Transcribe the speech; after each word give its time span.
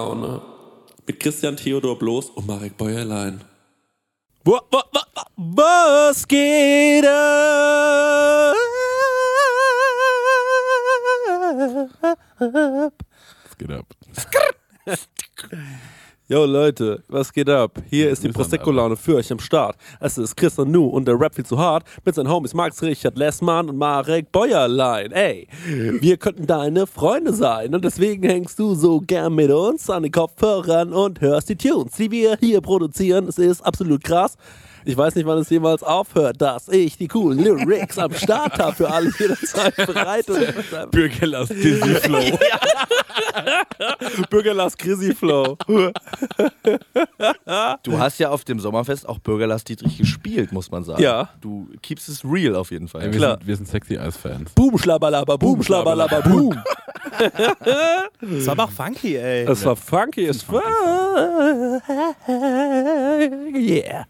Prosecco-Laune. 0.00 0.40
Mit 1.06 1.20
Christian 1.20 1.56
Theodor 1.56 1.98
Bloß 1.98 2.30
und 2.30 2.46
Marek 2.46 2.76
Bäuerlein. 2.76 3.40
Wa- 4.44 4.62
wa- 4.70 4.84
wa- 4.92 5.06
wa- 5.14 5.26
Was 5.36 6.26
geht 6.26 7.04
ab? 7.06 8.54
Was 13.48 13.58
geht 13.58 13.70
ab? 13.70 13.86
Yo 16.30 16.44
Leute, 16.44 17.02
was 17.08 17.32
geht 17.32 17.48
ab? 17.48 17.82
Hier 17.90 18.08
ist 18.08 18.22
die 18.22 18.28
Prosecco-Laune 18.28 18.94
für 18.94 19.16
euch 19.16 19.32
am 19.32 19.40
Start. 19.40 19.74
Es 19.98 20.16
ist 20.16 20.36
Christian 20.36 20.70
Nu 20.70 20.86
und 20.86 21.08
der 21.08 21.18
Rap 21.18 21.34
viel 21.34 21.44
zu 21.44 21.58
hart 21.58 21.82
mit 22.04 22.14
seinen 22.14 22.30
Homies 22.30 22.54
Max 22.54 22.80
Richard 22.82 23.18
Lessmann 23.18 23.68
und 23.68 23.76
Marek 23.76 24.30
Bäuerlein. 24.30 25.10
Ey, 25.10 25.48
wir 25.66 26.16
könnten 26.18 26.46
deine 26.46 26.86
Freunde 26.86 27.32
sein 27.32 27.74
und 27.74 27.84
deswegen 27.84 28.22
hängst 28.22 28.60
du 28.60 28.76
so 28.76 29.00
gern 29.00 29.34
mit 29.34 29.50
uns 29.50 29.90
an 29.90 30.04
den 30.04 30.12
Kopfhörern 30.12 30.92
und 30.92 31.20
hörst 31.20 31.48
die 31.48 31.56
Tunes, 31.56 31.94
die 31.94 32.12
wir 32.12 32.36
hier 32.38 32.60
produzieren. 32.60 33.26
Es 33.26 33.38
ist 33.38 33.62
absolut 33.62 34.04
krass. 34.04 34.36
Ich 34.84 34.96
weiß 34.96 35.14
nicht, 35.14 35.26
wann 35.26 35.38
es 35.38 35.50
jemals 35.50 35.82
aufhört, 35.82 36.40
dass 36.40 36.68
ich 36.68 36.96
die 36.96 37.08
coolen 37.08 37.38
Lyrics 37.38 37.98
am 37.98 38.12
Start 38.14 38.58
habe 38.58 38.74
für 38.74 38.90
alle 38.90 39.10
jederzeit 39.18 39.76
bereit. 39.76 40.26
Bürgerlass 40.90 41.48
Dizzy 41.48 41.94
Flow. 41.96 42.38
Bürgerlass 44.30 44.76
Chrissy 44.76 45.14
Flow. 45.14 45.56
Du 47.82 47.98
hast 47.98 48.18
ja 48.18 48.30
auf 48.30 48.44
dem 48.44 48.60
Sommerfest 48.60 49.08
auch 49.08 49.18
Bürgerlass 49.18 49.64
Dietrich 49.64 49.98
gespielt, 49.98 50.52
muss 50.52 50.70
man 50.70 50.84
sagen. 50.84 51.02
Ja. 51.02 51.30
Du 51.40 51.68
keepst 51.82 52.08
es 52.08 52.24
real 52.24 52.54
auf 52.56 52.70
jeden 52.70 52.88
Fall. 52.88 53.02
Ey, 53.02 53.12
wir, 53.12 53.18
Klar. 53.18 53.36
sind, 53.38 53.46
wir 53.46 53.56
sind 53.56 53.68
sexy 53.68 53.98
Eis-Fans. 53.98 54.52
Boom, 54.52 54.78
schlabberlabber, 54.78 55.38
boom, 55.38 55.62
schlabberlabber, 55.62 56.22
boom. 56.22 56.58
Das 58.20 58.46
war 58.46 58.52
aber 58.52 58.64
auch 58.64 58.70
funky, 58.70 59.16
ey. 59.16 59.44
Das 59.46 59.64
war 59.64 59.76
funky 59.76 60.28
as 60.28 60.42
fuck. 60.42 60.62
Yeah. 63.54 64.04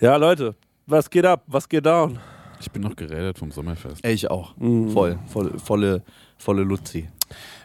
Ja, 0.00 0.16
Leute, 0.16 0.54
was 0.86 1.08
geht 1.08 1.24
ab? 1.26 1.42
Was 1.46 1.68
geht 1.68 1.86
down? 1.86 2.18
Ich 2.60 2.70
bin 2.70 2.82
noch 2.82 2.96
geredet 2.96 3.38
vom 3.38 3.50
Sommerfest. 3.50 4.04
Ich 4.06 4.30
auch. 4.30 4.56
Mhm. 4.56 4.90
Voll, 4.90 5.18
voll, 5.26 5.58
volle, 5.58 6.02
volle 6.38 6.62
Luzi. 6.62 7.08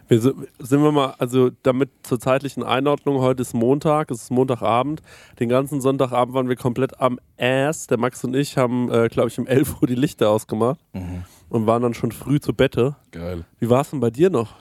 Wir 0.08 0.20
sind, 0.20 0.48
sind 0.58 0.82
wir 0.82 0.92
mal, 0.92 1.14
also 1.20 1.52
damit 1.62 1.90
zur 2.02 2.20
zeitlichen 2.20 2.64
Einordnung, 2.64 3.20
heute 3.20 3.44
ist 3.44 3.54
Montag, 3.54 4.10
es 4.10 4.24
ist 4.24 4.32
Montagabend. 4.32 5.02
Den 5.40 5.50
ganzen 5.50 5.82
Sonntagabend 5.82 6.34
waren 6.34 6.50
wir 6.50 6.56
komplett 6.56 7.00
am 7.00 7.20
Ass. 7.38 7.86
Der 7.88 8.00
Max 8.00 8.24
und 8.24 8.36
ich 8.36 8.58
haben, 8.58 8.92
äh, 8.92 9.08
glaube 9.10 9.30
ich, 9.30 9.38
um 9.38 9.46
11 9.46 9.82
Uhr 9.82 9.88
die 9.88 9.96
Lichter 9.96 10.30
ausgemacht 10.30 10.80
Mhm. 10.94 11.24
und 11.50 11.68
waren 11.68 11.84
dann 11.84 11.94
schon 11.94 12.12
früh 12.12 12.40
zu 12.40 12.54
Bette. 12.54 12.96
Geil. 13.12 13.46
Wie 13.60 13.70
war 13.70 13.82
es 13.82 13.92
denn 13.92 14.00
bei 14.00 14.10
dir 14.10 14.32
noch? 14.32 14.56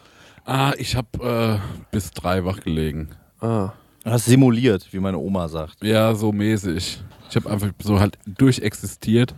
Ah, 0.45 0.73
ich 0.77 0.95
hab 0.97 1.19
äh, 1.23 1.59
bis 1.91 2.11
drei 2.11 2.45
wach 2.45 2.61
gelegen. 2.61 3.09
Ah, 3.41 3.71
Du 4.05 4.11
hast 4.15 4.27
simuliert, 4.27 4.91
wie 4.93 5.01
meine 5.01 5.19
Oma 5.19 5.49
sagt. 5.49 5.83
Ja, 5.83 6.15
so 6.15 6.33
mäßig. 6.33 7.01
Ich 7.31 7.37
habe 7.37 7.51
einfach 7.51 7.69
so 7.83 8.01
halt 8.01 8.19
durchexistiert. 8.27 9.35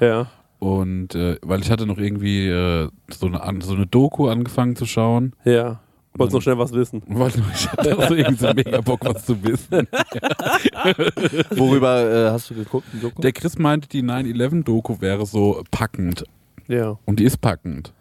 ja. 0.00 0.26
Und 0.58 1.14
äh, 1.14 1.38
weil 1.40 1.62
ich 1.62 1.70
hatte 1.70 1.86
noch 1.86 1.96
irgendwie 1.96 2.46
äh, 2.46 2.90
so, 3.10 3.26
eine, 3.28 3.42
an- 3.42 3.62
so 3.62 3.74
eine 3.74 3.86
Doku 3.86 4.28
angefangen 4.28 4.76
zu 4.76 4.84
schauen. 4.84 5.32
Ja. 5.46 5.80
Wolltest 6.14 6.34
noch 6.34 6.42
schnell 6.42 6.58
was 6.58 6.72
wissen? 6.74 7.02
Ich 7.54 7.68
hatte 7.72 7.96
auch 7.96 8.08
so 8.08 8.14
irgendwie 8.14 8.34
so 8.46 8.52
mega 8.52 8.80
Bock, 8.82 9.00
was 9.04 9.24
zu 9.24 9.42
wissen. 9.42 9.86
Worüber 11.56 12.26
äh, 12.26 12.30
hast 12.30 12.50
du 12.50 12.54
geguckt? 12.54 12.86
ein 12.92 13.00
Doku? 13.00 13.22
Der 13.22 13.32
Chris 13.32 13.58
meinte, 13.58 13.88
die 13.88 14.02
9-11-Doku 14.02 15.00
wäre 15.00 15.24
so 15.26 15.62
packend. 15.70 16.24
Ja. 16.68 16.98
Und 17.04 17.20
die 17.20 17.24
ist 17.24 17.38
packend. 17.40 17.92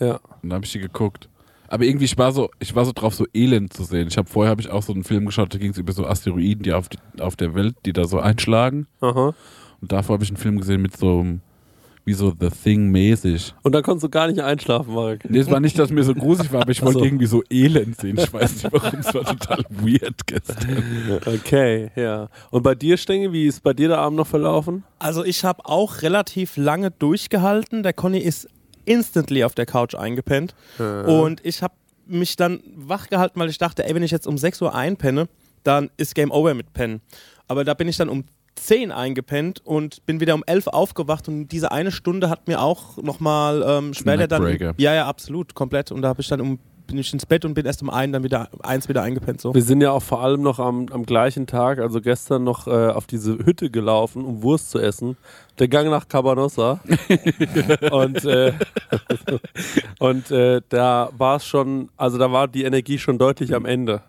Ja. 0.00 0.14
Und 0.42 0.50
dann 0.50 0.54
habe 0.54 0.64
ich 0.64 0.72
die 0.72 0.80
geguckt. 0.80 1.28
Aber 1.74 1.82
irgendwie, 1.82 2.04
ich 2.04 2.16
war 2.16 2.30
so, 2.30 2.50
ich 2.60 2.76
war 2.76 2.84
so 2.84 2.92
drauf, 2.94 3.16
so 3.16 3.26
Elend 3.34 3.72
zu 3.72 3.82
sehen. 3.82 4.06
Ich 4.06 4.16
habe 4.16 4.28
vorher 4.28 4.52
habe 4.52 4.60
ich 4.60 4.70
auch 4.70 4.84
so 4.84 4.92
einen 4.92 5.02
Film 5.02 5.26
geschaut, 5.26 5.52
da 5.52 5.58
ging 5.58 5.72
es 5.72 5.76
über 5.76 5.92
so 5.92 6.06
Asteroiden, 6.06 6.62
die 6.62 6.72
auf, 6.72 6.88
die 6.88 6.98
auf 7.20 7.34
der 7.34 7.56
Welt, 7.56 7.74
die 7.84 7.92
da 7.92 8.04
so 8.04 8.20
einschlagen. 8.20 8.86
Aha. 9.00 9.34
Und 9.80 9.90
davor 9.90 10.14
habe 10.14 10.22
ich 10.22 10.30
einen 10.30 10.36
Film 10.36 10.60
gesehen 10.60 10.82
mit 10.82 10.96
so 10.96 11.18
einem, 11.18 11.40
wie 12.04 12.12
so 12.12 12.32
The 12.38 12.50
Thing 12.50 12.92
mäßig. 12.92 13.54
Und 13.62 13.74
dann 13.74 13.82
konntest 13.82 14.04
du 14.04 14.08
gar 14.08 14.28
nicht 14.28 14.38
einschlafen, 14.38 14.94
Marek. 14.94 15.28
Nee, 15.28 15.40
es 15.40 15.50
war 15.50 15.58
nicht, 15.58 15.76
dass 15.76 15.90
mir 15.90 16.04
so 16.04 16.14
gruselig 16.14 16.52
war, 16.52 16.62
aber 16.62 16.70
ich 16.70 16.80
wollte 16.80 16.98
Ach 16.98 17.00
so. 17.00 17.06
irgendwie 17.06 17.26
so 17.26 17.42
Elend 17.50 18.00
sehen. 18.00 18.18
Ich 18.20 18.32
weiß 18.32 18.62
nicht 18.62 18.72
warum, 18.72 19.00
es 19.00 19.12
war 19.12 19.24
total 19.24 19.64
weird 19.70 20.24
gestern. 20.28 21.20
Okay, 21.26 21.90
ja. 21.96 22.28
Und 22.52 22.62
bei 22.62 22.76
dir, 22.76 22.96
Stenge, 22.98 23.32
wie 23.32 23.46
ist 23.46 23.64
bei 23.64 23.72
dir 23.72 23.88
der 23.88 23.98
Abend 23.98 24.18
noch 24.18 24.28
verlaufen? 24.28 24.84
Also 25.00 25.24
ich 25.24 25.44
habe 25.44 25.64
auch 25.64 26.02
relativ 26.02 26.56
lange 26.56 26.92
durchgehalten. 26.92 27.82
Der 27.82 27.94
Conny 27.94 28.18
ist 28.18 28.48
instantly 28.84 29.44
auf 29.44 29.54
der 29.54 29.66
Couch 29.66 29.94
eingepennt. 29.94 30.54
Und 31.06 31.44
ich 31.44 31.62
habe 31.62 31.74
mich 32.06 32.36
dann 32.36 32.60
wach 32.74 33.08
gehalten, 33.08 33.40
weil 33.40 33.48
ich 33.48 33.58
dachte, 33.58 33.84
ey, 33.84 33.94
wenn 33.94 34.02
ich 34.02 34.10
jetzt 34.10 34.26
um 34.26 34.38
6 34.38 34.62
Uhr 34.62 34.74
einpenne, 34.74 35.28
dann 35.62 35.90
ist 35.96 36.14
Game 36.14 36.30
Over 36.30 36.54
mit 36.54 36.72
Pennen. 36.72 37.00
Aber 37.48 37.64
da 37.64 37.74
bin 37.74 37.88
ich 37.88 37.96
dann 37.96 38.08
um 38.08 38.24
10 38.56 38.92
eingepennt 38.92 39.60
und 39.64 40.04
bin 40.06 40.20
wieder 40.20 40.34
um 40.34 40.44
11 40.46 40.68
aufgewacht 40.68 41.28
und 41.28 41.48
diese 41.48 41.72
eine 41.72 41.90
Stunde 41.90 42.30
hat 42.30 42.46
mir 42.46 42.60
auch 42.60 42.98
nochmal 42.98 43.64
ähm, 43.66 43.94
später 43.94 44.28
dann... 44.28 44.42
Ja, 44.76 44.94
ja, 44.94 45.06
absolut, 45.06 45.54
komplett. 45.54 45.90
Und 45.90 46.02
da 46.02 46.08
habe 46.08 46.20
ich 46.20 46.28
dann 46.28 46.40
um 46.40 46.58
bin 46.86 46.98
ich 46.98 47.12
ins 47.12 47.26
Bett 47.26 47.44
und 47.44 47.54
bin 47.54 47.66
erst 47.66 47.82
um 47.82 47.90
ein, 47.90 48.12
dann 48.12 48.22
wieder 48.22 48.48
eins 48.62 48.88
wieder 48.88 49.02
eingepennt. 49.02 49.40
So. 49.40 49.54
Wir 49.54 49.62
sind 49.62 49.80
ja 49.80 49.90
auch 49.90 50.02
vor 50.02 50.22
allem 50.22 50.42
noch 50.42 50.58
am, 50.58 50.86
am 50.90 51.04
gleichen 51.04 51.46
Tag, 51.46 51.78
also 51.78 52.00
gestern 52.00 52.44
noch 52.44 52.66
äh, 52.66 52.88
auf 52.88 53.06
diese 53.06 53.38
Hütte 53.38 53.70
gelaufen, 53.70 54.24
um 54.24 54.42
Wurst 54.42 54.70
zu 54.70 54.78
essen. 54.78 55.16
Der 55.58 55.68
Gang 55.68 55.88
nach 55.90 56.08
Cabanossa. 56.08 56.80
und 57.90 58.24
äh, 58.24 58.52
und 59.98 60.30
äh, 60.30 60.60
da 60.68 61.10
war 61.16 61.36
es 61.36 61.46
schon, 61.46 61.88
also 61.96 62.18
da 62.18 62.32
war 62.32 62.48
die 62.48 62.64
Energie 62.64 62.98
schon 62.98 63.18
deutlich 63.18 63.54
am 63.54 63.64
Ende. 63.64 64.02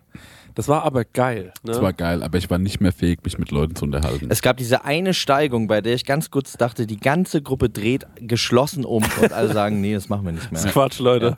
Das 0.56 0.68
war 0.68 0.84
aber 0.84 1.04
geil. 1.04 1.52
Ne? 1.62 1.72
Das 1.72 1.82
war 1.82 1.92
geil, 1.92 2.22
aber 2.22 2.38
ich 2.38 2.48
war 2.48 2.56
nicht 2.56 2.80
mehr 2.80 2.90
fähig, 2.90 3.20
mich 3.24 3.36
mit 3.36 3.50
Leuten 3.50 3.76
zu 3.76 3.84
unterhalten. 3.84 4.28
Es 4.30 4.40
gab 4.40 4.56
diese 4.56 4.86
eine 4.86 5.12
Steigung, 5.12 5.66
bei 5.66 5.82
der 5.82 5.94
ich 5.94 6.06
ganz 6.06 6.30
kurz 6.30 6.54
dachte, 6.54 6.86
die 6.86 6.96
ganze 6.96 7.42
Gruppe 7.42 7.68
dreht 7.68 8.06
geschlossen 8.16 8.86
um 8.86 9.04
und 9.20 9.32
alle 9.34 9.48
sagen, 9.52 9.82
nee, 9.82 9.92
das 9.92 10.08
machen 10.08 10.24
wir 10.24 10.32
nicht 10.32 10.50
das 10.50 10.60
ist 10.60 10.64
mehr. 10.64 10.72
Quatsch, 10.72 10.98
Leute. 10.98 11.36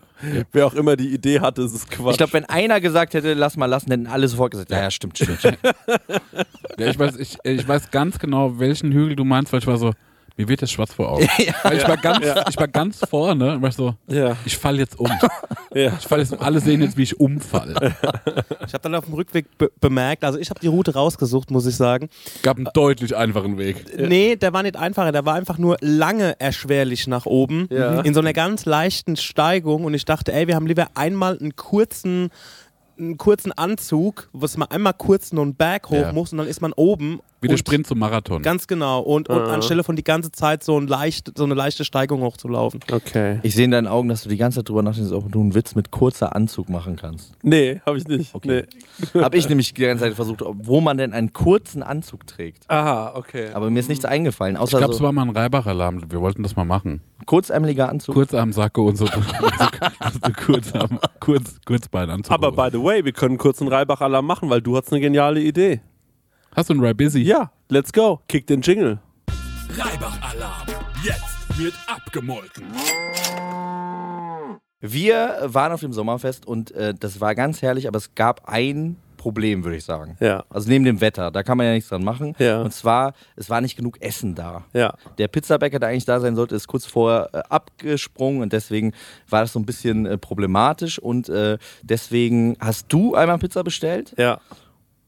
Wer 0.52 0.68
auch 0.68 0.74
immer 0.74 0.94
die 0.94 1.12
Idee 1.12 1.40
hatte, 1.40 1.62
ist 1.62 1.74
es 1.74 1.88
Quatsch. 1.88 2.12
Ich 2.12 2.18
glaube, 2.18 2.32
wenn 2.34 2.44
einer 2.44 2.80
gesagt 2.80 3.12
hätte, 3.14 3.34
lass 3.34 3.56
mal 3.56 3.66
lassen, 3.66 3.90
hätten 3.90 4.06
alle 4.06 4.28
sofort 4.28 4.52
gesagt, 4.52 4.70
ja, 4.70 4.82
ja, 4.82 4.90
stimmt, 4.90 5.18
stimmt, 5.18 5.40
stimmt. 5.40 5.58
Ja, 6.78 6.86
ich, 6.86 6.96
weiß, 6.96 7.16
ich, 7.16 7.38
ich 7.42 7.66
weiß 7.66 7.90
ganz 7.90 8.20
genau, 8.20 8.60
welchen 8.60 8.92
Hügel 8.92 9.16
du 9.16 9.24
meinst, 9.24 9.52
weil 9.52 9.58
ich 9.58 9.66
war 9.66 9.78
so, 9.78 9.94
mir 10.38 10.48
wird 10.48 10.62
das 10.62 10.70
schwarz 10.70 10.94
vor 10.94 11.10
Augen. 11.10 11.26
Weil 11.64 11.76
ich 11.76 11.86
war 11.86 11.96
ganz, 11.96 12.24
ich 12.48 12.56
war 12.56 12.68
ganz 12.68 13.00
vorne 13.10 13.54
und 13.54 13.62
war 13.62 13.72
so, 13.72 13.96
ja, 14.06 14.36
ich 14.44 14.56
falle 14.56 14.78
jetzt 14.78 14.98
um. 14.98 15.10
ja. 15.74 15.92
Ich 15.98 16.06
falle 16.06 16.22
jetzt 16.22 16.32
um. 16.32 16.40
Alle 16.40 16.60
sehen 16.60 16.80
jetzt, 16.80 16.96
wie 16.96 17.02
ich 17.02 17.18
umfall. 17.20 17.74
Ich 18.66 18.74
habe 18.74 18.82
dann 18.82 18.94
auf 18.96 19.06
dem 19.06 19.14
Rückweg 19.14 19.46
be 19.56 19.70
bemerkt, 19.80 20.24
also 20.24 20.38
ich 20.38 20.50
habe 20.50 20.60
die 20.60 20.66
Route 20.66 20.92
rausgesucht, 20.92 21.50
muss 21.50 21.64
ich 21.66 21.74
sagen. 21.76 22.10
Gab 22.42 22.58
einen 22.58 22.68
deutlich 22.74 23.16
einfachen 23.16 23.56
Weg. 23.56 23.82
Nee, 23.98 24.36
der 24.36 24.52
war 24.52 24.62
nicht 24.62 24.76
einfacher, 24.76 25.10
der 25.10 25.24
war 25.24 25.34
einfach 25.34 25.56
nur 25.56 25.78
lange 25.80 26.38
erschwerlich 26.38 27.06
nach 27.06 27.24
oben. 27.24 27.66
Ja. 27.70 28.00
In 28.02 28.12
so 28.12 28.20
einer 28.20 28.34
ganz 28.34 28.66
leichten 28.66 29.16
Steigung. 29.16 29.84
Und 29.84 29.94
ich 29.94 30.04
dachte, 30.04 30.34
ey, 30.34 30.46
wir 30.48 30.54
haben 30.54 30.66
lieber 30.66 30.88
einmal 30.94 31.38
einen 31.38 31.56
kurzen, 31.56 32.28
einen 32.98 33.16
kurzen 33.16 33.52
Anzug, 33.52 34.28
was 34.34 34.58
man 34.58 34.70
einmal 34.70 34.92
kurz 34.92 35.32
nur 35.32 35.44
einen 35.44 35.54
Berg 35.54 35.88
hoch 35.88 35.96
Ja. 35.96 36.12
muss 36.12 36.32
und 36.32 36.38
dann 36.38 36.46
ist 36.46 36.60
man 36.60 36.74
oben. 36.74 37.20
Wie 37.40 37.48
der 37.48 37.56
Sprint 37.56 37.86
zum 37.86 37.98
Marathon. 38.00 38.42
Ganz 38.42 38.66
genau. 38.66 39.00
Und, 39.00 39.28
und 39.28 39.38
Ah. 39.38 39.52
anstelle 39.54 39.84
von 39.84 39.94
die 39.96 40.02
ganze 40.04 40.32
Zeit 40.32 40.64
so, 40.64 40.78
ein 40.78 40.86
leicht, 40.88 41.32
so 41.38 41.44
eine 41.44 41.54
leichte 41.54 41.84
Steigung 41.84 42.20
hochzulaufen. 42.22 42.80
Okay. 42.90 43.38
Ich 43.42 43.54
sehe 43.54 43.64
in 43.66 43.70
deinen 43.70 43.86
Augen, 43.86 44.08
dass 44.08 44.22
du 44.24 44.28
die 44.28 44.36
ganze 44.36 44.58
Zeit 44.60 44.68
drüber 44.68 44.82
nachdenkst, 44.82 45.12
ob 45.12 45.30
du 45.30 45.40
einen 45.40 45.54
Witz 45.54 45.74
mit 45.74 45.90
kurzer 45.92 46.34
Anzug 46.34 46.68
machen 46.68 46.96
kannst. 46.96 47.32
Nee, 47.42 47.80
habe 47.86 47.98
ich 47.98 48.08
nicht. 48.08 48.34
Okay. 48.34 48.64
Nee. 49.14 49.20
Habe 49.22 49.36
ich 49.36 49.48
nämlich 49.48 49.72
die 49.74 49.80
ganze 49.82 50.04
Zeit 50.04 50.14
versucht, 50.14 50.42
wo 50.44 50.80
man 50.80 50.96
denn 50.98 51.12
einen 51.12 51.32
kurzen 51.32 51.82
Anzug 51.84 52.26
trägt. 52.26 52.64
Aha, 52.68 53.12
okay. 53.14 53.50
Aber 53.54 53.70
mir 53.70 53.78
ist 53.78 53.88
nichts 53.88 54.04
eingefallen, 54.04 54.56
ich 54.56 54.60
außer 54.60 54.78
glaube, 54.78 54.92
es 54.92 54.98
so 54.98 55.04
war 55.04 55.12
mal 55.12 55.22
ein 55.22 55.30
Reibach-Alarm. 55.30 56.10
Wir 56.10 56.20
wollten 56.20 56.42
das 56.42 56.56
mal 56.56 56.64
machen. 56.64 57.00
kurzärmeliger 57.26 57.88
Anzug. 57.88 58.14
Kurzarmsacke 58.16 58.80
und 58.80 58.96
so, 58.96 59.06
so, 59.06 59.12
so 59.12 60.32
Kurzarm, 60.44 60.98
kurz, 61.20 61.56
Kurzbeinanzug. 61.64 62.32
Aber 62.32 62.50
by 62.52 62.76
the 62.76 62.82
way, 62.82 63.04
wir 63.04 63.12
können 63.12 63.38
kurz 63.38 63.60
einen 63.60 63.70
Reibach-Alarm 63.72 64.26
machen, 64.26 64.50
weil 64.50 64.60
du 64.62 64.76
hast 64.76 64.90
eine 64.92 65.00
geniale 65.00 65.40
Idee. 65.40 65.80
Hast 66.54 66.68
du 66.70 66.74
einen 66.74 66.84
Ribizzy? 66.84 67.20
Ja, 67.20 67.50
let's 67.68 67.92
go. 67.92 68.20
Kick 68.28 68.46
den 68.46 68.60
Jingle. 68.62 68.98
Reibach-Alarm. 69.76 70.66
Jetzt 71.04 71.58
wird 71.58 71.74
abgemolken. 71.86 72.64
Wir 74.80 75.38
waren 75.44 75.72
auf 75.72 75.80
dem 75.80 75.92
Sommerfest 75.92 76.46
und 76.46 76.70
äh, 76.72 76.94
das 76.98 77.20
war 77.20 77.34
ganz 77.34 77.62
herrlich, 77.62 77.86
aber 77.88 77.98
es 77.98 78.14
gab 78.14 78.48
ein 78.48 78.96
Problem, 79.16 79.64
würde 79.64 79.76
ich 79.76 79.84
sagen. 79.84 80.16
Ja. 80.20 80.44
Also 80.48 80.68
neben 80.68 80.84
dem 80.84 81.00
Wetter, 81.00 81.32
da 81.32 81.42
kann 81.42 81.58
man 81.58 81.66
ja 81.66 81.72
nichts 81.72 81.88
dran 81.90 82.04
machen. 82.04 82.34
Ja. 82.38 82.62
Und 82.62 82.72
zwar, 82.72 83.14
es 83.34 83.50
war 83.50 83.60
nicht 83.60 83.76
genug 83.76 84.00
Essen 84.00 84.36
da. 84.36 84.64
Ja. 84.72 84.94
Der 85.18 85.26
Pizzabäcker, 85.26 85.80
der 85.80 85.88
eigentlich 85.88 86.04
da 86.04 86.20
sein 86.20 86.36
sollte, 86.36 86.54
ist 86.54 86.68
kurz 86.68 86.86
vorher 86.86 87.28
äh, 87.32 87.42
abgesprungen 87.48 88.42
und 88.42 88.52
deswegen 88.52 88.92
war 89.28 89.40
das 89.42 89.52
so 89.52 89.58
ein 89.58 89.66
bisschen 89.66 90.06
äh, 90.06 90.16
problematisch 90.18 91.00
und 91.00 91.28
äh, 91.28 91.58
deswegen 91.82 92.56
hast 92.60 92.86
du 92.92 93.14
einmal 93.16 93.38
Pizza 93.38 93.64
bestellt 93.64 94.14
Ja. 94.16 94.40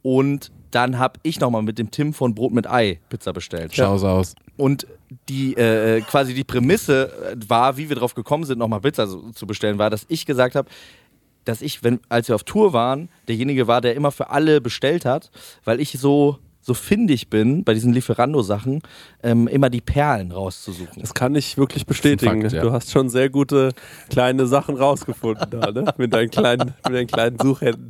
und 0.02 0.50
dann 0.70 0.98
habe 0.98 1.18
ich 1.22 1.40
nochmal 1.40 1.62
mit 1.62 1.78
dem 1.78 1.90
Tim 1.90 2.12
von 2.12 2.34
Brot 2.34 2.52
mit 2.52 2.68
Ei 2.68 3.00
Pizza 3.08 3.32
bestellt. 3.32 3.74
Schau's 3.74 4.04
aus. 4.04 4.34
Und 4.56 4.86
die 5.28 5.54
äh, 5.54 6.00
quasi 6.02 6.34
die 6.34 6.44
Prämisse 6.44 7.10
äh, 7.32 7.36
war, 7.48 7.76
wie 7.76 7.88
wir 7.88 7.96
drauf 7.96 8.14
gekommen 8.14 8.44
sind, 8.44 8.58
nochmal 8.58 8.80
Pizza 8.80 9.06
so, 9.06 9.30
zu 9.32 9.46
bestellen, 9.46 9.78
war, 9.78 9.90
dass 9.90 10.06
ich 10.08 10.26
gesagt 10.26 10.54
habe, 10.54 10.68
dass 11.44 11.62
ich, 11.62 11.82
wenn, 11.82 12.00
als 12.08 12.28
wir 12.28 12.34
auf 12.34 12.44
Tour 12.44 12.72
waren, 12.72 13.08
derjenige 13.26 13.66
war, 13.66 13.80
der 13.80 13.94
immer 13.94 14.12
für 14.12 14.30
alle 14.30 14.60
bestellt 14.60 15.04
hat, 15.04 15.30
weil 15.64 15.80
ich 15.80 15.92
so, 15.92 16.38
so 16.60 16.74
findig 16.74 17.28
bin 17.30 17.64
bei 17.64 17.74
diesen 17.74 17.92
Lieferando-Sachen, 17.92 18.82
ähm, 19.22 19.48
immer 19.48 19.70
die 19.70 19.80
Perlen 19.80 20.32
rauszusuchen. 20.32 21.00
Das 21.00 21.14
kann 21.14 21.34
ich 21.34 21.56
wirklich 21.58 21.86
bestätigen. 21.86 22.42
Fakt, 22.42 22.52
ja. 22.54 22.62
Du 22.62 22.72
hast 22.72 22.90
schon 22.90 23.08
sehr 23.08 23.28
gute 23.30 23.70
kleine 24.08 24.46
Sachen 24.46 24.76
rausgefunden 24.76 25.46
da, 25.50 25.70
ne? 25.70 25.84
Mit 25.98 26.12
deinen 26.12 26.30
kleinen, 26.30 26.74
mit 26.84 26.94
deinen 26.94 27.06
kleinen 27.06 27.38
Suchhänden. 27.38 27.88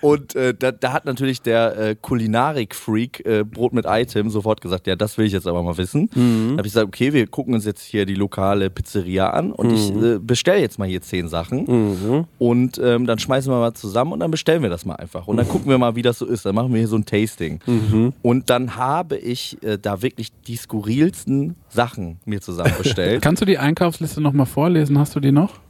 Und 0.00 0.34
äh, 0.34 0.54
da, 0.54 0.72
da 0.72 0.92
hat 0.92 1.04
natürlich 1.04 1.42
der 1.42 1.76
äh, 1.78 1.96
Kulinarik-Freak 2.00 3.24
äh, 3.26 3.44
Brot 3.44 3.72
mit 3.72 3.84
Item 3.88 4.30
sofort 4.30 4.60
gesagt, 4.60 4.86
ja, 4.86 4.96
das 4.96 5.18
will 5.18 5.26
ich 5.26 5.32
jetzt 5.32 5.46
aber 5.46 5.62
mal 5.62 5.76
wissen. 5.76 6.08
Mhm. 6.14 6.50
Da 6.52 6.58
habe 6.58 6.66
ich 6.66 6.72
gesagt, 6.72 6.86
okay, 6.88 7.12
wir 7.12 7.26
gucken 7.26 7.54
uns 7.54 7.64
jetzt 7.64 7.82
hier 7.82 8.06
die 8.06 8.14
lokale 8.14 8.70
Pizzeria 8.70 9.30
an 9.30 9.52
und 9.52 9.70
ich 9.72 9.92
Mhm. 9.92 10.04
äh, 10.04 10.18
bestelle 10.18 10.60
jetzt 10.60 10.78
mal 10.78 10.88
hier 10.88 11.02
zehn 11.02 11.28
Sachen. 11.28 12.24
Und 12.38 12.78
ähm, 12.82 13.06
dann 13.06 13.18
schmeißen 13.18 13.52
wir 13.52 13.58
mal 13.58 13.74
zusammen 13.74 14.12
und 14.12 14.20
dann 14.20 14.30
bestellen 14.30 14.62
wir 14.62 14.70
das 14.70 14.84
mal 14.84 14.94
einfach. 14.96 15.26
Und 15.26 15.36
dann 15.36 15.48
gucken 15.48 15.68
wir 15.70 15.78
mal, 15.78 15.94
wie 15.96 16.02
das 16.02 16.18
so 16.18 16.26
ist. 16.26 16.44
Dann 16.46 16.54
machen 16.54 16.72
wir 16.72 16.78
hier 16.78 16.88
so 16.88 16.96
ein 16.96 17.04
Tasting. 17.04 17.60
Mhm. 17.66 18.12
Und 18.22 18.50
dann 18.50 18.76
habe 18.76 19.16
ich 19.16 19.62
äh, 19.62 19.78
da 19.78 20.02
wirklich 20.02 20.28
die 20.46 20.53
skurrilsten 20.56 21.56
Sachen 21.68 22.20
mir 22.24 22.40
zusammen 22.40 22.74
bestellt. 22.78 23.22
Kannst 23.22 23.42
du 23.42 23.46
die 23.46 23.58
Einkaufsliste 23.58 24.20
nochmal 24.20 24.46
vorlesen? 24.46 24.98
Hast 24.98 25.14
du 25.16 25.20
die 25.20 25.32
noch? 25.32 25.60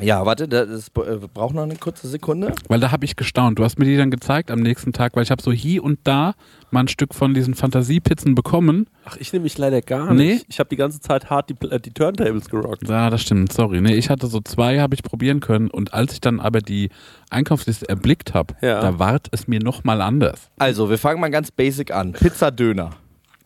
ja, 0.00 0.24
warte, 0.24 0.46
das 0.46 0.88
äh, 0.94 1.16
braucht 1.34 1.56
noch 1.56 1.64
eine 1.64 1.74
kurze 1.74 2.06
Sekunde. 2.06 2.52
Weil 2.68 2.78
da 2.78 2.92
habe 2.92 3.04
ich 3.04 3.16
gestaunt. 3.16 3.58
Du 3.58 3.64
hast 3.64 3.80
mir 3.80 3.84
die 3.84 3.96
dann 3.96 4.12
gezeigt 4.12 4.52
am 4.52 4.60
nächsten 4.60 4.92
Tag, 4.92 5.16
weil 5.16 5.24
ich 5.24 5.32
habe 5.32 5.42
so 5.42 5.50
hier 5.50 5.82
und 5.82 5.98
da 6.04 6.34
mal 6.70 6.80
ein 6.80 6.86
Stück 6.88 7.16
von 7.16 7.34
diesen 7.34 7.54
Fantasiepizzen 7.54 8.36
bekommen. 8.36 8.86
Ach, 9.04 9.16
ich 9.16 9.32
nehme 9.32 9.42
mich 9.42 9.58
leider 9.58 9.82
gar 9.82 10.14
Nee. 10.14 10.34
nicht. 10.34 10.46
Ich 10.48 10.60
habe 10.60 10.68
die 10.68 10.76
ganze 10.76 11.00
Zeit 11.00 11.30
hart 11.30 11.50
die, 11.50 11.66
äh, 11.68 11.80
die 11.80 11.90
Turntables 11.90 12.48
gerockt. 12.48 12.88
Ja, 12.88 13.10
das 13.10 13.22
stimmt, 13.22 13.52
sorry. 13.52 13.80
Nee, 13.80 13.94
ich 13.96 14.08
hatte 14.08 14.28
so 14.28 14.40
zwei, 14.40 14.78
habe 14.78 14.94
ich 14.94 15.02
probieren 15.02 15.40
können. 15.40 15.68
Und 15.68 15.92
als 15.94 16.12
ich 16.12 16.20
dann 16.20 16.38
aber 16.38 16.60
die 16.60 16.90
Einkaufsliste 17.30 17.88
erblickt 17.88 18.34
habe, 18.34 18.54
Ja. 18.60 18.80
da 18.80 19.00
ward 19.00 19.26
es 19.32 19.48
mir 19.48 19.58
nochmal 19.58 20.00
anders. 20.00 20.48
Also, 20.58 20.90
wir 20.90 20.98
fangen 20.98 21.20
mal 21.20 21.30
ganz 21.32 21.50
basic 21.50 21.90
an. 21.90 22.12
Pizza 22.12 22.52
Döner. 22.52 22.90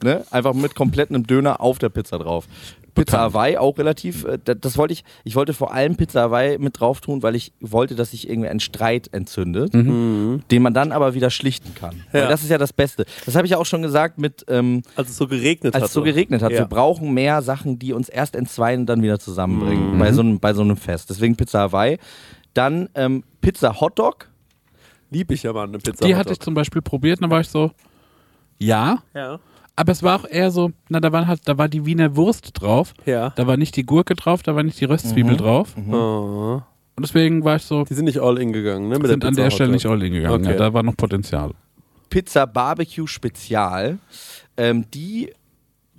Ne? 0.03 0.25
Einfach 0.31 0.55
mit 0.55 0.75
komplettem 0.75 1.27
Döner 1.27 1.61
auf 1.61 1.79
der 1.79 1.89
Pizza 1.89 2.19
drauf. 2.19 2.47
Pizza 2.95 3.21
Hawaii 3.21 3.57
auch 3.57 3.79
relativ, 3.79 4.25
äh, 4.25 4.39
da- 4.45 4.53
das 4.53 4.77
wollte 4.77 4.93
ich, 4.93 5.03
ich 5.25 5.35
wollte 5.35 5.55
vor 5.55 5.73
allem 5.73 5.97
Pizza 5.97 6.23
Hawaii 6.23 6.59
mit 6.59 6.79
drauf 6.79 7.01
tun, 7.01 7.23
weil 7.23 7.35
ich 7.35 7.53
wollte, 7.61 7.95
dass 7.95 8.11
sich 8.11 8.29
irgendwie 8.29 8.51
ein 8.51 8.61
Streit 8.61 9.09
entzündet, 9.13 9.73
den 9.73 10.43
man 10.63 10.75
dann 10.75 10.93
aber 10.93 11.15
wieder 11.15 11.31
schlichten 11.31 11.75
kann. 11.75 12.03
Weil 12.13 12.25
Ja. 12.25 12.29
das 12.29 12.43
ist 12.43 12.51
ja 12.51 12.59
das 12.59 12.75
Beste. 12.75 13.07
Das 13.25 13.35
habe 13.35 13.47
ich 13.47 13.53
ja 13.53 13.57
auch 13.59 13.65
schon 13.65 13.81
gesagt 13.81 14.19
mit, 14.19 14.45
ähm, 14.49 14.83
Als 14.95 15.09
es 15.09 15.17
so 15.17 15.27
geregnet 15.27 15.75
hat. 15.75 15.81
als 15.81 15.91
es 15.91 15.95
so 15.95 16.03
geregnet 16.03 16.43
hat. 16.43 16.53
Ja. 16.53 16.59
Wir 16.59 16.67
brauchen 16.67 17.15
mehr 17.15 17.41
Sachen, 17.41 17.79
die 17.79 17.95
uns 17.95 18.11
erst 18.11 18.37
entzweien 18.37 18.81
und 18.81 18.87
dann 18.87 19.01
wieder 19.03 19.15
Mhm. 19.15 19.21
zusammenbringen 19.21 19.99
bei, 19.99 20.13
so 20.13 20.21
einem, 20.21 20.39
bei 20.39 20.53
so 20.53 20.61
einem 20.61 20.77
Fest. 20.77 21.09
Deswegen 21.09 21.35
Pizza 21.35 21.61
Hawaii. 21.61 21.97
Dann 22.53 22.91
ähm, 22.95 23.25
Pizza 23.41 23.81
Hotdog. 23.81 24.29
Lieb 25.11 25.31
ich 25.31 25.45
ja 25.45 25.53
mal 25.55 25.65
eine 25.67 25.79
Pizza. 25.79 26.05
Die 26.07 26.15
hatte 26.15 26.33
ich 26.33 26.41
zum 26.41 26.53
Beispiel 26.53 26.83
probiert 26.83 27.21
und 27.23 27.29
da 27.29 27.35
war 27.35 27.41
ich 27.41 27.49
so, 27.49 27.71
ja. 28.59 28.99
Ja. 29.15 29.41
Aber 29.75 29.93
es 29.93 30.03
war 30.03 30.21
auch 30.21 30.29
eher 30.29 30.51
so, 30.51 30.73
na, 30.89 31.01
da 31.01 31.13
war 31.13 31.27
halt, 31.27 31.41
da 31.47 31.57
war 31.57 31.69
die 31.69 31.87
Wiener 31.87 32.15
Wurst 32.17 32.51
drauf. 32.61 32.95
Ja. 33.07 33.31
Da 33.31 33.47
war 33.47 33.57
nicht 33.57 33.77
die 33.77 33.85
Gurke 33.85 34.15
drauf, 34.15 34.43
da 34.43 34.55
war 34.55 34.63
nicht 34.63 34.81
die 34.81 34.85
Röstzwiebel 34.85 35.37
drauf. 35.37 35.75
Oh. 35.91 36.61
Und 36.95 37.07
deswegen 37.07 37.43
war 37.43 37.57
ich 37.57 37.63
so, 37.63 37.85
Die 37.85 37.95
sind 37.95 38.05
nicht 38.05 38.21
all 38.21 38.39
in 38.39 38.53
gegangen, 38.53 38.89
ne? 38.89 38.99
Mit 38.99 39.09
sind 39.09 39.23
der 39.23 39.29
an 39.29 39.35
der 39.35 39.51
Stelle 39.51 39.73
nicht 39.73 39.87
all 39.87 40.03
in 40.03 40.13
gegangen. 40.13 40.43
Okay. 40.43 40.53
Ja, 40.53 40.59
da 40.59 40.75
war 40.75 40.83
noch 40.83 40.97
Potenzial. 40.97 41.53
Pizza 42.11 42.47
Barbecue 42.47 43.07
Spezial. 43.07 43.99
Ähm, 44.59 44.85
die, 44.93 45.33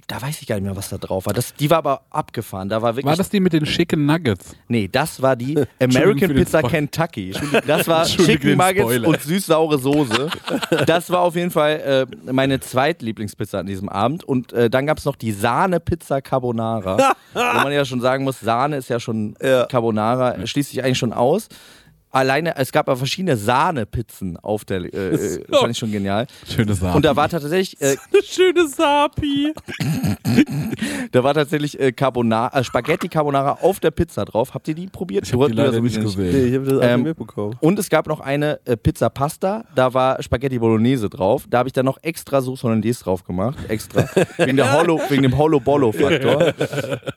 da 0.07 0.21
weiß 0.21 0.41
ich 0.41 0.47
gar 0.47 0.55
nicht 0.55 0.65
mehr, 0.65 0.75
was 0.75 0.89
da 0.89 0.97
drauf 0.97 1.25
war. 1.25 1.33
Das, 1.33 1.53
die 1.53 1.69
war 1.69 1.77
aber 1.79 2.01
abgefahren. 2.09 2.69
Da 2.69 2.81
war 2.81 2.95
wirklich. 2.95 3.05
War 3.05 3.15
das 3.15 3.29
die 3.29 3.39
mit 3.39 3.53
den 3.53 3.65
schicken 3.65 4.05
Nuggets? 4.05 4.55
Nee, 4.67 4.89
das 4.91 5.21
war 5.21 5.35
die 5.35 5.55
American 5.81 6.33
Pizza 6.33 6.61
Kentucky. 6.61 7.33
Das 7.65 7.87
war 7.87 8.05
Chicken 8.05 8.57
Nuggets 8.57 9.05
und 9.05 9.21
süß-saure 9.21 9.77
Soße. 9.77 10.29
Das 10.85 11.09
war 11.09 11.21
auf 11.21 11.35
jeden 11.35 11.51
Fall 11.51 12.07
äh, 12.27 12.31
meine 12.31 12.59
zweitlieblingspizza 12.59 13.59
an 13.59 13.65
diesem 13.65 13.89
Abend. 13.89 14.23
Und 14.23 14.53
äh, 14.53 14.69
dann 14.69 14.85
gab 14.85 14.97
es 14.97 15.05
noch 15.05 15.15
die 15.15 15.31
Sahne-Pizza 15.31 16.21
Carbonara. 16.21 17.15
wo 17.33 17.39
man 17.39 17.71
ja 17.71 17.85
schon 17.85 18.01
sagen 18.01 18.23
muss, 18.23 18.39
Sahne 18.39 18.77
ist 18.77 18.89
ja 18.89 18.99
schon 18.99 19.35
Ja. 19.41 19.65
Carbonara, 19.65 20.45
schließt 20.45 20.71
sich 20.71 20.83
eigentlich 20.83 20.97
schon 20.97 21.13
aus. 21.13 21.47
Alleine, 22.13 22.55
es 22.57 22.71
gab 22.71 22.87
aber 22.87 22.97
verschiedene 22.97 23.35
Sahne-Pizzen 23.37 24.37
auf 24.37 24.65
der, 24.65 24.81
äh, 24.81 24.87
äh, 25.15 25.39
fand 25.51 25.71
ich 25.71 25.77
schon 25.79 25.91
genial. 25.91 26.27
Schöne 26.47 26.75
Sache. 26.75 26.95
Und 26.95 27.03
da 27.05 27.15
war 27.15 27.27
tatsächlich, 27.27 27.81
äh, 27.81 27.95
Schöne 28.23 28.67
Sapi. 28.67 29.51
da 31.11 31.23
war 31.23 31.33
tatsächlich 31.33 31.79
äh, 31.79 31.91
Carbonara, 31.91 32.59
äh, 32.59 32.63
Spaghetti 32.63 33.07
Carbonara 33.07 33.57
auf 33.61 33.79
der 33.79 33.91
Pizza 33.91 34.25
drauf. 34.25 34.53
Habt 34.53 34.67
ihr 34.67 34.75
die 34.75 34.87
probiert? 34.87 35.25
ich 35.27 35.33
habe 35.33 35.49
die 35.49 35.53
leider 35.55 35.81
nicht 35.81 35.97
das 35.97 36.03
gesehen. 36.03 36.31
Nee, 36.31 36.47
ich 36.49 36.55
habe 36.55 36.65
das 36.79 36.89
Ähm, 36.91 37.01
mitbekommen. 37.03 37.55
Und 37.59 37.79
es 37.79 37.89
gab 37.89 38.07
noch 38.07 38.19
eine 38.19 38.59
äh, 38.65 38.77
Pizza 38.77 39.09
Pasta, 39.09 39.65
da 39.75 39.93
war 39.93 40.21
Spaghetti 40.21 40.59
Bolognese 40.59 41.09
drauf. 41.09 41.45
Da 41.49 41.59
habe 41.59 41.69
ich 41.69 41.73
dann 41.73 41.85
noch 41.85 41.97
extra 42.03 42.41
Soße 42.41 42.63
Hollandaise 42.63 43.03
drauf 43.03 43.23
gemacht, 43.23 43.57
extra. 43.69 44.07
wegen, 44.37 44.57
der 44.57 44.71
Hollow, 44.73 45.01
wegen 45.09 45.23
dem 45.23 45.37
Hollow-Bollo-Faktor. 45.37 46.53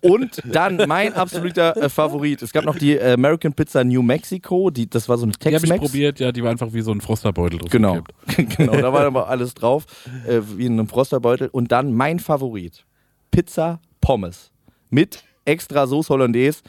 Und 0.00 0.42
dann 0.44 0.82
mein 0.86 1.12
absoluter 1.14 1.76
äh, 1.76 1.88
Favorit. 1.88 2.42
Es 2.42 2.52
gab 2.52 2.64
noch 2.64 2.76
die 2.78 2.96
äh, 2.96 3.12
American 3.12 3.52
Pizza 3.52 3.84
New 3.84 4.02
Mexico, 4.02 4.70
die, 4.70 4.85
das 4.90 5.08
war 5.08 5.18
so 5.18 5.24
eine 5.24 5.32
Die 5.32 5.46
habe 5.46 5.56
ich 5.56 5.62
Tex-Mex. 5.62 5.80
probiert, 5.80 6.20
ja, 6.20 6.32
die 6.32 6.42
war 6.42 6.50
einfach 6.50 6.72
wie 6.72 6.80
so 6.80 6.92
ein 6.92 7.00
Frosterbeutel 7.00 7.58
drauf. 7.58 7.70
Genau, 7.70 8.02
genau, 8.36 8.76
da 8.76 8.92
war 8.92 9.00
aber 9.06 9.28
alles 9.28 9.54
drauf, 9.54 9.86
äh, 10.26 10.40
wie 10.56 10.66
in 10.66 10.74
einem 10.74 10.88
Frosterbeutel. 10.88 11.48
Und 11.48 11.72
dann 11.72 11.92
mein 11.92 12.18
Favorit, 12.18 12.84
Pizza 13.30 13.80
Pommes 14.00 14.50
mit 14.90 15.24
extra 15.44 15.86
Soße 15.86 16.12
Hollandaise. 16.12 16.60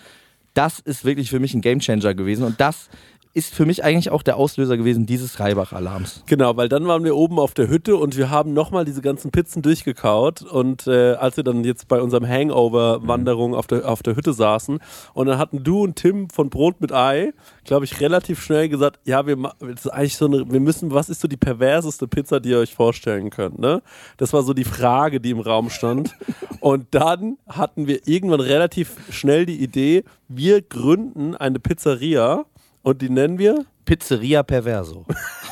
Das 0.53 0.79
ist 0.79 1.05
wirklich 1.05 1.29
für 1.29 1.39
mich 1.39 1.53
ein 1.53 1.61
Gamechanger 1.61 2.15
gewesen 2.15 2.43
und 2.43 2.59
das 2.59 2.89
ist 3.38 3.54
für 3.54 3.68
mich 3.68 3.84
eigentlich 3.84 4.10
auch 4.10 4.24
der 4.24 4.36
Auslöser 4.38 4.78
gewesen 4.78 5.06
dieses 5.06 5.39
Reibach-Alarms. 5.39 6.24
Genau, 6.25 6.57
weil 6.57 6.69
dann 6.69 6.88
waren 6.88 7.04
wir 7.04 7.16
oben 7.16 7.38
auf 7.38 7.54
der 7.54 7.69
Hütte 7.69 7.95
und 7.95 8.18
wir 8.18 8.31
haben 8.31 8.54
nochmal 8.54 8.84
diese 8.84 9.04
ganzen 9.04 9.30
Pizzen 9.30 9.62
durchgekaut. 9.62 10.42
Und 10.42 10.88
äh, 10.88 11.13
als 11.13 11.38
wir 11.38 11.44
dann 11.44 11.63
jetzt 11.63 11.88
bei 11.88 12.01
unserem 12.01 12.28
Hangover-Wanderung 12.28 13.54
auf 13.54 13.68
der, 13.68 13.88
auf 13.88 14.01
der 14.01 14.16
Hütte 14.16 14.34
saßen 14.34 14.80
und 15.13 15.28
dann 15.28 15.38
hatten 15.38 15.63
du 15.63 15.84
und 15.84 15.98
Tim 15.98 16.31
von 16.31 16.50
Brot 16.50 16.82
mit 16.82 16.91
Ei, 16.91 17.32
glaube 17.63 17.86
ich, 17.86 18.01
relativ 18.01 18.41
schnell 18.41 18.70
gesagt, 18.70 19.00
ja, 19.06 19.27
wir, 19.27 19.38
das 19.60 19.86
ist 19.86 19.88
eigentlich 19.89 20.17
so 20.17 20.25
eine, 20.25 20.51
wir 20.51 20.60
müssen, 20.60 20.91
was 20.91 21.08
ist 21.08 21.22
so 21.22 21.27
die 21.27 21.38
perverseste 21.38 22.08
Pizza, 22.08 22.39
die 22.39 22.50
ihr 22.50 22.60
euch 22.60 22.74
vorstellen 22.74 23.29
könnt, 23.29 23.60
ne? 23.60 23.84
Das 24.17 24.34
war 24.34 24.41
so 24.41 24.56
die 24.56 24.63
Frage, 24.63 25.22
die 25.22 25.29
im 25.29 25.41
Raum 25.41 25.70
stand. 25.70 26.15
Und 26.60 26.88
dann 26.91 27.38
hatten 27.48 27.86
wir 27.86 28.08
irgendwann 28.08 28.39
relativ 28.39 28.96
schnell 29.12 29.46
die 29.46 29.62
Idee, 29.62 30.06
wir 30.27 30.63
gründen 30.63 31.36
eine 31.36 31.60
Pizzeria 31.60 32.46
und 32.88 33.01
die 33.01 33.10
nennen 33.10 33.38
wir 33.38 33.65
Pizzeria 33.84 34.44
Perverso. 34.44 35.06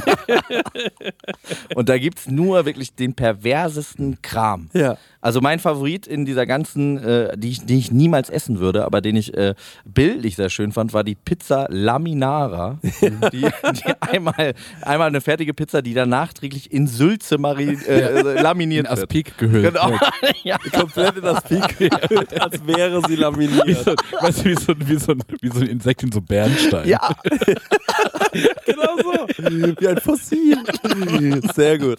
und 1.75 1.89
da 1.89 1.97
gibt 1.97 2.19
es 2.19 2.27
nur 2.27 2.65
wirklich 2.65 2.93
den 2.95 3.13
perversesten 3.13 4.21
Kram. 4.21 4.69
Ja. 4.73 4.97
Also 5.25 5.41
mein 5.41 5.57
Favorit 5.57 6.05
in 6.05 6.23
dieser 6.23 6.45
ganzen, 6.45 7.03
äh, 7.03 7.35
die, 7.35 7.49
ich, 7.49 7.65
die 7.65 7.79
ich 7.79 7.91
niemals 7.91 8.29
essen 8.29 8.59
würde, 8.59 8.85
aber 8.85 9.01
den 9.01 9.15
ich 9.15 9.33
äh, 9.33 9.55
bildlich 9.83 10.35
sehr 10.35 10.51
schön 10.51 10.71
fand, 10.71 10.93
war 10.93 11.03
die 11.03 11.15
Pizza 11.15 11.65
Laminara. 11.69 12.77
Die, 13.31 13.41
die 13.41 13.93
einmal, 14.01 14.53
einmal 14.81 15.07
eine 15.07 15.21
fertige 15.21 15.53
Pizza, 15.53 15.81
die 15.81 15.93
dann 15.93 16.09
nachträglich 16.09 16.71
in 16.71 16.87
Sülze 16.87 17.37
mari 17.37 17.77
äh, 17.87 18.19
In 18.19 18.43
laminiert 18.43 18.89
wird. 18.89 18.99
Aspik 18.99 19.37
gehüllt. 19.37 19.73
Genau. 19.73 19.91
ja. 20.43 20.57
komplett 20.71 21.17
in 21.17 21.23
das 21.23 21.43
Peak 21.43 21.77
gehüllt, 21.77 22.39
als 22.39 22.65
wäre 22.65 23.01
sie 23.07 23.09
Wie 23.09 23.15
laminiert. 23.15 23.83
so, 23.83 23.95
weißt 24.21 24.45
du, 24.45 24.49
wie 24.49 24.55
so, 24.55 24.73
wie, 24.77 24.95
so 24.97 25.11
ein, 25.13 25.21
wie 25.41 25.49
so 25.49 25.59
ein 25.59 25.67
Insekt 25.67 26.03
in 26.03 26.11
so 26.11 26.21
Bernstein. 26.21 26.87
ja. 26.87 27.15
Genau 28.65 28.97
so. 29.01 29.14
Wie 29.49 29.87
ein 29.87 29.97
Fossil. 29.97 30.57
Sehr 31.55 31.77
gut. 31.77 31.97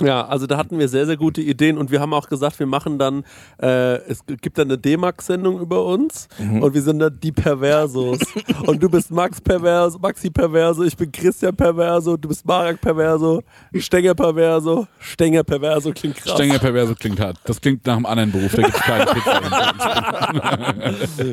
Ja, 0.00 0.26
also 0.26 0.46
da 0.46 0.56
hatten 0.56 0.78
wir 0.78 0.88
sehr, 0.88 1.06
sehr 1.06 1.16
gute 1.16 1.40
Ideen 1.40 1.76
und 1.76 1.90
wir 1.90 2.00
haben 2.00 2.14
auch 2.14 2.28
gesagt, 2.28 2.60
wir 2.60 2.66
machen 2.66 2.98
dann, 3.00 3.24
äh, 3.60 3.96
es 4.08 4.24
gibt 4.26 4.56
dann 4.56 4.68
eine 4.68 4.78
D-Max-Sendung 4.78 5.58
über 5.60 5.84
uns 5.84 6.28
und 6.38 6.72
wir 6.72 6.82
sind 6.82 7.00
dann 7.00 7.18
die 7.20 7.32
Perversos. 7.32 8.20
und 8.66 8.80
du 8.80 8.88
bist 8.88 9.10
Max 9.10 9.40
Perverso, 9.40 9.98
Maxi 9.98 10.30
Perverso, 10.30 10.84
ich 10.84 10.96
bin 10.96 11.10
Christian 11.10 11.56
Perverso, 11.56 12.16
du 12.16 12.28
bist 12.28 12.46
Marek 12.46 12.80
Perverso, 12.80 13.42
Stenger 13.74 14.14
Perverso, 14.14 14.86
Stenger 15.00 15.42
Perverso 15.42 15.90
klingt 15.92 16.14
krass. 16.16 16.34
Stenger 16.34 16.60
Perverso 16.60 16.94
klingt 16.94 17.18
hart. 17.18 17.38
Das 17.44 17.60
klingt 17.60 17.84
nach 17.84 17.96
einem 17.96 18.06
anderen 18.06 18.30
Beruf, 18.30 18.54
da 18.54 18.62
gibt 18.62 18.76
es 18.76 18.80
keine 18.82 19.06
Pizza. 19.06 19.42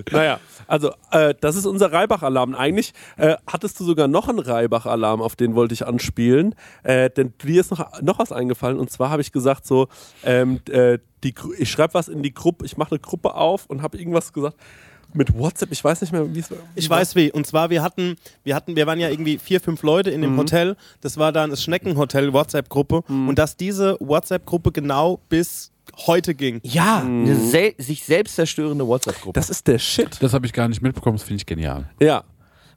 Naja, 0.11 0.39
also 0.67 0.91
äh, 1.11 1.33
das 1.39 1.55
ist 1.55 1.65
unser 1.65 1.91
Reibach-Alarm. 1.91 2.55
Eigentlich 2.55 2.93
äh, 3.17 3.35
hattest 3.47 3.79
du 3.79 3.83
sogar 3.83 4.07
noch 4.07 4.27
einen 4.27 4.39
Reibach-Alarm, 4.39 5.21
auf 5.21 5.35
den 5.35 5.55
wollte 5.55 5.73
ich 5.73 5.85
anspielen. 5.85 6.55
Äh, 6.83 7.09
denn 7.09 7.33
dir 7.43 7.61
ist 7.61 7.71
noch, 7.71 8.01
noch 8.01 8.19
was 8.19 8.31
eingefallen. 8.31 8.77
Und 8.79 8.89
zwar 8.91 9.09
habe 9.09 9.21
ich 9.21 9.31
gesagt 9.31 9.65
so, 9.65 9.87
ähm, 10.23 10.59
äh, 10.69 10.99
die, 11.23 11.33
ich 11.57 11.71
schreibe 11.71 11.93
was 11.93 12.07
in 12.07 12.21
die 12.23 12.33
Gruppe, 12.33 12.65
ich 12.65 12.77
mache 12.77 12.91
eine 12.91 12.99
Gruppe 12.99 13.33
auf 13.35 13.65
und 13.67 13.81
habe 13.81 13.97
irgendwas 13.97 14.31
gesagt 14.33 14.57
mit 15.13 15.37
WhatsApp. 15.37 15.71
Ich 15.71 15.83
weiß 15.83 16.01
nicht 16.01 16.11
mehr, 16.11 16.33
wie 16.35 16.39
es 16.39 16.51
war. 16.51 16.57
Ich 16.75 16.89
weiß 16.89 17.15
wie. 17.15 17.31
Und 17.31 17.47
zwar, 17.47 17.69
wir 17.69 17.81
hatten, 17.81 18.17
wir 18.43 18.53
hatten, 18.53 18.75
wir 18.75 18.85
waren 18.85 18.99
ja 18.99 19.09
irgendwie 19.09 19.37
vier, 19.37 19.61
fünf 19.61 19.81
Leute 19.81 20.11
in 20.11 20.21
dem 20.21 20.33
Mhm. 20.33 20.39
Hotel. 20.39 20.75
Das 21.01 21.17
war 21.17 21.31
dann 21.31 21.51
das 21.51 21.63
Schneckenhotel 21.63 22.33
WhatsApp-Gruppe. 22.33 23.03
Und 23.07 23.39
dass 23.39 23.55
diese 23.55 23.97
WhatsApp-Gruppe 24.01 24.71
genau 24.73 25.21
bis 25.29 25.71
heute 26.07 26.35
ging. 26.35 26.59
Ja, 26.63 27.01
eine 27.01 27.35
sel 27.35 27.73
sich 27.77 28.03
selbst 28.03 28.35
zerstörende 28.35 28.87
WhatsApp-Gruppe. 28.87 29.33
Das 29.39 29.49
ist 29.49 29.67
der 29.67 29.79
Shit. 29.79 30.17
Das 30.21 30.33
habe 30.33 30.45
ich 30.45 30.53
gar 30.53 30.67
nicht 30.67 30.81
mitbekommen, 30.81 31.17
das 31.17 31.23
finde 31.23 31.37
ich 31.41 31.45
genial. 31.45 31.89
Ja. 31.99 32.23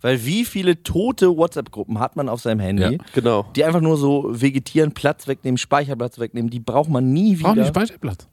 Weil 0.01 0.25
wie 0.25 0.45
viele 0.45 0.83
tote 0.83 1.37
WhatsApp-Gruppen 1.37 1.99
hat 1.99 2.15
man 2.15 2.29
auf 2.29 2.41
seinem 2.41 2.61
Handy, 2.61 2.83
Ja. 2.83 2.91
Genau. 3.15 3.47
die 3.57 3.65
einfach 3.65 3.81
nur 3.81 3.97
so 3.97 4.27
vegetieren, 4.29 4.93
Platz 4.93 5.27
wegnehmen, 5.27 5.59
Speicherplatz 5.59 6.19
wegnehmen, 6.21 6.51
die 6.51 6.61
braucht 6.61 6.89
man 6.89 7.13
nie 7.13 7.39
wieder. 7.39 7.49
Brauchen 7.49 7.63
die 7.63 7.69
Speicherplatz. 7.69 8.29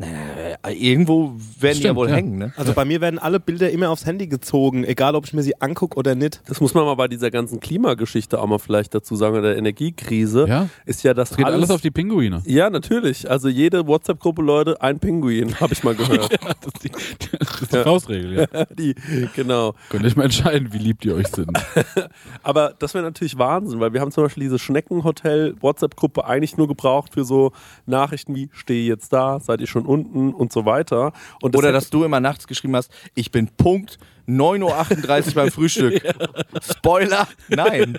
Äh, 0.00 0.74
Irgendwo 0.74 1.32
werden 1.32 1.36
die 1.60 1.66
ja 1.66 1.74
Stimmt, 1.74 1.96
wohl 1.96 2.08
ja. 2.08 2.14
hängen, 2.16 2.38
ne? 2.38 2.52
Also 2.56 2.72
bei 2.72 2.84
mir 2.84 3.00
werden 3.00 3.18
alle 3.18 3.40
Bilder 3.40 3.70
immer 3.70 3.90
aufs 3.90 4.06
Handy 4.06 4.28
gezogen, 4.28 4.84
egal 4.84 5.16
ob 5.16 5.26
ich 5.26 5.32
mir 5.32 5.42
sie 5.42 5.60
angucke 5.60 5.96
oder 5.98 6.14
nicht. 6.14 6.40
Das 6.46 6.60
muss 6.60 6.72
man 6.74 6.84
mal 6.84 6.94
bei 6.94 7.08
dieser 7.08 7.30
ganzen 7.32 7.58
Klimageschichte 7.58 8.40
auch 8.40 8.46
mal 8.46 8.58
vielleicht 8.58 8.94
dazu 8.94 9.16
sagen, 9.16 9.32
oder 9.36 9.48
der 9.48 9.56
Energiekrise, 9.56 10.46
Ja. 10.46 10.68
ist 10.86 11.02
ja 11.02 11.14
das 11.14 11.36
geht 11.36 11.44
alles, 11.46 11.70
auf 11.70 11.80
die 11.80 11.90
Pinguine. 11.90 12.42
Ja, 12.46 12.70
natürlich. 12.70 13.28
Also 13.28 13.48
jede 13.48 13.86
WhatsApp-Gruppe, 13.88 14.40
Leute, 14.42 14.80
ein 14.82 15.00
Pinguin, 15.00 15.58
habe 15.60 15.72
ich 15.72 15.82
mal 15.82 15.94
gehört. 15.96 16.28
Das 16.60 16.74
ist 16.74 16.84
die, 16.84 16.90
das 17.38 17.62
ist 17.62 17.72
die 17.72 17.76
Faustregel, 17.82 18.48
ja. 18.52 18.64
Die, 18.78 18.94
genau. 19.34 19.74
Könnt 19.90 20.04
ihr 20.04 20.16
mal 20.16 20.24
entscheiden, 20.24 20.72
wie 20.72 20.78
lieb 20.78 21.00
die 21.00 21.12
euch 21.12 21.28
sind. 21.28 21.50
Aber 22.42 22.74
das 22.78 22.94
wäre 22.94 23.04
natürlich 23.04 23.38
Wahnsinn, 23.38 23.80
weil 23.80 23.92
wir 23.92 24.00
haben 24.00 24.10
zum 24.10 24.24
Beispiel 24.24 24.44
diese 24.44 24.58
Schneckenhotel-WhatsApp-Gruppe 24.58 26.24
eigentlich 26.24 26.56
nur 26.56 26.68
gebraucht 26.68 27.14
für 27.14 27.24
so 27.24 27.52
Nachrichten 27.86 28.34
wie, 28.34 28.48
stehe 28.52 28.86
jetzt 28.86 29.12
da, 29.12 29.40
seid 29.40 29.60
ihr 29.60 29.66
schon 29.66 29.86
unten 29.88 30.32
und 30.34 30.52
so 30.52 30.64
weiter. 30.64 31.12
Und 31.42 31.56
Oder 31.56 31.68
hätte- 31.68 31.74
dass 31.74 31.90
du 31.90 32.04
immer 32.04 32.20
nachts 32.20 32.46
geschrieben 32.46 32.76
hast, 32.76 32.90
ich 33.14 33.30
bin 33.32 33.48
Punkt 33.48 33.98
9.38 34.28 35.28
Uhr 35.28 35.34
beim 35.34 35.50
Frühstück. 35.50 36.02
Spoiler, 36.62 37.26
nein. 37.48 37.96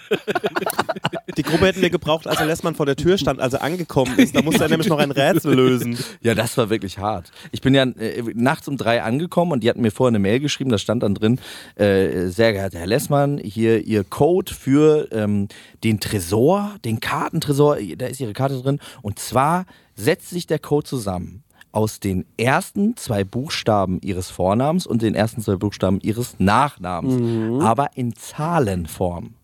Die 1.38 1.42
Gruppe 1.42 1.66
hätten 1.66 1.82
wir 1.82 1.90
gebraucht, 1.90 2.28
als 2.28 2.40
Lessmann 2.40 2.76
vor 2.76 2.86
der 2.86 2.96
Tür 2.96 3.18
stand, 3.18 3.40
als 3.40 3.54
er 3.54 3.64
angekommen 3.64 4.16
ist. 4.20 4.36
Da 4.36 4.44
musste 4.44 4.62
er 4.64 4.70
nämlich 4.70 4.88
noch 4.90 5.00
ein 5.00 5.10
Rätsel 5.10 5.56
lösen. 5.56 5.98
Ja, 6.22 6.36
das 6.36 6.56
war 6.58 6.70
wirklich 6.70 7.00
hart. 7.00 7.32
Ich 7.52 7.62
bin 7.62 7.74
ja 7.74 7.82
äh, 7.84 8.22
nachts 8.36 8.68
um 8.68 8.78
drei 8.78 9.02
angekommen 9.02 9.52
und 9.54 9.64
die 9.64 9.70
hatten 9.72 9.82
mir 9.82 9.90
vorher 9.90 10.10
eine 10.10 10.20
Mail 10.20 10.40
geschrieben, 10.40 10.70
da 10.70 10.78
stand 10.78 11.02
dann 11.02 11.16
drin, 11.16 11.40
äh, 11.76 12.28
sehr 12.28 12.54
geehrter 12.54 12.78
Herr 12.78 12.88
Lessmann, 12.88 13.40
hier 13.40 13.84
Ihr 13.86 14.04
Code 14.04 14.54
für 14.54 15.08
ähm, 15.12 15.48
den 15.84 16.00
Tresor, 16.00 16.76
den 16.86 17.00
Kartentresor, 17.00 17.78
da 17.98 18.06
ist 18.06 18.20
Ihre 18.20 18.34
Karte 18.34 18.62
drin. 18.62 18.80
Und 19.02 19.18
zwar 19.18 19.66
setzt 19.96 20.30
sich 20.30 20.46
der 20.46 20.60
Code 20.60 20.86
zusammen 20.88 21.44
aus 21.72 22.00
den 22.00 22.26
ersten 22.38 22.96
zwei 22.98 23.24
Buchstaben 23.24 24.00
Ihres 24.02 24.30
Vornamens 24.30 24.88
und 24.88 25.02
den 25.02 25.14
ersten 25.16 25.42
zwei 25.42 25.56
Buchstaben 25.56 26.00
Ihres 26.02 26.36
Nachnamens, 26.40 27.64
aber 27.64 27.90
in 27.96 28.16
Zahlenform. 28.16 29.36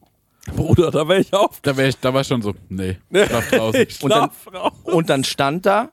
Bruder, 0.55 0.91
da 0.91 1.07
wäre 1.07 1.21
ich 1.21 1.33
auf. 1.33 1.59
Da, 1.61 1.75
wär 1.75 1.87
ich, 1.87 1.97
da 1.99 2.13
war 2.13 2.21
ich 2.21 2.27
schon 2.27 2.41
so, 2.41 2.53
nee, 2.69 2.97
schlaf 3.11 3.49
draußen. 3.49 3.81
Ich 3.87 4.03
Und 4.03 4.09
dann- 4.11 4.29
schlaf 4.43 4.53
raus. 4.53 4.73
Und 4.83 5.09
dann 5.09 5.23
stand 5.23 5.65
da 5.65 5.89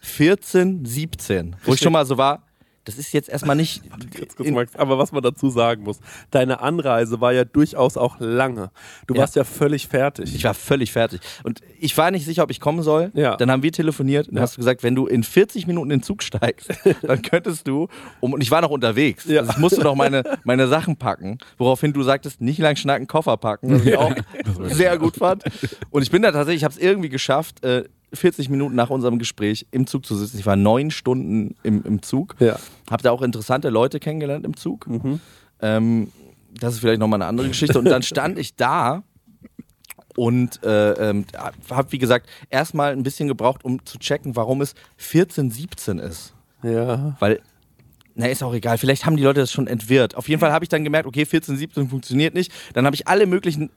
14, 0.00 0.84
17, 0.84 1.56
wo 1.64 1.72
ich 1.74 1.80
schon 1.80 1.92
mal 1.92 2.04
so 2.04 2.18
war, 2.18 2.42
das 2.84 2.98
ist 2.98 3.12
jetzt 3.12 3.28
erstmal 3.28 3.56
nicht. 3.56 3.82
Ganz 4.18 4.36
kurz, 4.36 4.50
Max, 4.50 4.76
aber 4.76 4.98
was 4.98 5.12
man 5.12 5.22
dazu 5.22 5.48
sagen 5.50 5.82
muss, 5.84 5.98
deine 6.30 6.60
Anreise 6.60 7.20
war 7.20 7.32
ja 7.32 7.44
durchaus 7.44 7.96
auch 7.96 8.16
lange. 8.20 8.70
Du 9.06 9.14
Ja. 9.14 9.20
warst 9.22 9.36
ja 9.36 9.44
völlig 9.44 9.88
fertig. 9.88 10.34
Ich 10.34 10.44
war 10.44 10.54
völlig 10.54 10.92
fertig. 10.92 11.20
Und 11.42 11.60
ich 11.80 11.96
war 11.96 12.10
nicht 12.10 12.24
sicher, 12.24 12.42
ob 12.42 12.50
ich 12.50 12.60
kommen 12.60 12.82
soll. 12.82 13.10
Ja. 13.14 13.36
Dann 13.36 13.50
haben 13.50 13.62
wir 13.62 13.72
telefoniert 13.72 14.28
und 14.28 14.36
Ja. 14.36 14.42
hast 14.42 14.56
du 14.56 14.60
gesagt, 14.60 14.82
wenn 14.82 14.94
du 14.94 15.06
in 15.06 15.22
40 15.22 15.66
Minuten 15.66 15.90
in 15.90 15.98
den 16.00 16.02
Zug 16.02 16.22
steigst, 16.22 16.68
dann 17.02 17.22
könntest 17.22 17.66
du, 17.66 17.88
um, 18.20 18.32
und 18.32 18.42
ich 18.42 18.50
war 18.50 18.60
noch 18.60 18.70
unterwegs, 18.70 19.24
Ja. 19.24 19.40
also 19.40 19.52
ich 19.52 19.58
musste 19.58 19.80
noch 19.82 19.94
meine, 19.94 20.22
meine 20.44 20.68
Sachen 20.68 20.96
packen, 20.96 21.38
woraufhin 21.58 21.92
du 21.92 22.02
sagtest, 22.02 22.40
nicht 22.40 22.58
lang 22.58 22.76
schnacken, 22.76 23.06
Koffer 23.06 23.36
packen, 23.36 23.72
was 23.72 23.84
ich 23.86 23.96
auch 23.96 24.14
sehr 24.64 24.98
gut 24.98 25.16
fand. 25.16 25.44
Und 25.90 26.02
ich 26.02 26.10
bin 26.10 26.22
da 26.22 26.32
tatsächlich, 26.32 26.60
ich 26.60 26.64
habe 26.64 26.74
es 26.74 26.80
irgendwie 26.80 27.08
geschafft, 27.08 27.64
äh, 27.64 27.84
40 28.14 28.48
Minuten 28.48 28.74
nach 28.74 28.90
unserem 28.90 29.18
Gespräch 29.18 29.66
im 29.70 29.86
Zug 29.86 30.06
zu 30.06 30.16
sitzen. 30.16 30.38
Ich 30.38 30.46
war 30.46 30.56
neun 30.56 30.90
Stunden 30.90 31.56
im, 31.62 31.82
im 31.84 32.02
Zug. 32.02 32.36
Ja. 32.38 32.58
Habe 32.90 33.02
da 33.02 33.10
auch 33.10 33.22
interessante 33.22 33.70
Leute 33.70 34.00
kennengelernt 34.00 34.44
im 34.44 34.56
Zug. 34.56 34.86
Mhm. 34.86 35.20
Ähm, 35.60 36.12
das 36.58 36.74
ist 36.74 36.80
vielleicht 36.80 37.00
nochmal 37.00 37.20
eine 37.20 37.28
andere 37.28 37.48
Geschichte. 37.48 37.78
Und 37.78 37.86
dann 37.86 38.02
stand 38.02 38.38
ich 38.38 38.54
da 38.54 39.02
und 40.16 40.62
äh, 40.62 40.92
ähm, 40.92 41.24
habe, 41.70 41.92
wie 41.92 41.98
gesagt, 41.98 42.28
erstmal 42.50 42.92
ein 42.92 43.02
bisschen 43.02 43.28
gebraucht, 43.28 43.64
um 43.64 43.84
zu 43.84 43.98
checken, 43.98 44.36
warum 44.36 44.60
es 44.60 44.74
14, 44.96 45.50
17 45.50 45.98
ist. 45.98 46.34
Ja. 46.62 47.16
Weil, 47.18 47.40
na, 48.14 48.26
ist 48.26 48.42
auch 48.42 48.54
egal, 48.54 48.78
vielleicht 48.78 49.06
haben 49.06 49.16
die 49.16 49.24
Leute 49.24 49.40
das 49.40 49.50
schon 49.50 49.66
entwirrt. 49.66 50.14
Auf 50.14 50.28
jeden 50.28 50.40
Fall 50.40 50.52
habe 50.52 50.64
ich 50.64 50.68
dann 50.68 50.84
gemerkt, 50.84 51.06
okay, 51.06 51.26
14, 51.26 51.56
17 51.56 51.88
funktioniert 51.88 52.34
nicht. 52.34 52.52
Dann 52.72 52.86
habe 52.86 52.94
ich 52.94 53.08
alle 53.08 53.26
möglichen 53.26 53.70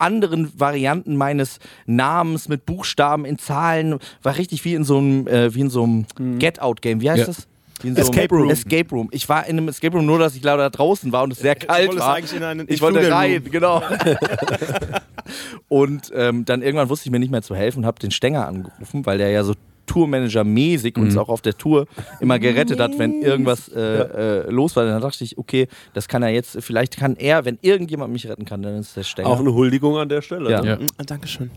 anderen 0.00 0.52
Varianten 0.58 1.16
meines 1.16 1.58
Namens 1.86 2.48
mit 2.48 2.66
Buchstaben 2.66 3.24
in 3.24 3.38
Zahlen, 3.38 3.98
war 4.22 4.36
richtig 4.36 4.64
wie 4.64 4.74
in 4.74 4.84
so 4.84 4.98
einem, 4.98 5.26
äh, 5.26 5.54
wie 5.54 5.60
in 5.60 5.70
so 5.70 5.82
einem 5.84 6.38
Get-Out-Game. 6.38 7.00
Wie 7.00 7.10
heißt 7.10 7.20
Ja. 7.20 7.26
das? 7.26 7.46
Wie 7.82 7.88
in 7.88 7.94
so 7.96 8.02
einem- 8.02 8.10
Escape 8.10 8.34
Room. 8.34 8.50
Escape 8.50 8.90
Room. 8.90 9.08
Ich 9.10 9.28
war 9.28 9.46
in 9.46 9.56
einem 9.56 9.68
Escape 9.68 9.96
Room, 9.96 10.04
nur 10.06 10.18
dass 10.18 10.34
ich 10.36 10.42
leider 10.42 10.58
da 10.64 10.70
draußen 10.70 11.12
war 11.12 11.22
und 11.24 11.32
es 11.32 11.38
sehr 11.38 11.54
kalt 11.54 11.98
war. 11.98 12.14
eigentlich 12.14 12.36
in 12.36 12.42
einen 12.42 12.66
ich 12.68 12.80
wollte 12.82 12.98
Intruder 12.98 13.16
rein, 13.16 13.32
Room. 13.42 13.50
genau. 13.50 13.82
und 15.68 16.10
ähm, 16.14 16.44
dann 16.44 16.62
irgendwann 16.62 16.88
wusste 16.88 17.06
ich 17.08 17.12
mir 17.12 17.18
nicht 17.20 17.30
mehr 17.30 17.42
zu 17.42 17.54
helfen 17.54 17.80
und 17.80 17.86
habe 17.86 17.98
den 17.98 18.10
Stenger 18.10 18.46
angerufen, 18.46 19.06
weil 19.06 19.18
der 19.18 19.30
ja 19.30 19.44
so 19.44 19.54
Tourmanager-mäßig 19.90 20.96
uns 20.98 21.16
auch 21.16 21.28
auf 21.28 21.40
der 21.42 21.56
Tour 21.56 21.86
immer 22.20 22.38
gerettet 22.38 22.78
hat, 22.80 22.98
wenn 22.98 23.22
irgendwas 23.22 23.68
äh, 23.68 23.80
äh, 23.80 24.50
los 24.50 24.76
war. 24.76 24.84
Dann 24.84 25.00
dachte 25.00 25.24
ich, 25.24 25.36
okay, 25.38 25.66
das 25.94 26.08
kann 26.08 26.22
er 26.22 26.30
jetzt, 26.30 26.58
vielleicht 26.60 26.96
kann 26.96 27.16
er, 27.16 27.44
wenn 27.44 27.58
irgendjemand 27.62 28.12
mich 28.12 28.28
retten 28.28 28.44
kann, 28.44 28.62
dann 28.62 28.76
ist 28.76 28.96
der 28.96 29.02
Stenger. 29.02 29.28
Auch 29.28 29.40
eine 29.40 29.52
Huldigung 29.52 29.96
an 29.96 30.08
der 30.08 30.22
Stelle. 30.22 30.50
Ja. 30.50 30.62
ne? 30.62 30.78
Ja. 30.80 31.04
Dankeschön. 31.04 31.50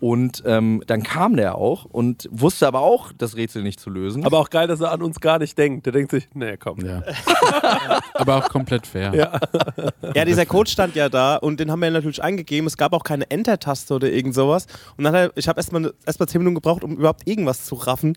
Und 0.00 0.42
ähm, 0.46 0.82
dann 0.86 1.02
kam 1.02 1.36
der 1.36 1.56
auch 1.56 1.84
und 1.84 2.28
wusste 2.30 2.68
aber 2.68 2.80
auch, 2.80 3.12
das 3.16 3.36
Rätsel 3.36 3.62
nicht 3.62 3.80
zu 3.80 3.90
lösen. 3.90 4.24
Aber 4.24 4.38
auch 4.38 4.50
geil, 4.50 4.68
dass 4.68 4.80
er 4.80 4.92
an 4.92 5.02
uns 5.02 5.20
gar 5.20 5.38
nicht 5.38 5.58
denkt. 5.58 5.86
Der 5.86 5.92
denkt 5.92 6.12
sich, 6.12 6.28
nee, 6.34 6.56
komm. 6.56 6.84
Ja. 6.84 7.02
Aber 8.14 8.36
auch 8.36 8.48
komplett 8.48 8.86
fair. 8.86 9.12
Ja. 9.14 9.40
Ja, 10.14 10.24
dieser 10.24 10.46
Code 10.46 10.70
stand 10.70 10.94
ja 10.94 11.08
da 11.08 11.36
und 11.36 11.58
den 11.60 11.70
haben 11.70 11.80
wir 11.80 11.90
natürlich 11.90 12.22
eingegeben. 12.22 12.66
Es 12.66 12.76
gab 12.76 12.92
auch 12.92 13.04
keine 13.04 13.28
Enter-Taste 13.30 13.94
oder 13.94 14.10
irgend 14.10 14.34
sowas. 14.34 14.66
Und 14.96 15.04
dann 15.04 15.14
hat 15.14 15.30
er, 15.30 15.32
ich 15.36 15.48
habe 15.48 15.58
erstmal 15.58 15.92
erst 16.06 16.20
mal 16.20 16.26
10 16.26 16.40
Minuten 16.40 16.56
gebraucht, 16.56 16.84
um 16.84 16.96
überhaupt 16.96 17.26
irgendwas 17.26 17.64
zu 17.64 17.74
raffen. 17.74 18.16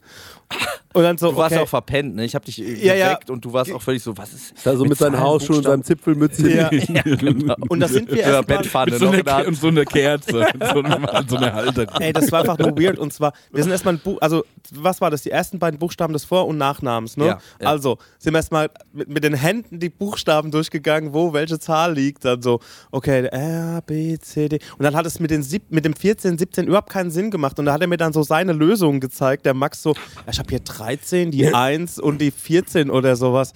Und 0.93 1.03
dann 1.03 1.17
so, 1.17 1.31
du 1.31 1.38
warst 1.38 1.53
okay. 1.53 1.63
auch 1.63 1.69
verpennt, 1.69 2.15
ne? 2.15 2.25
Ich 2.25 2.35
habe 2.35 2.45
dich 2.45 2.61
äh, 2.61 2.85
Ja, 2.85 2.93
ja. 2.93 3.13
geweckt 3.13 3.29
und 3.29 3.45
du 3.45 3.53
warst 3.53 3.71
auch 3.71 3.81
völlig 3.81 4.03
so, 4.03 4.17
was 4.17 4.33
ist 4.33 4.53
Da 4.65 4.75
so 4.75 4.83
mit, 4.83 4.97
seinen 4.97 5.13
Zahlen, 5.13 5.23
Hausschuhen 5.23 5.57
und 5.59 5.63
seinem 5.63 5.83
Zipfelmützchen. 5.83 6.51
Ja. 6.51 6.69
genau. 6.69 7.55
Und 7.69 7.79
da 7.79 7.88
sind 7.88 8.09
wir 8.09 8.17
Mit 8.17 8.25
erstmal. 8.25 8.57
Bettpfanne 8.57 8.91
Mit 8.91 9.00
so, 9.00 9.09
einer, 9.09 9.53
so 9.53 9.67
eine 9.67 9.85
Kerze, 9.85 10.47
mit 10.53 10.67
so, 10.67 10.81
einem, 10.81 11.07
so 11.27 11.38
einer 11.38 11.70
Halter. 11.75 12.01
Ey, 12.01 12.13
das 12.13 12.31
war 12.31 12.41
einfach 12.41 12.57
nur 12.57 12.77
weird. 12.77 12.99
Und 12.99 13.13
zwar, 13.13 13.33
wir 13.51 13.63
sind 13.63 13.71
erstmal 13.71 13.95
ein 13.95 13.99
Buch, 13.99 14.17
also 14.21 14.43
was 14.73 15.01
war 15.01 15.09
das? 15.09 15.21
Die 15.23 15.31
ersten 15.31 15.59
beiden 15.59 15.79
Buchstaben 15.79 16.13
des 16.13 16.25
Vor- 16.25 16.47
und 16.47 16.57
Nachnamens, 16.57 17.17
ne? 17.17 17.25
Ja, 17.25 17.39
ja. 17.59 17.67
Also 17.67 17.97
sind 18.19 18.33
wir 18.33 18.39
erstmal 18.39 18.69
mit, 18.93 19.09
mit 19.09 19.23
den 19.23 19.33
Händen 19.33 19.79
die 19.79 19.89
Buchstaben 19.89 20.51
durchgegangen, 20.51 21.13
wo 21.13 21.33
welche 21.33 21.59
Zahl 21.59 21.93
liegt. 21.93 22.25
Dann 22.25 22.41
so, 22.41 22.59
okay, 22.91 23.25
R, 23.25 23.81
B, 23.85 24.17
C, 24.19 24.49
D. 24.49 24.59
Und 24.77 24.83
dann 24.83 24.95
hat 24.95 25.05
es 25.05 25.19
mit, 25.19 25.31
den 25.31 25.43
sieb, 25.43 25.63
mit 25.69 25.85
dem 25.85 25.93
14, 25.93 26.37
17 26.37 26.67
überhaupt 26.67 26.89
keinen 26.89 27.11
Sinn 27.11 27.31
gemacht. 27.31 27.59
Und 27.59 27.65
da 27.65 27.73
hat 27.73 27.81
er 27.81 27.87
mir 27.87 27.97
dann 27.97 28.13
so 28.13 28.23
seine 28.23 28.53
Lösungen 28.53 28.99
gezeigt. 28.99 29.45
Der 29.45 29.53
Max 29.53 29.81
so, 29.81 29.95
ich 30.29 30.39
habe 30.39 30.49
hier 30.49 30.59
13, 30.59 31.31
die 31.31 31.53
1 31.53 31.99
und 31.99 32.19
die 32.19 32.31
14 32.31 32.89
oder 32.89 33.15
sowas. 33.15 33.53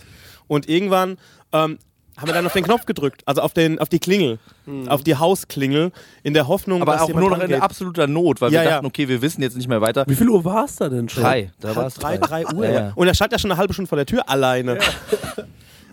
Und 0.48 0.70
irgendwann 0.70 1.18
ähm, 1.52 1.80
haben 2.18 2.28
wir 2.28 2.34
dann 2.34 2.46
auf 2.46 2.54
den 2.54 2.64
Knopf 2.64 2.86
gedrückt, 2.86 3.22
also 3.26 3.42
auf, 3.42 3.54
den, 3.54 3.80
auf 3.80 3.90
die 3.90 4.00
Klingel, 4.00 4.40
auf 4.88 5.04
die 5.04 5.16
Hausklingel, 5.16 5.92
in 6.24 6.34
der 6.34 6.48
Hoffnung, 6.48 6.82
Aber 6.82 6.94
dass 6.94 7.02
auch 7.02 7.10
nur 7.10 7.30
noch 7.30 7.40
in 7.42 7.54
absoluter 7.56 8.08
Not, 8.08 8.42
weil 8.42 8.52
Ja, 8.54 8.62
wir 8.62 8.66
ja. 8.66 8.72
dachten, 8.76 8.86
okay, 8.86 9.08
wir 9.08 9.22
wissen 9.22 9.42
jetzt 9.42 9.58
nicht 9.58 9.68
mehr 9.68 9.82
weiter. 9.82 10.06
Wie 10.08 10.16
viel 10.16 10.30
Uhr 10.30 10.44
war 10.46 10.66
es 10.66 10.78
da 10.78 10.88
denn 10.90 11.10
schon? 11.10 11.24
Drei, 11.24 11.52
da 11.60 11.76
war 11.76 11.88
es 11.88 11.96
drei, 11.96 12.18
drei 12.18 12.46
Uhr. 12.48 12.66
Ja, 12.66 12.72
ja. 12.72 12.92
Und 12.96 13.08
er 13.08 13.14
stand 13.14 13.32
ja 13.34 13.40
schon 13.40 13.52
eine 13.52 13.58
halbe 13.58 13.74
Stunde 13.74 13.90
vor 13.90 13.98
der 13.98 14.06
Tür 14.06 14.30
alleine. 14.30 14.80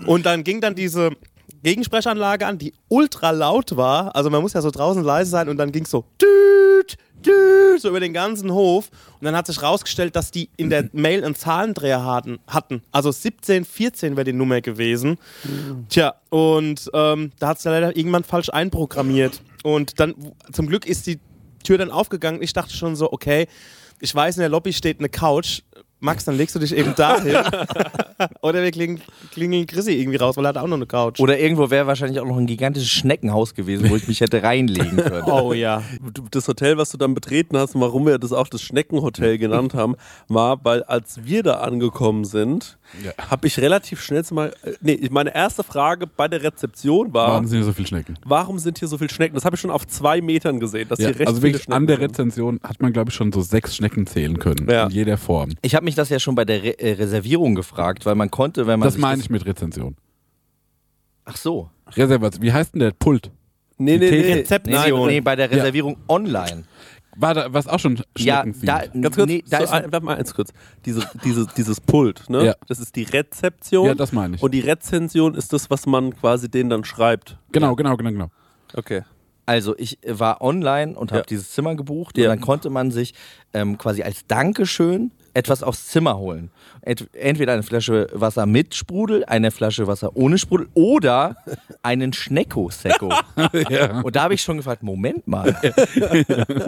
Und 0.07 0.27
dann 0.27 0.45
ging 0.45 0.61
dann 0.61 0.75
diese 0.75 1.11
Gegensprechanlage 1.63 2.47
an, 2.47 2.59
die 2.59 2.73
ultra 2.89 3.31
laut 3.31 3.77
war. 3.77 4.15
Also 4.17 4.31
man 4.31 4.43
muss 4.43 4.53
ja 4.53 4.61
so 4.61 4.71
draußen 4.71 5.03
leise 5.03 5.31
sein 5.31 5.49
und 5.49 5.57
dann 5.59 5.71
ging 5.73 5.85
es 5.85 5.91
so 5.91 6.05
düt, 6.21 6.97
so 7.79 7.89
über 7.89 8.01
den 8.01 8.13
ganzen 8.13 8.53
Hof. 8.53 8.91
Und 9.21 9.25
dann 9.25 9.37
hat 9.37 9.47
sich 9.47 9.63
rausgestellt, 9.63 10.17
dass 10.17 10.31
die 10.31 10.49
in 10.57 10.71
der 10.71 10.89
Mail 10.93 11.25
einen 11.25 11.35
Zahlendreher 11.35 12.05
hatten. 12.05 12.83
Also 12.91 13.11
17, 13.11 13.65
14 13.65 14.17
wäre 14.17 14.25
die 14.25 14.33
Nummer 14.33 14.61
gewesen. 14.61 15.19
Tja, 15.89 16.15
und 16.31 16.91
ähm, 16.95 17.33
da 17.39 17.49
hat 17.49 17.59
es 17.59 17.65
leider 17.65 17.97
irgendwann 17.97 18.25
falsch 18.25 18.51
einprogrammiert. 18.51 19.43
Und 19.63 20.01
dann, 20.01 20.15
zum 20.53 20.67
Glück 20.67 20.87
ist 20.87 21.07
die 21.07 21.21
Tür 21.63 21.79
dann 21.79 21.91
aufgegangen. 21.91 22.43
Ich 22.43 22.53
dachte 22.53 22.75
schon 22.75 22.97
so, 22.97 23.13
okay, 23.13 23.47
ich 24.01 24.15
weiß, 24.15 24.37
in 24.37 24.41
der 24.41 24.49
Lobby 24.49 24.73
steht 24.73 24.99
eine 24.99 25.09
Couch. 25.09 25.63
Max, 26.03 26.25
dann 26.25 26.37
legst 26.37 26.55
du 26.55 26.59
dich 26.59 26.77
eben 26.77 26.95
dahin. 26.97 27.37
Oder 28.43 28.63
wir 28.63 28.71
klingeln, 28.71 29.01
klingeln 29.33 29.67
Chrissy 29.67 29.93
irgendwie 29.93 30.19
raus, 30.19 30.37
weil 30.37 30.45
er 30.45 30.51
hat 30.51 30.57
auch 30.59 30.67
noch 30.67 30.77
eine 30.77 30.87
Couch. 30.87 31.21
Oder 31.21 31.39
irgendwo 31.39 31.71
wäre 31.71 31.87
wahrscheinlich 31.87 32.21
auch 32.21 32.27
noch 32.27 32.37
ein 32.37 32.47
gigantisches 32.47 32.91
Schneckenhaus 32.91 33.55
gewesen, 33.55 33.89
wo 33.91 33.97
ich 33.97 34.07
mich 34.09 34.21
hätte 34.21 34.43
reinlegen 34.43 34.97
können. 34.97 35.23
oh 35.31 35.53
ja. 35.53 35.83
Das 36.31 36.49
Hotel, 36.49 36.77
was 36.79 36.91
du 36.91 36.99
dann 36.99 37.15
betreten 37.15 37.57
hast, 37.57 37.75
und 37.75 37.81
warum 37.81 38.07
wir 38.07 38.19
das 38.19 38.33
auch 38.33 38.49
das 38.49 38.63
Schneckenhotel 38.63 39.39
genannt 39.39 39.75
haben, 39.75 39.95
war, 40.29 40.65
weil 40.65 40.83
als 40.85 41.25
wir 41.25 41.43
da 41.43 41.55
angekommen 41.61 42.25
sind, 42.25 42.79
Ja. 43.03 43.13
habe 43.31 43.47
ich 43.47 43.59
relativ 43.59 44.01
schnell 44.03 44.23
mal. 44.33 44.53
äh, 44.65 44.73
Nee, 44.81 45.09
meine 45.11 45.35
erste 45.35 45.63
Frage 45.63 46.07
bei 46.07 46.29
der 46.29 46.43
Rezeption 46.43 47.13
war, 47.15 47.29
Warum 47.29 47.47
sind 47.47 47.59
hier 47.59 47.65
so 47.67 47.73
viele 47.73 47.89
Schnecken? 47.89 48.19
warum 48.25 48.59
sind 48.59 48.79
hier 48.79 48.89
so 48.89 48.99
viele 48.99 49.11
Schnecken? 49.11 49.35
Das 49.35 49.45
habe 49.45 49.57
ich 49.57 49.61
schon 49.61 49.71
auf 49.71 49.87
zwei 49.87 50.21
Metern 50.21 50.61
gesehen, 50.61 50.89
dass 50.89 50.99
Ja, 50.99 51.09
hier 51.09 51.19
recht 51.21 51.29
also 51.29 51.43
wirklich 51.43 51.69
an 51.71 51.87
der. 51.87 52.01
Rezension 52.01 52.59
hat 52.65 52.81
man, 52.83 52.93
glaube 52.93 53.11
ich, 53.11 53.15
schon 53.17 53.33
so 53.33 53.41
sechs 53.43 53.77
Schnecken 53.77 54.07
zählen 54.07 54.39
können. 54.39 54.69
Ja. 54.69 54.85
In 54.85 54.91
jeder 54.91 55.17
Form. 55.17 55.51
Ich 55.63 55.75
habe 55.75 55.85
mich 55.85 55.92
das 55.95 56.09
ja 56.09 56.19
schon 56.19 56.35
bei 56.35 56.45
der 56.45 56.63
Re 56.63 56.79
äh, 56.79 56.93
Reservierung 56.93 57.55
gefragt, 57.55 58.07
weil 58.07 58.15
man 58.15 58.31
konnte, 58.31 58.67
wenn 58.67 58.79
man 58.79 58.87
Das 58.87 58.99
meine 58.99 59.21
ich 59.21 59.31
mit 59.31 59.45
Rezension. 59.47 59.97
Ach 61.25 61.37
so. 61.37 61.71
Reservation. 61.95 62.43
Wie 62.43 62.53
heißt 62.53 62.75
denn 62.75 62.81
der 62.81 62.91
Pult? 62.93 63.31
Nee, 63.79 63.99
nee, 63.99 64.11
nee. 64.11 64.33
Rezeption. 64.35 65.01
Nee, 65.07 65.07
nee, 65.15 65.21
bei 65.21 65.37
der 65.37 65.51
Reservierung 65.51 65.97
online. 66.09 66.65
War 67.17 67.35
da 67.35 67.53
was 67.53 67.67
auch 67.69 67.79
schon 67.79 68.01
Ja, 68.17 68.43
da, 68.63 68.87
Ganz 68.87 69.15
kurz, 69.17 69.27
nee, 69.29 69.45
da 69.49 69.59
so, 69.59 69.65
ist 69.65 69.71
ein, 69.73 69.93
warte 69.93 70.05
mal 70.07 70.17
eins 70.17 70.35
kurz. 70.35 70.51
Diese, 70.87 71.07
diese, 71.25 71.47
dieses 71.57 71.79
Pult, 71.81 72.29
ne? 72.31 72.47
Ja. 72.47 72.55
Das 72.69 72.79
ist 72.81 72.97
die 72.97 73.03
Rezeption. 73.03 73.87
Ja, 73.87 73.95
das 73.95 74.13
meine 74.13 74.37
ich. 74.37 74.43
Und 74.43 74.53
die 74.55 74.61
Rezension 74.61 75.35
ist 75.35 75.53
das, 75.53 75.69
was 75.69 75.85
man 75.87 76.17
quasi 76.17 76.51
denen 76.51 76.71
dann 76.71 76.85
schreibt. 76.85 77.37
Genau, 77.53 77.77
genau, 77.77 77.97
genau, 77.99 78.11
genau. 78.11 78.31
Okay. 78.75 79.03
Also 79.45 79.77
ich 79.77 79.99
war 80.07 80.41
online 80.41 80.95
und 80.97 81.11
habe 81.11 81.21
Ja. 81.21 81.27
dieses 81.29 81.51
Zimmer 81.51 81.75
gebucht 81.75 82.17
Ja. 82.17 82.25
und 82.25 82.37
dann 82.37 82.41
konnte 82.41 82.71
man 82.71 82.91
sich 82.91 83.13
ähm, 83.53 83.77
quasi 83.77 84.03
als 84.03 84.27
Dankeschön 84.27 85.11
etwas 85.35 85.63
aufs 85.63 85.89
Zimmer 85.89 86.19
holen. 86.19 86.51
Ent 86.85 87.07
entweder 87.15 87.53
eine 87.53 87.63
Flasche 87.63 88.09
Wasser 88.13 88.45
mit 88.45 88.75
Sprudel, 88.75 89.25
eine 89.25 89.51
Flasche 89.53 89.87
Wasser 89.87 90.17
ohne 90.17 90.37
Sprudel 90.37 90.67
oder 90.75 91.37
einen 91.83 92.13
Schnecko-Secco. 92.13 93.13
Und 94.03 94.17
da 94.17 94.23
habe 94.25 94.35
ich 94.35 94.43
schon 94.43 94.57
gefragt, 94.57 94.83
Moment 94.83 95.29
mal, 95.29 95.55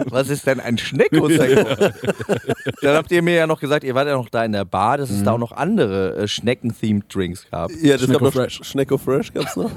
was 0.09 0.29
ist 0.29 0.47
denn 0.47 0.61
ein 0.61 0.77
Schnecko-Secco? 0.77 1.69
dann 2.81 2.95
habt 2.95 3.11
ihr 3.11 3.21
mir 3.21 3.35
ja 3.35 3.45
noch 3.47 3.59
gesagt, 3.59 3.83
ihr 3.83 3.93
wart 3.93 4.07
ja 4.07 4.13
noch 4.13 4.29
da 4.29 4.45
in 4.45 4.53
der 4.53 4.63
Bar, 4.63 4.97
dass 4.97 5.09
es 5.09 5.21
da 5.23 5.33
auch 5.33 5.37
noch 5.37 5.51
andere 5.51 6.15
äh, 6.15 6.27
Schnecken-themed 6.27 7.13
Drinks 7.13 7.45
gab. 7.51 7.71
Ja, 7.81 7.97
das 7.97 8.03
Schnecko 8.05 8.25
gab 8.25 8.35
noch 8.35 8.41
Fresh. 8.41 8.59
Schnecko 8.63 8.97
Fresh 8.97 9.33
gab's 9.33 9.55
noch. 9.57 9.71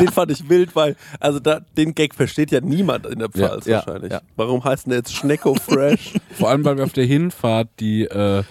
den 0.00 0.08
fand 0.08 0.32
ich 0.32 0.48
wild, 0.48 0.74
weil, 0.74 0.96
also 1.20 1.38
da, 1.38 1.60
den 1.76 1.94
Gag 1.94 2.14
versteht 2.14 2.50
ja 2.50 2.60
niemand 2.60 3.06
in 3.06 3.20
der 3.20 3.28
Pfalz 3.28 3.66
Ja, 3.66 3.76
wahrscheinlich. 3.86 4.12
ja. 4.12 4.20
Warum 4.34 4.64
heißt 4.64 4.86
denn 4.86 4.90
der 4.90 4.98
jetzt 4.98 5.14
Schnecko 5.14 5.54
Fresh? 5.54 6.14
Vor 6.32 6.50
allem, 6.50 6.64
weil 6.64 6.76
wir 6.76 6.84
auf 6.84 6.92
der 6.92 7.04
Hinfahrt 7.04 7.68
die 7.78 8.04
äh, 8.04 8.42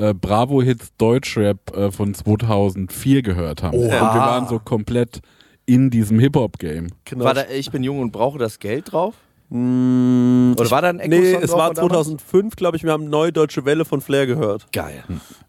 äh, 0.00 0.14
Bravo-Hits 0.14 0.92
Deutschrap 0.98 1.76
äh, 1.76 1.90
von 1.90 2.14
2004 2.14 3.22
gehört 3.22 3.62
haben. 3.62 3.76
Und 3.78 3.90
wir 3.90 4.00
waren 4.00 4.48
so 4.48 4.58
komplett 4.58 5.20
in 5.66 5.90
diesem 5.90 6.18
Hip-Hop-Game. 6.18 6.88
Genau. 7.04 7.24
War 7.24 7.34
da 7.34 7.44
Ich 7.48 7.70
bin 7.70 7.82
jung 7.84 8.00
und 8.00 8.10
brauche 8.12 8.38
das 8.38 8.58
Geld 8.58 8.92
drauf? 8.92 9.14
Mm, 9.52 10.52
Oder 10.56 10.70
war 10.70 10.82
da 10.82 10.90
ein 10.90 11.00
Echo 11.00 11.08
Nee, 11.10 11.32
es 11.34 11.50
war 11.50 11.66
von 11.74 11.74
damals? 11.88 12.06
2005, 12.06 12.54
glaube 12.54 12.76
ich, 12.76 12.84
wir 12.84 12.92
haben 12.92 13.10
Neue 13.10 13.32
Deutsche 13.32 13.64
Welle 13.64 13.84
von 13.84 14.00
Flair 14.00 14.26
gehört. 14.28 14.66
Geil. 14.72 15.02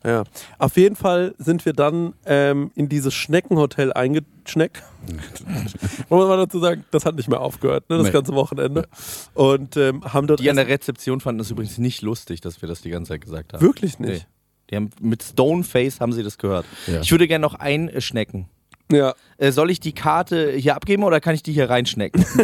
Ja. 0.04 0.24
Auf 0.58 0.76
jeden 0.78 0.96
Fall 0.96 1.36
sind 1.38 1.66
wir 1.68 1.74
dann 1.74 2.14
ähm, 2.26 2.72
in 2.74 2.90
dieses 2.90 3.14
Schneckenhotel 3.14 3.94
eingeschneckt. 3.94 4.82
Muss 6.10 6.28
man 6.28 6.38
dazu 6.40 6.60
sagen, 6.60 6.84
das 6.90 7.06
hat 7.06 7.16
nicht 7.16 7.30
mehr 7.30 7.42
aufgehört, 7.42 7.90
ne, 7.92 7.98
das 7.98 8.08
Nee. 8.08 8.12
ganze 8.12 8.34
Wochenende. 8.34 8.88
Und 9.36 9.78
ähm, 9.78 10.04
haben 10.04 10.26
dort 10.26 10.40
Die 10.40 10.50
an 10.50 10.56
der 10.56 10.68
Rezeption 10.68 11.20
fanden 11.22 11.42
es 11.42 11.52
übrigens 11.52 11.78
nicht 11.78 12.02
lustig, 12.02 12.42
dass 12.42 12.62
wir 12.64 12.68
das 12.68 12.82
die 12.82 12.90
ganze 12.90 13.10
Zeit 13.10 13.22
gesagt 13.22 13.54
haben. 13.54 13.62
wirklich 13.62 14.00
nicht. 14.00 14.12
Nee. 14.24 14.26
Die 14.72 14.76
haben, 14.78 14.90
mit 15.02 15.22
Stoneface 15.22 16.00
haben 16.00 16.14
sie 16.14 16.24
das 16.24 16.38
gehört. 16.38 16.66
Ja. 16.88 17.02
Ich 17.02 17.12
würde 17.12 17.28
gerne 17.28 17.44
noch 17.44 17.56
einschnecken. 17.56 18.48
Ja. 18.92 19.14
Äh, 19.38 19.52
soll 19.52 19.72
ich 19.72 19.80
die 19.80 19.94
Karte 19.94 20.52
hier 20.52 20.76
abgeben 20.76 21.04
oder 21.04 21.20
kann 21.22 21.34
ich 21.34 21.44
die 21.44 21.54
hier 21.54 21.70
reinschnecken? 21.70 22.26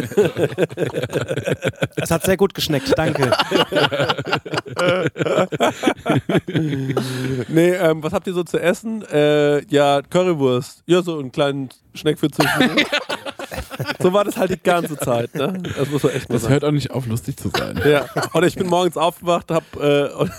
Es 2.00 2.10
hat 2.12 2.24
sehr 2.24 2.36
gut 2.36 2.54
geschmeckt, 2.54 2.96
danke. 2.96 3.30
Nee, 7.48 7.70
ähm, 7.70 8.02
was 8.02 8.12
habt 8.12 8.26
ihr 8.26 8.34
so 8.34 8.44
zu 8.44 8.58
essen? 8.58 9.02
Äh, 9.10 9.64
ja, 9.66 10.00
Currywurst. 10.02 10.82
Ja, 10.86 11.02
so 11.02 11.18
einen 11.18 11.32
kleinen 11.32 11.70
Schneck 11.94 12.18
für 12.18 12.30
zwischendurch. 12.30 12.86
so 14.00 14.12
war 14.12 14.24
das 14.24 14.36
halt 14.36 14.50
die 14.50 14.62
ganze 14.62 14.96
Zeit, 14.96 15.34
ne? 15.34 15.60
Das 15.76 15.90
muss 15.90 16.02
man 16.02 16.12
echt 16.12 16.28
mal 16.28 16.34
Das 16.34 16.42
sagen. 16.42 16.52
hört 16.54 16.64
auch 16.64 16.70
nicht 16.70 16.90
auf, 16.90 17.06
lustig 17.06 17.36
zu 17.36 17.50
sein. 17.50 17.80
Ja. 17.84 18.06
Oder 18.34 18.46
ich 18.46 18.54
bin 18.54 18.68
morgens 18.68 18.96
aufgewacht, 18.96 19.50
hab 19.50 19.64
äh, 19.76 20.08
und 20.12 20.30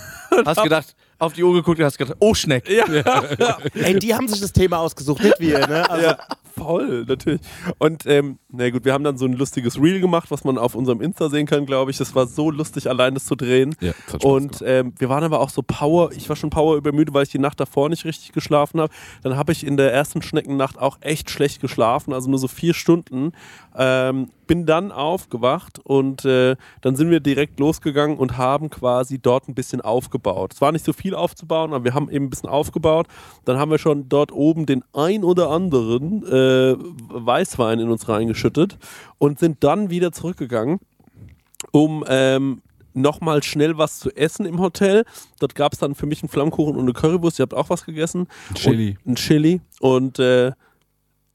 Hast 0.46 0.62
gedacht, 0.62 0.94
auf 1.20 1.34
die 1.34 1.44
Uhr 1.44 1.52
geguckt 1.52 1.78
und 1.78 1.84
hast 1.84 1.98
gedacht, 1.98 2.16
oh 2.18 2.34
Schneck. 2.34 2.68
ja, 2.68 3.58
Ey, 3.74 3.98
die 3.98 4.14
haben 4.14 4.26
sich 4.26 4.40
das 4.40 4.52
Thema 4.52 4.78
ausgesucht, 4.78 5.22
nicht 5.22 5.38
wir, 5.38 5.66
ne? 5.66 5.88
Also, 5.88 6.06
ja, 6.06 6.18
voll, 6.56 7.04
natürlich. 7.06 7.40
Und 7.78 8.06
ähm, 8.06 8.38
na 8.48 8.70
gut, 8.70 8.84
wir 8.84 8.92
haben 8.92 9.04
dann 9.04 9.18
so 9.18 9.26
ein 9.26 9.34
lustiges 9.34 9.80
Reel 9.80 10.00
gemacht, 10.00 10.30
was 10.30 10.44
man 10.44 10.58
auf 10.58 10.74
unserem 10.74 11.00
Insta 11.00 11.28
sehen 11.28 11.46
kann, 11.46 11.66
glaube 11.66 11.90
ich. 11.90 11.98
Das 11.98 12.14
war 12.14 12.26
so 12.26 12.50
lustig, 12.50 12.88
allein 12.88 13.14
das 13.14 13.26
zu 13.26 13.36
drehen. 13.36 13.76
Ja, 13.80 13.92
das 14.10 14.24
Und 14.24 14.62
ähm, 14.64 14.94
wir 14.98 15.08
waren 15.08 15.22
aber 15.22 15.40
auch 15.40 15.50
so 15.50 15.62
Power, 15.62 16.10
ich 16.12 16.28
war 16.28 16.36
schon 16.36 16.50
Power 16.50 16.76
übermüdet, 16.76 17.14
weil 17.14 17.24
ich 17.24 17.30
die 17.30 17.38
Nacht 17.38 17.60
davor 17.60 17.88
nicht 17.90 18.04
richtig 18.04 18.32
geschlafen 18.32 18.80
habe. 18.80 18.92
Dann 19.22 19.36
habe 19.36 19.52
ich 19.52 19.66
in 19.66 19.76
der 19.76 19.92
ersten 19.92 20.22
Schneckennacht 20.22 20.78
auch 20.78 20.98
echt 21.02 21.30
schlecht 21.30 21.60
geschlafen, 21.60 22.12
also 22.12 22.30
nur 22.30 22.38
so 22.38 22.48
vier 22.48 22.74
Stunden. 22.74 23.32
Ähm, 23.76 24.28
bin 24.50 24.66
dann 24.66 24.90
aufgewacht 24.90 25.78
und 25.78 26.24
äh, 26.24 26.56
dann 26.80 26.96
sind 26.96 27.08
wir 27.08 27.20
direkt 27.20 27.60
losgegangen 27.60 28.18
und 28.18 28.36
haben 28.36 28.68
quasi 28.68 29.20
dort 29.20 29.46
ein 29.46 29.54
bisschen 29.54 29.80
aufgebaut. 29.80 30.54
Es 30.54 30.60
war 30.60 30.72
nicht 30.72 30.84
so 30.84 30.92
viel 30.92 31.14
aufzubauen, 31.14 31.72
aber 31.72 31.84
wir 31.84 31.94
haben 31.94 32.10
eben 32.10 32.24
ein 32.24 32.30
bisschen 32.30 32.48
aufgebaut. 32.48 33.06
Dann 33.44 33.58
haben 33.58 33.70
wir 33.70 33.78
schon 33.78 34.08
dort 34.08 34.32
oben 34.32 34.66
den 34.66 34.82
ein 34.92 35.22
oder 35.22 35.50
anderen 35.50 36.26
äh, 36.26 36.74
Weißwein 36.76 37.78
in 37.78 37.90
uns 37.90 38.08
reingeschüttet 38.08 38.76
und 39.18 39.38
sind 39.38 39.62
dann 39.62 39.88
wieder 39.88 40.10
zurückgegangen 40.10 40.80
um 41.70 42.04
ähm, 42.08 42.62
nochmal 42.92 43.44
schnell 43.44 43.78
was 43.78 44.00
zu 44.00 44.10
essen 44.16 44.46
im 44.46 44.58
Hotel. 44.58 45.04
Dort 45.38 45.54
gab 45.54 45.74
es 45.74 45.78
dann 45.78 45.94
für 45.94 46.06
mich 46.06 46.24
einen 46.24 46.28
Flammkuchen 46.28 46.74
und 46.74 46.82
eine 46.82 46.92
Currywurst. 46.92 47.38
Ihr 47.38 47.44
habt 47.44 47.54
auch 47.54 47.70
was 47.70 47.84
gegessen. 47.84 48.26
Ein 48.48 48.54
Chili. 48.56 48.98
Und 49.04 49.12
ein 49.12 49.14
Chili. 49.14 49.60
Und 49.78 50.18
äh, 50.18 50.50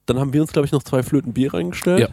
dann 0.05 0.19
haben 0.19 0.33
wir 0.33 0.41
uns, 0.41 0.51
glaube 0.51 0.65
ich, 0.65 0.73
noch 0.73 0.83
zwei 0.83 1.01
Flöten 1.01 1.31
Bier 1.31 1.53
reingestellt. 1.53 2.01
Ja. 2.01 2.09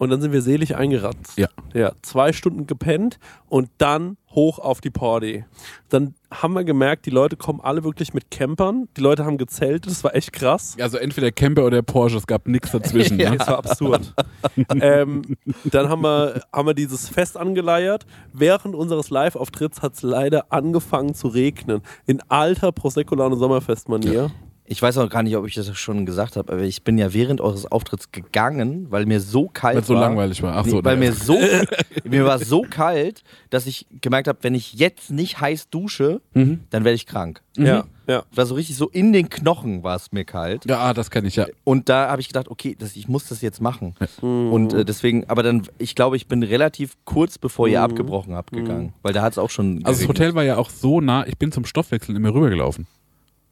Und 0.00 0.08
dann 0.08 0.22
sind 0.22 0.32
wir 0.32 0.40
selig 0.40 0.76
eingeratzt. 0.76 1.36
Ja. 1.36 1.48
Ja, 1.74 1.92
zwei 2.00 2.32
Stunden 2.32 2.66
gepennt 2.66 3.18
und 3.50 3.68
dann 3.76 4.16
hoch 4.30 4.58
auf 4.58 4.80
die 4.80 4.88
Party. 4.88 5.44
Dann 5.90 6.14
haben 6.30 6.54
wir 6.54 6.64
gemerkt, 6.64 7.04
die 7.04 7.10
Leute 7.10 7.36
kommen 7.36 7.60
alle 7.60 7.84
wirklich 7.84 8.14
mit 8.14 8.30
Campern. 8.30 8.88
Die 8.96 9.02
Leute 9.02 9.26
haben 9.26 9.36
gezeltet, 9.36 9.90
das 9.90 10.02
war 10.02 10.14
echt 10.14 10.32
krass. 10.32 10.74
Also 10.80 10.96
entweder 10.96 11.30
Camper 11.30 11.66
oder 11.66 11.82
Porsche, 11.82 12.16
es 12.16 12.26
gab 12.26 12.48
nichts 12.48 12.70
dazwischen. 12.70 13.10
Ne? 13.20 13.36
das 13.36 13.48
war 13.48 13.58
absurd. 13.58 14.14
ähm, 14.80 15.36
dann 15.64 15.90
haben 15.90 16.00
wir, 16.00 16.40
haben 16.50 16.66
wir 16.66 16.74
dieses 16.74 17.10
Fest 17.10 17.36
angeleiert. 17.36 18.06
Während 18.32 18.74
unseres 18.74 19.10
Live-Auftritts 19.10 19.82
hat 19.82 19.94
es 19.94 20.02
leider 20.02 20.50
angefangen 20.50 21.14
zu 21.14 21.28
regnen. 21.28 21.82
In 22.06 22.22
alter 22.28 22.72
Prosecco-Laune 22.72 23.36
Sommerfest-Manier. 23.36 24.30
Ich 24.72 24.80
weiß 24.80 24.98
auch 24.98 25.08
gar 25.10 25.24
nicht, 25.24 25.36
ob 25.36 25.48
ich 25.48 25.54
das 25.56 25.76
schon 25.76 26.06
gesagt 26.06 26.36
habe, 26.36 26.52
aber 26.52 26.62
ich 26.62 26.84
bin 26.84 26.96
ja 26.96 27.12
während 27.12 27.40
eures 27.40 27.66
Auftritts 27.72 28.12
gegangen, 28.12 28.86
weil 28.90 29.04
mir 29.04 29.20
so 29.20 29.48
kalt 29.48 29.74
Weil 29.74 29.80
es 29.82 29.88
so 29.88 29.94
war. 29.94 30.00
langweilig 30.02 30.42
war. 30.44 30.56
Ach 30.58 30.64
so, 30.64 30.76
Nee, 30.76 30.84
weil 30.84 30.96
nee. 30.96 31.06
mir 31.06 31.12
so 31.12 31.36
mir 32.04 32.24
war 32.24 32.38
so 32.38 32.62
kalt, 32.62 33.24
dass 33.50 33.66
ich 33.66 33.86
gemerkt 34.00 34.28
habe, 34.28 34.38
wenn 34.42 34.54
ich 34.54 34.74
jetzt 34.74 35.10
nicht 35.10 35.40
heiß 35.40 35.70
dusche, 35.70 36.20
Mhm. 36.34 36.60
dann 36.70 36.84
werde 36.84 36.94
ich 36.94 37.06
krank. 37.06 37.42
Ja, 37.56 37.84
ja. 38.06 38.22
War 38.32 38.46
so 38.46 38.54
richtig 38.54 38.76
so 38.76 38.88
in 38.88 39.12
den 39.12 39.28
Knochen 39.28 39.82
war 39.82 39.96
es 39.96 40.12
mir 40.12 40.24
kalt. 40.24 40.64
Ja, 40.66 40.78
ah, 40.78 40.94
das 40.94 41.10
kenne 41.10 41.26
ich, 41.26 41.34
ja. 41.34 41.46
Und 41.64 41.88
da 41.88 42.08
habe 42.08 42.20
ich 42.20 42.28
gedacht, 42.28 42.46
okay, 42.48 42.76
das, 42.78 42.94
ich 42.94 43.08
muss 43.08 43.26
das 43.28 43.40
jetzt 43.42 43.60
machen. 43.60 43.96
Und 44.22 44.72
äh, 44.72 44.84
deswegen, 44.84 45.28
aber 45.28 45.42
dann, 45.42 45.66
ich 45.78 45.96
glaube, 45.96 46.14
ich 46.16 46.28
bin 46.28 46.44
relativ 46.44 46.94
kurz 47.04 47.38
bevor 47.38 47.66
ihr 47.66 47.82
abgebrochen 47.82 48.36
habt 48.36 48.52
gegangen, 48.52 48.94
weil 49.02 49.12
da 49.14 49.22
hat 49.22 49.32
es 49.32 49.38
auch 49.38 49.50
schon. 49.50 49.84
Also 49.84 50.02
das. 50.02 50.08
Hotel 50.08 50.36
war 50.36 50.44
ja 50.44 50.58
auch 50.58 50.70
so 50.70 51.00
nah, 51.00 51.26
ich 51.26 51.36
bin 51.38 51.50
zum 51.50 51.64
Stoffwechseln 51.64 52.14
immer 52.16 52.32
rübergelaufen. 52.32 52.86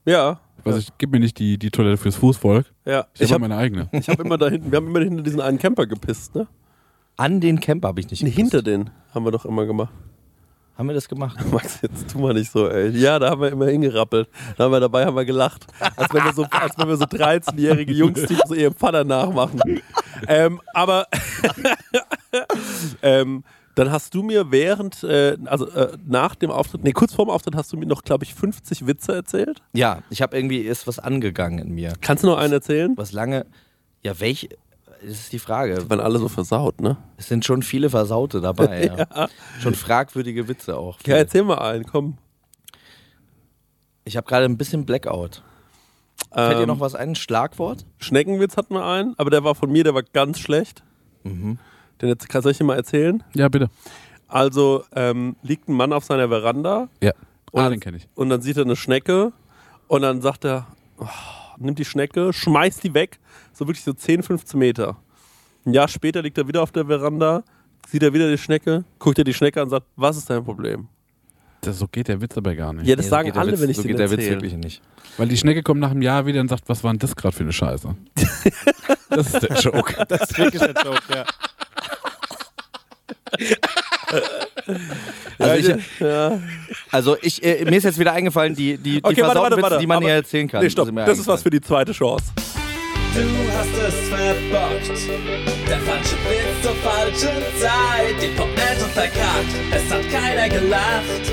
Ja. 0.06 0.38
Also 0.64 0.78
ich 0.78 0.88
gib 0.98 1.10
mir 1.10 1.20
nicht 1.20 1.38
die, 1.38 1.58
die 1.58 1.70
Toilette 1.70 1.96
fürs 1.96 2.16
Fußvolk, 2.16 2.66
ja. 2.84 3.06
ich, 3.14 3.22
Ich 3.22 3.32
habe 3.32 3.44
habe 3.44 3.48
meine 3.48 3.60
eigene. 3.60 3.88
ich 3.92 4.08
hab 4.08 4.20
immer 4.20 4.38
da 4.38 4.48
hinten, 4.48 4.70
wir 4.70 4.76
haben 4.76 4.88
immer 4.88 5.00
hinter 5.00 5.22
diesen 5.22 5.40
einen 5.40 5.58
Camper 5.58 5.86
gepisst, 5.86 6.34
ne? 6.34 6.46
An 7.16 7.40
den 7.40 7.58
Camper 7.60 7.88
habe 7.88 8.00
ich 8.00 8.10
nicht. 8.10 8.20
Gepisst. 8.20 8.36
hinter 8.36 8.62
den 8.62 8.90
haben 9.14 9.24
wir 9.24 9.32
doch 9.32 9.44
immer 9.44 9.66
gemacht. 9.66 9.92
Haben 10.78 10.88
wir 10.90 10.94
das 10.94 11.08
gemacht? 11.08 11.36
Max, 11.52 11.80
jetzt 11.82 12.08
tu 12.08 12.20
mal 12.20 12.32
nicht 12.32 12.52
so, 12.52 12.68
ey. 12.68 12.90
Ja, 12.90 13.18
da 13.18 13.30
haben 13.30 13.40
wir 13.40 13.50
immer 13.50 13.66
hingerappelt. 13.66 14.28
Da 14.56 14.64
haben 14.64 14.70
wir 14.70 14.78
dabei 14.78 15.04
haben 15.04 15.16
wir 15.16 15.24
gelacht. 15.24 15.66
Als 15.96 16.14
wenn 16.14 16.24
wir 16.24 16.32
so, 16.32 16.44
als 16.44 16.78
wenn 16.78 16.86
wir 16.86 16.96
so 16.96 17.04
13-jährige 17.04 17.92
Jungs, 17.92 18.24
die 18.26 18.38
so 18.46 18.54
ihrem 18.54 18.74
Vater 18.74 19.02
nachmachen. 19.02 19.60
ähm, 20.28 20.60
aber 20.72 21.08
ähm, 23.02 23.42
dann 23.78 23.92
hast 23.92 24.14
du 24.14 24.22
mir 24.22 24.50
während, 24.50 25.02
äh, 25.04 25.36
also 25.44 25.68
äh, 25.70 25.96
nach 26.06 26.34
dem 26.34 26.50
Auftritt, 26.50 26.82
nee, 26.84 26.92
kurz 26.92 27.14
vorm 27.14 27.30
Auftritt 27.30 27.54
hast 27.54 27.72
du 27.72 27.76
mir 27.76 27.86
noch, 27.86 28.02
glaube 28.02 28.24
ich, 28.24 28.34
50 28.34 28.86
Witze 28.86 29.14
erzählt. 29.14 29.62
Ja, 29.72 30.02
ich 30.10 30.20
habe 30.22 30.36
irgendwie 30.36 30.58
ist 30.58 30.86
was 30.86 30.98
angegangen 30.98 31.58
in 31.60 31.74
mir. 31.74 31.92
Kannst 32.00 32.24
du 32.24 32.28
noch 32.28 32.38
einen 32.38 32.52
erzählen? 32.52 32.92
Was 32.96 33.12
lange. 33.12 33.46
Ja, 34.02 34.18
welche? 34.20 34.48
Das 35.00 35.12
ist 35.12 35.32
die 35.32 35.38
Frage. 35.38 35.78
Die 35.78 35.88
waren 35.90 36.00
alle 36.00 36.18
so 36.18 36.28
versaut, 36.28 36.80
ne? 36.80 36.96
Es 37.16 37.28
sind 37.28 37.44
schon 37.44 37.62
viele 37.62 37.88
Versaute 37.88 38.40
dabei. 38.40 38.86
ja. 39.14 39.28
Schon 39.60 39.74
fragwürdige 39.74 40.48
Witze 40.48 40.76
auch. 40.76 40.98
Ja, 41.06 41.14
erzähl 41.16 41.44
mal 41.44 41.58
einen, 41.58 41.84
komm. 41.84 42.18
Ich 44.04 44.16
habe 44.16 44.26
gerade 44.26 44.44
ein 44.46 44.56
bisschen 44.58 44.84
Blackout. 44.86 45.42
Fällt 46.32 46.58
dir 46.58 46.62
Ähm, 46.62 46.66
noch 46.68 46.80
was 46.80 46.94
ein? 46.96 47.14
Schlagwort? 47.14 47.86
Schneckenwitz 47.98 48.56
hatten 48.56 48.74
wir 48.74 48.84
einen, 48.84 49.14
aber 49.18 49.30
der 49.30 49.44
war 49.44 49.54
von 49.54 49.70
mir, 49.70 49.84
der 49.84 49.94
war 49.94 50.02
ganz 50.02 50.40
schlecht. 50.40 50.82
Den 52.00 52.08
jetzt, 52.10 52.28
kann 52.28 52.46
ich 52.48 52.58
dir 52.58 52.64
mal 52.64 52.76
erzählen? 52.76 53.22
Ja, 53.34 53.48
bitte. 53.48 53.70
Also 54.28 54.84
ähm, 54.94 55.36
liegt 55.42 55.68
ein 55.68 55.72
Mann 55.74 55.92
auf 55.92 56.04
seiner 56.04 56.28
Veranda 56.28 56.88
Ja. 57.02 57.12
Ah, 57.54 57.64
Und- 57.64 57.70
den 57.72 57.80
kenne 57.80 57.96
ich. 57.96 58.08
und 58.14 58.28
dann 58.28 58.42
sieht 58.42 58.56
er 58.58 58.64
eine 58.64 58.76
Schnecke 58.76 59.32
und 59.86 60.02
dann 60.02 60.20
sagt 60.20 60.44
er, 60.44 60.66
oh, 60.98 61.06
nimmt 61.58 61.78
die 61.78 61.84
Schnecke, 61.86 62.32
schmeißt 62.32 62.84
die 62.84 62.92
weg, 62.94 63.18
so 63.54 63.66
wirklich 63.66 63.82
so 63.84 63.92
10, 63.94 64.22
15 64.22 64.58
Meter. 64.58 64.96
Ein 65.64 65.72
Jahr 65.72 65.88
später 65.88 66.20
liegt 66.22 66.36
er 66.38 66.46
wieder 66.46 66.62
auf 66.62 66.72
der 66.72 66.84
Veranda, 66.86 67.42
sieht 67.88 68.02
er 68.02 68.12
wieder 68.12 68.30
die 68.30 68.36
Schnecke, 68.38 68.84
guckt 68.98 69.16
er 69.18 69.24
die 69.24 69.32
Schnecke 69.34 69.60
an 69.60 69.64
und 69.64 69.70
sagt, 69.70 69.86
was 69.96 70.18
ist 70.18 70.28
dein 70.28 70.44
Problem? 70.44 70.88
Das, 71.62 71.78
so 71.78 71.88
geht 71.88 72.06
der 72.08 72.20
Witz 72.20 72.36
aber 72.36 72.54
gar 72.54 72.72
nicht. 72.74 72.86
Ja, 72.86 72.94
das 72.94 73.06
Nee, 73.06 73.08
so 73.08 73.16
sagen 73.16 73.32
der 73.32 73.40
alle, 73.40 73.52
Witz, 73.52 73.60
wenn 73.62 73.70
ich 73.70 73.76
so 73.76 73.82
den 73.82 73.88
geht 73.88 73.98
der 73.98 74.10
Witz 74.10 74.18
erzähle. 74.20 74.36
wirklich 74.36 74.54
nicht. 74.56 74.82
Weil 75.16 75.26
die 75.28 75.36
Schnecke 75.36 75.62
kommt 75.62 75.80
nach 75.80 75.90
einem 75.90 76.02
Jahr 76.02 76.24
wieder 76.26 76.40
und 76.40 76.48
sagt, 76.48 76.68
was 76.68 76.84
war 76.84 76.92
denn 76.92 76.98
das 77.00 77.16
gerade 77.16 77.34
für 77.34 77.42
eine 77.42 77.52
Scheiße? 77.52 77.96
das 79.10 79.34
ist 79.34 79.42
der 79.42 79.56
Joke. 79.58 79.94
Das 80.08 80.20
ist 80.30 80.38
wirklich 80.38 80.62
der 80.62 80.74
Joke, 80.84 81.02
ja. 81.12 81.24
Also 85.38 85.54
ich, 85.54 85.74
also 86.90 87.16
ich 87.22 87.42
äh, 87.44 87.64
mir 87.64 87.76
ist 87.76 87.84
jetzt 87.84 87.98
wieder 87.98 88.12
eingefallen, 88.12 88.54
die, 88.54 88.76
die, 88.76 88.94
die 89.00 89.04
Okay, 89.04 89.22
warte, 89.22 89.40
warte, 89.40 89.56
Witze, 89.56 89.62
warte. 89.62 89.78
die 89.78 89.86
man 89.86 89.98
Aber- 89.98 90.06
hier 90.06 90.14
erzählen 90.16 90.48
kann. 90.48 90.62
Nee, 90.62 90.70
stopp. 90.70 90.90
Das 90.94 91.18
ist 91.18 91.26
was 91.26 91.42
für 91.42 91.50
die 91.50 91.60
zweite 91.60 91.92
Chance. 91.92 92.24
Du 93.14 93.22
hast 93.56 93.68
es 93.88 94.08
verbockt. 94.08 94.88
Der 95.68 95.78
falsche 95.80 96.16
Witz 96.26 96.62
zur 96.62 96.74
falschen 96.76 97.42
Zeit. 97.58 98.16
Die 98.22 98.28
Pointe 98.36 98.84
verkackt. 98.92 99.54
Es 99.72 99.90
hat 99.92 100.10
keiner 100.10 100.48
gelacht. 100.48 101.32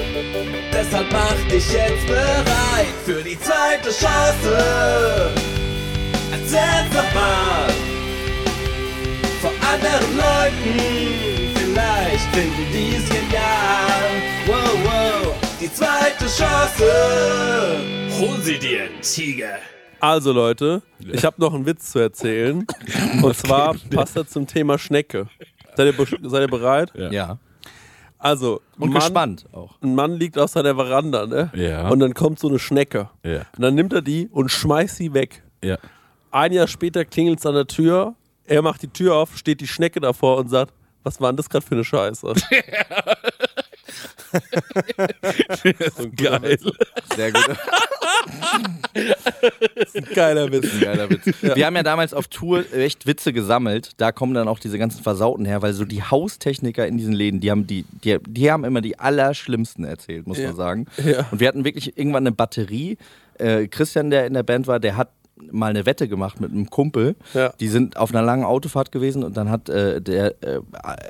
Deshalb 0.72 1.12
mach 1.12 1.36
dich 1.52 1.72
jetzt 1.74 2.08
bereit 2.08 2.94
für 3.06 3.22
die 3.24 3.38
zweite 3.40 3.90
Chance. 3.90 5.32
Erzähl's 6.32 6.90
doch 6.94 7.14
mal. 7.14 7.68
Vor 9.42 9.52
anderen 9.74 10.18
Leuten. 10.18 11.35
Vielleicht 11.76 12.34
finden 12.34 12.72
die's 12.72 13.10
genial. 13.10 14.10
Wow, 14.48 14.78
wow. 14.86 15.36
Die 15.60 15.72
zweite 15.74 16.26
Chance. 16.26 16.86
Hol 18.18 18.40
sie 18.42 18.58
dir, 18.58 18.88
Tiger. 19.02 19.58
Also 20.00 20.32
Leute, 20.32 20.82
ich 21.00 21.26
habe 21.26 21.36
noch 21.42 21.54
einen 21.54 21.66
Witz 21.66 21.92
zu 21.92 22.00
erzählen. 22.00 22.66
Und 23.22 23.36
zwar 23.36 23.76
passt 23.94 24.16
er 24.16 24.26
zum 24.26 24.48
Thema 24.48 24.78
Schnecke. 24.78 25.28
Seid 25.76 25.94
ihr, 25.94 26.08
seid 26.30 26.42
ihr 26.44 26.48
bereit? 26.48 26.94
Ja. 27.12 27.40
Also, 28.20 28.62
Und 28.78 28.90
ein 28.90 28.94
Mann, 28.94 29.02
gespannt 29.02 29.46
auch. 29.52 29.74
ein 29.82 29.96
Mann 29.96 30.14
liegt 30.14 30.38
auf 30.38 30.52
seiner 30.52 30.76
Veranda, 30.76 31.28
ne? 31.28 31.52
Ja. 31.56 31.90
Und 31.90 32.00
dann 32.00 32.14
kommt 32.14 32.40
so 32.40 32.48
eine 32.48 32.58
Schnecke. 32.60 33.10
Ja. 33.26 33.40
Und 33.58 33.62
dann 33.62 33.76
nimmt 33.76 33.92
er 33.92 34.02
die 34.02 34.30
und 34.30 34.50
schmeißt 34.50 34.96
sie 34.96 35.14
weg. 35.14 35.44
Ja. 35.62 35.78
Ein 36.32 36.54
Jahr 36.54 36.68
später 36.68 37.04
klingelt 37.04 37.40
es 37.40 37.46
an 37.46 37.56
der 37.56 37.68
Tür. 37.68 38.16
Er 38.46 38.62
macht 38.62 38.82
die 38.82 38.88
Tür 38.88 39.16
auf, 39.16 39.36
steht 39.38 39.60
die 39.60 39.68
Schnecke 39.68 40.00
davor 40.00 40.38
und 40.38 40.48
sagt, 40.50 40.74
was 41.06 41.22
war 41.22 41.32
denn 41.32 41.38
das 41.38 41.50
gerade 41.50 41.66
für 41.66 41.76
eine 41.76 41.84
Scheiße? 41.86 42.34
Geil. 46.16 46.58
Sehr 47.16 47.32
gut. 47.32 47.58
Geiler 50.14 50.52
Witz. 50.52 50.68
Geiler 50.80 51.10
Witz. 51.10 51.26
Wir 51.42 51.66
haben 51.66 51.76
ja 51.76 51.84
damals 51.84 52.14
auf 52.14 52.28
Tour 52.28 52.66
echt 52.74 53.06
Witze 53.08 53.34
gesammelt. 53.34 53.92
Da 53.98 54.12
kommen 54.12 54.34
dann 54.34 54.48
auch 54.48 54.60
diese 54.60 54.78
ganzen 54.78 55.04
Versauten 55.04 55.46
her, 55.46 55.62
weil 55.62 55.74
so 55.74 55.86
die 55.86 56.04
Haustechniker 56.04 56.86
in 56.88 56.98
diesen 56.98 57.14
Läden, 57.14 57.40
die 57.40 57.52
haben 57.52 57.68
die, 57.68 57.86
die, 58.04 58.18
die 58.28 58.52
haben 58.52 58.64
immer 58.66 58.82
die 58.82 59.00
allerschlimmsten 59.00 59.86
erzählt, 59.86 60.28
muss 60.28 60.38
Ja. 60.38 60.48
man 60.48 60.56
sagen. 60.56 60.86
Ja. 61.04 61.26
Und 61.32 61.40
wir 61.40 61.48
hatten 61.48 61.64
wirklich 61.66 61.98
irgendwann 61.98 62.24
eine 62.24 62.32
Batterie. 62.32 62.98
Äh, 63.38 63.68
Christian, 63.68 64.10
der 64.10 64.26
in 64.28 64.34
der 64.34 64.44
Band 64.44 64.68
war, 64.68 64.80
der 64.80 64.96
hat 64.98 65.10
mal 65.52 65.70
eine 65.70 65.86
Wette 65.86 66.08
gemacht 66.08 66.40
mit 66.40 66.52
einem 66.52 66.70
Kumpel. 66.70 67.16
Ja. 67.34 67.54
Die 67.60 67.68
sind 67.68 67.98
auf 67.98 68.12
einer 68.12 68.22
langen 68.22 68.46
Autofahrt 68.46 68.92
gewesen 68.92 69.24
und 69.24 69.36
dann 69.36 69.50
hat 69.50 69.70
äh, 69.70 70.02
der 70.02 70.42
äh, 70.44 70.62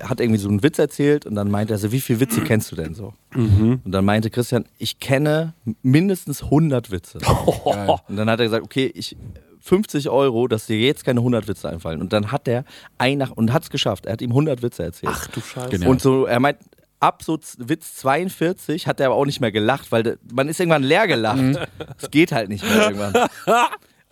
hat 0.04 0.20
irgendwie 0.20 0.40
so 0.40 0.50
einen 0.50 0.64
Witz 0.64 0.80
erzählt 0.80 1.26
und 1.26 1.36
dann 1.36 1.52
meinte 1.52 1.74
er 1.74 1.78
so, 1.78 1.92
wie 1.92 2.02
viele 2.02 2.20
Witze 2.20 2.42
kennst 2.42 2.72
du 2.72 2.76
denn 2.76 2.96
so? 2.96 3.14
Und 3.34 3.82
dann 3.86 4.06
meinte 4.06 4.30
Christian, 4.30 4.66
ich 4.78 5.00
kenne 5.00 5.54
mindestens 5.82 6.44
100 6.44 6.90
Witze. 6.90 7.20
Und 8.08 8.16
dann 8.16 8.30
hat 8.30 8.40
er 8.40 8.46
gesagt, 8.46 8.64
okay, 8.64 8.90
ich 8.96 9.18
50 9.60 10.10
Euro, 10.10 10.48
dass 10.48 10.68
dir 10.68 10.80
jetzt 10.80 11.04
keine 11.04 11.20
100 11.20 11.48
Witze 11.48 11.68
einfallen. 11.68 12.00
Und 12.00 12.14
dann 12.14 12.32
hat 12.32 12.46
der 12.48 12.66
ein 13.00 13.18
nach 13.18 13.32
und 13.32 13.52
hat 13.52 13.64
es 13.64 13.70
geschafft. 13.72 14.06
Er 14.06 14.14
hat 14.14 14.22
ihm 14.22 14.30
100 14.30 14.62
Witze 14.62 14.84
erzählt. 14.84 15.12
Ach 15.14 15.28
du 15.28 15.42
Scheiße. 15.42 15.70
Genial. 15.70 15.90
Und 15.90 16.02
so, 16.02 16.26
er 16.26 16.40
meint, 16.40 16.60
ab 17.00 17.24
so 17.24 17.40
Witz 17.58 17.96
42 17.96 18.88
hat 18.88 19.00
er 19.00 19.08
aber 19.08 19.16
auch 19.16 19.26
nicht 19.26 19.42
mehr 19.42 19.52
gelacht, 19.52 19.92
weil 19.92 20.04
de, 20.04 20.18
man 20.32 20.48
ist 20.48 20.60
irgendwann 20.60 20.84
leer 20.84 21.08
gelacht. 21.08 21.68
Es 22.00 22.12
geht 22.12 22.32
halt 22.32 22.50
nicht 22.50 22.64
mehr 22.64 22.90
irgendwann. 22.90 23.14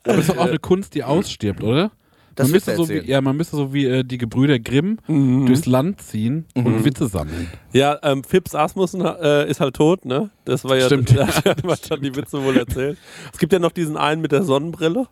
Aber 0.03 0.17
das 0.17 0.27
ist 0.27 0.29
doch 0.29 0.37
auch 0.37 0.47
eine 0.47 0.59
Kunst, 0.59 0.95
die 0.95 1.03
ausstirbt, 1.03 1.63
oder? 1.63 1.91
Das 2.35 2.47
man 2.47 2.53
müsste 2.53 2.75
so 2.75 2.89
wie, 2.89 2.99
ja, 2.99 3.21
man 3.21 3.37
müsste 3.37 3.55
so 3.55 3.73
wie 3.73 3.85
äh, 3.85 4.03
die 4.03 4.17
Gebrüder 4.17 4.57
Grimm 4.57 4.97
durchs 5.07 5.67
Land 5.67 6.01
ziehen 6.01 6.45
und 6.55 6.83
Witze 6.83 7.07
sammeln. 7.07 7.47
Ja, 7.73 7.99
ähm, 8.01 8.23
Fips 8.23 8.55
Asmussen 8.55 9.01
äh, 9.01 9.47
ist 9.47 9.59
halt 9.59 9.75
tot, 9.75 10.05
ne? 10.05 10.31
Das 10.45 10.63
war 10.63 10.75
ja, 10.75 10.87
Stimmt. 10.87 11.11
der 11.15 11.27
hat 11.27 11.87
schon 11.87 12.01
die 12.01 12.15
Witze 12.15 12.43
wohl 12.43 12.57
erzählt. 12.57 12.97
Es 13.31 13.37
gibt 13.37 13.53
ja 13.53 13.59
noch 13.59 13.71
diesen 13.71 13.97
einen 13.97 14.21
mit 14.21 14.31
der 14.31 14.43
Sonnenbrille. 14.43 15.07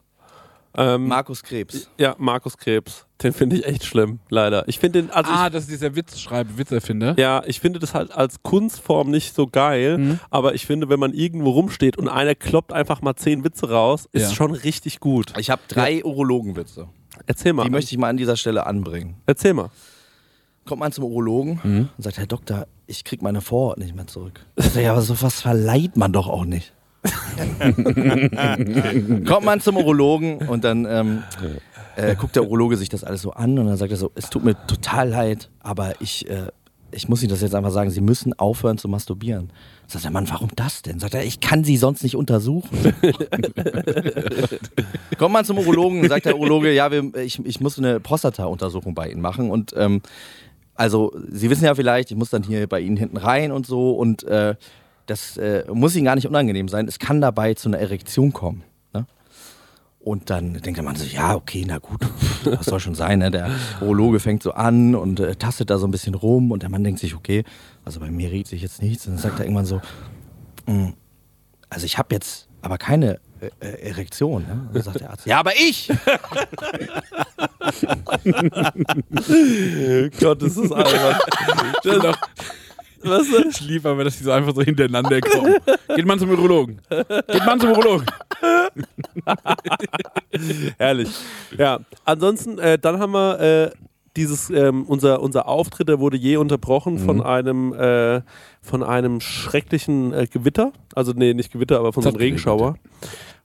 Ähm, 0.77 1.07
Markus 1.07 1.43
Krebs. 1.43 1.89
ja, 1.97 2.15
Markus 2.17 2.57
Krebs. 2.57 3.05
Den 3.21 3.33
finde 3.33 3.57
ich 3.57 3.65
echt 3.65 3.83
schlimm, 3.85 4.19
leider. 4.29 4.67
Ich 4.67 4.79
finde 4.79 5.01
den, 5.03 5.11
also 5.11 5.29
Ah, 5.31 5.49
das 5.49 5.63
ist 5.63 5.71
dieser 5.71 5.95
Witzschreiber, 5.95 6.57
Witzerfinder. 6.57 7.11
ich, 7.11 7.17
ja, 7.19 7.43
ich 7.45 7.59
finde 7.59 7.79
das 7.79 7.93
halt 7.93 8.11
als 8.11 8.41
Kunstform 8.41 9.11
nicht 9.11 9.35
so 9.35 9.47
geil, 9.47 10.17
aber 10.29 10.55
ich 10.55 10.65
finde, 10.65 10.89
wenn 10.89 10.99
man 10.99 11.13
irgendwo 11.13 11.51
rumsteht 11.51 11.97
und 11.97 12.07
einer 12.07 12.35
kloppt 12.35 12.73
einfach 12.73 13.01
mal 13.01 13.15
zehn 13.15 13.43
Witze 13.43 13.69
raus, 13.69 14.07
ist 14.11 14.29
Ja. 14.29 14.35
schon 14.35 14.51
richtig 14.53 14.99
gut. 14.99 15.33
Ich 15.37 15.49
habe 15.49 15.61
drei 15.67 16.03
Urologenwitze. 16.03 16.87
Erzähl 17.27 17.53
mal. 17.53 17.65
Die 17.65 17.69
möchte 17.69 17.91
ich 17.93 17.97
mal 17.99 18.09
an 18.09 18.17
dieser 18.17 18.37
Stelle 18.37 18.65
anbringen. 18.65 19.15
Erzähl 19.27 19.53
mal. 19.53 19.69
Kommt 20.65 20.79
man 20.79 20.91
zum 20.91 21.03
Urologen 21.03 21.59
und 21.97 22.03
sagt, 22.03 22.17
Herr 22.17 22.27
Doktor, 22.27 22.67
ich 22.87 23.03
krieg 23.03 23.21
meine 23.21 23.41
Vorhaut 23.41 23.77
nicht 23.77 23.95
mehr 23.95 24.07
zurück. 24.07 24.45
Ich 24.55 24.73
ja, 24.75 24.91
aber 24.93 25.01
sowas 25.01 25.41
verleiht 25.41 25.97
man 25.97 26.13
doch 26.13 26.27
auch 26.27 26.45
nicht. 26.45 26.73
Kommt 29.27 29.45
man 29.45 29.61
zum 29.61 29.77
Urologen 29.77 30.47
und 30.47 30.63
dann 30.63 30.85
ähm, 30.85 31.23
äh, 31.95 32.15
guckt 32.15 32.35
der 32.35 32.43
Urologe 32.43 32.77
sich 32.77 32.89
das 32.89 33.03
alles 33.03 33.21
so 33.21 33.31
an 33.31 33.57
und 33.57 33.67
dann 33.67 33.77
sagt 33.77 33.91
er 33.91 33.97
so, 33.97 34.11
es 34.15 34.29
tut 34.29 34.43
mir 34.43 34.55
total 34.67 35.09
leid, 35.09 35.49
aber 35.61 35.93
ich, 35.99 36.29
äh, 36.29 36.47
ich 36.91 37.09
muss 37.09 37.23
Ihnen 37.23 37.31
das 37.31 37.41
jetzt 37.41 37.55
einfach 37.55 37.71
sagen, 37.71 37.89
Sie 37.89 38.01
müssen 38.01 38.37
aufhören 38.37 38.77
zu 38.77 38.87
masturbieren. 38.87 39.51
Sagt 39.87 40.05
der 40.05 40.11
Mann, 40.11 40.29
warum 40.29 40.49
das 40.55 40.83
denn? 40.83 40.99
Sagt 40.99 41.15
er, 41.15 41.25
ich 41.25 41.39
kann 41.39 41.63
Sie 41.63 41.77
sonst 41.77 42.03
nicht 42.03 42.15
untersuchen. 42.15 42.69
Kommt 45.17 45.33
man 45.33 45.43
zum 45.43 45.57
Urologen, 45.57 46.07
sagt 46.07 46.25
der 46.25 46.37
Urologe, 46.37 46.71
ja, 46.71 46.91
wir, 46.91 47.13
ich, 47.15 47.43
ich 47.45 47.59
muss 47.59 47.77
eine 47.77 47.99
Prostata-Untersuchung 47.99 48.93
bei 48.93 49.09
Ihnen 49.09 49.21
machen 49.21 49.49
und 49.49 49.73
ähm, 49.75 50.01
also 50.75 51.11
Sie 51.29 51.49
wissen 51.49 51.65
ja 51.65 51.75
vielleicht, 51.75 52.11
ich 52.11 52.17
muss 52.17 52.29
dann 52.29 52.43
hier 52.43 52.67
bei 52.67 52.79
Ihnen 52.79 52.97
hinten 52.97 53.17
rein 53.17 53.51
und 53.51 53.65
so 53.65 53.91
und 53.91 54.23
äh, 54.23 54.55
das 55.05 55.37
äh, 55.37 55.63
muss 55.71 55.95
Ihnen 55.95 56.05
gar 56.05 56.15
nicht 56.15 56.27
unangenehm 56.27 56.67
sein. 56.67 56.87
Es 56.87 56.99
kann 56.99 57.21
dabei 57.21 57.53
zu 57.53 57.69
einer 57.69 57.79
Erektion 57.79 58.33
kommen. 58.33 58.63
Ne? 58.93 59.05
Und 59.99 60.29
dann 60.29 60.53
denkt 60.53 60.77
der 60.77 60.83
Mann 60.83 60.95
so, 60.95 61.05
ja, 61.05 61.35
okay, 61.35 61.63
na 61.67 61.77
gut, 61.79 62.01
was 62.45 62.65
soll 62.65 62.79
schon 62.79 62.95
sein. 62.95 63.19
Ne? 63.19 63.31
Der 63.31 63.49
Urologe 63.81 64.19
fängt 64.19 64.43
so 64.43 64.51
an 64.53 64.95
und 64.95 65.19
äh, 65.19 65.35
tastet 65.35 65.69
da 65.69 65.77
so 65.77 65.87
ein 65.87 65.91
bisschen 65.91 66.15
rum 66.15 66.51
und 66.51 66.63
der 66.63 66.69
Mann 66.69 66.83
denkt 66.83 66.99
sich, 66.99 67.15
okay, 67.15 67.43
also 67.85 67.99
bei 67.99 68.09
mir 68.11 68.31
regt 68.31 68.47
sich 68.47 68.61
jetzt 68.61 68.81
nichts. 68.81 69.05
Und 69.07 69.13
dann 69.13 69.21
sagt 69.21 69.39
er 69.39 69.45
irgendwann 69.45 69.65
so, 69.65 69.81
"Mm, 70.65 70.89
also 71.69 71.85
ich 71.85 71.97
habe 71.97 72.13
jetzt 72.15 72.47
aber 72.61 72.77
keine 72.77 73.19
äh, 73.41 73.49
äh, 73.59 73.89
Erektion. 73.89 74.43
Ne? 74.43 74.53
Und 74.67 74.75
dann 74.75 74.83
sagt 74.83 74.99
der 75.01 75.09
Arzt, 75.09 75.25
ja, 75.25 75.39
aber 75.39 75.51
ich! 75.55 75.89
Gott, 80.19 80.41
das 80.41 80.57
ist 80.57 80.71
albern. 80.71 81.19
Das, 81.83 82.15
was 83.03 83.27
Ich 83.49 83.61
liebe 83.61 83.89
aber, 83.89 84.03
dass 84.03 84.17
die 84.17 84.23
so 84.23 84.31
einfach 84.31 84.53
so 84.53 84.61
hintereinander 84.61 85.21
kommen. 85.21 85.55
Geht 85.95 86.05
man 86.05 86.19
zum 86.19 86.29
Urologen. 86.29 86.81
Geht 86.89 87.45
man 87.45 87.59
zum 87.59 87.71
Urologen. 87.71 88.05
Herrlich. 90.77 91.09
Ja, 91.57 91.79
ansonsten, 92.05 92.59
äh, 92.59 92.79
dann 92.79 92.99
haben 92.99 93.13
wir 93.13 93.39
äh, 93.39 93.71
dieses, 94.17 94.49
ähm, 94.49 94.83
unser, 94.85 95.21
unser 95.21 95.47
Auftritt, 95.47 95.87
der 95.87 95.99
wurde 95.99 96.17
je 96.17 96.37
unterbrochen 96.37 96.99
von 96.99 97.21
einem, 97.21 97.73
äh, 97.73 98.21
von 98.61 98.83
einem 98.83 99.21
schrecklichen 99.21 100.13
äh, 100.13 100.27
Gewitter. 100.27 100.73
Also, 100.95 101.13
nee, 101.15 101.33
nicht 101.33 101.51
Gewitter, 101.51 101.79
aber 101.79 101.93
von 101.93 102.03
so 102.03 102.09
Es 102.09 102.15
einem 102.15 102.21
Regenschauer. 102.21 102.75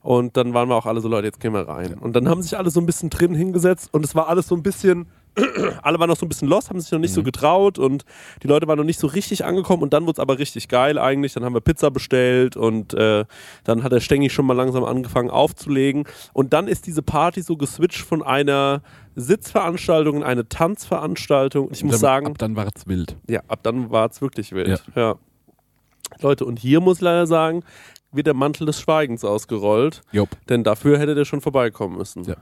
Und 0.01 0.37
dann 0.37 0.53
waren 0.53 0.69
wir 0.69 0.75
auch 0.75 0.85
alle 0.85 1.01
so, 1.01 1.07
Leute, 1.07 1.27
jetzt 1.27 1.39
gehen 1.39 1.53
wir 1.53 1.67
rein. 1.67 1.95
Und 1.95 2.15
dann 2.15 2.29
haben 2.29 2.41
sich 2.41 2.57
alle 2.57 2.69
so 2.69 2.79
ein 2.79 2.85
bisschen 2.85 3.09
drin 3.09 3.33
hingesetzt 3.33 3.93
und 3.93 4.05
es 4.05 4.15
war 4.15 4.27
alles 4.29 4.47
so 4.47 4.55
ein 4.55 4.63
bisschen, 4.63 5.07
alle 5.83 5.99
waren 5.99 6.09
noch 6.09 6.17
so 6.17 6.25
ein 6.25 6.29
bisschen 6.29 6.47
lost, 6.47 6.69
haben 6.69 6.79
sich 6.81 6.91
noch 6.91 6.99
nicht 6.99 7.13
so 7.13 7.23
getraut 7.23 7.77
und 7.79 8.05
die 8.43 8.47
Leute 8.47 8.67
waren 8.67 8.77
noch 8.77 8.83
nicht 8.85 8.99
so 8.99 9.07
richtig 9.07 9.45
angekommen 9.45 9.83
und 9.83 9.93
dann 9.93 10.03
wurde 10.03 10.13
es 10.13 10.19
aber 10.19 10.39
richtig 10.39 10.67
geil 10.67 10.97
eigentlich. 10.97 11.33
Dann 11.33 11.45
haben 11.45 11.53
wir 11.53 11.61
Pizza 11.61 11.91
bestellt 11.91 12.57
und 12.57 12.93
äh, 12.93 13.25
dann 13.63 13.83
hat 13.83 13.91
der 13.91 13.99
Stengi 13.99 14.29
schon 14.29 14.45
mal 14.45 14.53
langsam 14.55 14.83
angefangen 14.83 15.29
aufzulegen. 15.29 16.05
Und 16.33 16.53
dann 16.53 16.67
ist 16.67 16.87
diese 16.87 17.01
Party 17.03 17.41
so 17.41 17.55
geswitcht 17.57 18.01
von 18.01 18.23
einer 18.23 18.81
Sitzveranstaltung 19.15 20.17
in 20.17 20.23
eine 20.23 20.47
Tanzveranstaltung. 20.49 21.69
Ich 21.71 21.83
muss 21.83 21.93
Dann- 21.93 21.99
sagen, 22.01 22.27
Ab 22.27 22.37
dann 22.37 22.55
war 22.55 22.67
es 22.73 22.87
wild. 22.87 23.15
ja, 23.27 23.41
ab 23.47 23.59
dann 23.63 23.89
war 23.91 24.09
es 24.09 24.21
wirklich 24.21 24.51
wild. 24.53 24.81
Ja. 24.95 25.15
Leute, 26.21 26.45
und 26.45 26.57
hier 26.59 26.79
muss 26.79 26.97
ich 26.97 27.01
leider 27.01 27.27
sagen, 27.27 27.63
wird 28.11 28.27
der 28.27 28.33
Mantel 28.33 28.65
des 28.65 28.79
Schweigens 28.79 29.23
ausgerollt, 29.25 30.01
Jupp. 30.11 30.29
denn 30.47 30.63
dafür 30.63 30.97
hätte 30.97 31.13
der 31.13 31.25
schon 31.25 31.41
vorbeikommen 31.41 31.97
müssen. 31.97 32.23
Ja. 32.23 32.35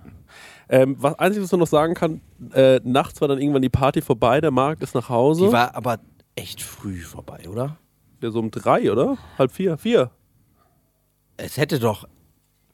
Ähm, 0.69 0.95
was 0.99 1.17
Einzige, 1.19 1.43
was 1.43 1.51
man 1.51 1.59
noch 1.59 1.67
sagen 1.67 1.93
kann, 1.93 2.21
äh, 2.53 2.79
nachts 2.83 3.21
war 3.21 3.27
dann 3.27 3.39
irgendwann 3.39 3.61
die 3.61 3.69
Party 3.69 4.01
vorbei, 4.01 4.41
der 4.41 4.51
Markt 4.51 4.81
ist 4.83 4.95
nach 4.95 5.09
Hause. 5.09 5.47
Die 5.47 5.51
war 5.51 5.75
aber 5.75 5.99
echt 6.35 6.61
früh 6.61 7.01
vorbei, 7.01 7.47
oder? 7.49 7.77
ja, 8.25 8.31
so 8.31 8.39
um 8.39 8.51
drei, 8.51 8.91
oder? 8.91 9.17
Halb 9.37 9.51
vier, 9.51 9.77
vier. 9.77 10.11
Es 11.37 11.57
hätte 11.57 11.79
doch. 11.79 12.07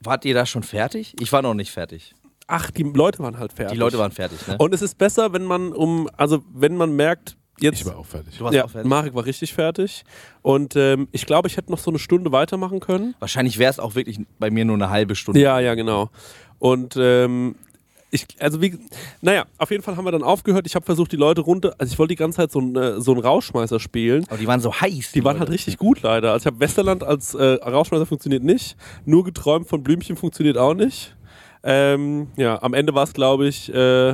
Wart 0.00 0.24
ihr 0.24 0.34
da 0.34 0.46
schon 0.46 0.62
fertig? 0.62 1.14
Ich 1.20 1.32
war 1.32 1.42
noch 1.42 1.54
nicht 1.54 1.70
fertig. 1.70 2.14
Ach, 2.48 2.70
die 2.70 2.82
Leute 2.82 3.20
waren 3.20 3.38
halt 3.38 3.52
fertig. 3.52 3.74
Die 3.74 3.78
Leute 3.78 3.98
waren 3.98 4.10
fertig, 4.10 4.46
ne? 4.48 4.56
Und 4.58 4.74
es 4.74 4.82
ist 4.82 4.98
besser, 4.98 5.32
wenn 5.32 5.44
man 5.44 5.72
um, 5.72 6.08
also 6.16 6.42
wenn 6.52 6.76
man 6.76 6.96
merkt, 6.96 7.36
jetzt 7.60 7.80
Ich 7.80 7.86
war 7.86 7.96
auch 7.96 8.06
fertig. 8.06 8.36
Du 8.36 8.44
warst 8.44 8.54
ja, 8.54 8.64
auch 8.64 8.70
fertig. 8.70 8.88
Marek 8.88 9.14
war 9.14 9.24
richtig 9.24 9.54
fertig. 9.54 10.04
Und 10.42 10.74
ähm, 10.74 11.08
ich 11.12 11.24
glaube, 11.24 11.48
ich 11.48 11.56
hätte 11.56 11.70
noch 11.70 11.78
so 11.78 11.90
eine 11.90 12.00
Stunde 12.00 12.32
weitermachen 12.32 12.80
können. 12.80 13.14
Wahrscheinlich 13.20 13.58
wäre 13.58 13.70
es 13.70 13.78
auch 13.78 13.94
wirklich 13.94 14.18
bei 14.38 14.50
mir 14.50 14.64
nur 14.64 14.74
eine 14.74 14.90
halbe 14.90 15.14
Stunde. 15.14 15.40
Ja, 15.40 15.60
ja, 15.60 15.74
genau. 15.74 16.10
Und 16.58 16.96
ähm, 16.98 17.54
ich, 18.14 18.26
also 18.38 18.60
wie, 18.60 18.78
naja, 19.22 19.46
auf 19.58 19.70
jeden 19.70 19.82
Fall 19.82 19.96
haben 19.96 20.04
wir 20.04 20.12
dann 20.12 20.22
aufgehört. 20.22 20.66
Ich 20.66 20.74
habe 20.74 20.84
versucht, 20.84 21.10
die 21.12 21.16
Leute 21.16 21.40
runter, 21.40 21.74
also 21.78 21.92
ich 21.92 21.98
wollte 21.98 22.10
die 22.10 22.16
ganze 22.16 22.36
Zeit 22.36 22.52
so, 22.52 22.60
ein, 22.60 22.76
äh, 22.76 23.00
so 23.00 23.12
einen 23.12 23.22
Rauschmeißer 23.22 23.80
spielen. 23.80 24.24
Aber 24.28 24.36
die 24.36 24.46
waren 24.46 24.60
so 24.60 24.72
heiß. 24.72 25.12
Die 25.12 25.24
waren 25.24 25.38
halt 25.38 25.48
Leute. 25.48 25.52
richtig 25.54 25.78
gut 25.78 26.02
leider. 26.02 26.32
Also 26.32 26.42
ich 26.42 26.46
habe 26.46 26.60
Westerland 26.60 27.02
als 27.02 27.34
äh, 27.34 27.42
Rauschmeißer 27.54 28.04
funktioniert 28.06 28.44
nicht. 28.44 28.76
Nur 29.06 29.24
geträumt 29.24 29.66
von 29.66 29.82
Blümchen 29.82 30.16
funktioniert 30.16 30.58
auch 30.58 30.74
nicht. 30.74 31.16
Ähm, 31.64 32.28
ja, 32.36 32.62
am 32.62 32.74
Ende 32.74 32.94
war 32.94 33.04
es, 33.04 33.14
glaube 33.14 33.46
ich, 33.48 33.72
äh, 33.72 34.12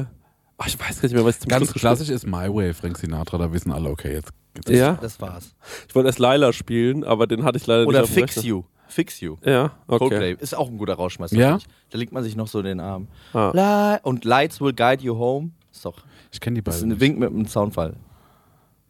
ach, 0.58 0.66
ich 0.66 0.78
weiß 0.78 1.00
gar 1.00 1.02
nicht 1.02 1.14
mehr, 1.14 1.24
was 1.24 1.34
ich 1.36 1.40
zum 1.42 1.48
Ganz 1.48 1.60
Schluss 1.64 1.72
gespielt 1.74 1.80
klassisch 1.96 2.08
ist 2.10 2.26
My 2.26 2.54
Way, 2.54 2.74
Frank 2.74 2.98
Sinatra, 2.98 3.38
da 3.38 3.52
wissen 3.52 3.72
alle, 3.72 3.88
okay, 3.90 4.12
jetzt 4.12 4.30
geht's. 4.54 4.70
Ja, 4.70 4.98
Das 5.00 5.20
war's. 5.20 5.54
ich 5.88 5.94
wollte 5.94 6.08
erst 6.08 6.18
Laila 6.18 6.52
spielen, 6.52 7.04
aber 7.04 7.26
den 7.26 7.44
hatte 7.44 7.58
ich 7.58 7.66
leider 7.66 7.86
Oder 7.86 8.02
nicht 8.02 8.10
dem 8.14 8.22
Fix 8.22 8.36
Rechner. 8.36 8.48
You. 8.48 8.62
Fix 8.88 9.20
You. 9.20 9.36
Ja, 9.44 9.72
okay. 9.86 9.98
Coldplay 9.98 10.36
ist 10.40 10.56
auch 10.56 10.68
ein 10.68 10.78
guter 10.78 10.94
Rauschmeister. 10.94 11.36
Ja? 11.36 11.48
finde 11.58 11.64
ich. 11.66 11.90
Da 11.90 11.98
legt 11.98 12.12
man 12.12 12.22
sich 12.24 12.36
noch 12.36 12.48
so 12.48 12.62
den 12.62 12.80
Arm. 12.80 13.08
Ah. 13.32 13.98
Und 14.02 14.24
Lights 14.24 14.60
Will 14.60 14.72
Guide 14.72 15.02
You 15.02 15.16
Home. 15.18 15.50
Ist 15.72 15.84
doch. 15.84 15.96
Ich 16.32 16.40
kenne 16.40 16.56
die 16.56 16.62
Das 16.62 16.76
ist 16.76 16.80
beiden. 16.82 16.92
ein 16.96 17.00
Wink 17.00 17.18
mit 17.18 17.30
einem 17.30 17.46
Soundfall. 17.46 17.94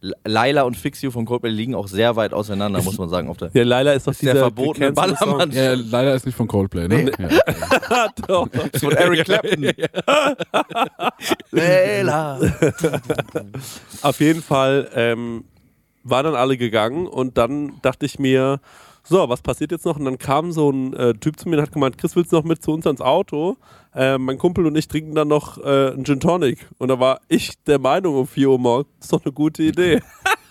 L- 0.01 0.15
Laila 0.23 0.61
und 0.63 0.77
Fix 0.77 1.01
You 1.01 1.11
von 1.11 1.25
Coldplay 1.25 1.49
liegen 1.49 1.75
auch 1.75 1.87
sehr 1.89 2.15
weit 2.15 2.31
auseinander, 2.33 2.81
muss 2.81 2.97
man 2.97 3.09
sagen. 3.09 3.27
Auf 3.27 3.35
der 3.35 3.51
Ja, 3.53 3.63
Laila 3.63 3.91
ist 3.91 4.07
doch 4.07 4.11
ist 4.13 4.21
der 4.23 4.31
dieser 4.33 4.45
verbotene 4.45 4.87
gecancelte 4.89 5.17
Song. 5.19 5.37
Ballermann. 5.37 5.51
Ja, 5.55 5.73
leider 5.73 6.15
ist 6.15 6.25
nicht 6.25 6.35
von 6.35 6.47
Coldplay, 6.47 6.87
ne? 6.87 7.11
Ja. 7.19 8.07
Doch. 8.27 8.47
von 8.79 8.91
Eric 8.93 9.25
Clapton. 9.25 9.71
Laila. 11.51 12.39
Auf 14.01 14.19
jeden 14.19 14.41
Fall 14.41 14.89
ähm, 14.95 15.43
waren 16.03 16.25
dann 16.25 16.35
alle 16.35 16.57
gegangen 16.57 17.07
und 17.07 17.37
dann 17.37 17.73
dachte 17.81 18.05
ich 18.05 18.19
mir, 18.19 18.59
so, 19.03 19.27
was 19.29 19.41
passiert 19.41 19.71
jetzt 19.71 19.85
noch? 19.85 19.97
Und 19.97 20.05
dann 20.05 20.17
kam 20.17 20.51
so 20.51 20.69
ein 20.69 20.93
äh, 20.93 21.13
Typ 21.13 21.39
zu 21.39 21.49
mir 21.49 21.57
und 21.57 21.63
hat 21.63 21.71
gemeint, 21.71 21.97
Chris, 21.97 22.15
willst 22.15 22.31
du 22.31 22.37
noch 22.37 22.43
mit 22.43 22.63
zu 22.63 22.71
uns 22.71 22.85
ans 22.85 23.01
Auto? 23.01 23.57
Äh, 23.93 24.17
mein 24.17 24.37
Kumpel 24.37 24.65
und 24.65 24.75
ich 24.75 24.87
trinken 24.87 25.15
dann 25.15 25.27
noch 25.27 25.57
äh, 25.57 25.91
einen 25.91 26.05
Gin 26.05 26.19
Tonic. 26.19 26.67
Und 26.77 26.89
da 26.89 26.99
war 26.99 27.21
ich 27.27 27.61
der 27.63 27.79
Meinung 27.79 28.15
um 28.15 28.27
4 28.27 28.49
Uhr 28.49 28.59
morgens, 28.59 28.89
das 28.99 29.05
ist 29.05 29.13
doch 29.13 29.25
eine 29.25 29.33
gute 29.33 29.63
Idee. 29.63 30.01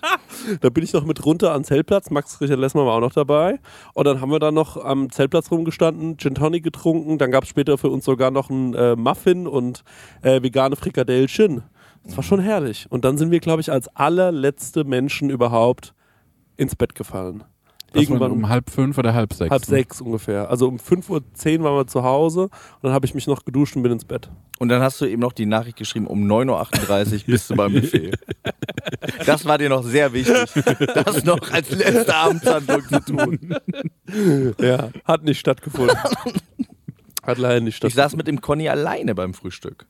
da 0.61 0.71
bin 0.71 0.83
ich 0.83 0.93
noch 0.93 1.05
mit 1.05 1.25
runter 1.25 1.53
ans 1.53 1.69
Zeltplatz. 1.69 2.11
Max 2.11 2.41
Richard 2.41 2.59
Lessmann 2.59 2.87
war 2.87 2.95
auch 2.95 3.01
noch 3.01 3.13
dabei. 3.13 3.61
Und 3.95 4.07
dann 4.07 4.21
haben 4.21 4.31
wir 4.31 4.39
dann 4.39 4.55
noch 4.55 4.77
am 4.77 5.11
Zeltplatz 5.11 5.51
rumgestanden, 5.51 6.19
Gin 6.19 6.35
Tonic 6.35 6.65
getrunken. 6.65 7.19
Dann 7.19 7.31
gab 7.31 7.45
es 7.45 7.51
später 7.51 7.79
für 7.79 7.91
uns 7.91 8.05
sogar 8.05 8.31
noch 8.31 8.51
einen 8.51 8.75
äh, 8.75 8.97
Muffin 8.97 9.47
und 9.47 9.85
äh, 10.23 10.43
vegane 10.43 10.77
Frikadellchen. 10.77 11.63
Das 12.05 12.17
war 12.17 12.25
schon 12.25 12.41
herrlich. 12.41 12.87
Und 12.91 13.05
dann 13.05 13.19
sind 13.19 13.31
wir, 13.31 13.41
glaube 13.41 13.61
ich, 13.61 13.71
als 13.71 13.89
allerletzte 13.95 14.85
Menschen 14.85 15.31
überhaupt 15.31 15.95
ins 16.57 16.75
Bett 16.75 16.95
gefallen. 16.95 17.45
Das 17.91 17.95
war 17.95 18.03
Irgendwann 18.03 18.33
um 18.33 18.49
halb 18.51 18.69
fünf 18.71 18.99
oder 18.99 19.15
halb 19.15 19.33
sechs. 19.33 19.51
halb 19.51 19.63
ne? 19.63 19.67
sechs 19.67 20.01
ungefähr. 20.03 20.51
Also 20.51 20.69
um 20.69 20.77
5.10 20.77 21.59
Uhr 21.59 21.65
waren 21.65 21.75
wir 21.77 21.87
zu 21.87 22.03
Hause 22.03 22.43
und 22.43 22.51
dann 22.83 22.93
habe 22.93 23.07
ich 23.07 23.15
mich 23.15 23.27
noch 23.27 23.45
geduscht 23.47 23.77
und 23.77 23.83
bin 23.83 23.93
ins 23.93 24.05
Bett. 24.05 24.29
Und 24.59 24.69
dann 24.69 24.83
hast 24.83 25.01
du 25.01 25.07
eben 25.07 25.23
noch 25.23 25.33
die 25.33 25.47
Nachricht 25.47 25.79
geschrieben, 25.79 26.07
um 26.07 26.23
9.38 26.31 27.15
Uhr 27.15 27.21
bist 27.27 27.49
du 27.51 27.57
beim 27.57 27.73
Buffet. 27.73 28.13
Das 29.27 29.45
war 29.45 29.59
dir 29.59 29.69
noch 29.69 29.83
sehr 29.85 30.13
wichtig, 30.13 30.35
das 30.95 31.25
noch 31.25 31.51
als 31.53 31.71
letzte 31.71 32.15
Abendshandlung 32.15 32.83
zu 32.89 33.01
tun. 33.05 33.57
Ja, 34.61 34.91
hat 35.05 35.25
nicht 35.25 35.39
stattgefunden. 35.39 35.97
hat 37.23 37.39
leider 37.39 37.61
nicht 37.61 37.75
Ich 37.75 37.77
stattgefunden. 37.77 38.11
saß 38.11 38.17
mit 38.17 38.27
dem 38.27 38.41
Conny 38.41 38.69
alleine 38.69 39.15
beim 39.15 39.35
Frühstück. 39.35 39.87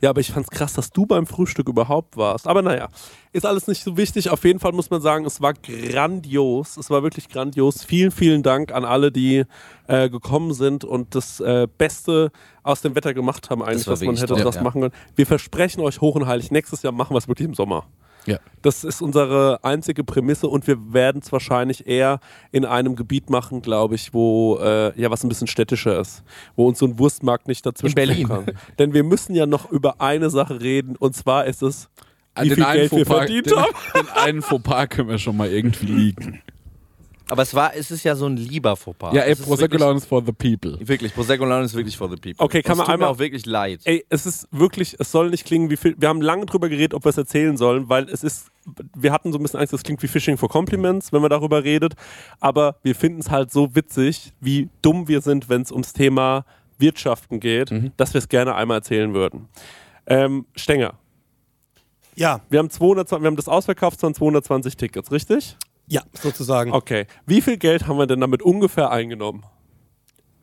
Ja, 0.00 0.10
aber 0.10 0.20
ich 0.20 0.32
fand's 0.32 0.50
krass, 0.50 0.74
dass 0.74 0.90
du 0.90 1.06
beim 1.06 1.26
Frühstück 1.26 1.68
überhaupt 1.68 2.16
warst. 2.16 2.46
Aber 2.46 2.62
naja, 2.62 2.88
ist 3.32 3.46
alles 3.46 3.66
nicht 3.66 3.82
so 3.82 3.96
wichtig. 3.96 4.30
Auf 4.30 4.44
jeden 4.44 4.60
Fall 4.60 4.72
muss 4.72 4.90
man 4.90 5.00
sagen, 5.00 5.24
es 5.24 5.40
war 5.40 5.54
grandios. 5.54 6.76
Es 6.76 6.90
war 6.90 7.02
wirklich 7.02 7.28
grandios. 7.28 7.84
Vielen, 7.84 8.10
vielen 8.10 8.42
Dank 8.42 8.72
an 8.72 8.84
alle, 8.84 9.10
die 9.10 9.44
äh, 9.86 10.08
gekommen 10.08 10.54
sind 10.54 10.84
und 10.84 11.14
das 11.14 11.40
äh, 11.40 11.66
Beste 11.78 12.30
aus 12.62 12.80
dem 12.80 12.94
Wetter 12.94 13.14
gemacht 13.14 13.50
haben, 13.50 13.62
eigentlich, 13.62 13.86
was 13.86 14.00
man 14.02 14.16
hätte 14.16 14.34
top, 14.34 14.42
das 14.42 14.54
ja. 14.56 14.62
machen 14.62 14.80
können. 14.82 14.94
Wir 15.14 15.26
versprechen 15.26 15.80
euch 15.80 16.00
hoch 16.00 16.14
und 16.14 16.26
heilig, 16.26 16.50
nächstes 16.50 16.82
Jahr 16.82 16.92
machen 16.92 17.14
wir 17.14 17.18
es 17.18 17.28
wirklich 17.28 17.46
im 17.46 17.54
Sommer. 17.54 17.86
Ja. 18.26 18.38
Das 18.62 18.84
ist 18.84 19.02
unsere 19.02 19.62
einzige 19.62 20.04
Prämisse 20.04 20.48
und 20.48 20.66
wir 20.66 20.92
werden 20.94 21.20
es 21.22 21.30
wahrscheinlich 21.32 21.86
eher 21.86 22.20
in 22.52 22.64
einem 22.64 22.96
Gebiet 22.96 23.28
machen, 23.28 23.60
glaube 23.60 23.94
ich, 23.96 24.14
wo 24.14 24.58
äh, 24.62 24.98
ja 24.98 25.10
was 25.10 25.22
ein 25.24 25.28
bisschen 25.28 25.46
städtischer 25.46 26.00
ist, 26.00 26.22
wo 26.56 26.66
uns 26.66 26.78
so 26.78 26.86
ein 26.86 26.98
Wurstmarkt 26.98 27.46
nicht 27.48 27.66
dazwischen 27.66 27.98
In 27.98 28.06
Berlin. 28.06 28.28
kann. 28.28 28.46
Denn 28.78 28.94
wir 28.94 29.04
müssen 29.04 29.34
ja 29.34 29.44
noch 29.46 29.70
über 29.70 30.00
eine 30.00 30.30
Sache 30.30 30.60
reden 30.60 30.96
und 30.96 31.14
zwar 31.14 31.44
ist 31.44 31.62
es, 31.62 31.90
wie 32.40 32.48
Den 32.48 32.56
viel 32.56 32.64
Geld 32.64 32.92
wir 32.92 33.06
Fauxpas- 33.06 33.16
verdient 33.18 33.46
den, 33.50 33.56
haben. 33.58 33.72
Den 33.94 34.08
einen 34.08 34.42
Fauxpas 34.42 34.88
können 34.88 35.08
wir 35.10 35.18
schon 35.18 35.36
mal 35.36 35.48
irgendwie 35.50 35.86
liegen. 35.86 36.40
Aber 37.34 37.42
es 37.42 37.52
war, 37.54 37.74
es 37.74 37.90
ist 37.90 38.04
ja 38.04 38.14
so 38.14 38.26
ein 38.26 38.36
lieber 38.36 38.76
Fauxpas. 38.76 39.12
Ja, 39.12 39.22
ey, 39.22 39.34
Prosecco 39.34 39.76
Laune 39.76 39.96
ist 39.98 40.06
for 40.06 40.22
the 40.24 40.30
people. 40.32 40.78
Wirklich, 40.86 41.12
Prosecco 41.12 41.44
Laune 41.44 41.64
ist 41.64 41.74
wirklich 41.74 41.96
for 41.96 42.08
the 42.08 42.14
people. 42.14 42.44
Okay, 42.44 42.62
kann 42.62 42.72
Es 42.72 42.78
man 42.78 42.86
tut 42.86 42.92
einmal- 42.94 43.08
mir 43.08 43.12
auch 43.14 43.18
wirklich 43.18 43.44
leid. 43.44 43.80
Ey, 43.84 44.04
es 44.08 44.24
ist 44.24 44.46
wirklich, 44.52 44.94
es 45.00 45.10
soll 45.10 45.30
nicht 45.30 45.44
klingen 45.44 45.68
wie 45.68 45.76
viel. 45.76 45.96
Wir 45.98 46.08
haben 46.08 46.20
lange 46.22 46.46
drüber 46.46 46.68
geredet, 46.68 46.94
ob 46.94 47.04
wir 47.04 47.10
es 47.10 47.18
erzählen 47.18 47.56
sollen, 47.56 47.88
weil 47.88 48.08
es 48.08 48.22
ist, 48.22 48.46
wir 48.94 49.10
hatten 49.12 49.32
so 49.32 49.38
ein 49.38 49.42
bisschen 49.42 49.58
Angst, 49.58 49.72
es 49.72 49.82
klingt 49.82 50.00
wie 50.02 50.06
Fishing 50.08 50.36
for 50.36 50.48
Compliments, 50.48 51.12
wenn 51.12 51.20
man 51.20 51.30
darüber 51.30 51.64
redet. 51.64 51.94
Aber 52.38 52.76
wir 52.84 52.94
finden 52.94 53.18
es 53.18 53.30
halt 53.30 53.50
so 53.50 53.74
witzig, 53.74 54.32
wie 54.40 54.68
dumm 54.80 55.08
wir 55.08 55.20
sind, 55.20 55.48
wenn 55.48 55.62
es 55.62 55.72
ums 55.72 55.92
Thema 55.92 56.44
Wirtschaften 56.78 57.40
geht, 57.40 57.70
dass 57.96 58.14
wir 58.14 58.18
es 58.18 58.28
gerne 58.28 58.54
einmal 58.54 58.78
erzählen 58.78 59.12
würden. 59.14 59.48
Ähm, 60.06 60.46
Stenger, 60.54 60.94
Ja, 62.16 62.40
wir 62.48 62.60
haben, 62.60 62.70
220, 62.70 63.22
wir 63.22 63.26
haben 63.26 63.36
das 63.36 63.48
ausverkauft, 63.48 63.96
es 63.96 64.02
waren 64.04 64.14
220 64.14 64.76
Tickets, 64.76 65.10
richtig? 65.10 65.56
Ja, 65.86 66.02
sozusagen. 66.12 66.72
Okay. 66.72 67.06
Wie 67.26 67.40
viel 67.40 67.56
Geld 67.56 67.86
haben 67.86 67.98
wir 67.98 68.06
denn 68.06 68.20
damit 68.20 68.42
ungefähr 68.42 68.90
eingenommen? 68.90 69.44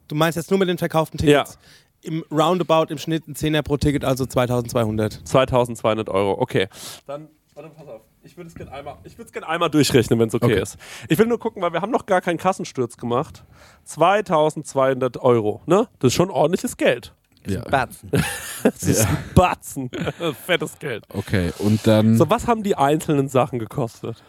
Du 0.08 0.16
meinst 0.16 0.36
jetzt 0.36 0.50
nur 0.52 0.60
mit 0.60 0.70
den 0.70 0.78
verkauften 0.78 1.18
Tickets? 1.18 1.58
Im 2.04 2.24
Roundabout 2.32 2.92
im 2.92 2.98
Schnitt 2.98 3.28
ein 3.28 3.36
Zehner 3.36 3.62
pro 3.62 3.78
Ticket, 3.78 4.04
also 4.04 4.26
2200. 4.26 5.22
2200 5.28 6.10
Euro, 6.10 6.42
okay. 6.42 6.68
Dann, 7.06 7.30
warte, 7.54 7.70
pass 7.70 7.88
auf. 7.88 8.02
Ich 8.24 8.38
würde 8.38 8.50
es 8.50 8.56
gerne 8.56 8.72
einmal, 8.72 8.98
ich 9.04 9.18
gern 9.32 9.44
einmal 9.44 9.70
durchrechnen, 9.70 10.20
wenn 10.20 10.28
es 10.28 10.36
okay, 10.36 10.46
Okay. 10.46 10.62
ist. 10.62 10.78
Ich 11.10 11.18
will 11.18 11.26
nur 11.26 11.40
gucken, 11.40 11.62
weil 11.62 11.74
wir 11.74 11.82
haben 11.82 11.92
noch 11.92 12.06
gar 12.06 12.22
keinen 12.22 12.38
Kassensturz 12.38 12.98
gemacht. 12.98 13.44
2200 13.86 15.18
Euro, 15.18 15.62
ne? 15.66 15.88
Das 16.00 16.10
ist 16.10 16.14
schon 16.16 16.30
ordentliches 16.30 16.78
Geld. 16.78 17.14
Ja. 17.48 17.62
Batzen. 17.62 18.12
Das 18.64 18.84
ist 18.84 19.08
ein 19.08 19.18
Batzen. 19.34 19.90
Fettes 20.46 20.78
Geld. 20.78 21.04
Okay, 21.10 21.52
und 21.58 21.88
dann. 21.88 22.16
So, 22.16 22.30
was 22.30 22.46
haben 22.46 22.62
die 22.62 22.76
einzelnen 22.76 23.28
Sachen 23.28 23.58
gekostet? 23.58 24.22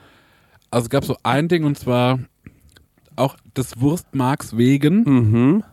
Also 0.72 0.86
es 0.86 0.90
gab 0.90 1.04
so 1.04 1.16
ein 1.22 1.48
Ding 1.48 1.64
und 1.64 1.78
zwar 1.78 2.18
auch 3.14 3.36
des 3.56 3.78
Wurstmarks 3.80 4.56
wegen 4.56 5.02
Mhm. 5.04 5.64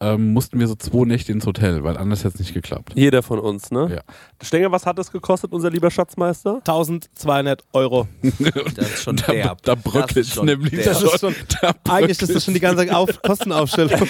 ähm, 0.00 0.32
mussten 0.34 0.58
wir 0.58 0.66
so 0.68 0.74
zwei 0.74 1.06
Nächte 1.06 1.30
ins 1.32 1.46
Hotel, 1.46 1.82
weil 1.84 1.96
anders 1.96 2.20
hätte 2.24 2.34
es 2.34 2.40
nicht 2.40 2.52
geklappt. 2.52 2.92
Jeder 2.96 3.22
von 3.22 3.38
uns, 3.38 3.70
ne? 3.70 3.88
Ja. 3.94 4.02
Stenger, 4.44 4.70
was 4.72 4.84
hat 4.84 4.98
das 4.98 5.10
gekostet, 5.10 5.52
unser 5.52 5.70
lieber 5.70 5.90
Schatzmeister? 5.90 6.56
1200 6.66 7.62
Euro. 7.72 8.06
Das 8.74 8.88
ist 8.90 9.02
schon 9.04 9.16
Da, 9.16 9.32
derb. 9.32 9.62
da 9.62 9.74
bröckelt 9.76 10.16
es 10.26 10.34
schon 10.34 10.46
nämlich. 10.46 10.84
Das 10.84 11.00
ist 11.02 11.18
schon, 11.20 11.34
Da 11.62 11.72
eigentlich 11.88 12.20
ist 12.20 12.34
das 12.34 12.44
schon 12.44 12.52
die 12.54 12.60
ganze 12.60 12.94
Auf 12.94 13.22
Kostenaufstellung. 13.22 14.00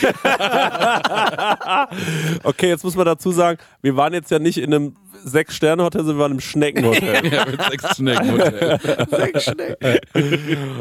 Okay, 2.42 2.68
jetzt 2.68 2.82
muss 2.84 2.96
man 2.96 3.04
dazu 3.06 3.30
sagen, 3.30 3.58
wir 3.82 3.96
waren 3.96 4.12
jetzt 4.12 4.30
ja 4.30 4.38
nicht 4.38 4.58
in 4.58 4.72
einem 4.74 4.96
Sechs-Sterne-Hotel, 5.24 6.00
sondern 6.00 6.16
wir 6.16 6.22
waren 6.22 6.32
im 6.32 6.40
Schneckenhotel. 6.40 7.26
ja, 7.32 7.44
mit 7.46 7.62
sechs 7.70 7.96
Schnecken. 7.96 8.40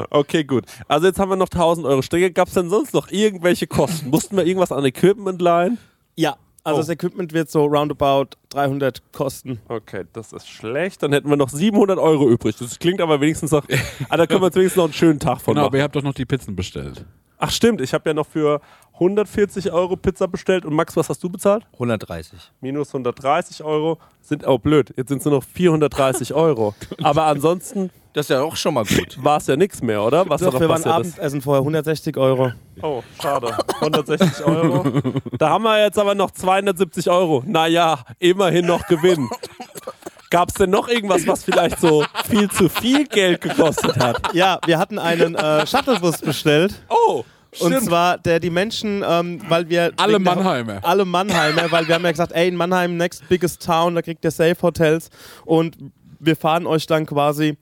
Okay, 0.10 0.44
gut. 0.44 0.66
Also 0.88 1.08
jetzt 1.08 1.20
haben 1.20 1.30
wir 1.30 1.36
noch 1.36 1.50
1000 1.50 1.86
Euro 1.88 2.02
Strecke. 2.02 2.32
Gab 2.32 2.48
es 2.48 2.54
denn 2.54 2.70
sonst 2.70 2.94
noch 2.94 3.10
irgendwelche 3.12 3.68
Kosten? 3.68 4.10
Mussten 4.10 4.36
wir 4.38 4.46
irgendwas 4.46 4.72
an 4.72 4.86
Equipment 4.86 5.42
leihen? 5.42 5.78
ja, 6.16 6.36
also 6.64 6.78
Oh. 6.78 6.82
das 6.82 6.90
Equipment 6.90 7.32
wird 7.32 7.52
so 7.52 7.66
roundabout 7.66 8.30
300 8.50 9.04
kosten. 9.12 9.60
Okay, 9.68 10.06
das 10.14 10.34
ist 10.34 10.48
schlecht. 10.50 11.04
Dann 11.04 11.14
hätten 11.14 11.30
wir 11.30 11.38
noch 11.38 11.50
700 11.50 12.00
Euro 12.00 12.28
übrig. 12.28 12.56
Das 12.58 12.80
klingt 12.80 13.02
aber 13.02 13.22
wenigstens 13.22 13.52
noch... 13.52 13.64
ah, 14.10 14.18
da 14.18 14.26
können 14.26 14.42
wir 14.42 14.48
uns 14.48 14.56
wenigstens 14.56 14.78
noch 14.78 14.86
einen 14.86 14.94
schönen 14.94 15.20
Tag 15.20 15.42
von 15.42 15.54
Genau, 15.54 15.68
aber 15.68 15.74
machen. 15.74 15.80
ihr 15.80 15.84
habt 15.84 15.96
doch 15.96 16.02
noch 16.02 16.16
die 16.16 16.26
Pizzen 16.26 16.56
bestellt. 16.56 17.06
Ach 17.38 17.52
stimmt, 17.52 17.82
ich 17.82 17.94
habe 17.94 18.10
ja 18.10 18.14
noch 18.14 18.28
für 18.28 18.62
140 18.94 19.72
Euro 19.72 19.96
Pizza 19.98 20.28
bestellt. 20.28 20.66
Und 20.66 20.74
Max, 20.74 20.96
was 20.96 21.10
hast 21.10 21.22
du 21.24 21.30
bezahlt? 21.30 21.66
130. 21.74 22.40
Minus 22.62 22.90
130 22.90 23.64
Euro. 23.64 23.98
Sind, 24.22 24.48
oh 24.48 24.58
blöd, 24.58 24.94
jetzt 24.96 25.10
sind 25.10 25.20
es 25.20 25.26
nur 25.26 25.36
noch 25.36 25.44
430 25.44 26.34
Euro. 26.34 26.74
Aber 27.04 27.26
ansonsten 27.26 27.90
Das 28.14 28.26
ist 28.28 28.30
ja 28.30 28.42
auch 28.42 28.56
schon 28.56 28.74
mal 28.74 28.86
gut. 28.86 29.22
war 29.22 29.38
es 29.38 29.48
ja 29.48 29.56
nichts 29.58 29.82
mehr, 29.82 30.02
oder? 30.02 30.28
Was 30.30 30.42
Doch, 30.42 30.58
wir 30.60 30.70
waren. 30.70 30.84
Abendessen 30.86 31.42
vorher 31.42 31.60
160 31.62 32.16
Euro. 32.18 32.54
Oh, 32.82 33.04
schade. 33.22 33.56
160 33.82 34.46
Euro. 34.46 34.86
Da 35.38 35.50
haben 35.50 35.64
wir 35.66 35.84
jetzt 35.84 36.00
aber 36.00 36.16
noch 36.16 36.32
270 36.32 37.10
Euro. 37.10 37.44
Naja, 37.46 38.00
immerhin 38.20 38.66
noch 38.66 38.88
Gewinn. 38.88 39.30
Gab 40.36 40.50
es 40.50 40.56
denn 40.56 40.70
noch 40.70 40.90
irgendwas, 40.90 41.26
was 41.28 41.46
vielleicht 41.46 41.80
so 41.80 42.04
viel 42.30 42.52
zu 42.52 42.68
viel 42.68 43.06
Geld 43.08 43.40
gekostet 43.40 43.98
hat? 43.98 44.34
Ja, 44.34 44.60
wir 44.66 44.78
hatten 44.78 45.00
einen 45.00 45.34
äh, 45.36 45.66
Shuttlebus 45.66 46.18
bestellt. 46.18 46.74
Oh, 46.90 47.24
Und 47.62 47.72
stimmt. 47.72 47.86
zwar, 47.86 48.18
der 48.18 48.42
die 48.42 48.50
Menschen, 48.50 49.02
ähm, 49.08 49.42
weil 49.48 49.70
wir. 49.70 49.94
Alle 49.96 50.12
der- 50.14 50.20
Mannheimer. 50.20 50.80
Alle 50.84 51.06
Mannheimer, 51.06 51.72
weil 51.72 51.88
wir 51.88 51.96
haben 51.96 52.04
ja 52.04 52.12
gesagt, 52.12 52.34
ey, 52.34 52.50
in 52.50 52.58
Mannheim, 52.58 52.98
next 52.98 53.30
biggest 53.30 53.66
town, 53.66 53.96
da 53.96 54.02
kriegt 54.02 54.26
ihr 54.26 54.32
Safe 54.32 54.58
Hotels. 54.62 55.10
Und 55.46 55.78
wir 56.20 56.36
fahren 56.36 56.68
euch 56.68 56.86
dann 56.86 57.06
quasi, 57.06 57.58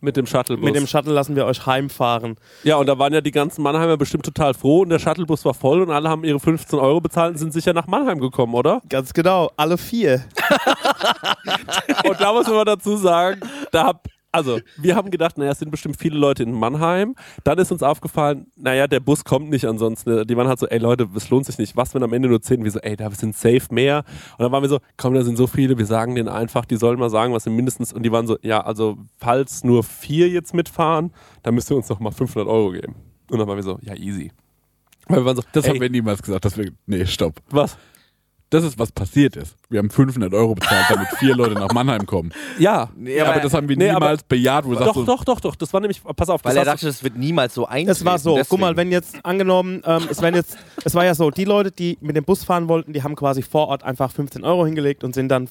Mit 0.00 0.16
dem 0.16 0.26
Shuttlebus. 0.26 0.64
mit 0.64 0.74
dem 0.76 0.86
Shuttle 0.86 1.12
lassen 1.12 1.36
wir 1.36 1.46
euch 1.46 1.64
heimfahren. 1.66 2.36
ja, 2.64 2.76
und 2.76 2.86
da 2.86 2.98
waren 2.98 3.14
ja 3.14 3.20
die 3.22 3.30
ganzen 3.30 3.62
Mannheimer 3.62 3.96
bestimmt 3.96 4.24
total 4.24 4.52
froh 4.54 4.82
und 4.82 4.90
der 4.90 4.98
Shuttlebus 4.98 5.44
war 5.44 5.54
voll 5.54 5.80
und 5.82 5.90
alle 5.90 6.08
haben 6.08 6.22
ihre 6.22 6.38
15 6.38 6.78
Euro 6.78 7.00
bezahlt 7.00 7.32
und 7.32 7.38
sind 7.38 7.52
sicher 7.52 7.72
nach 7.72 7.86
Mannheim 7.86 8.20
gekommen, 8.20 8.54
oder? 8.54 8.82
Ganz 8.88 9.12
genau, 9.14 9.50
alle 9.56 9.78
vier. 9.78 10.24
Und 12.08 12.20
da 12.20 12.32
muss 12.32 12.46
man 12.46 12.64
dazu 12.64 12.96
sagen, 12.96 13.40
da 13.72 13.84
hab, 13.86 14.06
also 14.36 14.60
wir 14.76 14.94
haben 14.94 15.10
gedacht, 15.10 15.38
naja, 15.38 15.52
es 15.52 15.58
sind 15.58 15.70
bestimmt 15.70 15.96
viele 15.98 16.18
Leute 16.18 16.42
in 16.42 16.52
Mannheim. 16.52 17.14
Dann 17.44 17.58
ist 17.58 17.72
uns 17.72 17.82
aufgefallen, 17.82 18.46
naja, 18.56 18.86
der 18.86 19.00
Bus 19.00 19.24
kommt 19.24 19.50
nicht 19.50 19.64
ansonsten. 19.64 20.26
Die 20.26 20.36
waren 20.36 20.48
halt 20.48 20.58
so, 20.58 20.66
ey 20.66 20.78
Leute, 20.78 21.08
es 21.14 21.30
lohnt 21.30 21.46
sich 21.46 21.58
nicht. 21.58 21.76
Was, 21.76 21.94
wenn 21.94 22.02
am 22.02 22.12
Ende 22.12 22.28
nur 22.28 22.40
10? 22.40 22.62
Wir 22.62 22.70
so, 22.70 22.78
ey, 22.80 22.96
da 22.96 23.10
sind 23.10 23.36
safe 23.36 23.66
mehr. 23.70 24.04
Und 24.38 24.42
dann 24.44 24.52
waren 24.52 24.62
wir 24.62 24.68
so, 24.68 24.78
komm, 24.96 25.14
da 25.14 25.22
sind 25.22 25.36
so 25.36 25.46
viele, 25.46 25.78
wir 25.78 25.86
sagen 25.86 26.14
denen 26.14 26.28
einfach, 26.28 26.64
die 26.64 26.76
sollen 26.76 26.98
mal 26.98 27.10
sagen, 27.10 27.32
was 27.32 27.44
sind 27.44 27.56
mindestens. 27.56 27.92
Und 27.92 28.02
die 28.02 28.12
waren 28.12 28.26
so, 28.26 28.38
ja, 28.42 28.60
also 28.60 28.98
falls 29.18 29.64
nur 29.64 29.82
vier 29.82 30.28
jetzt 30.28 30.54
mitfahren, 30.54 31.12
dann 31.42 31.54
müsst 31.54 31.70
ihr 31.70 31.76
uns 31.76 31.88
noch 31.88 32.00
mal 32.00 32.10
500 32.10 32.48
Euro 32.48 32.72
geben. 32.72 32.94
Und 33.30 33.38
dann 33.38 33.48
waren 33.48 33.56
wir 33.56 33.62
so, 33.62 33.78
ja, 33.82 33.94
easy. 33.94 34.30
Weil 35.08 35.18
wir 35.18 35.24
waren 35.24 35.36
so, 35.36 35.42
Das 35.52 35.64
ey, 35.64 35.70
haben 35.70 35.80
wir 35.80 35.90
niemals 35.90 36.22
gesagt, 36.22 36.44
dass 36.44 36.56
wir. 36.56 36.70
Nee, 36.86 37.06
stopp. 37.06 37.40
was? 37.50 37.76
Das 38.50 38.62
ist, 38.62 38.78
was 38.78 38.92
passiert 38.92 39.34
ist. 39.34 39.56
Wir 39.68 39.80
haben 39.80 39.90
500 39.90 40.32
Euro 40.32 40.54
bezahlt, 40.54 40.86
damit 40.88 41.08
vier 41.18 41.34
Leute 41.34 41.54
nach 41.54 41.72
Mannheim 41.72 42.06
kommen. 42.06 42.32
Ja. 42.60 42.90
Nee, 42.94 43.20
aber, 43.20 43.32
aber, 43.32 43.40
das 43.40 43.52
haben 43.52 43.68
wir 43.68 43.76
nee, 43.76 43.90
aber- 43.90 44.06
niemals 44.06 44.22
bejaht, 44.22 44.64
wo 44.64 44.70
du 44.70 44.78
sagst, 44.78 44.94
Doch, 44.96 45.04
doch, 45.04 45.24
doch, 45.24 45.40
doch. 45.40 45.56
Das 45.56 45.72
war 45.72 45.80
nämlich, 45.80 46.00
pass 46.04 46.28
auf, 46.28 46.44
weil 46.44 46.56
er 46.56 46.64
dachte, 46.64 46.86
das 46.86 47.02
wird 47.02 47.16
niemals 47.16 47.54
so 47.54 47.66
eintreten. 47.66 47.90
Es 47.90 48.04
war 48.04 48.18
so, 48.20 48.36
deswegen. 48.36 48.48
guck 48.50 48.60
mal, 48.60 48.76
wenn 48.76 48.92
jetzt 48.92 49.24
angenommen, 49.24 49.82
ähm, 49.84 50.04
es 50.08 50.22
wären 50.22 50.34
jetzt, 50.34 50.56
es 50.84 50.94
war 50.94 51.04
ja 51.04 51.16
so, 51.16 51.30
die 51.32 51.44
Leute, 51.44 51.72
die 51.72 51.98
mit 52.00 52.14
dem 52.14 52.24
Bus 52.24 52.44
fahren 52.44 52.68
wollten, 52.68 52.92
die 52.92 53.02
haben 53.02 53.16
quasi 53.16 53.42
vor 53.42 53.66
Ort 53.66 53.82
einfach 53.82 54.12
15 54.12 54.44
Euro 54.44 54.64
hingelegt 54.64 55.02
und 55.02 55.14
sind 55.14 55.28
dann 55.28 55.48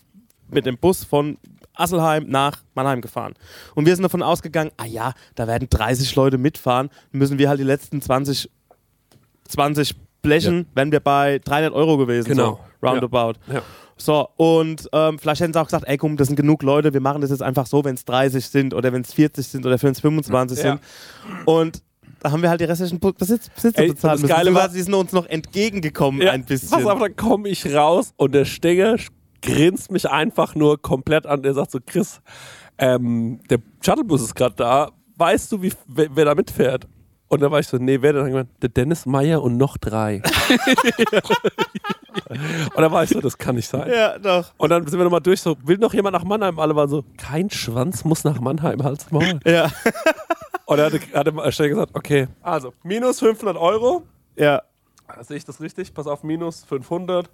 mit 0.49 0.65
dem 0.65 0.77
Bus 0.77 1.03
von 1.03 1.37
Asselheim 1.73 2.29
nach 2.29 2.59
Mannheim 2.75 3.01
gefahren. 3.01 3.33
Und 3.73 3.85
wir 3.85 3.93
sind 3.93 4.03
davon 4.03 4.23
ausgegangen, 4.23 4.71
ah 4.77 4.85
ja, 4.85 5.13
da 5.35 5.47
werden 5.47 5.67
30 5.69 6.15
Leute 6.15 6.37
mitfahren, 6.37 6.89
müssen 7.11 7.37
wir 7.39 7.49
halt 7.49 7.59
die 7.59 7.65
letzten 7.65 8.01
20, 8.01 8.49
20 9.49 9.95
blechen, 10.25 10.67
wenn 10.75 10.91
wir 10.91 10.99
bei 10.99 11.39
300 11.43 11.73
Euro 11.73 11.97
gewesen, 11.97 12.27
Genau. 12.29 12.59
so 12.81 12.87
roundabout. 12.87 13.33
Ja. 13.51 13.61
So, 13.97 14.27
und 14.35 14.89
ähm, 14.91 15.19
vielleicht 15.19 15.39
hätten 15.41 15.53
sie 15.53 15.59
auch 15.61 15.65
gesagt, 15.65 15.85
ey 15.87 15.97
komm, 15.97 16.17
das 16.17 16.27
sind 16.27 16.35
genug 16.35 16.63
Leute, 16.63 16.93
wir 16.93 16.99
machen 17.01 17.21
das 17.21 17.29
jetzt 17.29 17.41
einfach 17.41 17.65
so, 17.65 17.83
wenn 17.85 17.95
es 17.95 18.03
30 18.03 18.45
sind 18.45 18.73
oder 18.73 18.91
wenn 18.91 19.01
es 19.03 19.13
40 19.13 19.47
sind 19.47 19.65
oder 19.65 19.81
wenn 19.81 19.91
es 19.93 19.99
25 20.01 20.57
Ja. 20.57 20.63
sind. 20.63 20.79
Und 21.45 21.81
da 22.19 22.31
haben 22.31 22.41
wir 22.41 22.49
halt 22.49 22.59
die 22.59 22.65
restlichen 22.65 22.99
Besitz, 22.99 23.49
Besitzer 23.49 23.81
Ey, 23.83 23.89
bezahlt 23.89 24.15
das 24.15 24.21
müssen. 24.23 24.33
Geile 24.35 24.53
war- 24.53 24.67
die 24.69 24.81
sind 24.81 24.93
uns 24.93 25.11
noch 25.13 25.27
entgegengekommen 25.27 26.21
Ja, 26.21 26.31
ein 26.31 26.43
bisschen. 26.43 26.69
Pass 26.71 26.85
auf, 26.85 26.99
dann 26.99 27.15
komme 27.15 27.47
ich 27.49 27.73
raus 27.73 28.13
und 28.17 28.33
der 28.35 28.43
Stenger 28.45 28.97
grinst 29.41 29.91
mich 29.91 30.09
einfach 30.09 30.55
nur 30.55 30.81
komplett 30.81 31.25
an. 31.25 31.43
Der 31.43 31.53
sagt 31.53 31.71
so, 31.71 31.79
Chris, 31.85 32.19
ähm, 32.77 33.39
der 33.49 33.59
Shuttlebus 33.85 34.23
ist 34.23 34.35
gerade 34.35 34.55
da. 34.55 34.91
Weißt 35.17 35.51
du, 35.53 35.61
wie, 35.61 35.71
wer, 35.87 36.07
wer 36.13 36.25
da 36.25 36.35
mitfährt? 36.35 36.87
Und 37.27 37.41
da 37.41 37.51
war 37.51 37.59
ich 37.59 37.67
so, 37.67 37.77
nee, 37.77 38.01
wer 38.01 38.13
denn? 38.13 38.21
Dann 38.21 38.31
gemeint, 38.31 38.49
der 38.61 38.69
Dennis 38.69 39.05
Meyer 39.05 39.41
und 39.41 39.57
noch 39.57 39.77
drei. 39.77 40.21
und 42.29 42.77
da 42.77 42.91
war 42.91 43.03
ich 43.03 43.09
so, 43.09 43.19
das 43.19 43.37
kann 43.37 43.55
nicht 43.55 43.67
sein. 43.67 43.89
Ja, 43.91 44.17
doch. 44.19 44.53
Und 44.57 44.69
dann 44.69 44.85
sind 44.85 44.99
wir 44.99 45.03
nochmal 45.03 45.21
durch, 45.21 45.41
so, 45.41 45.55
will 45.63 45.77
noch 45.77 45.93
jemand 45.93 46.13
nach 46.13 46.23
Mannheim? 46.23 46.59
Alle 46.59 46.75
waren 46.75 46.89
so, 46.89 47.03
kein 47.17 47.49
Schwanz 47.49 48.05
muss 48.05 48.23
nach 48.23 48.39
Mannheim, 48.39 48.83
halt's 48.83 49.11
Maul. 49.11 49.39
Ja, 49.45 49.71
Und 50.65 50.77
dann 50.77 50.91
hat 50.91 51.27
der 51.27 51.51
Stenger 51.51 51.69
gesagt, 51.69 51.91
okay, 51.93 52.27
also, 52.41 52.73
minus 52.83 53.19
500 53.19 53.57
Euro. 53.57 54.03
ja. 54.35 54.61
Sehe 55.21 55.37
ich 55.37 55.45
das 55.45 55.61
richtig? 55.61 55.93
Pass 55.93 56.07
auf, 56.07 56.23
minus 56.23 56.63
500. 56.63 57.29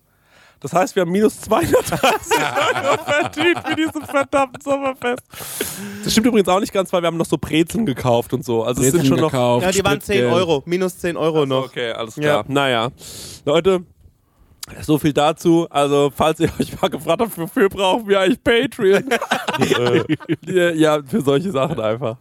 Das 0.61 0.73
heißt, 0.73 0.95
wir 0.95 1.01
haben 1.01 1.11
minus 1.11 1.41
230 1.41 1.97
Euro 2.83 3.03
verdient 3.03 3.59
für 3.67 3.75
diesem 3.75 4.03
verdammten 4.05 4.61
Sommerfest. 4.61 5.23
Das 6.03 6.11
stimmt 6.11 6.27
übrigens 6.27 6.47
auch 6.47 6.59
nicht 6.59 6.71
ganz, 6.71 6.93
weil 6.93 7.01
wir 7.01 7.07
haben 7.07 7.17
noch 7.17 7.25
so 7.25 7.37
Brezeln 7.37 7.85
gekauft 7.85 8.31
und 8.33 8.45
so. 8.45 8.63
Also 8.63 8.81
es 8.81 8.91
sind 8.91 9.01
Brezeln 9.01 9.07
schon 9.09 9.19
noch... 9.21 9.31
gekauft, 9.31 9.65
Ja, 9.65 9.71
die 9.71 9.83
waren 9.83 9.99
10 9.99 10.15
Spritgeld. 10.17 10.33
Euro, 10.33 10.63
minus 10.65 10.97
10 10.99 11.17
Euro 11.17 11.45
noch. 11.47 11.65
Okay, 11.65 11.91
alles 11.91 12.15
Ja. 12.17 12.21
klar. 12.21 12.45
Naja, 12.47 12.89
Leute, 13.45 13.81
so 14.81 14.97
viel 14.97 15.13
dazu. 15.13 15.67
Also, 15.69 16.11
falls 16.15 16.39
ihr 16.39 16.49
euch 16.59 16.79
mal 16.81 16.89
gefragt 16.89 17.21
habt, 17.21 17.37
wofür 17.37 17.69
brauchen 17.69 18.07
wir 18.07 18.19
eigentlich 18.19 18.43
Patreon? 18.43 19.03
äh, 20.47 20.77
ja, 20.77 21.01
für 21.03 21.21
solche 21.21 21.51
Sachen 21.51 21.79
einfach. 21.79 22.17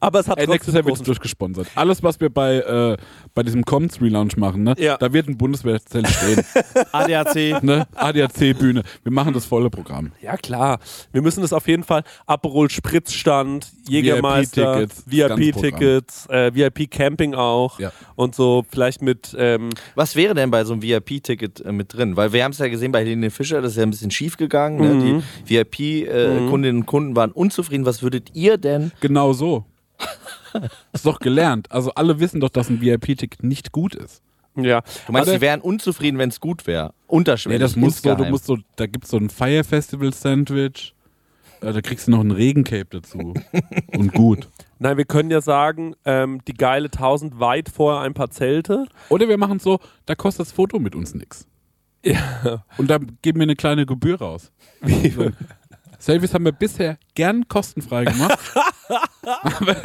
Aber 0.00 0.20
es 0.20 0.28
hat 0.28 0.38
Ey, 0.38 0.46
nächstes 0.46 0.66
trotzdem 0.66 0.74
Jahr 0.74 0.84
wird 0.86 0.96
es 0.96 1.02
durchgesponsert. 1.02 1.68
Alles, 1.74 2.02
was 2.02 2.20
wir 2.20 2.30
bei, 2.30 2.56
äh, 2.56 2.96
bei 3.34 3.42
diesem 3.42 3.64
Commons 3.64 4.00
Relaunch 4.00 4.36
machen, 4.36 4.62
ne? 4.64 4.74
Ja. 4.78 4.96
da 4.96 5.12
wird 5.12 5.28
ein 5.28 5.38
Bundeswehrzelt 5.38 6.08
stehen. 6.08 6.44
ADAC. 6.92 7.62
ne? 7.62 7.86
ADAC-Bühne. 7.94 8.82
Wir 9.02 9.12
machen 9.12 9.32
das 9.34 9.46
volle 9.46 9.70
Programm. 9.70 10.12
Ja, 10.20 10.36
klar. 10.36 10.78
Wir 11.12 11.22
müssen 11.22 11.40
das 11.40 11.52
auf 11.52 11.66
jeden 11.68 11.84
Fall. 11.84 12.04
Aperol 12.26 12.70
Spritzstand, 12.70 13.72
Jägermeister, 13.88 14.80
VIP-Tickets, 14.80 15.04
ganze 15.06 15.42
VIP-Tickets, 15.42 16.26
äh, 16.28 16.54
VIP-Camping 16.54 17.34
auch. 17.34 17.78
Ja. 17.78 17.92
Und 18.14 18.34
so 18.34 18.64
vielleicht 18.70 19.02
mit. 19.02 19.34
Ähm, 19.38 19.70
Was 19.94 20.16
wäre 20.16 20.34
denn 20.34 20.50
bei 20.50 20.64
so 20.64 20.74
einem 20.74 20.82
VIP-Ticket 20.82 21.64
äh, 21.64 21.72
mit 21.78 21.94
drin? 21.94 22.16
Weil 22.16 22.32
wir 22.34 22.44
haben 22.44 22.52
es 22.52 22.58
ja 22.58 22.68
gesehen 22.68 22.92
bei 22.92 23.00
Helene 23.00 23.30
Fischer, 23.30 23.62
das 23.62 23.72
ist 23.72 23.76
ja 23.78 23.84
ein 23.84 23.90
bisschen 23.90 24.10
schief 24.10 24.36
gegangen. 24.36 24.80
Ne? 24.80 24.94
Mhm. 24.94 25.22
Die 25.48 25.54
VIP-Kundinnen 25.56 26.82
und 26.82 26.86
Kunden 26.86 27.16
waren 27.16 27.32
unzufrieden. 27.32 27.86
Was 27.86 28.02
würdet 28.02 28.30
ihr 28.34 28.58
denn? 28.58 28.92
Genau 29.00 29.32
so. 29.32 29.64
ist 30.92 31.06
doch 31.06 31.18
gelernt. 31.18 31.70
Also 31.72 31.92
alle 31.94 32.20
wissen 32.20 32.40
doch, 32.40 32.50
dass 32.50 32.68
ein 32.68 32.80
VIP-Ticket 32.80 33.42
nicht 33.42 33.72
gut 33.72 33.94
ist. 33.94 34.22
ja. 34.56 34.82
Du 35.06 35.12
meinst, 35.12 35.32
die 35.32 35.40
wären 35.40 35.60
unzufrieden, 35.60 36.18
wenn 36.18 36.28
es 36.28 36.40
gut 36.40 36.66
wäre? 36.66 36.92
Unterschwellig. 37.06 37.58
Nee, 37.58 37.62
das 37.62 37.76
muss 37.76 38.02
so, 38.02 38.14
du 38.14 38.24
musst 38.26 38.44
so, 38.46 38.58
da 38.76 38.86
gibt 38.86 39.04
es 39.04 39.10
so 39.10 39.16
ein 39.16 39.30
Fire 39.30 39.64
Festival 39.64 40.12
Sandwich. 40.12 40.94
Äh, 41.60 41.72
Da 41.72 41.80
kriegst 41.80 42.06
du 42.06 42.12
noch 42.12 42.20
ein 42.20 42.30
Regencape 42.30 42.86
dazu. 42.90 43.34
Und 43.96 44.12
gut. 44.12 44.48
Nein, 44.78 44.96
wir 44.96 45.04
können 45.06 45.30
ja 45.30 45.40
sagen, 45.40 45.94
ähm, 46.04 46.40
die 46.46 46.54
geile 46.54 46.86
1000 46.86 47.40
weit 47.40 47.68
vorher 47.68 48.02
ein 48.02 48.14
paar 48.14 48.30
Zelte. 48.30 48.86
Oder 49.08 49.28
wir 49.28 49.36
machen 49.36 49.58
so, 49.58 49.80
da 50.06 50.14
kostet 50.14 50.46
das 50.46 50.52
Foto 50.52 50.78
mit 50.78 50.94
uns 50.94 51.14
nichts. 51.14 51.46
Ja. 52.04 52.64
Und 52.78 52.88
da 52.90 52.98
geben 53.22 53.40
wir 53.40 53.44
eine 53.44 53.56
kleine 53.56 53.84
Gebühr 53.86 54.18
raus. 54.18 54.52
So. 54.82 55.30
Selfies 56.00 56.32
haben 56.32 56.44
wir 56.44 56.52
bisher 56.52 56.96
gern 57.14 57.48
kostenfrei 57.48 58.04
gemacht. 58.04 58.38
Aber 59.42 59.76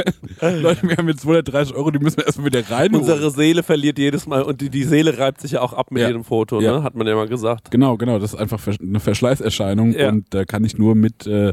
Leute, 0.52 0.88
wir 0.88 0.95
haben 0.97 1.08
jetzt 1.10 1.21
230 1.21 1.76
Euro, 1.76 1.89
die 1.89 1.97
müssen 1.99 2.17
wir 2.17 2.26
erstmal 2.28 2.45
wieder 2.47 2.69
rein. 2.69 2.93
Unsere 2.95 3.32
Seele 3.32 3.63
verliert 3.63 3.97
jedes 3.97 4.28
Mal 4.28 4.43
und 4.43 4.62
die, 4.62 4.69
die 4.69 4.84
Seele 4.84 5.17
reibt 5.17 5.41
sich 5.41 5.54
ja 5.54 5.62
auch 5.62 5.73
ab 5.73 5.89
mit 5.91 6.02
Ja. 6.02 6.08
jedem 6.10 6.23
Foto, 6.23 6.62
Ja. 6.62 6.78
ne? 6.78 6.84
Hat 6.84 6.93
man 6.95 7.08
ja 7.08 7.15
mal 7.15 7.28
gesagt. 7.28 7.71
Genau, 7.71 7.97
genau. 7.97 8.19
Das 8.19 8.34
ist 8.34 8.39
einfach 8.39 8.62
eine 8.80 8.99
Verschleißerscheinung 8.99 9.95
und 9.95 10.26
da 10.30 10.45
kann 10.45 10.63
ich 10.63 10.78
nur 10.78 10.93
mit, 10.95 11.26
äh, 11.26 11.52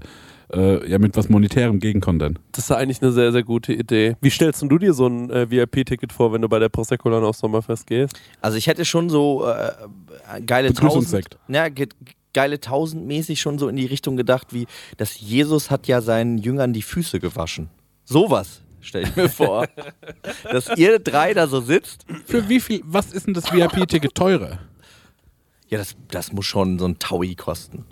äh, 0.53 0.89
ja, 0.89 0.99
mit 0.99 1.17
was 1.17 1.29
Monetärem 1.29 1.79
gegenkontern. 1.79 2.39
Das 2.53 2.65
ist 2.65 2.71
eigentlich 2.73 3.03
eine 3.03 3.13
sehr, 3.13 3.33
sehr 3.33 3.43
gute 3.43 3.73
Idee. 3.73 4.17
Wie 4.21 4.31
stellst 4.31 4.63
du 4.63 4.79
dir 4.79 4.93
so 4.93 5.07
ein 5.07 5.31
äh, 5.31 5.51
VIP-Ticket 5.51 6.13
vor, 6.13 6.33
wenn 6.33 6.43
du 6.43 6.49
bei 6.49 6.59
der 6.59 6.69
Prosecco 6.69 7.11
aufs 7.11 7.41
Sommerfest 7.41 7.87
gehst? 7.87 8.15
Also 8.41 8.57
ich 8.57 8.67
hätte 8.67 8.85
schon 8.85 9.11
so 9.11 9.47
äh, 9.47 9.73
geile 10.47 10.73
tausend, 10.73 11.29
ja, 11.49 11.69
ge 11.69 11.89
geile 12.33 12.61
tausendmäßig 12.61 13.41
schon 13.41 13.59
so 13.59 13.69
in 13.69 13.75
die 13.75 13.87
Richtung 13.87 14.17
gedacht, 14.17 14.55
wie 14.55 14.67
dass 14.97 15.21
Jesus 15.21 15.69
hat 15.71 15.89
ja 15.89 16.01
seinen 16.01 16.39
Jüngern 16.39 16.73
die 16.73 16.83
Füße 16.83 17.19
gewaschen. 17.19 17.71
Sowas 18.05 18.63
stelle 18.81 19.09
ich 19.09 19.17
mir 19.17 19.29
vor. 19.29 19.67
dass 20.45 20.71
ihr 20.77 20.99
drei 21.01 21.35
da 21.35 21.47
so 21.47 21.61
sitzt. 21.61 22.05
Für 22.27 22.49
wie 22.49 22.61
viel, 22.61 22.83
was 22.85 23.13
ist 23.13 23.27
denn 23.27 23.35
das 23.35 23.53
VIP-Ticket 23.53 24.15
teurer? 24.15 24.61
Ja, 25.69 25.79
das, 25.79 25.97
das 26.09 26.33
muss 26.33 26.47
schon 26.47 26.79
so 26.79 26.87
ein 26.87 26.99
Taui 26.99 27.35
kosten. 27.35 27.85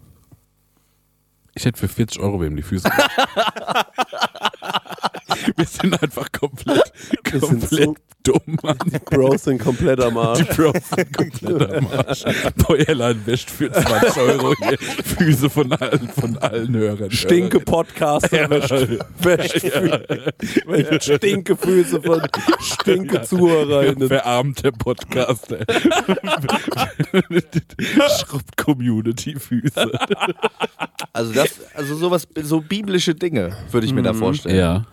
Ich 1.59 1.64
hätte 1.64 1.77
für 1.81 1.88
40 1.88 2.21
Euro 2.21 2.40
wem 2.40 2.55
die 2.55 2.62
Füße. 2.62 2.88
Wir 5.57 5.66
sind 5.66 6.01
einfach 6.01 6.31
komplett, 6.31 6.92
Wir 7.25 7.40
sind 7.40 7.61
komplett 7.61 7.71
so- 7.71 7.94
dumm, 8.25 8.59
Mann. 8.63 8.77
Bros 9.06 9.44
sind 9.44 9.59
komplett 9.63 10.00
am 10.00 10.17
Arsch. 10.19 10.38
Die 10.38 10.44
Pros 10.44 10.73
sind 10.94 11.13
komplett 11.17 11.73
am 11.75 11.87
Arsch. 11.88 12.25
Bäuerlein 12.67 13.21
wäscht 13.27 13.50
für 13.50 13.71
20 13.73 14.17
Euro 14.19 14.54
hier 14.59 14.79
Füße 14.79 15.48
von 15.50 15.73
allen, 15.73 16.09
von 16.09 16.37
allen 16.38 16.75
Hörern. 16.77 17.11
Stinke 17.11 17.59
Podcaster 17.61 18.50
wäscht, 18.50 18.71
wäscht, 19.21 19.65
wäscht 20.67 21.04
stinke 21.15 21.56
Füße 21.56 22.02
von 22.02 22.23
stinke 22.61 23.23
ZuhörerInnen. 23.23 24.09
Verarmter 24.09 24.73
Podcaster. 24.73 25.59
Schrubbt 28.19 28.56
Community-Füße. 28.56 29.90
Also 31.13 31.33
das, 31.33 31.48
also 31.75 31.94
sowas, 31.96 32.27
so 32.42 32.61
biblische 32.61 33.15
Dinge 33.15 33.57
würde 33.71 33.87
ich 33.87 33.92
mir 33.92 34.03
da 34.03 34.15
vorstellen. 34.15 34.57
Ja. 34.57 34.85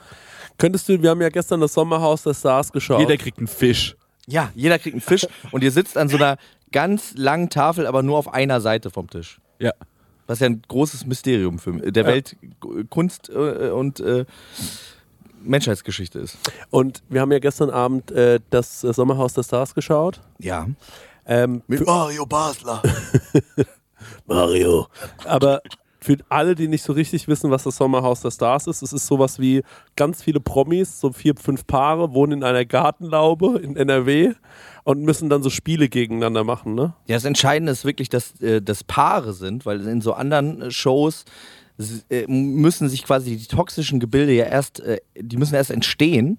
Könntest 0.58 0.88
du, 0.88 1.02
wir 1.02 1.10
haben 1.10 1.22
ja 1.22 1.30
gestern 1.30 1.60
das 1.60 1.74
Sommerhaus 1.74 2.24
der 2.24 2.34
Stars 2.34 2.72
geschaut. 2.72 3.00
Jeder 3.00 3.18
kriegt 3.18 3.38
einen 3.38 3.48
Fisch. 3.48 3.96
Ja, 4.28 4.52
jeder 4.56 4.80
kriegt 4.80 4.94
einen 4.94 5.02
Fisch 5.02 5.28
und 5.52 5.64
ihr 5.64 5.72
sitzt 5.72 5.98
an 5.98 6.10
so 6.10 6.18
einer 6.18 6.38
ganz 6.72 7.14
langen 7.16 7.50
Tafel, 7.50 7.88
aber 7.88 8.04
nur 8.04 8.18
auf 8.18 8.34
einer 8.34 8.62
Seite 8.62 8.90
vom 8.90 9.10
Tisch. 9.10 9.40
Ja. 9.60 9.72
Was 10.28 10.40
ja 10.40 10.48
ein 10.48 10.62
großes 10.68 11.06
Mysterium 11.06 11.60
für 11.60 11.74
der 11.92 12.06
Welt 12.06 12.36
Kunst 12.90 13.30
äh, 13.30 13.70
und 13.70 14.00
äh, 14.00 14.26
Menschheitsgeschichte 15.42 16.20
ist. 16.20 16.38
Und 16.72 17.04
wir 17.10 17.22
haben 17.22 17.32
ja 17.32 17.40
gestern 17.40 17.70
Abend 17.70 18.12
äh, 18.12 18.40
das 18.50 18.84
äh, 18.84 18.92
Sommerhaus 18.94 19.34
der 19.34 19.44
Stars 19.44 19.76
geschaut. 19.76 20.22
Ja. 20.40 20.68
Ähm, 21.28 21.62
Mit 21.68 21.86
Mario 21.86 22.26
Basler. 22.26 22.82
Mario. 24.26 24.88
Aber 25.26 25.62
für 26.06 26.18
alle, 26.30 26.54
die 26.54 26.68
nicht 26.68 26.84
so 26.84 26.94
richtig 26.94 27.28
wissen, 27.28 27.50
was 27.50 27.64
das 27.64 27.78
Sommerhaus 27.78 28.22
der 28.22 28.30
Stars 28.30 28.68
ist, 28.68 28.84
es 28.84 28.94
ist 28.94 29.08
sowas 29.08 29.40
wie 29.40 29.64
ganz 29.96 30.22
viele 30.22 30.40
Promis, 30.40 31.00
so 31.00 31.12
vier, 31.12 31.34
fünf 31.36 31.66
Paare, 31.66 32.14
wohnen 32.14 32.34
in 32.34 32.44
einer 32.44 32.64
Gartenlaube 32.64 33.60
in 33.60 33.76
NRW 33.76 34.34
und 34.84 35.02
müssen 35.02 35.30
dann 35.30 35.42
so 35.42 35.50
Spiele 35.50 35.90
gegeneinander 35.90 36.44
machen, 36.44 36.76
ne? 36.76 36.94
Ja, 37.08 37.16
das 37.16 37.26
Entscheidende 37.26 37.72
ist 37.72 37.86
wirklich, 37.86 38.10
dass 38.10 38.40
äh, 38.40 38.62
das 38.62 38.84
Paare 38.84 39.34
sind, 39.34 39.66
weil 39.66 39.82
in 39.88 40.02
so 40.02 40.14
anderen 40.14 40.62
äh, 40.62 40.72
Shows 40.72 41.26
äh, 42.10 42.26
müssen 42.28 42.88
sich 42.88 43.04
quasi 43.04 43.38
die 43.38 43.48
toxischen 43.48 44.00
Gebilde 44.00 44.34
ja 44.34 44.46
erst, 44.46 44.82
äh, 44.82 45.00
die 45.20 45.38
müssen 45.38 45.56
erst 45.56 45.72
entstehen. 45.72 46.38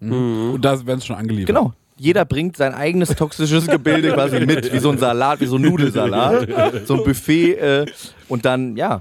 Und 0.54 0.64
da 0.64 0.86
werden 0.86 0.98
es 0.98 1.06
schon 1.06 1.16
angeliefert. 1.16 1.48
Genau. 1.48 1.72
Jeder 1.98 2.24
bringt 2.24 2.56
sein 2.56 2.72
eigenes 2.72 3.08
toxisches 3.16 3.66
Gebilde 3.66 4.12
quasi 4.14 4.38
mit, 4.46 4.72
wie 4.72 4.78
so 4.78 4.90
ein 4.90 4.98
Salat, 4.98 5.40
wie 5.40 5.46
so 5.46 5.56
ein 5.56 5.62
Nudelsalat, 5.62 6.48
so 6.86 6.94
ein 6.94 7.04
Buffet 7.04 7.54
äh, 7.54 7.86
und 8.28 8.44
dann, 8.44 8.76
ja, 8.76 9.00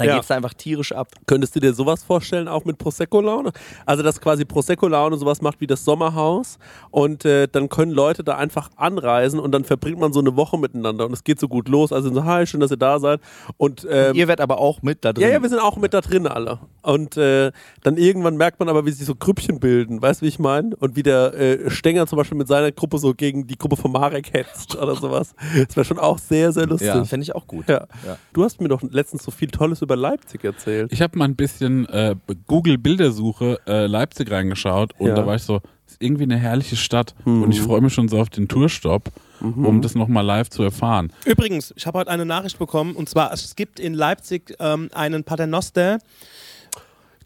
dann 0.00 0.08
Ja. 0.08 0.14
geht's 0.16 0.28
da 0.28 0.36
einfach 0.36 0.54
tierisch 0.54 0.92
ab. 0.92 1.08
Könntest 1.26 1.54
du 1.54 1.60
dir 1.60 1.72
sowas 1.74 2.02
vorstellen, 2.02 2.48
auch 2.48 2.64
mit 2.64 2.78
Prosecco-Laune? 2.78 3.52
Also, 3.86 4.02
dass 4.02 4.20
quasi 4.20 4.44
Prosecco-Laune 4.44 5.16
sowas 5.16 5.42
macht 5.42 5.60
wie 5.60 5.66
das 5.66 5.84
Sommerhaus 5.84 6.58
und 6.90 7.24
äh, 7.24 7.46
dann 7.46 7.68
können 7.68 7.92
Leute 7.92 8.24
da 8.24 8.36
einfach 8.36 8.70
anreisen 8.76 9.38
und 9.38 9.52
dann 9.52 9.64
verbringt 9.64 9.98
man 10.00 10.12
so 10.12 10.20
eine 10.20 10.34
Woche 10.36 10.58
miteinander 10.58 11.04
und 11.06 11.12
es 11.12 11.22
geht 11.24 11.38
so 11.38 11.48
gut 11.48 11.68
los. 11.68 11.92
Also 11.92 12.12
so, 12.12 12.24
hi, 12.24 12.46
schön, 12.46 12.60
dass 12.60 12.70
ihr 12.70 12.76
da 12.76 12.98
seid. 12.98 13.20
Und, 13.58 13.86
ähm, 13.90 14.14
Ihr 14.14 14.26
werdet 14.28 14.40
aber 14.42 14.58
auch 14.58 14.82
mit 14.82 15.04
da 15.04 15.12
drin. 15.12 15.22
ja, 15.24 15.28
ja, 15.30 15.42
wir 15.42 15.48
sind 15.48 15.58
auch 15.60 15.76
mit 15.76 15.92
da 15.94 16.00
drin 16.00 16.26
alle. 16.26 16.58
Und 16.82 17.16
äh, 17.18 17.52
dann 17.82 17.96
irgendwann 17.98 18.36
merkt 18.36 18.58
man 18.58 18.68
aber, 18.70 18.86
wie 18.86 18.90
sich 18.90 19.06
so 19.06 19.14
Grüppchen 19.14 19.60
bilden. 19.60 20.00
Weißt 20.00 20.22
du, 20.22 20.24
wie 20.24 20.28
ich 20.28 20.38
meine? 20.38 20.74
Und 20.76 20.96
wie 20.96 21.02
der 21.02 21.34
äh, 21.34 21.70
Stenger 21.70 22.06
zum 22.06 22.16
Beispiel 22.16 22.38
mit 22.38 22.48
seiner 22.48 22.72
Gruppe 22.72 22.98
so 22.98 23.12
gegen 23.14 23.46
die 23.46 23.58
Gruppe 23.58 23.76
von 23.76 23.92
Marek 23.92 24.32
hetzt 24.32 24.76
oder 24.76 24.96
sowas. 24.96 25.34
Das 25.66 25.76
wäre 25.76 25.84
schon 25.84 25.98
auch 25.98 26.18
sehr, 26.18 26.52
sehr 26.52 26.66
lustig. 26.66 26.88
ja 26.88 27.04
finde 27.04 27.24
ich 27.24 27.34
auch 27.34 27.46
gut. 27.46 27.68
Ja. 27.68 27.86
Ja. 28.06 28.16
Du 28.32 28.44
hast 28.44 28.60
mir 28.60 28.68
doch 28.68 28.80
letztens 28.82 29.24
so 29.24 29.30
viel 29.30 29.48
Tolles 29.50 29.82
über 29.82 29.89
Leipzig 29.96 30.44
erzählt. 30.44 30.92
Ich 30.92 31.02
habe 31.02 31.18
mal 31.18 31.24
ein 31.26 31.36
bisschen 31.36 31.86
äh, 31.88 32.14
Google 32.46 32.78
Bildersuche 32.78 33.58
äh, 33.66 33.86
Leipzig 33.86 34.30
reingeschaut 34.30 34.92
und 34.98 35.08
Ja. 35.08 35.14
da 35.14 35.26
war 35.26 35.34
ich 35.36 35.42
so, 35.42 35.60
ist 35.86 35.96
irgendwie 36.00 36.22
eine 36.24 36.36
herrliche 36.36 36.76
Stadt 36.76 37.14
und 37.24 37.50
ich 37.50 37.60
freue 37.60 37.80
mich 37.80 37.92
schon 37.92 38.08
so 38.08 38.18
auf 38.20 38.30
den 38.30 38.46
Tourstopp, 38.48 39.10
um 39.40 39.82
das 39.82 39.94
nochmal 39.94 40.24
live 40.24 40.48
zu 40.50 40.62
erfahren. 40.62 41.12
Übrigens, 41.24 41.72
ich 41.76 41.86
habe 41.86 41.98
heute 41.98 42.10
eine 42.10 42.24
Nachricht 42.26 42.58
bekommen 42.58 42.94
und 42.94 43.08
zwar, 43.08 43.32
es 43.32 43.56
gibt 43.56 43.80
in 43.80 43.94
Leipzig 43.94 44.54
ähm, 44.60 44.88
einen 44.94 45.24
Paternoster, 45.24 45.98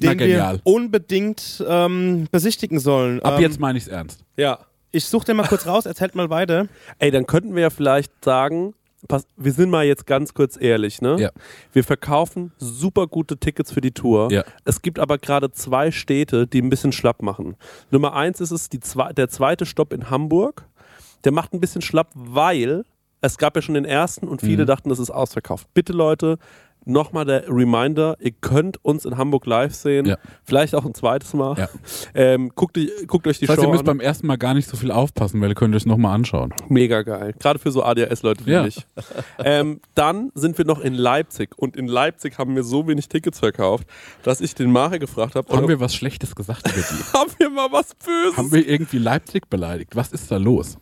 Na, 0.00 0.14
den 0.14 0.18
wir 0.20 0.60
unbedingt 0.64 1.62
ähm, 1.66 2.26
besichtigen 2.30 2.78
sollen. 2.80 3.20
Ab 3.22 3.34
ähm, 3.36 3.42
jetzt 3.42 3.60
meine 3.60 3.78
ich 3.78 3.84
es 3.84 3.88
ernst. 3.88 4.24
Ja. 4.36 4.58
Ich 4.92 5.06
suche 5.06 5.26
den 5.26 5.36
mal 5.36 5.46
kurz 5.48 5.66
raus, 5.66 5.86
erzählt 5.86 6.14
mal 6.14 6.30
weiter. 6.30 6.68
Ey, 7.00 7.10
dann 7.10 7.26
könnten 7.26 7.54
wir 7.56 7.62
ja 7.62 7.70
vielleicht 7.70 8.12
sagen, 8.24 8.74
pass, 9.09 9.26
wir 9.36 9.52
sind 9.52 9.70
mal 9.70 9.84
jetzt 9.84 10.07
ganz 10.07 10.34
kurz 10.34 10.57
ehrlich, 10.61 11.00
ne? 11.02 11.16
Ja. 11.20 11.30
Wir 11.72 11.84
verkaufen 11.84 12.52
super 12.59 13.07
gute 13.07 13.36
Tickets 13.36 13.72
für 13.72 13.80
die 13.80 13.92
Tour. 13.92 14.30
Ja. 14.32 14.44
Es 14.64 14.82
gibt 14.82 14.98
aber 14.98 15.18
gerade 15.18 15.50
zwei 15.52 15.90
Städte, 15.90 16.46
die 16.46 16.61
ein 16.62 16.70
bisschen 16.70 16.92
schlapp 16.92 17.22
machen. 17.22 17.57
Nummer 17.90 18.14
eins 18.14 18.40
ist 18.40 18.50
es 18.50 18.68
die 18.68 18.80
der 19.16 19.28
zweite 19.28 19.66
Stopp 19.66 19.92
in 19.92 20.11
Hamburg. 20.11 20.66
Der 21.24 21.32
macht 21.32 21.52
ein 21.55 21.61
bisschen 21.61 21.82
schlapp, 21.82 22.11
weil 22.14 22.84
es 23.20 23.38
gab 23.38 23.57
ja 23.57 23.62
schon 23.62 23.74
den 23.74 23.86
ersten 23.86 24.28
und 24.28 24.42
Mhm. 24.42 24.46
viele 24.46 24.66
dachten, 24.66 24.90
das 24.90 24.98
ist 24.98 25.11
ausverkauft. 25.11 25.68
Bitte 25.72 25.92
Leute, 25.94 26.38
nochmal 26.85 27.24
der 27.24 27.45
Reminder, 27.49 28.16
ihr 28.20 28.32
könnt 28.32 28.85
uns 28.85 29.05
in 29.05 29.16
Hamburg 29.16 29.47
live 29.47 29.74
sehen. 29.74 30.07
Ja. 30.07 30.16
Vielleicht 30.45 30.74
auch 30.74 30.85
ein 30.85 30.95
zweites 30.95 31.32
Mal. 31.35 31.57
Ja. 31.59 31.68
Ähm, 32.16 32.53
guckt, 32.55 32.78
guckt 33.09 33.26
euch 33.26 33.39
die 33.39 33.47
Das 33.47 33.57
heißt, 33.57 33.62
Show 33.62 33.68
ihr 33.68 33.72
müsst 33.72 33.80
an. 33.80 33.87
beim 33.87 34.01
ersten 34.01 34.26
Mal 34.26 34.37
gar 34.37 34.55
nicht 34.55 34.68
so 34.68 34.76
viel 34.76 34.91
aufpassen, 34.93 35.41
weil 35.41 35.49
ihr 35.49 35.55
könnt 35.55 35.74
euch 35.74 35.85
nochmal 35.87 36.14
anschauen. 36.14 36.53
Mega 36.68 37.03
geil. 37.03 37.35
Gerade 37.41 37.59
für 37.59 37.72
so 37.72 37.82
ADHS-Leute 37.82 38.47
wie 38.47 38.53
Ja. 38.53 38.62
mich. 38.62 38.87
Ähm, 39.39 39.80
dann 39.95 40.30
sind 40.35 40.57
wir 40.59 40.64
noch 40.64 40.80
in 40.80 40.95
Leipzig. 40.95 41.51
Und 41.57 41.76
in 41.76 41.87
Leipzig 41.89 42.39
haben 42.39 42.55
wir 42.55 42.62
so 42.62 42.87
wenig 42.87 43.09
Tickets 43.09 43.39
verkauft, 43.41 43.87
dass 44.22 44.41
ich 44.41 44.55
den 44.55 44.70
Mache 44.70 44.99
gefragt 44.99 45.35
habe, 45.35 45.53
Haben 45.55 45.68
wir 45.68 45.80
was 45.80 45.95
Schlechtes 45.95 46.35
gesagt 46.37 46.68
über 46.68 46.76
die? 46.80 47.12
haben 47.18 47.30
wir 47.39 47.51
mal 47.51 47.68
was 47.72 47.95
Böses? 47.97 48.37
Haben 48.37 48.53
wir 48.53 48.66
irgendwie 48.68 48.99
Leipzig 48.99 49.49
beleidigt? 49.51 49.97
Was 49.97 50.12
ist 50.12 50.30
da 50.30 50.37
los? 50.37 50.78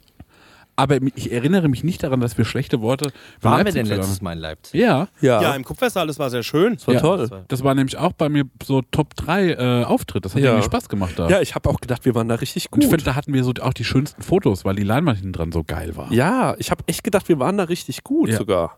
Aber 0.75 0.99
ich 1.15 1.31
erinnere 1.31 1.69
mich 1.69 1.85
nicht 1.85 2.03
daran, 2.03 2.21
dass 2.21 2.39
wir 2.39 2.45
schlechte 2.47 2.81
Worte 2.81 3.13
über 3.41 3.51
Waren 3.51 3.67
wir 3.67 3.73
denn 3.73 3.87
letztes. 3.87 4.23
Mal 4.23 4.33
in 4.33 4.39
Leipzig? 4.39 4.81
Ja, 4.81 5.09
ja, 5.21 5.43
Ja, 5.43 5.55
im 5.55 5.65
Kupfersaal, 5.65 6.07
das 6.07 6.19
war 6.19 6.31
sehr 6.31 6.43
schön. 6.43 6.75
das 6.75 6.87
war 6.87 6.95
Ja. 6.95 7.01
toll. 7.01 7.45
das 7.49 7.63
war 7.63 7.75
nämlich 7.75 7.99
auch 7.99 8.13
bei 8.13 8.29
mir 8.31 8.45
so 8.65 8.81
Top 8.91 9.15
3 9.17 9.51
äh, 9.51 9.85
Auftritt. 9.85 10.25
Das 10.25 10.35
hat 10.35 10.41
Ja. 10.43 10.51
irgendwie 10.53 10.65
Spaß 10.67 10.89
gemacht 10.89 11.13
da. 11.19 11.29
Ja, 11.29 11.41
ich 11.43 11.55
habe 11.55 11.69
auch 11.69 11.79
gedacht, 11.81 12.05
wir 12.07 12.15
waren 12.15 12.29
da 12.29 12.37
richtig 12.37 12.73
Und 12.73 12.81
ich 12.83 12.87
gut. 12.89 12.91
finde, 12.91 13.05
da 13.05 13.15
hatten 13.15 13.35
wir 13.35 13.45
so 13.45 13.53
auch 13.61 13.75
die 13.75 13.85
schönsten 13.85 14.23
Fotos, 14.23 14.65
weil 14.65 14.75
die 14.77 14.83
Leinwand 14.83 15.19
hinten 15.19 15.33
dran 15.35 15.53
so 15.53 15.63
geil 15.63 15.95
war. 15.97 16.11
Ja, 16.13 16.55
ich 16.59 16.71
habe 16.71 16.83
echt 16.87 17.05
gedacht, 17.05 17.29
wir 17.29 17.39
waren 17.39 17.59
da 17.59 17.65
richtig 17.65 18.03
gut 18.03 18.31
Ja. 18.31 18.39
sogar. 18.39 18.77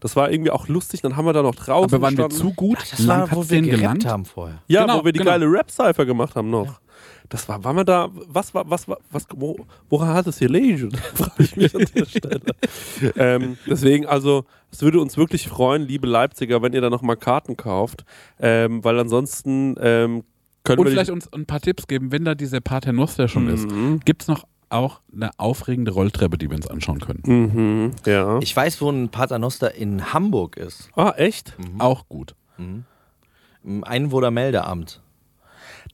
Das 0.00 0.14
war 0.16 0.30
irgendwie 0.30 0.50
auch 0.50 0.68
lustig. 0.68 1.00
Dann 1.00 1.16
haben 1.16 1.24
wir 1.24 1.32
da 1.32 1.42
noch 1.42 1.54
draußen 1.54 1.94
Aber 1.94 2.02
waren 2.02 2.18
wir 2.18 2.26
gestanden. 2.28 2.50
zu 2.50 2.54
gut? 2.54 2.78
Das 2.90 3.06
war, 3.06 3.30
wo 3.32 3.48
wir 3.48 3.62
gelangt? 3.62 4.04
haben 4.04 4.24
vorher. 4.26 4.58
Ja, 4.66 4.82
Genau, 4.82 4.98
wo 5.00 5.04
wir 5.06 5.12
die 5.12 5.20
genau. 5.20 5.30
geile 5.30 5.46
Rap-Cypher 5.46 6.04
gemacht 6.04 6.34
haben 6.34 6.50
noch. 6.50 6.80
Das 7.28 7.48
war, 7.48 7.64
waren 7.64 7.76
wir 7.76 7.84
da, 7.84 8.08
was 8.12 8.54
war, 8.54 8.68
was 8.70 8.88
war, 8.88 8.98
was, 9.10 9.26
wo, 9.34 9.56
woran 9.88 10.14
hat 10.14 10.26
es 10.26 10.38
gelegen? 10.38 10.90
Frage 11.14 11.42
ich 11.42 11.56
mich 11.56 11.74
an 11.74 11.84
der 11.94 12.04
Stelle. 12.06 12.40
ähm, 13.16 13.58
deswegen, 13.66 14.06
also, 14.06 14.44
es 14.70 14.82
würde 14.82 15.00
uns 15.00 15.16
wirklich 15.16 15.48
freuen, 15.48 15.82
liebe 15.82 16.06
Leipziger, 16.06 16.62
wenn 16.62 16.72
ihr 16.72 16.80
da 16.80 16.90
nochmal 16.90 17.16
Karten 17.16 17.56
kauft, 17.56 18.04
ähm, 18.38 18.84
weil 18.84 18.98
ansonsten 18.98 19.76
ähm, 19.80 20.24
können 20.64 20.80
Und 20.80 20.86
wir 20.86 20.92
vielleicht 20.92 21.10
uns 21.10 21.32
ein 21.32 21.46
paar 21.46 21.60
Tipps 21.60 21.86
geben, 21.86 22.12
wenn 22.12 22.24
da 22.24 22.34
dieser 22.34 22.60
Paternoster 22.60 23.28
schon 23.28 23.48
ist. 23.48 23.70
Mhm. 23.70 24.00
Gibt 24.04 24.22
es 24.22 24.28
noch 24.28 24.44
auch 24.68 25.00
eine 25.14 25.30
aufregende 25.38 25.92
Rolltreppe, 25.92 26.38
die 26.38 26.50
wir 26.50 26.56
uns 26.56 26.66
anschauen 26.66 26.98
können? 26.98 27.22
Mhm, 27.24 27.90
ja. 28.04 28.38
Ich 28.40 28.54
weiß, 28.54 28.80
wo 28.80 28.90
ein 28.90 29.08
Paternoster 29.08 29.74
in 29.74 30.12
Hamburg 30.12 30.56
ist. 30.56 30.90
ah, 30.96 31.14
echt? 31.16 31.56
Auch 31.78 32.08
gut. 32.08 32.34
Im 32.58 33.84
Einwohnermeldeamt. 33.84 35.00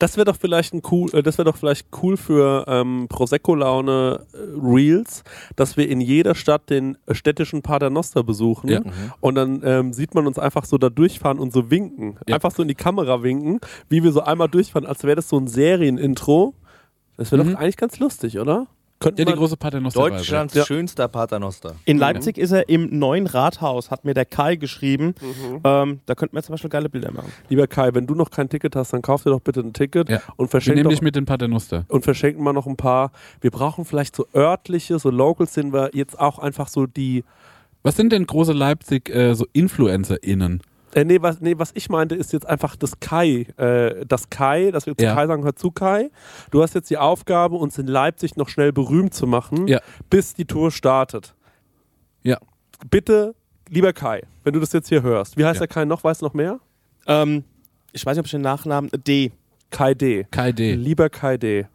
Das 0.02 0.16
wäre 0.16 0.24
doch 0.24 0.34
vielleicht 0.36 0.74
ein 0.74 0.82
cool, 0.90 1.08
äh, 1.14 1.22
das 1.22 1.38
wäre 1.38 1.46
doch 1.48 1.56
vielleicht 1.56 1.86
cool 2.02 2.16
für 2.16 2.64
ähm, 2.66 3.06
Prosecco-Laune 3.08 4.26
äh, 4.32 4.36
Reels, 4.60 5.22
dass 5.54 5.76
wir 5.76 5.88
in 5.88 6.00
jeder 6.00 6.34
Stadt 6.34 6.68
den 6.70 6.98
äh, 7.06 7.14
städtischen 7.14 7.62
Paternoster 7.62 8.24
besuchen 8.24 8.68
Ja. 8.68 8.80
und 9.20 9.36
dann 9.36 9.62
ähm, 9.64 9.92
sieht 9.92 10.14
man 10.16 10.26
uns 10.26 10.40
einfach 10.40 10.64
so 10.64 10.76
da 10.76 10.90
durchfahren 10.90 11.38
und 11.38 11.52
so 11.52 11.70
winken. 11.70 12.18
Ja. 12.26 12.34
Einfach 12.34 12.50
so 12.50 12.62
in 12.62 12.68
die 12.68 12.74
Kamera 12.74 13.22
winken, 13.22 13.60
wie 13.88 14.02
wir 14.02 14.10
so 14.10 14.22
einmal 14.22 14.48
durchfahren, 14.48 14.86
als 14.88 15.04
wäre 15.04 15.14
das 15.16 15.28
so 15.28 15.36
ein 15.38 15.46
Serienintro. 15.46 16.54
Das 17.16 17.30
wäre 17.30 17.44
Mhm. 17.44 17.52
doch 17.52 17.60
eigentlich 17.60 17.76
ganz 17.76 17.98
lustig, 18.00 18.40
oder? 18.40 18.66
Könnten 19.02 19.20
Ja, 19.20 19.24
die 19.26 19.32
wir- 19.32 19.36
große 19.36 19.56
Paternoster. 19.56 20.00
Deutschlands 20.00 20.54
Ja. 20.54 20.64
schönster 20.64 21.08
Paternoster. 21.08 21.74
In 21.84 21.98
Leipzig 21.98 22.38
ist 22.38 22.52
er 22.52 22.68
im 22.68 22.98
neuen 22.98 23.26
Rathaus, 23.26 23.90
hat 23.90 24.04
mir 24.04 24.14
der 24.14 24.24
Kai 24.24 24.56
geschrieben. 24.56 25.14
Ähm, 25.64 26.00
da 26.06 26.14
könnten 26.14 26.36
wir 26.36 26.42
zum 26.42 26.52
Beispiel 26.54 26.70
geile 26.70 26.88
Bilder 26.88 27.10
machen. 27.12 27.32
Lieber 27.48 27.66
Kai, 27.66 27.94
wenn 27.94 28.06
du 28.06 28.14
noch 28.14 28.30
kein 28.30 28.48
Ticket 28.48 28.76
hast, 28.76 28.92
dann 28.92 29.02
kauf 29.02 29.22
dir 29.24 29.30
doch 29.30 29.40
bitte 29.40 29.60
ein 29.60 29.72
Ticket 29.72 30.08
Ja. 30.08 30.20
und 30.36 30.46
Wir 30.46 30.50
verschenk 30.50 30.76
nehmen 30.76 30.84
doch 30.84 30.90
dich 30.90 31.02
mit 31.02 31.16
den 31.16 31.26
Paternoster. 31.26 31.84
und 31.88 32.04
verschenken 32.04 32.42
mal 32.44 32.52
noch 32.52 32.66
ein 32.66 32.76
paar. 32.76 33.12
Wir 33.40 33.50
brauchen 33.50 33.84
vielleicht 33.84 34.14
so 34.16 34.26
örtliche, 34.34 34.98
so 34.98 35.10
Locals 35.10 35.54
sind 35.54 35.72
wir 35.72 35.90
jetzt 35.94 36.18
auch 36.18 36.38
einfach 36.38 36.68
so 36.68 36.86
die. 36.86 37.24
Was 37.82 37.96
sind 37.96 38.12
denn 38.12 38.26
große 38.26 38.52
Leipzig 38.52 39.08
äh, 39.10 39.34
so 39.34 39.46
InfluencerInnen? 39.52 40.62
Äh, 40.94 41.04
nee, 41.04 41.22
was, 41.22 41.40
nee, 41.40 41.54
was 41.56 41.70
ich 41.74 41.88
meinte, 41.88 42.14
ist 42.14 42.32
jetzt 42.32 42.46
einfach 42.46 42.76
das 42.76 43.00
Kai. 43.00 43.46
Äh, 43.56 44.04
das 44.06 44.28
Kai, 44.30 44.70
dass 44.70 44.86
wir 44.86 44.96
zu 44.96 45.04
Ja. 45.04 45.14
Kai 45.14 45.26
sagen, 45.26 45.42
hör 45.44 45.56
zu 45.56 45.70
Kai. 45.70 46.10
Du 46.50 46.62
hast 46.62 46.74
jetzt 46.74 46.90
die 46.90 46.98
Aufgabe, 46.98 47.56
uns 47.56 47.78
in 47.78 47.86
Leipzig 47.86 48.36
noch 48.36 48.48
schnell 48.48 48.72
berühmt 48.72 49.14
zu 49.14 49.26
machen, 49.26 49.66
Ja. 49.68 49.80
bis 50.10 50.34
die 50.34 50.44
Tour 50.44 50.70
startet. 50.70 51.34
Ja. 52.22 52.38
Bitte, 52.90 53.34
lieber 53.68 53.92
Kai, 53.92 54.22
wenn 54.44 54.52
du 54.52 54.60
das 54.60 54.72
jetzt 54.72 54.88
hier 54.88 55.02
hörst, 55.02 55.36
wie 55.38 55.44
heißt 55.44 55.56
Ja. 55.60 55.66
der 55.66 55.68
Kai 55.68 55.84
noch? 55.86 56.04
Weißt 56.04 56.20
du 56.20 56.26
noch 56.26 56.34
mehr? 56.34 56.60
Ähm, 57.06 57.44
ich 57.92 58.04
weiß 58.04 58.14
nicht, 58.16 58.20
ob 58.20 58.26
ich 58.26 58.32
den 58.32 58.42
Nachnamen. 58.42 58.90
D. 59.06 59.32
Kai 59.70 59.94
D. 59.94 60.24
Kai 60.30 60.52
D. 60.52 60.74
Lieber 60.74 61.08
Kai 61.08 61.38
D. 61.38 61.66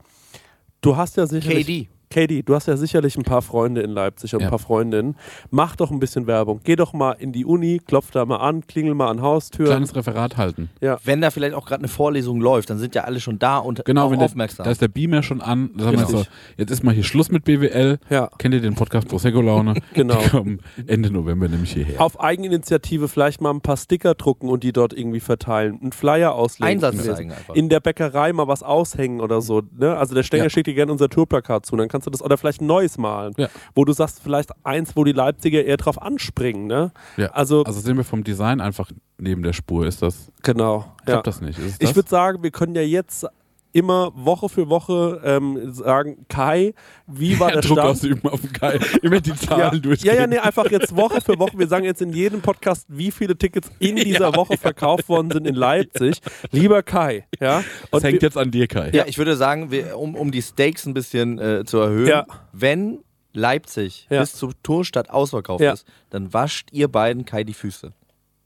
Du 0.82 0.96
hast 0.96 1.18
ja 1.18 1.26
sicherlich. 1.26 1.66
KD. 1.66 1.90
Katie, 2.10 2.42
du 2.44 2.56
hast 2.56 2.68
ja 2.68 2.78
sicherlich 2.78 3.18
ein 3.18 3.24
paar 3.24 3.42
Freunde 3.42 3.82
in 3.82 3.90
Leipzig 3.92 4.34
und 4.34 4.40
ein 4.42 4.44
Ja. 4.46 4.50
paar 4.50 4.60
Freundinnen. 4.60 5.16
Mach 5.52 5.76
doch 5.76 5.92
ein 5.92 6.00
bisschen 6.00 6.26
Werbung. 6.28 6.62
Geh 6.64 6.76
doch 6.76 6.94
mal 6.94 7.12
in 7.14 7.32
die 7.34 7.46
Uni, 7.46 7.80
klopf 7.86 8.12
da 8.12 8.26
mal 8.26 8.38
an, 8.38 8.66
klingel 8.66 8.94
mal 8.94 9.10
an 9.10 9.22
Haustüren. 9.22 9.68
Kleines 9.72 9.96
Referat 9.96 10.38
halten. 10.38 10.70
Wenn 11.04 11.22
da 11.22 11.32
vielleicht 11.32 11.54
auch 11.54 11.66
gerade 11.66 11.82
eine 11.82 11.88
Vorlesung 11.90 12.40
läuft, 12.40 12.70
dann 12.70 12.78
sind 12.80 12.96
ja 12.96 13.04
alle 13.04 13.20
schon 13.20 13.40
da 13.40 13.58
und 13.58 13.84
Genau, 13.86 14.06
auch 14.06 14.12
wenn 14.12 14.20
der, 14.20 14.28
aufmerksam. 14.28 14.64
da 14.64 14.72
ist 14.72 14.82
der 14.82 14.88
Beamer 14.88 15.22
schon 15.24 15.42
an. 15.42 15.70
So, 16.08 16.24
jetzt 16.58 16.72
ist 16.72 16.84
mal 16.84 16.94
hier 16.94 17.04
Schluss 17.04 17.30
mit 17.30 17.44
BWL. 17.44 18.00
Ja. 18.10 18.30
Kennt 18.38 18.54
ihr 18.54 18.62
den 18.62 18.76
Podcast 18.76 19.08
Prosecco 19.08 19.42
Laune? 19.42 19.74
Genau. 19.94 20.20
Die 20.22 20.30
kommen 20.30 20.60
Ende 20.86 21.10
November 21.12 21.48
nämlich 21.48 21.74
hierher. 21.74 22.00
Auf 22.02 22.20
Eigeninitiative 22.20 23.08
vielleicht 23.08 23.42
mal 23.42 23.50
ein 23.52 23.62
paar 23.62 23.78
Sticker 23.78 24.14
drucken 24.14 24.50
und 24.50 24.64
die 24.64 24.72
dort 24.74 24.94
irgendwie 24.94 25.20
verteilen. 25.20 25.80
Einen 25.82 25.92
Flyer 25.92 26.34
auslegen. 26.36 26.72
Einsatz 26.84 27.04
zeigen 27.04 27.32
einfach. 27.32 27.56
In 27.56 27.70
der 27.70 27.80
Bäckerei 27.80 28.32
mal 28.34 28.48
was 28.48 28.64
aushängen 28.64 29.22
oder 29.22 29.42
so. 29.42 29.62
Ne? 29.78 29.96
Also 29.98 30.14
der 30.16 30.24
Stenger 30.24 30.44
Ja. 30.44 30.50
schickt 30.50 30.68
dir 30.68 30.74
gerne 30.76 30.92
unser 30.92 31.10
Tourplakat 31.10 31.66
zu. 31.66 31.76
Dann 31.76 31.88
kannst 31.88 31.97
du 32.06 32.10
das, 32.12 32.22
oder 32.22 32.38
vielleicht 32.38 32.62
ein 32.62 32.68
neues 32.68 32.98
malen. 32.98 33.34
Ja. 33.38 33.48
Wo 33.74 33.86
du 33.86 33.94
sagst, 33.94 34.22
vielleicht 34.22 34.52
eins, 34.66 34.96
wo 34.96 35.04
die 35.04 35.14
Leipziger 35.14 35.64
eher 35.66 35.78
drauf 35.78 36.02
anspringen. 36.02 36.68
Ne? 36.68 36.92
Ja. 37.18 37.28
Also, 37.32 37.64
Also 37.64 37.80
sind 37.80 37.98
wir 37.98 38.04
vom 38.04 38.24
Design 38.24 38.62
einfach 38.62 38.92
neben 39.18 39.42
der 39.42 39.54
Spur. 39.54 39.86
Ist 39.88 40.02
das? 40.02 40.32
genau. 40.44 40.86
Ich 41.04 41.10
Ja. 41.10 41.22
das 41.22 41.42
nicht. 41.42 41.58
Ich 41.80 41.96
würde 41.96 42.10
sagen, 42.10 42.44
wir 42.44 42.52
können 42.52 42.76
ja 42.76 42.82
jetzt 42.82 43.26
immer 43.74 44.12
Woche 44.16 44.50
für 44.50 44.70
Woche 44.70 45.22
ähm, 45.24 45.72
sagen, 45.74 46.26
Kai, 46.30 46.74
wie 47.06 47.40
war 47.40 47.52
der 47.52 47.62
Druck 47.62 47.78
Stand? 47.80 47.90
ausüben 47.90 48.30
auf 48.30 48.42
den 48.42 48.54
Kai. 48.54 48.80
Immer 49.02 49.22
die 49.22 49.36
Zahlen 49.36 49.60
Ja, 49.60 49.70
durchgehen. 49.80 50.14
ja, 50.16 50.22
ja, 50.22 50.28
nee, 50.28 50.38
einfach 50.40 50.70
jetzt 50.72 50.96
Woche 50.96 51.22
für 51.22 51.38
Woche. 51.40 51.58
Wir 51.60 51.68
sagen 51.68 51.86
jetzt 51.86 52.02
in 52.02 52.12
jedem 52.14 52.42
Podcast, 52.42 52.86
wie 52.90 53.12
viele 53.12 53.38
Tickets 53.38 53.70
in 53.80 53.96
dieser 53.98 54.36
Woche 54.36 54.58
verkauft 54.58 55.10
worden 55.10 55.32
sind 55.32 55.48
in 55.48 55.56
Leipzig. 55.56 56.20
Lieber 56.52 56.82
Kai, 56.84 57.28
ja. 57.40 57.64
Das 57.92 58.04
hängt 58.04 58.22
jetzt 58.24 58.38
an 58.38 58.52
dir, 58.52 58.68
Kai. 58.68 58.92
Ja, 58.94 59.06
ich 59.08 59.18
würde 59.18 59.36
sagen, 59.36 59.72
wir, 59.72 59.98
um, 59.98 60.16
um 60.16 60.32
die 60.32 60.42
Stakes 60.42 60.86
ein 60.86 60.94
bisschen 60.94 61.38
äh, 61.40 61.64
zu 61.66 61.78
erhöhen, 61.80 62.08
Ja. 62.08 62.26
wenn 62.54 63.00
Leipzig 63.34 64.08
Ja. 64.10 64.22
bis 64.22 64.34
zur 64.34 64.52
Tourstadt 64.64 65.10
ausverkauft 65.10 65.62
Ja. 65.64 65.74
ist, 65.74 65.86
dann 66.10 66.34
wascht 66.34 66.70
ihr 66.72 66.88
beiden 66.88 67.26
Kai 67.26 67.44
die 67.44 67.54
Füße. 67.54 67.94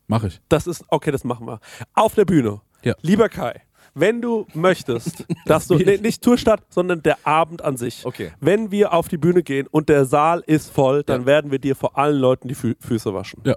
Mach 0.07 0.23
ich. 0.25 0.41
Das 0.49 0.67
ist, 0.67 0.83
okay, 0.89 1.11
das 1.11 1.23
machen 1.23 1.47
wir. 1.47 1.61
Auf 1.93 2.15
der 2.15 2.25
Bühne. 2.25 2.59
Ja. 2.83 2.95
Lieber 3.01 3.29
Kai, 3.29 3.61
wenn 3.93 4.21
du 4.21 4.47
möchtest, 4.53 5.25
dass 5.45 5.67
du, 5.67 5.75
nee, 5.75 5.97
nicht 5.97 6.21
Tourstadt, 6.23 6.61
sondern 6.69 7.03
der 7.03 7.17
Abend 7.25 7.61
an 7.61 7.77
sich. 7.77 8.05
Okay. 8.05 8.31
Wenn 8.39 8.71
wir 8.71 8.93
auf 8.93 9.07
die 9.07 9.17
Bühne 9.17 9.43
gehen 9.43 9.67
und 9.67 9.89
der 9.89 10.05
Saal 10.05 10.43
ist 10.45 10.71
voll, 10.71 11.03
dann 11.03 11.21
Ja. 11.21 11.27
werden 11.27 11.51
wir 11.51 11.59
dir 11.59 11.75
vor 11.75 11.97
allen 11.97 12.17
Leuten 12.17 12.47
die 12.47 12.55
Fü 12.55 12.75
Füße 12.79 13.13
waschen. 13.13 13.41
Ja. 13.45 13.55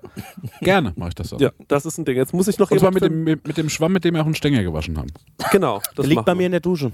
Gerne 0.61 0.93
mache 0.97 1.11
ich 1.11 1.15
das 1.15 1.29
so. 1.29 1.39
Ja, 1.39 1.51
das 1.69 1.87
ist 1.87 1.99
ein 1.99 2.05
Ding. 2.05 2.17
Jetzt 2.17 2.35
muss 2.35 2.49
ich 2.49 2.59
noch 2.59 2.71
Und 2.71 2.79
zwar 2.79 2.93
mit 2.93 3.03
dem, 3.03 3.25
mit, 3.25 3.57
dem 3.57 3.69
Schwamm, 3.69 3.93
mit 3.93 4.05
dem 4.05 4.15
wir 4.15 4.23
auch 4.23 4.27
einen 4.27 4.35
Stänger 4.35 4.63
gewaschen 4.63 4.99
haben. 4.99 5.09
Genau. 5.53 5.79
Das 5.95 6.05
Der 6.05 6.07
liegt 6.07 6.25
bei 6.25 6.35
mir 6.35 6.47
in 6.47 6.53
der 6.53 6.61
Dusche. 6.61 6.91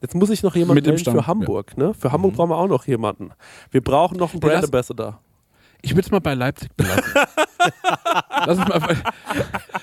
Jetzt 0.00 0.14
muss 0.14 0.28
ich 0.30 0.42
noch 0.42 0.54
jemanden 0.54 0.74
Mit 0.74 0.86
dem 0.86 0.98
Stamm, 0.98 1.14
für 1.14 1.26
Hamburg. 1.26 1.78
Ne? 1.78 1.94
Für 1.94 2.12
Hamburg 2.12 2.34
brauchen 2.34 2.50
wir 2.50 2.58
auch 2.58 2.68
noch 2.68 2.86
jemanden. 2.86 3.30
Wir 3.70 3.80
brauchen 3.80 4.18
noch 4.18 4.32
einen 4.32 4.42
Ja, 4.42 4.48
Brand 4.48 4.64
Ambassador. 4.64 5.20
Ich 5.84 5.90
würde 5.90 6.00
es 6.00 6.10
mal 6.10 6.20
bei 6.20 6.32
Leipzig 6.32 6.74
belassen. 6.76 7.12
lass, 8.46 8.58
es 8.58 8.68
mal 8.68 8.80
bei, 8.80 8.96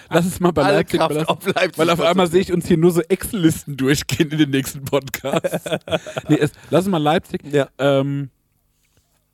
lass 0.10 0.26
es 0.26 0.40
mal 0.40 0.52
bei 0.52 0.64
Alle 0.64 0.78
Leipzig 0.78 1.00
Kraft 1.00 1.10
belassen. 1.10 1.30
auf 1.30 1.46
Leipzig. 1.46 1.78
Weil 1.78 1.90
auf 1.92 2.02
einmal 2.02 2.26
sehe 2.26 2.42
ich 2.42 2.52
uns 2.52 2.66
hier 2.66 2.78
nur 2.78 2.92
so 2.92 3.02
Excel-Listen 3.02 3.78
durchgehen 3.78 4.32
in 4.32 4.40
den 4.40 4.50
nächsten 4.50 4.84
Podcasts. 4.84 5.64
nee, 6.28 6.38
es, 6.38 6.54
lass 6.72 6.86
es 6.86 6.90
mal 6.90 6.98
Leipzig. 6.98 7.44
Ja. 7.52 7.70
Ähm, 7.78 8.32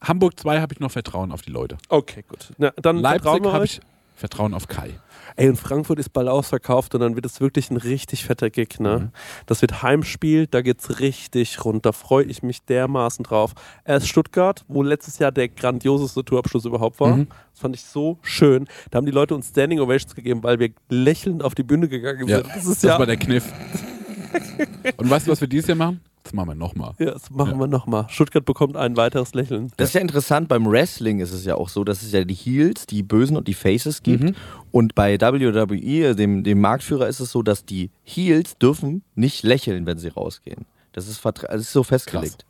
Hamburg 0.01 0.38
2 0.38 0.59
habe 0.59 0.74
ich 0.74 0.82
noch 0.82 0.91
Vertrauen 0.91 1.32
auf 1.32 1.41
die 1.41 1.51
Leute. 1.51 1.78
Okay, 1.88 2.26
gut. 2.28 2.51
Na, 2.57 2.72
dann 2.76 2.97
Leipzig 2.97 3.45
habe 3.45 3.63
ich 3.63 3.80
Vertrauen 4.18 4.53
auf 4.55 4.68
Kai. 4.68 4.99
Ey, 5.36 5.47
und 5.47 5.57
Frankfurt 5.57 5.99
ist 5.99 6.09
bald 6.09 6.28
ausverkauft 6.28 6.95
und 6.95 7.01
dann 7.01 7.13
wird 7.15 7.26
es 7.26 7.39
wirklich 7.39 7.70
ein 7.70 7.78
richtig 7.78 8.26
fetter 8.26 8.49
Gig, 8.49 8.80
ne? 8.80 8.97
Mhm. 8.99 9.09
Das 9.45 9.61
wird 9.61 9.84
Heimspiel, 9.84 10.47
da 10.47 10.61
geht's 10.61 10.99
richtig 10.99 11.63
rund. 11.63 11.86
Da 11.86 11.91
freue 11.91 12.26
ich 12.26 12.41
mich 12.41 12.63
dermaßen 12.63 13.24
drauf. 13.24 13.53
Erst 13.86 14.07
Stuttgart, 14.07 14.65
wo 14.68 14.82
letztes 14.82 15.20
Jahr 15.20 15.32
der 15.32 15.49
grandioseste 15.49 16.26
Tourabschluss 16.26 16.65
überhaupt 16.65 16.99
war. 16.99 17.18
Mhm. 17.18 17.28
Das 17.51 17.61
fand 17.61 17.76
ich 17.76 17.84
so 17.84 18.18
schön. 18.24 18.68
Da 18.89 18.97
haben 18.97 19.05
die 19.05 19.11
Leute 19.11 19.36
uns 19.36 19.49
Standing 19.49 19.80
Ovations 19.80 20.15
gegeben, 20.15 20.41
weil 20.41 20.57
wir 20.59 20.72
lächelnd 20.89 21.43
auf 21.43 21.53
die 21.53 21.63
Bühne 21.63 21.88
gegangen 21.88 22.28
Ja, 22.28 22.38
sind. 22.38 22.49
Das 22.49 22.65
ist 22.65 22.84
das 22.84 22.89
ja. 22.89 22.97
war 22.99 23.05
der 23.05 23.18
Kniff. 23.18 23.45
Und 24.97 25.09
weißt 25.09 25.28
du, 25.28 25.32
was 25.32 25.41
wir 25.41 25.47
dieses 25.47 25.68
Jahr 25.68 25.78
machen? 25.78 26.01
Das 26.28 26.34
machen 26.34 26.50
wir 26.50 26.56
nochmal. 26.56 26.94
ja, 27.00 27.12
das 27.12 27.30
machen 27.30 27.58
wir 27.60 27.68
nochmal. 27.68 28.06
Stuttgart 28.10 28.44
bekommt 28.46 28.76
ein 28.76 28.98
weiteres 28.98 29.34
Lächeln. 29.34 29.72
Das 29.78 29.90
ist 29.90 29.94
ja 29.96 30.02
interessant, 30.02 30.48
beim 30.50 30.66
Wrestling 30.70 31.20
ist 31.20 31.32
es 31.32 31.46
ja 31.46 31.56
auch 31.56 31.70
so, 31.70 31.84
dass 31.84 32.02
es 32.02 32.12
ja 32.12 32.24
die 32.24 32.34
Heels, 32.34 32.86
die 32.86 33.02
Bösen 33.04 33.38
und 33.38 33.48
die 33.48 33.54
Faces 33.54 34.04
gibt. 34.04 34.24
Mhm. 34.24 34.36
Und 34.72 34.94
bei 34.96 35.20
WWE, 35.20 36.16
dem, 36.16 36.44
dem 36.44 36.60
Marktführer, 36.62 37.08
ist 37.08 37.20
es 37.20 37.32
so, 37.32 37.42
dass 37.44 37.66
die 37.66 37.90
Heels 38.04 38.58
dürfen 38.58 39.04
nicht 39.16 39.44
lächeln, 39.44 39.86
wenn 39.86 39.98
sie 39.98 40.10
rausgehen. 40.10 40.66
Das 40.94 41.08
ist, 41.08 41.20
vertra- 41.24 41.48
das 41.48 41.62
ist 41.62 41.74
so 41.74 41.84
festgelegt. 41.84 42.46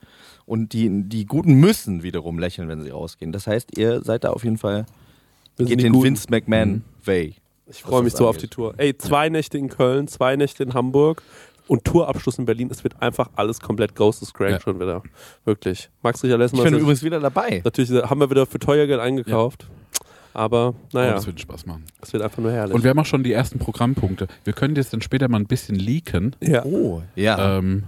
Und 0.45 0.73
die, 0.73 0.89
die 1.03 1.25
Guten 1.25 1.55
müssen 1.55 2.03
wiederum 2.03 2.39
lächeln, 2.39 2.69
wenn 2.69 2.81
sie 2.81 2.89
rausgehen. 2.89 3.31
Das 3.31 3.47
heißt, 3.47 3.77
ihr 3.77 4.01
seid 4.01 4.23
da 4.23 4.29
auf 4.29 4.43
jeden 4.43 4.57
Fall, 4.57 4.85
sind 5.57 5.67
geht 5.67 5.83
den 5.83 5.91
Guten. 5.93 6.05
Vince 6.05 6.27
McMahon 6.29 6.83
Way. 7.03 7.35
Ich 7.69 7.83
freue 7.83 8.01
mich 8.01 8.13
das 8.13 8.19
so 8.19 8.27
auf 8.29 8.37
die 8.37 8.43
angeht. 8.43 8.51
Tour. 8.51 8.73
Ey, 8.77 8.97
zwei 8.97 9.27
Nächte 9.27 9.57
in 9.57 9.67
Köln, 9.67 10.07
zwei 10.07 10.37
Nächte 10.37 10.63
in 10.63 10.73
Hamburg 10.73 11.21
und 11.67 11.83
Tourabschluss 11.85 12.37
in 12.39 12.45
Berlin. 12.45 12.69
Es 12.71 12.83
wird 12.83 13.01
einfach 13.01 13.29
alles 13.35 13.59
komplett 13.59 13.95
Ghost 13.95 14.21
is 14.21 14.33
Greg 14.33 14.51
Ja. 14.51 14.59
schon 14.59 14.79
wieder. 14.79 15.01
Wirklich. 15.45 15.89
Max 16.03 16.23
Richard 16.23 16.41
Ich 16.41 16.51
bin 16.51 16.59
Lessmann. 16.63 16.79
übrigens 16.81 17.03
wieder 17.03 17.19
dabei. 17.19 17.61
Natürlich 17.63 17.91
haben 18.09 18.19
wir 18.19 18.29
wieder 18.29 18.45
für 18.45 18.59
teuer 18.59 18.87
Geld 18.87 18.99
eingekauft. 18.99 19.67
Aber 20.33 20.69
Oh, 20.69 20.75
naja, 20.93 21.13
das 21.13 21.25
wird 21.25 21.39
Spaß 21.41 21.65
machen. 21.65 21.85
es 22.01 22.13
wird 22.13 22.21
einfach 22.21 22.37
nur 22.37 22.51
herrlich. 22.51 22.75
Und 22.75 22.83
wir 22.83 22.91
haben 22.91 22.99
auch 22.99 23.05
schon 23.07 23.23
die 23.23 23.33
ersten 23.33 23.57
Programmpunkte. 23.57 24.27
Wir 24.43 24.53
können 24.53 24.75
jetzt 24.75 24.93
dann 24.93 25.01
später 25.01 25.27
mal 25.29 25.39
ein 25.39 25.47
bisschen 25.47 25.75
leaken. 25.75 26.35
ja. 26.41 26.63
Oh, 26.63 27.01
ja. 27.15 27.57
Ähm, 27.57 27.83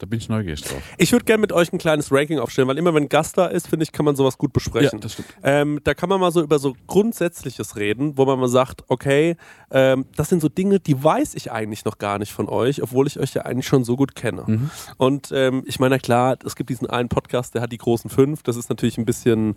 da 0.00 0.06
bin 0.06 0.18
ich 0.18 0.30
neugierig 0.30 0.62
drauf. 0.62 0.82
Ich 0.96 1.12
würde 1.12 1.26
gerne 1.26 1.42
mit 1.42 1.52
euch 1.52 1.72
ein 1.72 1.78
kleines 1.78 2.10
Ranking 2.10 2.38
aufstellen, 2.38 2.66
weil 2.68 2.78
immer 2.78 2.94
wenn 2.94 3.04
ein 3.04 3.08
Gast 3.10 3.36
da 3.36 3.46
ist, 3.46 3.68
finde 3.68 3.84
ich, 3.84 3.92
kann 3.92 4.06
man 4.06 4.16
sowas 4.16 4.38
gut 4.38 4.52
besprechen. 4.52 4.98
das 5.00 5.12
stimmt. 5.12 5.28
Ähm, 5.42 5.78
da 5.84 5.92
kann 5.92 6.08
man 6.08 6.18
mal 6.18 6.32
so 6.32 6.42
über 6.42 6.58
so 6.58 6.74
Grundsätzliches 6.86 7.76
reden, 7.76 8.16
wo 8.16 8.24
man 8.24 8.40
mal 8.40 8.48
sagt, 8.48 8.82
okay, 8.88 9.36
ähm, 9.70 10.06
das 10.16 10.30
sind 10.30 10.40
so 10.40 10.48
Dinge, 10.48 10.80
die 10.80 11.04
weiß 11.04 11.34
ich 11.34 11.52
eigentlich 11.52 11.84
noch 11.84 11.98
gar 11.98 12.18
nicht 12.18 12.32
von 12.32 12.48
euch, 12.48 12.82
obwohl 12.82 13.06
ich 13.06 13.20
euch 13.20 13.34
ja 13.34 13.42
eigentlich 13.42 13.66
schon 13.66 13.84
so 13.84 13.96
gut 13.96 14.14
kenne. 14.14 14.44
Mhm. 14.46 14.70
Und 14.96 15.30
ähm, 15.32 15.64
ich 15.66 15.78
meine, 15.78 15.98
klar, 15.98 16.38
es 16.46 16.56
gibt 16.56 16.70
diesen 16.70 16.88
einen 16.88 17.10
Podcast, 17.10 17.54
der 17.54 17.60
hat 17.60 17.72
die 17.72 17.78
großen 17.78 18.08
fünf. 18.08 18.42
Das 18.42 18.56
ist 18.56 18.70
natürlich 18.70 18.96
ein 18.96 19.04
bisschen, 19.04 19.56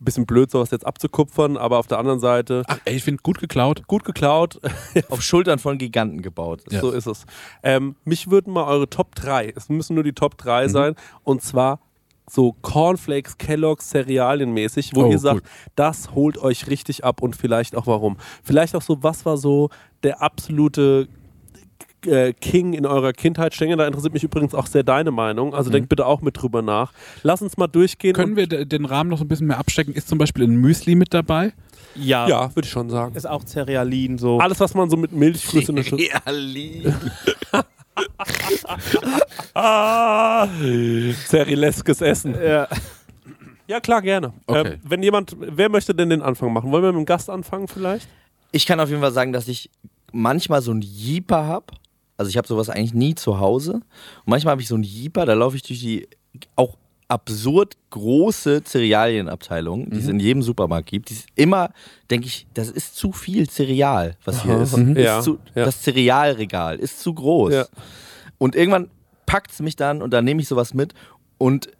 bisschen 0.00 0.26
blöd, 0.26 0.50
sowas 0.50 0.70
jetzt 0.70 0.86
abzukupfern, 0.86 1.56
aber 1.56 1.78
auf 1.78 1.86
der 1.86 1.98
anderen 1.98 2.20
Seite 2.20 2.62
Ach, 2.68 2.78
ey, 2.84 2.96
ich 2.96 3.04
finde 3.04 3.22
gut 3.22 3.38
geklaut. 3.38 3.86
gut 3.86 4.04
geklaut. 4.04 4.60
auf 5.08 5.22
Schultern 5.22 5.58
von 5.58 5.78
Giganten 5.78 6.22
gebaut. 6.22 6.62
Ja. 6.70 6.80
So 6.80 6.90
ist 6.90 7.06
es. 7.06 7.24
Ähm, 7.62 7.96
mich 8.04 8.30
würden 8.30 8.52
mal 8.52 8.64
eure 8.64 8.88
Top 8.88 9.14
3, 9.14 9.52
es 9.56 9.68
müssen 9.68 9.94
nur 9.94 10.04
die 10.04 10.12
Top 10.12 10.38
3 10.38 10.68
sein, 10.68 10.94
und 11.24 11.42
zwar 11.42 11.80
so 12.30 12.54
Cornflakes, 12.60 13.38
Kellogg's, 13.38 13.88
Cerealienmäßig, 13.88 14.94
wo 14.94 15.04
Oh, 15.04 15.10
ihr 15.10 15.18
sagt, 15.18 15.36
cool. 15.42 15.50
das 15.76 16.12
holt 16.14 16.36
euch 16.38 16.66
richtig 16.68 17.02
ab 17.02 17.22
und 17.22 17.34
vielleicht 17.34 17.74
auch 17.74 17.86
warum. 17.86 18.18
Vielleicht 18.44 18.76
auch 18.76 18.82
so, 18.82 19.02
was 19.02 19.24
war 19.24 19.38
so 19.38 19.70
der 20.02 20.20
absolute 20.20 21.08
äh, 22.06 22.32
King 22.32 22.72
in 22.74 22.86
eurer 22.86 23.12
Kindheit? 23.12 23.54
Stenge, 23.54 23.76
da 23.76 23.86
interessiert 23.86 24.12
mich 24.14 24.24
übrigens 24.24 24.54
auch 24.54 24.66
sehr 24.66 24.82
deine 24.82 25.10
Meinung. 25.10 25.54
Also 25.54 25.70
denk 25.70 25.88
bitte 25.88 26.06
auch 26.06 26.20
mit 26.20 26.40
drüber 26.40 26.62
nach. 26.62 26.92
Lass 27.22 27.42
uns 27.42 27.56
mal 27.56 27.66
durchgehen. 27.66 28.14
Können 28.14 28.36
wir 28.36 28.46
de- 28.46 28.64
den 28.64 28.84
Rahmen 28.84 29.10
noch 29.10 29.18
so 29.18 29.24
ein 29.24 29.28
bisschen 29.28 29.46
mehr 29.48 29.58
abstecken? 29.58 29.94
Ist 29.94 30.08
zum 30.08 30.18
Beispiel 30.18 30.44
ein 30.44 30.56
Müsli 30.56 30.94
mit 30.94 31.12
dabei? 31.14 31.52
Ja. 31.94 32.28
ja, 32.28 32.54
würde 32.54 32.66
ich 32.66 32.70
schon 32.70 32.90
sagen. 32.90 33.14
Ist 33.16 33.26
auch 33.28 33.44
Cerealin 33.44 34.18
so. 34.18 34.38
Alles, 34.38 34.60
was 34.60 34.74
man 34.74 34.88
so 34.90 34.96
mit 34.96 35.12
Milchflüssen 35.12 35.76
in. 35.76 36.08
Ah, 39.54 40.46
Cerileskes 41.26 42.00
Essen. 42.02 42.34
Ja. 42.40 42.68
Ja, 43.66 43.80
klar, 43.80 44.00
gerne. 44.00 44.32
Okay. 44.46 44.74
Ähm, 44.74 44.80
wenn 44.84 45.02
jemand, 45.02 45.36
wer 45.38 45.68
möchte 45.68 45.94
denn 45.94 46.08
den 46.08 46.22
Anfang 46.22 46.52
machen? 46.52 46.70
Wollen 46.70 46.82
wir 46.84 46.92
mit 46.92 47.00
dem 47.00 47.06
Gast 47.06 47.28
anfangen 47.28 47.68
vielleicht? 47.68 48.08
Ich 48.50 48.64
kann 48.64 48.80
auf 48.80 48.88
jeden 48.88 49.02
Fall 49.02 49.12
sagen, 49.12 49.32
dass 49.32 49.46
ich 49.46 49.68
manchmal 50.10 50.62
so 50.62 50.72
ein 50.72 50.80
Jeeper 50.80 51.44
habe. 51.44 51.66
Also 52.18 52.28
ich 52.28 52.36
habe 52.36 52.46
sowas 52.46 52.68
eigentlich 52.68 52.92
nie 52.92 53.14
zu 53.14 53.40
Hause. 53.40 53.74
Und 53.74 54.26
manchmal 54.26 54.52
habe 54.52 54.62
ich 54.62 54.68
so 54.68 54.74
ein 54.74 54.82
Jeeper, 54.82 55.24
da 55.24 55.32
laufe 55.34 55.56
ich 55.56 55.62
durch 55.62 55.80
die 55.80 56.08
auch 56.56 56.76
absurd 57.08 57.76
große 57.88 58.62
Cerealienabteilung, 58.64 59.88
die 59.88 59.98
es 59.98 60.08
in 60.08 60.20
jedem 60.20 60.42
Supermarkt 60.42 60.90
gibt. 60.90 61.08
Die 61.08 61.14
ist 61.14 61.26
immer, 61.36 61.70
denke 62.10 62.26
ich, 62.26 62.46
das 62.52 62.70
ist 62.70 62.96
zu 62.96 63.12
viel 63.12 63.48
Cereal, 63.48 64.16
was 64.26 64.42
hier 64.42 64.60
ist. 64.60 64.76
Mhm. 64.76 64.94
ist 64.94 65.04
Ja, 65.04 65.22
zu, 65.22 65.38
ja. 65.54 65.64
Das 65.64 65.82
Cerealregal 65.82 66.78
ist 66.78 67.00
zu 67.00 67.14
groß. 67.14 67.54
Ja. 67.54 67.66
Und 68.36 68.54
irgendwann 68.54 68.90
packt 69.24 69.52
es 69.52 69.60
mich 69.60 69.74
dann 69.74 70.02
und 70.02 70.10
dann 70.10 70.24
nehme 70.24 70.42
ich 70.42 70.48
sowas 70.48 70.74
mit 70.74 70.92
und 71.38 71.70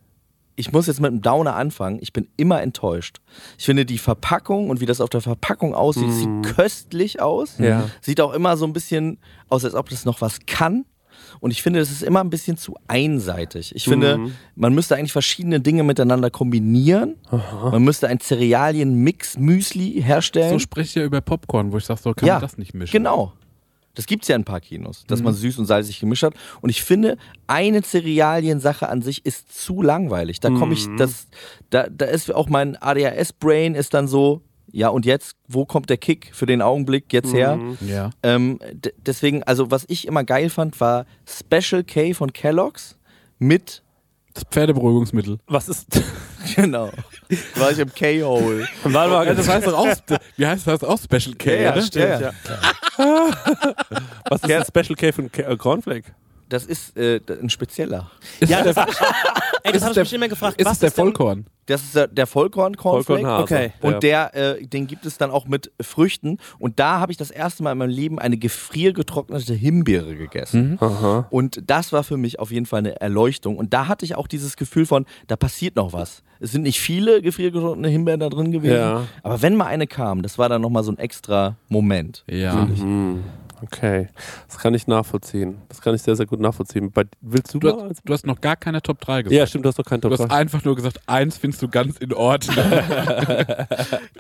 ich 0.59 0.73
muss 0.73 0.89
jetzt 0.89 1.01
mit 1.01 1.11
einem 1.11 1.23
Downer 1.23 1.55
anfangen. 1.55 1.99
Ich 2.01 2.13
bin 2.13 2.27
immer 2.37 2.61
enttäuscht. 2.61 3.19
Ich 3.59 3.65
finde 3.65 3.87
die 3.87 3.97
Verpackung 3.97 4.71
und 4.71 4.81
wie 4.81 4.87
das 4.87 5.01
auf 5.01 5.09
der 5.09 5.21
Verpackung 5.21 5.73
aussieht, 5.73 6.13
sieht 6.13 6.57
köstlich 6.57 7.23
aus. 7.23 7.59
Ja. 7.59 7.89
Sieht 8.01 8.21
auch 8.21 8.33
immer 8.33 8.57
so 8.57 8.67
ein 8.67 8.73
bisschen 8.73 9.19
aus, 9.49 9.65
als 9.65 9.75
ob 9.75 9.89
das 9.89 10.05
noch 10.05 10.21
was 10.21 10.41
kann. 10.47 10.85
Und 11.41 11.53
ich 11.53 11.63
finde, 11.63 11.79
das 11.79 11.91
ist 11.91 12.03
immer 12.03 12.21
ein 12.21 12.31
bisschen 12.31 12.57
zu 12.57 12.75
einseitig. 12.89 13.75
Ich 13.77 13.85
finde, 13.85 14.31
man 14.57 14.75
müsste 14.75 14.97
eigentlich 14.97 15.13
verschiedene 15.13 15.61
Dinge 15.61 15.85
miteinander 15.85 16.31
kombinieren. 16.31 17.17
Man 17.31 17.85
müsste 17.85 18.09
ein 18.09 18.19
Cerealien-Mix-Müsli 18.19 20.03
herstellen. 20.03 20.51
So 20.51 20.59
spreche 20.59 20.89
ich 20.89 20.95
ja 20.97 21.05
über 21.05 21.21
Popcorn, 21.21 21.71
wo 21.71 21.79
ich 21.79 21.85
sage, 21.85 22.01
so 22.03 22.15
kann 22.15 22.27
ja, 22.27 22.35
man 22.35 22.43
das 22.43 22.59
nicht 22.59 22.75
mischen. 22.75 22.93
Genau. 22.93 23.33
Das 23.99 24.07
gibt 24.07 24.23
es 24.23 24.29
ja 24.29 24.37
in 24.37 24.43
ein 24.43 24.45
paar 24.45 24.61
Kinos, 24.61 25.03
dass 25.09 25.19
Mhm. 25.19 25.25
man 25.25 25.35
süß 25.35 25.59
und 25.59 25.67
salzig 25.67 25.99
gemischt 25.99 26.23
hat. 26.23 26.35
Und 26.61 26.71
ich 26.71 26.85
finde, 26.85 27.17
eine 27.49 27.83
Cerealiensache 27.83 28.89
an 28.89 29.03
sich 29.03 29.27
ist 29.27 29.53
zu 29.61 29.83
langweilig. 29.83 30.39
Da 30.39 30.51
komme 30.51 30.73
ich, 30.75 30.87
Mhm. 30.87 30.99
das, 30.99 31.27
da, 31.71 31.89
da 31.89 32.05
ist 32.05 32.33
auch 32.33 32.49
mein 32.49 32.77
ADHS-Brain 32.81 33.75
ist 33.75 33.95
dann 33.95 34.07
so, 34.07 34.41
ja 34.71 34.87
und 34.89 35.05
jetzt, 35.05 35.35
wo 35.49 35.65
kommt 35.67 35.91
der 35.91 35.97
Kick 35.97 36.31
für 36.33 36.47
den 36.47 36.63
Augenblick 36.63 37.13
jetzt 37.13 37.33
her? 37.35 37.57
Mhm. 37.57 37.77
Ja. 37.89 38.11
Ähm, 38.23 38.61
deswegen, 39.05 39.43
also 39.43 39.73
was 39.73 39.85
ich 39.89 40.07
immer 40.07 40.23
geil 40.23 40.49
fand, 40.49 40.81
war 40.81 41.05
Special 41.27 41.83
K 41.83 42.13
von 42.15 42.33
Kellogg's 42.33 42.97
mit, 43.41 43.83
Das 44.35 44.45
Pferdeberuhigungsmittel. 44.49 45.39
Was 45.49 45.69
ist. 45.69 45.87
genau, 46.57 46.91
war 47.57 47.71
ich 47.73 47.79
im 47.79 47.93
K-Hole. 47.95 48.67
Warte 48.85 49.11
mal, 49.11 49.27
Ja, 49.27 49.35
das 49.35 49.49
heißt 49.49 49.67
doch 49.67 49.79
auch, 49.79 49.89
wie 50.37 50.47
heißt 50.47 50.67
das 50.67 50.83
auch 50.85 50.99
Special 50.99 51.35
K, 51.37 51.55
Ja, 51.55 51.61
ja, 51.63 51.73
oder? 51.73 51.83
stimmt, 51.83 52.21
ja. 52.21 52.33
Was 54.29 54.43
ist 54.43 54.51
ein 54.53 54.65
Special 54.65 54.97
K 54.97 55.13
für 55.13 55.23
ein 55.23 55.33
K- 55.33 55.43
äh, 55.43 55.57
Cornflake? 55.57 56.15
Das 56.49 56.65
ist 56.65 56.97
äh, 56.97 57.21
ein 57.41 57.51
spezieller. 57.51 58.11
Ist 58.41 58.49
Ja, 58.51 58.63
das 58.63 58.77
Ey, 58.77 58.85
das 58.85 58.95
Ist 59.77 59.83
habe 59.83 59.91
ich 59.91 59.95
der- 59.95 60.05
mich 60.05 60.13
immer 60.15 60.29
gefragt. 60.29 60.59
ist 60.61 60.65
was 60.67 60.73
es 60.75 60.79
der 60.81 60.87
ist 60.89 60.97
denn- 60.99 61.05
Vollkorn? 61.05 61.47
Das 61.69 61.83
ist 61.83 61.95
der, 61.95 62.07
der 62.07 62.27
Vollkorn-Cornflake. 62.27 63.21
Vollkornhase. 63.21 63.43
Okay. 63.43 63.73
Und 63.83 63.93
ja. 64.03 64.31
der, 64.31 64.57
äh, 64.57 64.67
den 64.67 64.87
gibt 64.87 65.05
es 65.05 65.19
dann 65.19 65.31
auch 65.31 65.47
mit 65.47 65.71
Früchten. 65.81 66.39
Und 66.59 66.81
da 66.81 66.99
habe 66.99 67.13
ich 67.13 67.19
das 67.19 67.31
erste 67.31 67.63
Mal 67.63 67.73
in 67.73 67.79
meinem 67.79 67.91
Leben 67.91 68.19
eine 68.19 68.39
gefriergetrocknete 68.39 69.53
Himbeere 69.53 70.17
gegessen. 70.17 70.79
Aha. 70.81 71.27
Und 71.29 71.63
das 71.67 71.93
war 71.93 72.05
für 72.05 72.17
mich 72.17 72.39
auf 72.41 72.51
jeden 72.51 72.65
Fall 72.65 72.79
eine 72.79 72.99
Erleuchtung. 73.03 73.59
Und 73.59 73.75
da 73.75 73.87
hatte 73.87 74.07
ich 74.07 74.15
auch 74.15 74.27
dieses 74.27 74.57
Gefühl 74.57 74.87
von, 74.87 75.05
da 75.27 75.37
passiert 75.37 75.77
noch 75.77 75.93
was. 75.93 76.23
Es 76.41 76.53
sind 76.53 76.63
nicht 76.63 76.81
viele 76.81 77.21
gefriergetrocknete 77.21 77.91
Himbeeren 77.91 78.21
da 78.21 78.31
drin 78.31 78.51
gewesen. 78.51 78.77
Ja. 78.77 79.05
Aber 79.23 79.43
wenn 79.43 79.55
mal 79.55 79.67
eine 79.67 79.87
kam, 79.87 80.23
das 80.23 80.39
war 80.39 80.49
dann 80.49 80.63
nochmal 80.63 80.85
so 80.85 80.93
ein 80.93 80.99
extra 80.99 81.57
Moment. 81.69 82.25
Ja. 82.31 82.67
Hm, 82.67 83.25
Okay, 83.63 84.09
das 84.47 84.59
kann 84.59 84.75
ich 84.75 84.87
nachvollziehen. 84.87 85.63
Das 85.69 85.81
kann 85.81 85.95
ich 85.95 86.03
sehr, 86.03 86.15
sehr 86.17 86.27
gut 86.27 86.41
nachvollziehen. 86.41 86.91
Bei, 86.93 87.05
willst 87.21 87.53
du, 87.55 87.59
Du, 87.59 87.69
hast, 87.89 88.01
du 88.05 88.13
hast 88.13 88.27
noch 88.27 88.41
gar 88.41 88.57
keine 88.57 88.81
Top 88.83 89.01
3 89.01 89.23
gesagt. 89.23 89.37
Ja, 89.37 89.47
stimmt, 89.47 89.65
du 89.65 89.69
hast 89.69 89.79
doch 89.79 89.85
keinen 89.85 90.01
Du 90.01 90.09
Top 90.09 90.19
hast 90.19 90.29
3. 90.31 90.35
einfach 90.37 90.65
nur 90.65 90.77
gesagt, 90.77 91.01
eins 91.07 91.37
findest 91.39 91.63
du 91.63 91.69
ganz 91.69 91.99
in 91.99 92.13
Ordnung. 92.13 92.57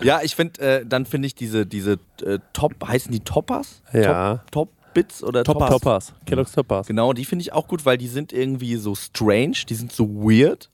Ja, 0.02 0.20
ich 0.22 0.34
finde, 0.36 0.60
äh, 0.60 0.86
dann 0.86 1.06
finde 1.06 1.26
ich 1.26 1.34
diese, 1.34 1.66
diese 1.66 1.98
äh, 2.24 2.38
Top, 2.52 2.74
heißen 2.86 3.10
die 3.12 3.20
Toppers? 3.20 3.82
Ja. 3.92 4.36
Top, 4.50 4.68
Top 4.68 4.68
Bits 4.94 5.22
oder 5.22 5.44
Toppers. 5.44 5.70
Toppers? 5.70 6.06
Toppers. 6.06 6.24
Kellogg's 6.26 6.52
Toppers. 6.52 6.86
Genau, 6.86 7.12
die 7.12 7.24
finde 7.24 7.42
ich 7.42 7.52
auch 7.52 7.68
gut, 7.68 7.84
weil 7.84 7.98
die 7.98 8.08
sind 8.08 8.32
irgendwie 8.32 8.76
so 8.76 8.94
strange, 8.94 9.56
die 9.68 9.74
sind 9.74 9.92
so 9.92 10.08
weird 10.08 10.70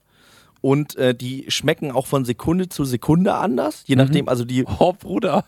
und 0.65 0.95
äh, 0.95 1.13
die 1.13 1.45
schmecken 1.49 1.91
auch 1.91 2.07
von 2.07 2.25
Sekunde 2.25 2.67
zu 2.69 2.85
Sekunde 2.85 3.35
anders, 3.35 3.83
je 3.85 3.95
nachdem, 3.95 4.27
also 4.27 4.45
die, 4.45 4.65
Oh, 4.79 4.93
Bruder. 4.93 5.45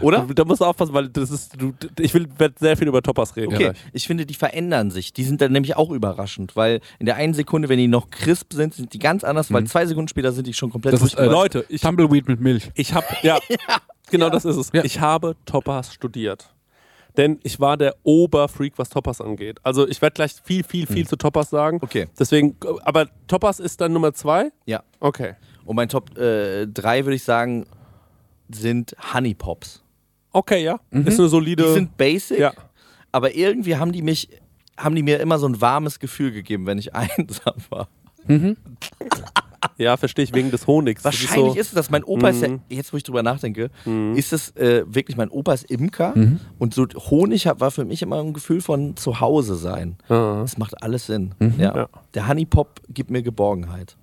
oder? 0.00 0.26
Da 0.34 0.44
musst 0.44 0.60
du 0.60 0.64
aufpassen, 0.64 0.92
weil 0.94 1.08
das 1.10 1.30
ist, 1.30 1.62
du, 1.62 1.74
ich 2.00 2.12
will 2.12 2.26
sehr 2.58 2.76
viel 2.76 2.88
über 2.88 3.00
Toppers 3.00 3.36
reden. 3.36 3.54
Okay, 3.54 3.64
gleich. 3.66 3.76
ich 3.92 4.08
finde, 4.08 4.26
die 4.26 4.34
verändern 4.34 4.90
sich. 4.90 5.12
Die 5.12 5.22
sind 5.22 5.40
dann 5.40 5.52
nämlich 5.52 5.76
auch 5.76 5.92
überraschend, 5.92 6.56
weil 6.56 6.80
in 6.98 7.06
der 7.06 7.14
einen 7.14 7.34
Sekunde, 7.34 7.68
wenn 7.68 7.78
die 7.78 7.86
noch 7.86 8.10
crisp 8.10 8.52
sind, 8.52 8.74
sind 8.74 8.92
die 8.92 8.98
ganz 8.98 9.22
anders, 9.22 9.52
weil 9.52 9.62
zwei 9.68 9.86
Sekunden 9.86 10.08
später 10.08 10.32
sind 10.32 10.48
die 10.48 10.54
schon 10.54 10.70
komplett 10.70 10.92
Das 10.92 11.02
ist, 11.02 11.14
äh. 11.14 11.26
Leute, 11.26 11.64
ich, 11.68 11.80
Tumbleweed 11.80 12.26
mit 12.26 12.40
Milch. 12.40 12.68
ich 12.74 12.92
habe, 12.94 13.06
ja, 13.22 13.38
genau 14.10 14.28
das 14.28 14.44
ist 14.44 14.56
es. 14.56 14.70
Ja. 14.72 14.82
Ich 14.82 14.98
habe 14.98 15.36
Toppers 15.46 15.94
studiert. 15.94 16.52
Denn 17.18 17.40
ich 17.42 17.58
war 17.58 17.76
der 17.76 17.96
Oberfreak, 18.04 18.74
was 18.76 18.88
Toppers 18.90 19.20
angeht. 19.20 19.58
Also 19.64 19.88
ich 19.88 20.00
werde 20.00 20.14
gleich 20.14 20.34
viel, 20.44 20.62
viel, 20.62 20.86
viel 20.86 21.06
zu 21.06 21.16
Toppers 21.16 21.50
sagen. 21.50 21.80
Okay. 21.82 22.06
Deswegen, 22.18 22.56
aber 22.84 23.08
Toppers 23.26 23.58
ist 23.58 23.80
dann 23.80 23.92
Nummer 23.92 24.14
zwei? 24.14 24.52
Ja. 24.66 24.84
Okay. 25.00 25.34
Und 25.64 25.74
mein 25.74 25.88
Top 25.88 26.14
3 26.14 26.70
würde 26.74 27.14
ich 27.16 27.24
sagen, 27.24 27.66
sind 28.48 28.96
Honey 29.12 29.34
Pops. 29.34 29.82
Okay, 30.30 30.62
ja. 30.62 30.78
Ist 30.92 31.18
eine 31.18 31.28
solide. 31.28 31.64
Die 31.64 31.72
sind 31.72 31.96
basic, 31.96 32.38
ja. 32.38 32.52
aber 33.10 33.34
irgendwie 33.34 33.76
haben 33.76 33.90
die 33.90 34.02
mich, 34.02 34.28
haben 34.76 34.94
die 34.94 35.02
mir 35.02 35.18
immer 35.18 35.40
so 35.40 35.48
ein 35.48 35.60
warmes 35.60 35.98
Gefühl 35.98 36.30
gegeben, 36.30 36.66
wenn 36.66 36.78
ich 36.78 36.94
einsam 36.94 37.56
war. 37.68 37.88
ja, 39.78 39.96
verstehe 39.96 40.24
ich, 40.24 40.34
wegen 40.34 40.50
des 40.50 40.66
Honigs. 40.66 41.04
Wahrscheinlich 41.04 41.56
ist 41.56 41.68
es 41.68 41.74
das. 41.74 41.90
Mein 41.90 42.04
Opa 42.04 42.28
ist 42.30 42.42
ja, 42.42 42.48
Mhm. 42.48 42.60
jetzt 42.68 42.92
wo 42.92 42.96
ich 42.96 43.02
drüber 43.02 43.22
nachdenke, 43.22 43.70
ist 44.14 44.32
es 44.32 44.54
äh, 44.56 44.84
wirklich, 44.86 45.16
mein 45.16 45.30
Opa 45.30 45.52
ist 45.54 45.64
Imker 45.70 46.14
und 46.58 46.74
so 46.74 46.86
Honig 47.10 47.46
hat, 47.46 47.60
war 47.60 47.70
für 47.70 47.84
mich 47.84 48.02
immer 48.02 48.20
ein 48.20 48.32
Gefühl 48.32 48.60
von 48.60 48.96
Zuhause 48.96 49.56
sein. 49.56 49.96
Ah. 50.08 50.40
Das 50.42 50.58
macht 50.58 50.82
alles 50.82 51.06
Sinn. 51.06 51.34
Ja. 51.58 51.74
Ja. 51.76 51.88
Der 52.14 52.28
Honey 52.28 52.44
Pop 52.46 52.80
gibt 52.88 53.10
mir 53.10 53.22
Geborgenheit. 53.22 53.96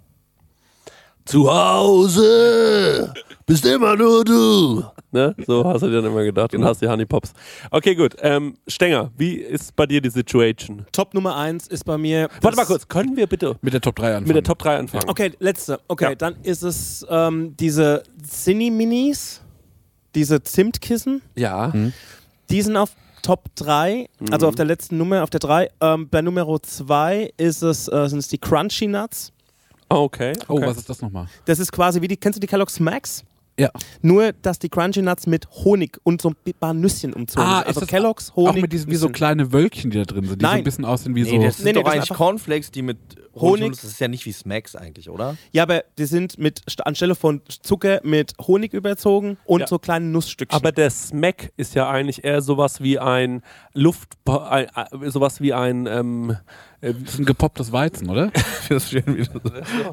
Zu 1.26 1.52
Hause 1.52 3.14
bist 3.48 3.66
immer 3.66 3.96
nur 3.96 4.24
du. 4.24 4.84
Ne? 5.12 5.36
So 5.48 5.64
hast 5.66 5.82
du 5.82 5.88
dir 5.88 6.02
dann 6.02 6.12
immer 6.12 6.24
gedacht 6.24 6.54
und 6.54 6.64
hast 6.66 6.82
die 6.82 6.88
Honey 6.88 7.06
Pops. 7.06 7.34
Okay, 7.72 7.96
gut. 7.96 8.16
Ähm, 8.20 8.56
Stenger, 8.68 9.12
wie 9.18 9.36
ist 9.36 9.76
bei 9.76 9.86
dir 9.86 10.02
die 10.02 10.10
Situation? 10.10 10.86
Top 10.92 11.14
Nummer 11.14 11.36
1 11.36 11.68
ist 11.68 11.84
bei 11.86 11.98
mir. 11.98 12.28
Warte 12.42 12.58
mal 12.58 12.66
kurz, 12.66 12.88
können 12.88 13.16
wir 13.16 13.26
bitte 13.28 13.56
Mit 13.62 13.74
der 13.74 13.82
Top 13.82 13.96
3 13.96 14.08
anfangen. 14.08 14.28
mit 14.28 14.36
der 14.36 14.44
Top 14.44 14.60
3 14.60 14.78
anfangen? 14.78 15.06
Okay, 15.08 15.32
letzte. 15.40 15.80
Okay, 15.88 16.10
Ja. 16.10 16.16
dann 16.16 16.36
ist 16.44 16.64
es 16.64 17.06
ähm, 17.10 17.56
diese 17.60 18.04
Cine-Minis, 18.28 19.42
diese 20.16 20.44
Zimtkissen. 20.44 21.22
Ja. 21.36 21.72
Die 22.50 22.62
sind 22.62 22.76
auf 22.78 22.92
Top 23.22 23.46
3, 23.56 24.08
also 24.32 24.48
auf 24.48 24.56
der 24.56 24.66
letzten 24.66 24.98
Nummer, 24.98 25.24
auf 25.24 25.30
der 25.32 25.40
3. 25.40 25.70
Ähm, 25.82 26.10
bei 26.10 26.22
Nummer 26.22 26.46
2 26.62 27.32
ist 27.38 27.64
es, 27.64 27.88
äh, 27.88 28.08
sind 28.10 28.20
es 28.20 28.28
die 28.28 28.38
Crunchy 28.38 28.88
Nuts. 28.88 29.32
Ah, 29.90 29.98
okay. 29.98 30.34
Oh, 30.48 30.56
okay. 30.56 30.68
was 30.68 30.78
ist 30.78 30.90
das 30.90 31.02
nochmal? 31.02 31.28
Das 31.46 31.60
ist 31.60 31.72
quasi 31.72 32.02
wie 32.02 32.08
die, 32.08 32.18
kennst 32.18 32.38
du 32.38 32.40
die 32.42 32.48
Kellogg's 32.48 32.80
Max? 32.80 33.24
Ja. 33.58 33.70
Nur, 34.02 34.34
dass 34.34 34.60
die 34.60 34.68
Crunchy 34.68 35.02
Nuts 35.02 35.28
mit 35.28 35.48
Honig 35.50 35.98
und 36.04 36.22
so 36.22 36.32
ein 36.32 36.54
paar 36.60 36.74
Nüsschen 36.74 37.14
umzogen 37.14 37.48
sind. 37.48 37.66
Also 37.68 37.80
das 37.80 37.88
Kellogg's, 37.90 38.32
Auch 38.32 38.36
Honig. 38.36 38.64
mit 38.64 38.74
diesen 38.74 38.92
wie 38.92 38.96
so 38.98 39.08
kleine 39.08 39.54
Wölkchen, 39.54 39.92
die 39.92 39.98
da 39.98 40.04
drin 40.04 40.26
sind, 40.26 40.42
die 40.42 40.46
so 40.46 40.50
Nein. 40.52 40.58
ein 40.58 40.64
bisschen 40.66 40.84
aussehen 40.84 41.16
wie 41.16 41.24
so. 41.24 41.38
Nee, 41.38 41.46
das 41.46 41.56
sind 41.58 41.66
Nee, 41.66 41.72
nee, 41.72 41.74
doch 41.76 41.84
das 41.86 41.94
sind 41.94 42.02
eigentlich 42.02 42.18
Cornflakes, 42.18 42.72
die 42.72 42.82
mit 42.82 42.98
Honig- 43.34 43.62
Honig. 43.64 43.72
Das 43.72 43.86
ist 43.86 44.00
ja 44.02 44.10
nicht 44.10 44.26
wie 44.26 44.34
Smacks 44.34 44.76
eigentlich, 44.76 45.10
oder? 45.10 45.38
Ja, 45.54 45.64
aber 45.64 45.86
die 45.98 46.04
sind 46.06 46.38
mit, 46.38 46.60
st- 46.70 46.82
anstelle 46.82 47.16
von 47.16 47.42
Zucker 47.48 48.02
mit 48.04 48.34
Honig 48.46 48.74
überzogen 48.74 49.38
und 49.46 49.62
Ja. 49.62 49.68
so 49.68 49.80
kleine 49.80 50.06
Nussstückchen. 50.08 50.56
Aber 50.58 50.74
der 50.74 50.90
Smack 50.90 51.54
ist 51.56 51.76
ja 51.76 51.90
eigentlich 51.90 52.26
eher 52.26 52.42
sowas 52.42 52.82
wie 52.82 53.00
ein 53.00 53.42
Luft, 53.74 54.10
ein, 54.28 54.68
äh, 54.76 55.10
sowas 55.10 55.40
wie 55.40 55.54
ein, 55.54 55.86
ähm, 55.86 56.32
äh, 56.32 56.36
ein 56.82 57.26
gepopptes 57.26 57.72
Weizen, 57.72 58.10
oder? 58.10 58.32
Das 58.68 58.86
ist 58.86 58.90
schön, 58.90 59.04
wie 59.06 59.24
das 59.24 59.30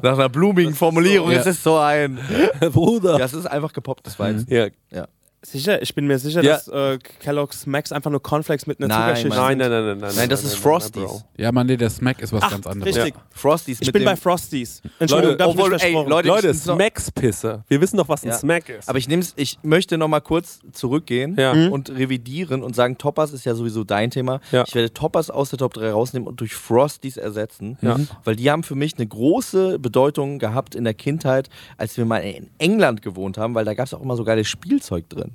Nach 0.01 0.13
einer 0.13 0.29
blumigen 0.29 0.73
Formulierung. 0.73 1.29
Ja. 1.31 1.39
Es 1.41 1.45
ist 1.45 1.61
so 1.63 1.77
ein. 1.77 2.17
Bruder. 2.71 3.19
Das 3.19 3.33
ist 3.33 3.45
einfach 3.45 3.71
gepopptes 3.71 4.17
Weizen. 4.17 4.47
Ja. 4.49 5.07
Sicher, 5.43 5.81
ich 5.81 5.93
bin 5.95 6.07
mir 6.07 6.17
sicher, 6.19 6.43
Ja. 6.43 6.53
dass 6.53 6.67
äh, 6.67 6.97
Kellogg's 7.19 7.65
Max 7.65 7.91
einfach 7.91 8.09
nur 8.11 8.21
Cornflakes 8.21 8.65
mit 8.67 8.79
einer 8.79 8.87
Nein, 8.87 9.15
Zuckerschicht 9.15 9.29
Nein, 9.29 9.49
sind. 9.49 9.57
nein, 9.59 9.69
nein, 9.71 9.85
nein, 9.85 9.97
nein. 9.99 10.13
Nein, 10.15 10.29
das 10.29 10.43
ist 10.43 10.55
Frosties. 10.55 11.23
Ja, 11.37 11.51
Mann, 11.51 11.67
nee, 11.67 11.77
der 11.77 11.89
Smack 11.89 12.21
ist 12.21 12.31
was 12.33 12.43
Ach, 12.43 12.51
ganz 12.51 12.65
anderes. 12.67 12.95
richtig. 12.95 13.13
Frosties 13.31 13.81
Ich 13.81 13.87
mit 13.87 13.93
bin 13.93 14.01
dem, 14.03 14.05
bei 14.05 14.15
Frosties. 14.15 14.81
Entschuldigung, 14.99 15.35
mich 15.37 15.45
obwohl, 15.45 15.73
ey, 15.73 15.79
versprochen. 15.79 16.09
Leute, 16.09 16.27
Leute, 16.27 16.53
so- 16.53 16.73
Smacks-Pisse. 16.75 17.63
Wir 17.67 17.81
wissen 17.81 17.97
doch, 17.97 18.09
was 18.09 18.23
ein 18.23 18.29
Ja. 18.29 18.37
Smack 18.37 18.69
ist. 18.69 18.87
Aber 18.89 18.97
ich 18.97 19.07
nehm's, 19.07 19.33
ich 19.35 19.59
möchte 19.63 19.97
noch 19.97 20.07
mal 20.07 20.21
kurz 20.21 20.59
zurückgehen 20.71 21.35
Ja. 21.37 21.53
Mhm. 21.53 21.71
und 21.71 21.89
revidieren 21.89 22.63
und 22.63 22.75
sagen, 22.75 22.97
Toppers 22.97 23.33
ist 23.33 23.45
ja 23.45 23.55
sowieso 23.55 23.83
dein 23.83 24.09
Thema. 24.11 24.39
Ja. 24.51 24.63
Ich 24.67 24.73
werde 24.75 24.93
Toppers 24.93 25.29
aus 25.29 25.49
der 25.49 25.59
Top 25.59 25.73
3 25.73 25.91
rausnehmen 25.91 26.27
und 26.27 26.39
durch 26.39 26.55
Frosties 26.55 27.17
ersetzen. 27.17 27.77
Ja. 27.81 27.97
Weil 28.23 28.35
die 28.35 28.49
haben 28.49 28.63
für 28.63 28.75
mich 28.75 28.95
eine 28.97 29.07
große 29.07 29.79
Bedeutung 29.79 30.39
gehabt 30.39 30.75
in 30.75 30.83
der 30.83 30.93
Kindheit, 30.93 31.49
als 31.77 31.97
wir 31.97 32.05
mal 32.05 32.19
in 32.19 32.49
England 32.59 33.01
gewohnt 33.01 33.37
haben, 33.37 33.55
weil 33.55 33.65
da 33.65 33.73
gab 33.73 33.87
es 33.87 33.93
auch 33.93 34.01
immer 34.01 34.15
so 34.15 34.23
geiles 34.23 34.47
Spielzeug 34.47 35.09
drin. 35.09 35.31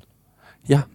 Ja. 0.69 0.87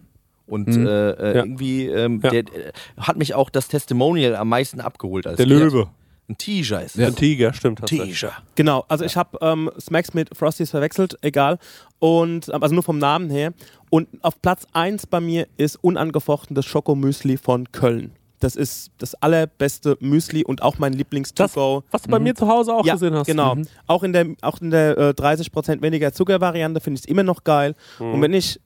Und 0.46 0.68
Mhm. 0.68 0.86
äh, 0.86 1.10
äh, 1.10 1.36
Ja. 1.36 1.44
irgendwie 1.44 1.86
ähm, 1.86 2.20
Ja. 2.22 2.30
der, 2.30 2.40
äh, 2.40 2.72
hat 2.98 3.16
mich 3.16 3.34
auch 3.34 3.48
das 3.50 3.68
Testimonial 3.68 4.36
am 4.36 4.48
meisten 4.50 4.80
abgeholt. 4.80 5.26
Als 5.26 5.36
Der 5.38 5.46
Kind. 5.46 5.58
Löwe. 5.58 5.88
Ein 6.28 6.36
Tiger 6.38 6.82
ist 6.82 6.96
Ja. 6.96 7.06
Ein 7.08 7.16
Tiger, 7.16 7.52
stimmt. 7.52 7.84
Tiger. 7.86 8.32
Genau, 8.54 8.84
also 8.88 9.04
ich 9.04 9.16
habe 9.16 9.36
ähm, 9.42 9.70
Smacks 9.78 10.12
mit 10.14 10.34
Frosties 10.36 10.70
verwechselt, 10.70 11.16
egal. 11.22 11.58
Und 11.98 12.48
ähm, 12.52 12.62
also 12.62 12.74
nur 12.74 12.82
vom 12.82 12.98
Namen 12.98 13.30
her. 13.30 13.52
Und 13.90 14.08
auf 14.22 14.40
Platz 14.42 14.66
1 14.72 15.06
bei 15.06 15.20
mir 15.20 15.46
ist 15.56 15.76
unangefochten 15.82 16.54
das 16.54 16.64
Schokomüsli 16.66 17.36
von 17.38 17.70
Köln. 17.72 18.12
Das 18.40 18.56
ist 18.56 18.90
das 18.98 19.14
allerbeste 19.22 19.96
Müsli 20.00 20.44
und 20.44 20.60
auch 20.62 20.78
mein 20.78 20.92
lieblings 20.92 21.34
go 21.34 21.82
was 21.90 22.02
du 22.02 22.10
bei 22.10 22.18
mir 22.18 22.34
zu 22.34 22.46
Hause 22.46 22.74
auch 22.74 22.84
ja, 22.84 22.94
gesehen 22.94 23.14
hast. 23.14 23.26
genau. 23.26 23.54
Mhm. 23.54 23.66
Auch 23.86 24.02
in 24.02 24.12
der, 24.12 24.26
auch 24.42 24.60
in 24.60 24.70
der 24.70 24.98
äh, 24.98 25.10
30% 25.10 25.80
weniger 25.80 26.12
Zucker-Variante 26.12 26.80
finde 26.80 26.98
ich 26.98 27.04
es 27.04 27.08
immer 27.10 27.22
noch 27.22 27.44
geil. 27.44 27.74
Mhm. 27.98 28.12
Und 28.14 28.22
wenn 28.22 28.34
ich 28.34 28.60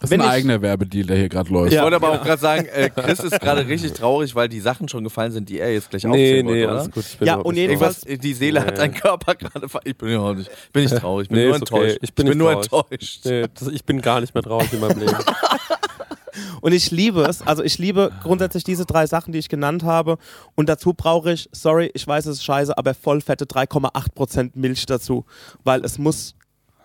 Das 0.00 0.10
ist 0.10 0.14
ein 0.14 0.20
ich- 0.20 0.26
eigener 0.26 0.60
Werbedeal, 0.60 1.06
der 1.06 1.16
hier 1.16 1.28
gerade 1.30 1.50
läuft. 1.50 1.68
Ich 1.72 1.76
Ja. 1.76 1.82
wollte 1.82 1.96
aber 1.96 2.10
auch 2.12 2.22
gerade 2.22 2.40
sagen, 2.40 2.66
äh, 2.66 2.90
Chris 2.90 3.18
ist 3.20 3.40
gerade 3.40 3.66
richtig 3.68 3.94
traurig, 3.94 4.34
weil 4.34 4.48
die 4.48 4.60
Sachen 4.60 4.88
schon 4.88 5.02
gefallen 5.04 5.32
sind, 5.32 5.48
die 5.48 5.58
er 5.58 5.72
jetzt 5.72 5.88
gleich 5.88 6.04
Nee, 6.04 6.10
aufzählen 6.10 6.46
nee, 6.46 6.52
wollte, 6.52 6.68
alles 6.70 6.90
gut. 6.90 7.04
Ich 7.10 7.18
bin 7.18 7.26
Ja, 7.28 7.34
und 7.36 7.56
jedenfalls- 7.56 8.00
die 8.02 8.34
Seele 8.34 8.60
hat 8.60 8.72
Nee. 8.72 8.76
dein 8.76 8.94
Körper 8.94 9.34
gerade 9.34 9.68
ver 9.68 9.80
Ich 9.84 9.96
bin 9.96 10.10
ja 10.10 10.18
auch 10.20 10.34
nicht, 10.34 10.50
bin 10.72 10.82
nicht 10.84 10.96
traurig, 10.96 11.24
ich 11.24 11.28
bin 11.30 11.38
Nee, 11.38 11.46
nur 11.46 11.56
ist 11.56 11.62
okay. 11.62 11.74
enttäuscht. 11.76 11.98
Ich 12.02 12.14
bin 12.14 12.26
nicht 12.26 12.36
nur 12.36 12.60
traurig. 12.62 12.90
enttäuscht. 12.92 13.20
Nee, 13.24 13.46
das, 13.54 13.68
ich 13.68 13.84
bin 13.84 14.02
gar 14.02 14.20
nicht 14.20 14.34
mehr 14.34 14.42
traurig 14.42 14.70
in 14.72 14.80
meinem 14.80 14.98
Leben. 15.00 15.16
Und 16.60 16.72
ich 16.72 16.90
liebe 16.90 17.22
es. 17.22 17.40
Also 17.42 17.62
ich 17.62 17.78
liebe 17.78 18.10
grundsätzlich 18.22 18.64
diese 18.64 18.84
drei 18.84 19.06
Sachen, 19.06 19.32
die 19.32 19.38
ich 19.38 19.48
genannt 19.48 19.82
habe. 19.84 20.18
Und 20.54 20.68
dazu 20.68 20.92
brauche 20.92 21.32
ich, 21.32 21.48
sorry, 21.52 21.90
ich 21.94 22.06
weiß, 22.06 22.26
es 22.26 22.38
ist 22.38 22.44
scheiße, 22.44 22.76
aber 22.76 22.92
vollfette 22.92 23.46
3,8% 23.46 24.50
Milch 24.54 24.84
dazu. 24.84 25.24
Weil 25.64 25.82
es 25.84 25.96
muss, 25.98 26.34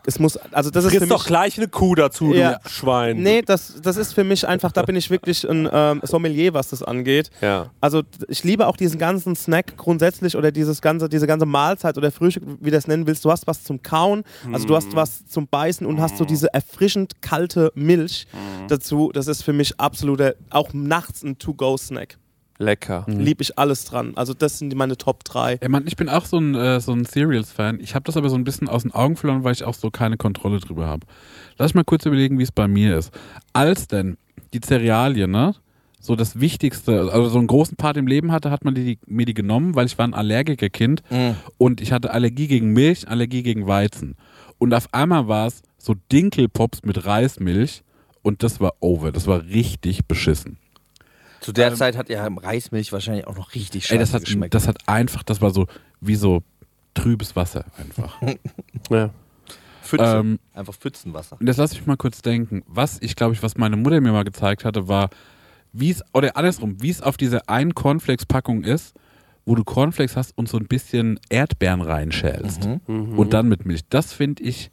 es 0.05 0.19
muss, 0.19 0.37
also 0.37 0.69
das 0.69 0.85
ist 0.85 0.99
mich... 0.99 1.09
doch 1.09 1.25
gleich 1.25 1.57
eine 1.57 1.67
Kuh 1.67 1.95
dazu, 1.95 2.33
Ja. 2.33 2.59
du 2.63 2.69
Schwein. 2.69 3.17
Nee, 3.21 3.41
das, 3.41 3.75
das 3.81 3.97
ist 3.97 4.13
für 4.13 4.23
mich 4.23 4.47
einfach, 4.47 4.71
da 4.71 4.83
bin 4.83 4.95
ich 4.95 5.09
wirklich 5.09 5.47
ein 5.47 5.69
ähm, 5.71 6.01
Sommelier, 6.03 6.53
was 6.53 6.69
das 6.69 6.83
angeht. 6.83 7.29
Ja. 7.41 7.71
Also 7.79 8.03
ich 8.27 8.43
liebe 8.43 8.67
auch 8.67 8.77
diesen 8.77 8.99
ganzen 8.99 9.35
Snack 9.35 9.77
grundsätzlich 9.77 10.35
oder 10.35 10.51
dieses 10.51 10.81
ganze, 10.81 11.09
diese 11.09 11.27
ganze 11.27 11.45
Mahlzeit 11.45 11.97
oder 11.97 12.11
Frühstück, 12.11 12.43
wie 12.59 12.71
du 12.71 12.77
es 12.77 12.87
nennen 12.87 13.07
willst. 13.07 13.23
Du 13.25 13.31
hast 13.31 13.47
was 13.47 13.63
zum 13.63 13.81
Kauen, 13.81 14.23
also 14.51 14.67
du 14.67 14.75
hast 14.75 14.95
was 14.95 15.25
zum 15.25 15.47
Beißen 15.47 15.85
und 15.85 16.01
hast 16.01 16.17
so 16.17 16.25
diese 16.25 16.53
erfrischend 16.53 17.21
kalte 17.21 17.71
Milch 17.75 18.27
dazu. 18.67 19.11
Das 19.13 19.27
ist 19.27 19.43
für 19.43 19.53
mich 19.53 19.79
absoluter, 19.79 20.35
auch 20.49 20.73
nachts 20.73 21.23
ein 21.23 21.37
To-Go-Snack. 21.37 22.17
Lecker. 22.61 23.05
Lieb 23.07 23.41
ich 23.41 23.57
alles 23.57 23.85
dran. 23.85 24.13
Also 24.15 24.33
das 24.33 24.59
sind 24.59 24.73
meine 24.75 24.97
Top 24.97 25.23
3. 25.23 25.59
Ja, 25.61 25.69
Mann, 25.69 25.83
ich 25.87 25.95
bin 25.95 26.07
auch 26.09 26.25
so 26.25 26.37
ein, 26.37 26.55
äh, 26.55 26.79
so 26.79 26.93
ein 26.93 27.05
Cereals-Fan. 27.05 27.79
Ich 27.81 27.95
habe 27.95 28.03
das 28.03 28.15
aber 28.17 28.29
so 28.29 28.35
ein 28.35 28.43
bisschen 28.43 28.69
aus 28.69 28.83
den 28.83 28.91
Augen 28.91 29.15
verloren, 29.15 29.43
weil 29.43 29.53
ich 29.53 29.63
auch 29.63 29.73
so 29.73 29.91
keine 29.91 30.17
Kontrolle 30.17 30.59
drüber 30.59 30.87
habe. 30.87 31.05
Lass 31.57 31.71
ich 31.71 31.75
mal 31.75 31.83
kurz 31.83 32.05
überlegen, 32.05 32.39
wie 32.39 32.43
es 32.43 32.51
bei 32.51 32.67
mir 32.67 32.97
ist. 32.97 33.11
Als 33.53 33.87
denn 33.87 34.17
die 34.53 34.61
Cerealie, 34.61 35.27
ne? 35.27 35.55
so 36.01 36.15
das 36.15 36.39
Wichtigste, 36.39 37.11
also 37.13 37.29
so 37.29 37.37
einen 37.37 37.47
großen 37.47 37.77
Part 37.77 37.95
im 37.95 38.07
Leben 38.07 38.31
hatte, 38.31 38.49
hat 38.49 38.65
man 38.65 38.73
die, 38.73 38.97
mir 39.05 39.25
die 39.27 39.35
genommen, 39.35 39.75
weil 39.75 39.85
ich 39.85 39.99
war 39.99 40.07
ein 40.07 40.15
Allergikerkind 40.15 41.03
und 41.59 41.79
ich 41.79 41.91
hatte 41.91 42.11
Allergie 42.11 42.47
gegen 42.47 42.73
Milch, 42.73 43.07
Allergie 43.07 43.43
gegen 43.43 43.67
Weizen. 43.67 44.15
Und 44.57 44.73
auf 44.73 44.91
einmal 44.93 45.27
war 45.27 45.45
es 45.45 45.61
so 45.77 45.95
Dinkelpops 46.11 46.81
mit 46.83 47.05
Reismilch 47.05 47.83
und 48.23 48.41
das 48.41 48.59
war 48.59 48.73
over. 48.79 49.11
Das 49.11 49.27
war 49.27 49.43
richtig 49.45 50.07
beschissen. 50.07 50.57
Zu 51.41 51.51
der 51.51 51.73
Zeit 51.75 51.97
hat 51.97 52.09
ja 52.09 52.25
Reismilch 52.25 52.93
wahrscheinlich 52.93 53.27
auch 53.27 53.35
noch 53.35 53.53
richtig 53.53 53.83
scheiße 53.85 53.93
Ey, 53.95 53.99
das 53.99 54.13
hat, 54.13 54.23
geschmeckt. 54.23 54.53
das 54.53 54.67
hat 54.67 54.77
einfach, 54.87 55.23
das 55.23 55.41
war 55.41 55.51
so 55.51 55.67
wie 55.99 56.15
so 56.15 56.43
trübes 56.93 57.35
Wasser 57.35 57.65
einfach. 57.77 58.21
Ja. 58.89 59.09
Pfütze. 59.83 60.03
ähm, 60.03 60.39
Einfach 60.53 60.73
Pfützenwasser. 60.75 61.37
Und 61.39 61.47
jetzt 61.47 61.57
lass 61.57 61.73
mich 61.73 61.85
mal 61.85 61.97
kurz 61.97 62.21
denken. 62.21 62.63
Was 62.67 63.01
ich 63.01 63.15
glaube 63.15 63.33
ich, 63.33 63.43
was 63.43 63.57
meine 63.57 63.75
Mutter 63.75 63.99
mir 63.99 64.11
mal 64.11 64.23
gezeigt 64.23 64.63
hatte, 64.63 64.87
war, 64.87 65.09
wie 65.73 65.89
es, 65.89 66.01
oder 66.13 66.37
andersrum, 66.37 66.81
wie 66.81 66.89
es 66.89 67.01
auf 67.01 67.17
dieser 67.17 67.49
einen 67.49 67.73
Cornflakes-Packung 67.75 68.63
ist, 68.63 68.95
wo 69.45 69.55
du 69.55 69.63
Cornflakes 69.63 70.15
hast 70.15 70.37
und 70.37 70.47
so 70.47 70.57
ein 70.57 70.67
bisschen 70.67 71.19
Erdbeeren 71.29 71.81
reinschälst. 71.81 72.67
Und 72.87 73.33
dann 73.33 73.47
mit 73.47 73.65
Milch. 73.65 73.81
Das 73.89 74.13
finde 74.13 74.43
ich 74.43 74.69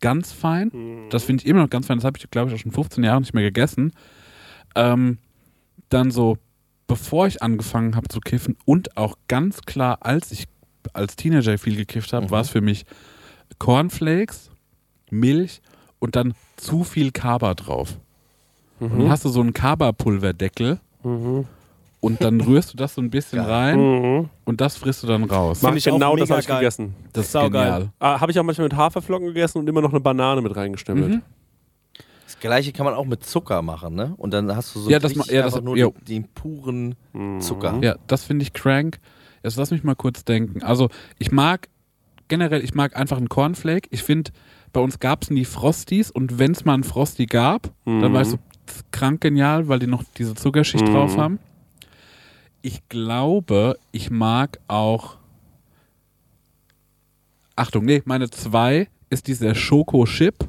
ganz 0.00 0.32
fein. 0.32 0.70
Das 1.10 1.24
finde 1.24 1.42
ich 1.42 1.48
immer 1.48 1.62
noch 1.62 1.70
ganz 1.70 1.86
fein. 1.88 1.98
Das 1.98 2.04
habe 2.04 2.16
ich, 2.18 2.30
glaube 2.30 2.50
ich, 2.50 2.54
auch 2.56 2.60
schon 2.60 2.72
15 2.72 3.02
Jahre 3.02 3.20
nicht 3.20 3.34
mehr 3.34 3.42
gegessen. 3.42 3.92
Ähm, 4.76 5.18
dann 5.90 6.10
so, 6.10 6.38
bevor 6.86 7.26
ich 7.26 7.42
angefangen 7.42 7.94
habe 7.94 8.08
zu 8.08 8.20
kiffen 8.20 8.56
und 8.64 8.96
auch 8.96 9.16
ganz 9.28 9.62
klar, 9.62 9.98
als 10.00 10.32
ich 10.32 10.46
als 10.92 11.16
Teenager 11.16 11.58
viel 11.58 11.76
gekifft 11.76 12.12
habe, 12.12 12.30
war 12.30 12.40
es 12.40 12.48
für 12.48 12.62
mich 12.62 12.84
Cornflakes, 13.58 14.50
Milch 15.10 15.60
und 15.98 16.16
dann 16.16 16.34
zu 16.56 16.84
viel 16.84 17.12
Kaba 17.12 17.54
drauf. 17.54 17.98
Und 18.80 18.98
dann 18.98 19.10
hast 19.10 19.26
du 19.26 19.28
so 19.28 19.40
einen 19.40 19.52
Kaba-Pulverdeckel 19.52 20.80
und 22.00 22.22
dann 22.22 22.40
rührst 22.40 22.72
du 22.72 22.76
das 22.78 22.94
so 22.94 23.02
ein 23.02 23.10
bisschen 23.10 23.40
rein 23.40 24.30
und 24.44 24.60
das 24.60 24.76
frisst 24.76 25.02
du 25.02 25.06
dann 25.06 25.24
raus. 25.24 25.60
Mach 25.62 25.74
ich 25.74 25.84
genau 25.84 26.16
das 26.16 26.30
habe 26.30 26.40
ich 26.40 26.46
geil. 26.46 26.60
gegessen. 26.60 26.94
Das 27.12 27.26
ist 27.26 27.32
saugeil. 27.32 27.50
genial. 27.50 27.92
Ah, 27.98 28.20
habe 28.20 28.32
ich 28.32 28.38
auch 28.38 28.42
manchmal 28.42 28.68
mit 28.68 28.76
Haferflocken 28.76 29.26
gegessen 29.28 29.58
und 29.58 29.68
immer 29.68 29.82
noch 29.82 29.90
eine 29.90 30.00
Banane 30.00 30.40
mit 30.40 30.56
reingestemmelt. 30.56 31.22
Mhm. 32.40 32.42
Das 32.42 32.48
gleiche 32.48 32.72
kann 32.72 32.84
man 32.86 32.94
auch 32.94 33.04
mit 33.04 33.24
Zucker 33.24 33.60
machen, 33.62 33.94
ne? 33.94 34.14
Und 34.16 34.32
dann 34.32 34.54
hast 34.56 34.74
du 34.74 34.80
so 34.80 34.90
Ja, 34.90 34.98
das 34.98 35.10
richtig 35.10 35.26
ma- 35.26 35.32
ja, 35.32 35.42
das- 35.42 35.60
nur 35.62 35.76
den, 35.76 36.04
den 36.06 36.24
puren 36.28 36.94
Zucker. 37.40 37.78
Ja, 37.82 37.96
das 38.06 38.24
finde 38.24 38.42
ich 38.44 38.52
crank. 38.54 38.98
Jetzt 39.42 39.56
lass 39.56 39.70
mich 39.70 39.84
mal 39.84 39.94
kurz 39.94 40.24
denken. 40.24 40.62
Also 40.62 40.88
ich 41.18 41.32
mag 41.32 41.68
generell, 42.28 42.62
ich 42.64 42.74
mag 42.74 42.96
einfach 42.96 43.16
einen 43.18 43.28
Cornflake. 43.28 43.88
Ich 43.90 44.02
finde, 44.02 44.30
bei 44.72 44.80
uns 44.80 44.98
gab 45.00 45.22
es 45.24 45.30
nie 45.30 45.44
Frosties 45.44 46.10
und 46.10 46.38
wenn 46.38 46.52
es 46.52 46.64
mal 46.64 46.74
einen 46.74 46.84
Frosty 46.84 47.26
gab, 47.26 47.70
dann 47.84 48.12
war 48.14 48.22
ich 48.22 48.28
so 48.28 48.38
krank 48.92 49.20
genial, 49.20 49.68
weil 49.68 49.78
die 49.78 49.86
noch 49.86 50.04
diese 50.16 50.34
Zuckerschicht 50.34 50.86
drauf 50.88 51.16
haben. 51.18 51.38
Ich 52.62 52.88
glaube, 52.88 53.76
ich 53.92 54.10
mag 54.10 54.60
auch. 54.68 55.16
Achtung, 57.56 57.84
nee, 57.84 58.02
meine 58.04 58.30
zwei 58.30 58.88
ist 59.10 59.26
dieser 59.26 59.54
Schoko-Chip. 59.54 60.48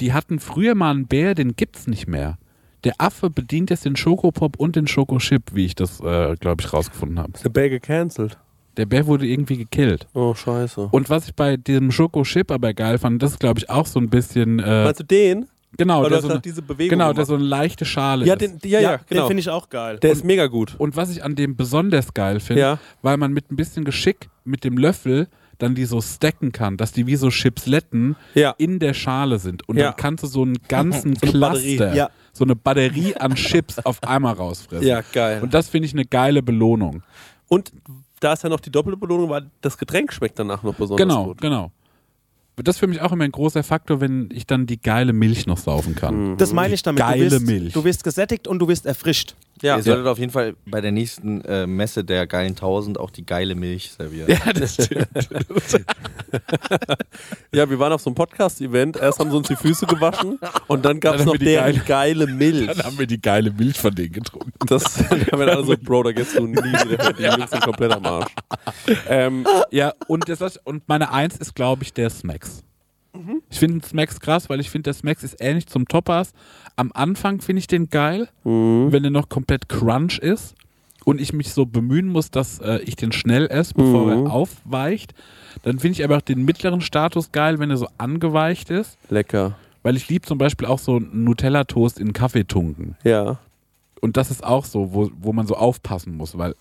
Die 0.00 0.12
hatten 0.12 0.38
früher 0.40 0.74
mal 0.74 0.90
einen 0.90 1.06
Bär, 1.06 1.34
den 1.34 1.54
gibt's 1.56 1.86
nicht 1.86 2.06
mehr. 2.08 2.38
Der 2.84 2.94
Affe 2.98 3.30
bedient 3.30 3.70
jetzt 3.70 3.84
den 3.84 3.94
Schokopop 3.94 4.56
und 4.56 4.74
den 4.74 4.86
Schokochip, 4.88 5.54
wie 5.54 5.66
ich 5.66 5.74
das, 5.76 6.00
äh, 6.00 6.34
glaube 6.36 6.62
ich, 6.62 6.72
rausgefunden 6.72 7.18
habe. 7.20 7.32
Der 7.42 7.48
Bär 7.50 7.70
gecancelt? 7.70 8.38
Der 8.76 8.86
Bär 8.86 9.06
wurde 9.06 9.26
irgendwie 9.26 9.58
gekillt. 9.58 10.06
Oh, 10.14 10.34
scheiße. 10.34 10.88
Und 10.90 11.10
was 11.10 11.26
ich 11.28 11.34
bei 11.34 11.56
diesem 11.56 11.92
Schokochip 11.92 12.50
aber 12.50 12.72
geil 12.74 12.98
fand, 12.98 13.22
das 13.22 13.32
ist, 13.32 13.38
glaube 13.40 13.60
ich, 13.60 13.68
auch 13.70 13.86
so 13.86 14.00
ein 14.00 14.08
bisschen. 14.08 14.58
Äh, 14.58 14.84
Meinst 14.84 15.00
du 15.00 15.04
den? 15.04 15.46
genau, 15.76 16.06
der 16.08 16.20
so, 16.20 16.28
eine, 16.28 16.40
diese 16.40 16.60
Bewegung 16.62 16.90
genau 16.90 17.12
der 17.14 17.24
so 17.24 17.34
eine 17.34 17.44
leichte 17.44 17.84
Schale 17.86 18.26
Ja, 18.26 18.34
ist. 18.34 18.40
den, 18.62 18.70
ja, 18.70 18.80
ja, 18.80 18.96
Den 18.96 19.06
genau. 19.08 19.26
finde 19.28 19.40
ich 19.40 19.48
auch 19.48 19.68
geil. 19.70 19.98
der 20.00 20.10
ist 20.12 20.24
mega 20.24 20.46
gut. 20.48 20.74
Und 20.78 20.96
was 20.96 21.10
ich 21.10 21.22
an 21.24 21.34
dem 21.34 21.54
besonders 21.56 22.12
geil 22.14 22.40
finde, 22.40 22.60
Ja. 22.60 22.78
weil 23.02 23.16
man 23.16 23.32
mit 23.32 23.50
ein 23.50 23.56
bisschen 23.56 23.84
Geschick 23.84 24.28
mit 24.44 24.64
dem 24.64 24.76
Löffel 24.76 25.28
dann 25.62 25.74
die 25.74 25.84
so 25.84 26.00
stacken 26.00 26.52
kann, 26.52 26.76
dass 26.76 26.92
die 26.92 27.06
wie 27.06 27.16
so 27.16 27.30
Chipsletten 27.30 28.16
Ja. 28.34 28.54
in 28.58 28.78
der 28.78 28.94
Schale 28.94 29.38
sind. 29.38 29.68
Und 29.68 29.76
Ja. 29.78 29.86
dann 29.88 29.96
kannst 29.96 30.24
du 30.24 30.28
so 30.28 30.42
einen 30.42 30.56
ganzen 30.68 31.14
So. 31.16 31.26
Cluster, 31.26 31.94
Ja. 31.94 32.10
so 32.32 32.44
eine 32.44 32.56
Batterie 32.56 33.14
an 33.16 33.34
Chips 33.34 33.78
auf 33.78 34.02
einmal 34.02 34.34
rausfressen. 34.34 34.86
Ja, 34.86 35.02
geil. 35.12 35.40
Und 35.42 35.54
das 35.54 35.68
finde 35.68 35.86
ich 35.86 35.92
eine 35.94 36.04
geile 36.04 36.42
Belohnung. 36.42 37.02
Und 37.48 37.72
da 38.20 38.32
ist 38.34 38.42
ja 38.44 38.48
noch 38.48 38.60
die 38.60 38.70
doppelte 38.70 38.96
Belohnung, 38.98 39.28
weil 39.30 39.46
das 39.60 39.76
Getränk 39.78 40.12
schmeckt 40.12 40.38
danach 40.38 40.62
noch 40.62 40.74
besonders 40.74 40.96
Genau, 41.06 41.24
gut. 41.26 41.40
genau. 41.40 41.72
Das 42.56 42.76
ist 42.76 42.80
für 42.80 42.86
mich 42.86 43.00
auch 43.00 43.10
immer 43.12 43.24
ein 43.24 43.32
großer 43.32 43.62
Faktor, 43.62 44.00
wenn 44.00 44.28
ich 44.32 44.46
dann 44.46 44.66
die 44.66 44.80
geile 44.80 45.12
Milch 45.14 45.46
noch 45.46 45.56
saufen 45.58 45.94
kann. 45.94 46.36
Das 46.36 46.52
meine 46.52 46.74
ich 46.74 46.82
damit. 46.82 46.98
Geile 47.00 47.24
du 47.24 47.30
wirst, 47.32 47.46
Milch. 47.46 47.72
Du 47.72 47.82
wirst 47.84 48.04
gesättigt 48.04 48.46
und 48.46 48.58
du 48.58 48.68
wirst 48.68 48.84
erfrischt. 48.86 49.34
Ja, 49.62 49.76
Ihr 49.76 49.82
solltet 49.82 50.06
auf 50.06 50.18
jeden 50.18 50.32
Fall 50.32 50.54
bei 50.66 50.80
der 50.80 50.92
nächsten 50.92 51.40
äh, 51.42 51.66
Messe 51.66 52.04
der 52.04 52.26
geilen 52.26 52.50
1000 52.50 52.98
auch 52.98 53.10
die 53.10 53.24
geile 53.24 53.54
Milch 53.54 53.92
servieren. 53.92 54.28
Ja, 54.30 54.52
das 54.52 54.74
stimmt. 54.74 55.06
ja, 57.54 57.68
wir 57.68 57.78
waren 57.78 57.92
auf 57.92 58.00
so 58.02 58.10
einem 58.10 58.14
Podcast-Event. 58.14 58.96
Erst 58.96 59.18
haben 59.18 59.30
sie 59.30 59.36
uns 59.36 59.48
die 59.48 59.56
Füße 59.56 59.86
gewaschen 59.86 60.38
und 60.66 60.84
dann 60.84 61.00
gab 61.00 61.14
es 61.14 61.18
Dann 61.20 61.26
noch 61.26 61.34
haben 61.34 61.40
wir 61.40 61.46
die 61.48 61.54
geile- 61.54 61.84
geile 61.86 62.26
Milch. 62.26 62.66
Dann 62.66 62.84
haben 62.84 62.98
wir 62.98 63.06
die 63.06 63.20
geile 63.20 63.50
Milch 63.52 63.78
von 63.78 63.94
denen 63.94 64.12
getrunken. 64.12 64.52
Das, 64.66 64.82
da 65.30 65.38
werden 65.38 65.48
alle 65.50 65.64
so, 65.64 65.74
Bro, 65.80 66.04
da 66.04 66.12
gehst 66.12 66.36
du 66.36 66.46
nie 66.46 66.56
wieder. 66.56 67.12
Die 67.12 67.22
Jungs 67.22 67.50
sind 67.50 67.62
komplett 67.62 67.92
am 67.92 68.04
Arsch. 68.04 68.32
Ähm, 69.08 69.46
Ja, 69.70 69.92
und, 70.08 70.28
das, 70.28 70.56
und 70.58 70.88
meine 70.88 71.12
Eins 71.12 71.36
ist, 71.36 71.54
glaube 71.54 71.82
ich, 71.84 71.92
der 71.92 72.10
Smacks. 72.10 72.62
Ich 73.50 73.58
finde 73.58 73.78
den 73.80 73.82
Smacks 73.82 74.20
krass, 74.20 74.48
weil 74.48 74.60
ich 74.60 74.70
finde, 74.70 74.84
der 74.84 74.94
Smacks 74.94 75.22
ist 75.22 75.36
ähnlich 75.40 75.66
zum 75.66 75.86
Toppers. 75.86 76.32
Am 76.76 76.90
Anfang 76.94 77.40
finde 77.40 77.60
ich 77.60 77.66
den 77.66 77.90
geil, 77.90 78.28
wenn 78.90 79.02
der 79.02 79.10
noch 79.10 79.28
komplett 79.28 79.68
crunch 79.68 80.18
ist 80.18 80.54
und 81.04 81.20
ich 81.20 81.32
mich 81.32 81.52
so 81.52 81.66
bemühen 81.66 82.08
muss, 82.08 82.30
dass 82.30 82.58
äh, 82.60 82.78
ich 82.78 82.96
den 82.96 83.12
schnell 83.12 83.46
esse, 83.48 83.74
bevor 83.74 84.10
er 84.10 84.32
aufweicht. 84.32 85.14
Dann 85.62 85.78
finde 85.78 85.98
ich 85.98 86.04
aber 86.04 86.16
auch 86.16 86.22
den 86.22 86.44
mittleren 86.44 86.80
Status 86.80 87.32
geil, 87.32 87.58
wenn 87.58 87.70
er 87.70 87.76
so 87.76 87.88
angeweicht 87.98 88.70
ist. 88.70 88.96
lecker. 89.10 89.56
Weil 89.82 89.96
ich 89.96 90.08
liebe 90.08 90.24
zum 90.26 90.38
Beispiel 90.38 90.68
auch 90.68 90.78
so 90.78 91.00
Nutella-Toast 91.00 91.98
in 91.98 92.12
Kaffee 92.12 92.44
tunken. 92.44 92.96
Ja. 93.02 93.38
Und 94.00 94.16
das 94.16 94.30
ist 94.30 94.44
auch 94.44 94.64
so, 94.64 94.94
wo, 94.94 95.10
wo 95.20 95.32
man 95.32 95.46
so 95.46 95.56
aufpassen 95.56 96.16
muss, 96.16 96.38
weil 96.38 96.54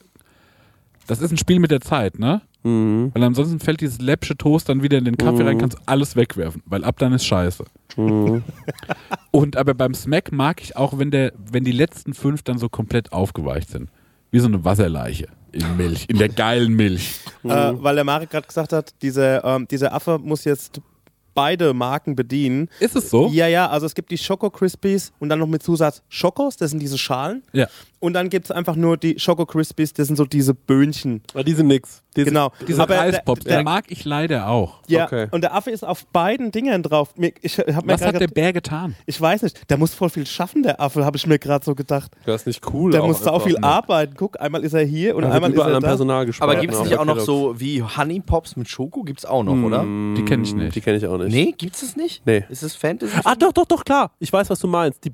das 1.08 1.22
ist 1.22 1.32
ein 1.32 1.38
Spiel 1.38 1.60
mit 1.60 1.72
der 1.72 1.82
Zeit, 1.82 2.20
ne? 2.20 2.42
Mhm. 2.64 3.12
Weil 3.14 3.24
ansonsten 3.24 3.60
fällt 3.60 3.82
dieses 3.82 4.00
läppsche 4.00 4.38
Toast 4.38 4.70
dann 4.70 4.84
wieder 4.84 4.98
in 4.98 5.06
den 5.06 5.18
Kaffee 5.18 5.44
rein, 5.44 5.58
kannst 5.58 5.78
du 5.78 5.82
alles 5.86 6.16
wegwerfen, 6.16 6.62
weil 6.66 6.84
ab 6.84 6.98
dann 7.00 7.14
ist 7.14 7.26
scheiße. 7.26 7.66
Mhm. 7.98 8.44
Und 9.32 9.58
aber 9.58 9.74
beim 9.74 9.94
Smack 9.94 10.32
mag 10.32 10.62
ich 10.62 10.76
auch, 10.78 10.98
wenn 11.00 11.12
der, 11.12 11.34
wenn 11.52 11.64
die 11.64 11.72
letzten 11.72 12.14
fünf 12.14 12.44
dann 12.44 12.58
so 12.58 12.70
komplett 12.70 13.12
aufgeweicht 13.12 13.70
sind. 13.70 13.90
Wie 14.30 14.40
so 14.40 14.48
eine 14.48 14.64
Wasserleiche 14.64 15.28
in 15.52 15.78
Milch, 15.78 16.06
in 16.08 16.18
der 16.18 16.30
geilen 16.30 16.74
Milch. 16.74 17.20
Äh, 17.44 17.74
weil 17.74 17.96
der 17.96 18.04
Marek 18.04 18.30
gerade 18.30 18.48
gesagt 18.48 18.72
hat, 18.72 18.94
diese, 19.02 19.42
ähm, 19.44 19.68
dieser 19.68 19.94
Affe 19.94 20.20
muss 20.20 20.46
jetzt 20.46 20.82
beide 21.34 21.74
Marken 21.74 22.16
bedienen. 22.16 22.70
Ist 22.80 22.96
es 22.96 23.10
so? 23.10 23.28
Ja, 23.32 23.48
ja, 23.48 23.70
also 23.70 23.86
es 23.86 23.96
gibt 23.96 24.12
die 24.12 24.18
Schoko 24.18 24.50
Crispies 24.50 25.12
und 25.20 25.30
dann 25.30 25.40
noch 25.40 25.48
mit 25.48 25.64
Zusatz 25.64 26.02
Schokos, 26.10 26.58
das 26.58 26.72
sind 26.72 26.80
diese 26.82 26.98
Schalen. 26.98 27.44
Ja. 27.54 27.68
Und 28.00 28.14
dann 28.14 28.30
gibt 28.30 28.46
es 28.46 28.52
einfach 28.52 28.76
nur 28.76 28.98
die 28.98 29.20
Schoko 29.20 29.46
Crispies, 29.46 29.94
das 29.94 30.08
sind 30.08 30.16
so 30.16 30.26
diese 30.26 30.54
Böhnchen. 30.56 31.22
Aber 31.34 31.44
die 31.44 31.54
sind 31.54 31.68
nix. 31.68 32.02
Die 32.16 32.22
sind- 32.22 32.30
Genau. 32.34 32.52
Dieser 32.68 32.84
Aber 32.84 32.96
der- 32.96 33.22
der- 33.22 33.36
den 33.36 33.64
mag 33.64 33.86
ich 33.90 34.04
leider 34.06 34.48
auch. 34.50 34.80
Ja, 34.88 35.06
Okay. 35.06 35.28
und 35.32 35.42
der 35.42 35.54
Affe 35.54 35.70
ist 35.72 35.84
auf 35.86 36.06
beiden 36.08 36.52
Dingern 36.52 36.82
drauf. 36.84 37.14
Ich, 37.42 37.58
mir 37.58 37.66
Was 37.86 38.02
hat 38.02 38.20
der 38.20 38.28
Bär 38.28 38.52
getan? 38.54 38.96
ich 39.06 39.22
weiß 39.22 39.44
nicht, 39.44 39.70
der 39.70 39.78
muss 39.78 39.94
voll 39.94 40.10
viel 40.10 40.26
schaffen, 40.26 40.64
der 40.64 40.82
Affe, 40.82 41.06
habe 41.06 41.16
ich 41.18 41.28
mir 41.28 41.38
gerade 41.40 41.64
so 41.64 41.76
gedacht. 41.76 42.12
Das 42.26 42.42
ist 42.42 42.48
nicht 42.48 42.74
cool. 42.74 42.92
Der 42.92 43.04
muss 43.04 43.24
sau 43.24 43.40
viel 43.40 43.58
arbeiten. 43.60 44.16
Guck, 44.18 44.42
einmal 44.42 44.64
ist 44.64 44.74
er 44.74 44.84
hier 44.84 45.16
und 45.16 45.24
wird 45.24 45.32
einmal 45.34 45.52
ist 45.54 45.60
er 45.60 45.70
da. 45.70 45.80
Personal 45.80 46.26
gespart. 46.26 46.50
Aber 46.50 46.60
gibt 46.60 46.74
es 46.74 46.80
ne, 46.80 46.86
nicht 46.88 46.98
auch 46.98 47.06
noch 47.06 47.20
so 47.20 47.60
wie 47.60 47.84
Honey 47.84 48.20
Pops 48.20 48.56
mit 48.56 48.68
Schoko? 48.68 49.04
Gibt 49.04 49.20
es 49.20 49.26
auch 49.26 49.44
noch, 49.44 49.62
oder? 49.64 49.84
Die 49.84 50.26
kenne 50.26 50.44
ich 50.44 50.54
nicht. 50.56 50.76
Die 50.76 50.82
kenne 50.82 50.98
ich 50.98 51.06
auch 51.08 51.18
nicht. 51.18 51.21
Nee, 51.30 51.54
gibt 51.58 51.76
es 51.76 51.82
das 51.82 51.96
nicht? 51.96 52.26
Nee. 52.26 52.44
Ist 52.50 52.64
es 52.64 52.76
Fantasy? 52.76 53.14
Ah, 53.24 53.36
doch, 53.36 53.52
doch, 53.52 53.66
doch, 53.66 53.84
klar. 53.84 54.12
Ich 54.20 54.32
weiß, 54.32 54.50
was 54.50 54.60
du 54.60 54.68
meinst. 54.68 55.04
Die 55.04 55.12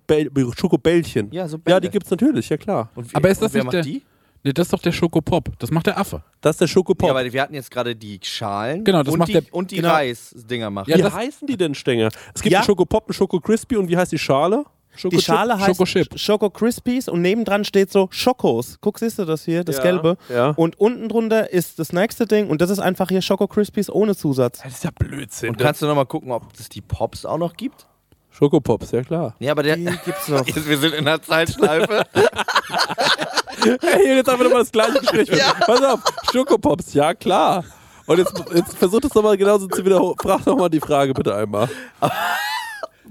Schokobällchen. 0.58 1.30
Ja, 1.32 1.47
so 1.47 1.58
Ja, 1.58 1.62
Bälle. 1.64 1.82
die 1.82 1.89
gibt's 1.89 2.10
natürlich, 2.10 2.49
ja 2.49 2.58
klar. 2.58 2.89
Und 2.95 3.10
wie- 3.12 3.16
Aber 3.16 3.30
ist 3.30 3.41
das 3.41 3.47
und 3.51 3.53
wer 3.55 3.60
nicht 3.64 3.66
macht 3.66 3.74
der- 3.74 3.82
die? 3.84 4.01
Nee, 4.43 4.53
das 4.53 4.68
ist 4.68 4.74
doch 4.74 4.80
der 4.82 4.91
Schokopop. 4.91 5.49
Das 5.60 5.72
macht 5.72 5.88
der 5.88 5.97
Affe. 5.99 6.22
Das 6.41 6.55
ist 6.55 6.62
der 6.62 6.68
Schokopop. 6.68 7.08
Ja, 7.08 7.14
aber 7.16 7.34
wir 7.34 7.41
hatten 7.41 7.55
jetzt 7.55 7.72
gerade 7.72 7.95
die 7.95 8.20
Schalen 8.24 8.84
Genau, 8.84 9.03
das 9.03 9.12
und, 9.14 9.20
macht 9.20 9.30
die, 9.30 9.34
der- 9.34 9.43
und 9.51 9.72
die 9.72 9.78
genau. 9.78 9.89
Reisdinger 9.89 10.70
machen. 10.70 10.89
Ja, 10.89 10.97
wie 10.97 11.01
das- 11.01 11.14
heißen 11.14 11.47
die 11.47 11.58
denn, 11.58 11.74
Stenger? 11.76 12.10
Es 12.34 12.41
gibt 12.41 12.53
Ja. 12.53 12.60
einen 12.60 12.66
Schokopop, 12.66 13.08
einen 13.08 13.14
Schoko 13.14 13.39
Crispy 13.39 13.76
und 13.78 13.89
wie 13.89 13.97
heißt 13.97 14.12
die 14.12 14.20
Schale? 14.20 14.64
Schoko 14.98 15.16
Die 15.16 15.22
Schale 15.22 15.56
heißt 15.60 15.68
Schokochip. 15.68 16.20
Schoko 16.20 16.50
Crispies 16.50 17.08
und 17.08 17.22
nebendran 17.22 17.64
steht 17.66 17.91
so 17.91 18.08
Schokos. 18.12 18.78
Guck, 18.82 19.00
siehst 19.00 19.20
du 19.20 19.26
das 19.26 19.45
hier, 19.45 19.64
das 19.64 19.78
Ja, 19.78 19.84
Gelbe? 19.84 20.18
ja. 20.30 20.50
Und 20.52 20.80
unten 20.80 21.08
drunter 21.10 21.52
ist 21.52 21.80
das 21.80 21.93
nächste 21.93 22.26
Ding 22.26 22.50
und 22.50 22.62
das 22.62 22.70
ist 22.70 22.80
einfach 22.80 23.10
hier 23.10 23.22
Schoko 23.22 23.48
Crispies 23.48 23.89
ohne 23.89 24.16
Zusatz. 24.16 24.60
Das 24.64 24.74
ist 24.74 24.84
ja 24.84 24.89
Blödsinn. 24.98 25.50
Und 25.52 25.58
kannst 25.60 25.82
du 25.82 25.86
nochmal 25.86 26.06
gucken, 26.06 26.32
ob 26.32 26.43
es 26.60 26.70
die 26.70 26.82
Pops 26.82 27.26
auch 27.26 27.38
noch 27.38 27.54
gibt? 27.56 27.86
Schokopops, 28.32 28.91
ja 28.91 29.02
klar. 29.02 29.34
Nee, 29.39 29.50
aber 29.50 29.64
der. 29.64 29.78
Die 29.78 29.86
gibt's 30.06 30.28
noch. 30.28 30.45
Jetzt, 30.45 30.68
wir 30.68 30.78
sind 30.78 30.93
in 30.93 31.06
der 31.06 31.22
Zeitschleife. 31.22 32.04
Hey, 33.82 34.16
jetzt 34.18 34.30
einfach 34.30 34.43
nochmal 34.43 34.62
das 34.62 34.72
gleiche 34.72 35.00
Gespräch. 35.00 35.30
Pass 35.66 35.82
auf, 35.82 36.00
Schokopops, 36.32 36.93
ja 36.93 37.14
klar. 37.16 37.64
Und 38.06 38.20
jetzt, 38.20 38.34
jetzt 38.54 38.78
versuch 38.78 39.02
das 39.02 39.14
nochmal 39.16 39.36
genauso 39.36 39.68
zu 39.68 39.84
wiederholen. 39.84 40.16
Frag 40.22 40.45
nochmal 40.45 40.70
die 40.70 40.80
Frage 40.80 41.14
bitte 41.14 41.36
einmal. 41.36 41.68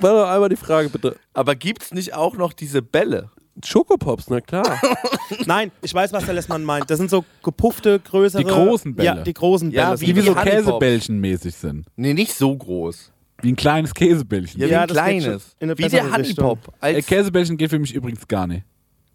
Frag 0.00 0.12
noch 0.14 0.28
einmal 0.28 0.48
die 0.48 0.56
Frage 0.56 0.88
bitte. 0.88 1.16
aber 1.34 1.54
gibt 1.54 1.82
es 1.82 1.92
nicht 1.92 2.14
auch 2.14 2.36
noch 2.36 2.52
diese 2.52 2.82
Bälle? 2.82 3.30
Schokopops, 3.64 4.28
na 4.28 4.40
klar. 4.42 4.78
Nein, 5.46 5.72
ich 5.80 5.94
weiß, 5.94 6.12
was 6.12 6.26
der 6.26 6.34
Lessmann 6.34 6.62
meint. 6.62 6.90
Das 6.90 6.98
sind 6.98 7.08
so 7.08 7.24
gepuffte, 7.42 7.98
größere. 8.00 8.44
Die 8.44 8.50
großen 8.50 8.94
Bälle. 8.94 9.06
Ja, 9.06 9.22
die 9.22 9.32
großen 9.32 9.70
Ja, 9.70 9.86
Bälle. 9.94 10.00
wie 10.02 10.06
Die 10.06 10.16
wie 10.16 10.20
so. 10.20 10.34
Käsebällchen 10.34 11.18
mäßig 11.20 11.54
sind. 11.56 11.86
Nee, 11.96 12.12
nicht 12.12 12.34
so 12.34 12.54
groß. 12.54 13.12
Wie 13.40 13.52
ein 13.52 13.56
kleines 13.56 13.94
Käsebällchen. 13.94 14.60
Ja, 14.60 14.66
wie 14.68 14.72
Ja, 14.72 14.80
ein 14.82 14.88
kleines. 14.88 15.56
Wie 15.58 15.88
der. 15.88 16.12
Honeypop. 16.12 16.58
Äh, 16.82 17.00
Käsebällchen 17.00 17.56
geht 17.56 17.70
für 17.70 17.78
mich 17.78 17.94
übrigens 17.94 18.28
gar 18.28 18.46
nicht. 18.46 18.64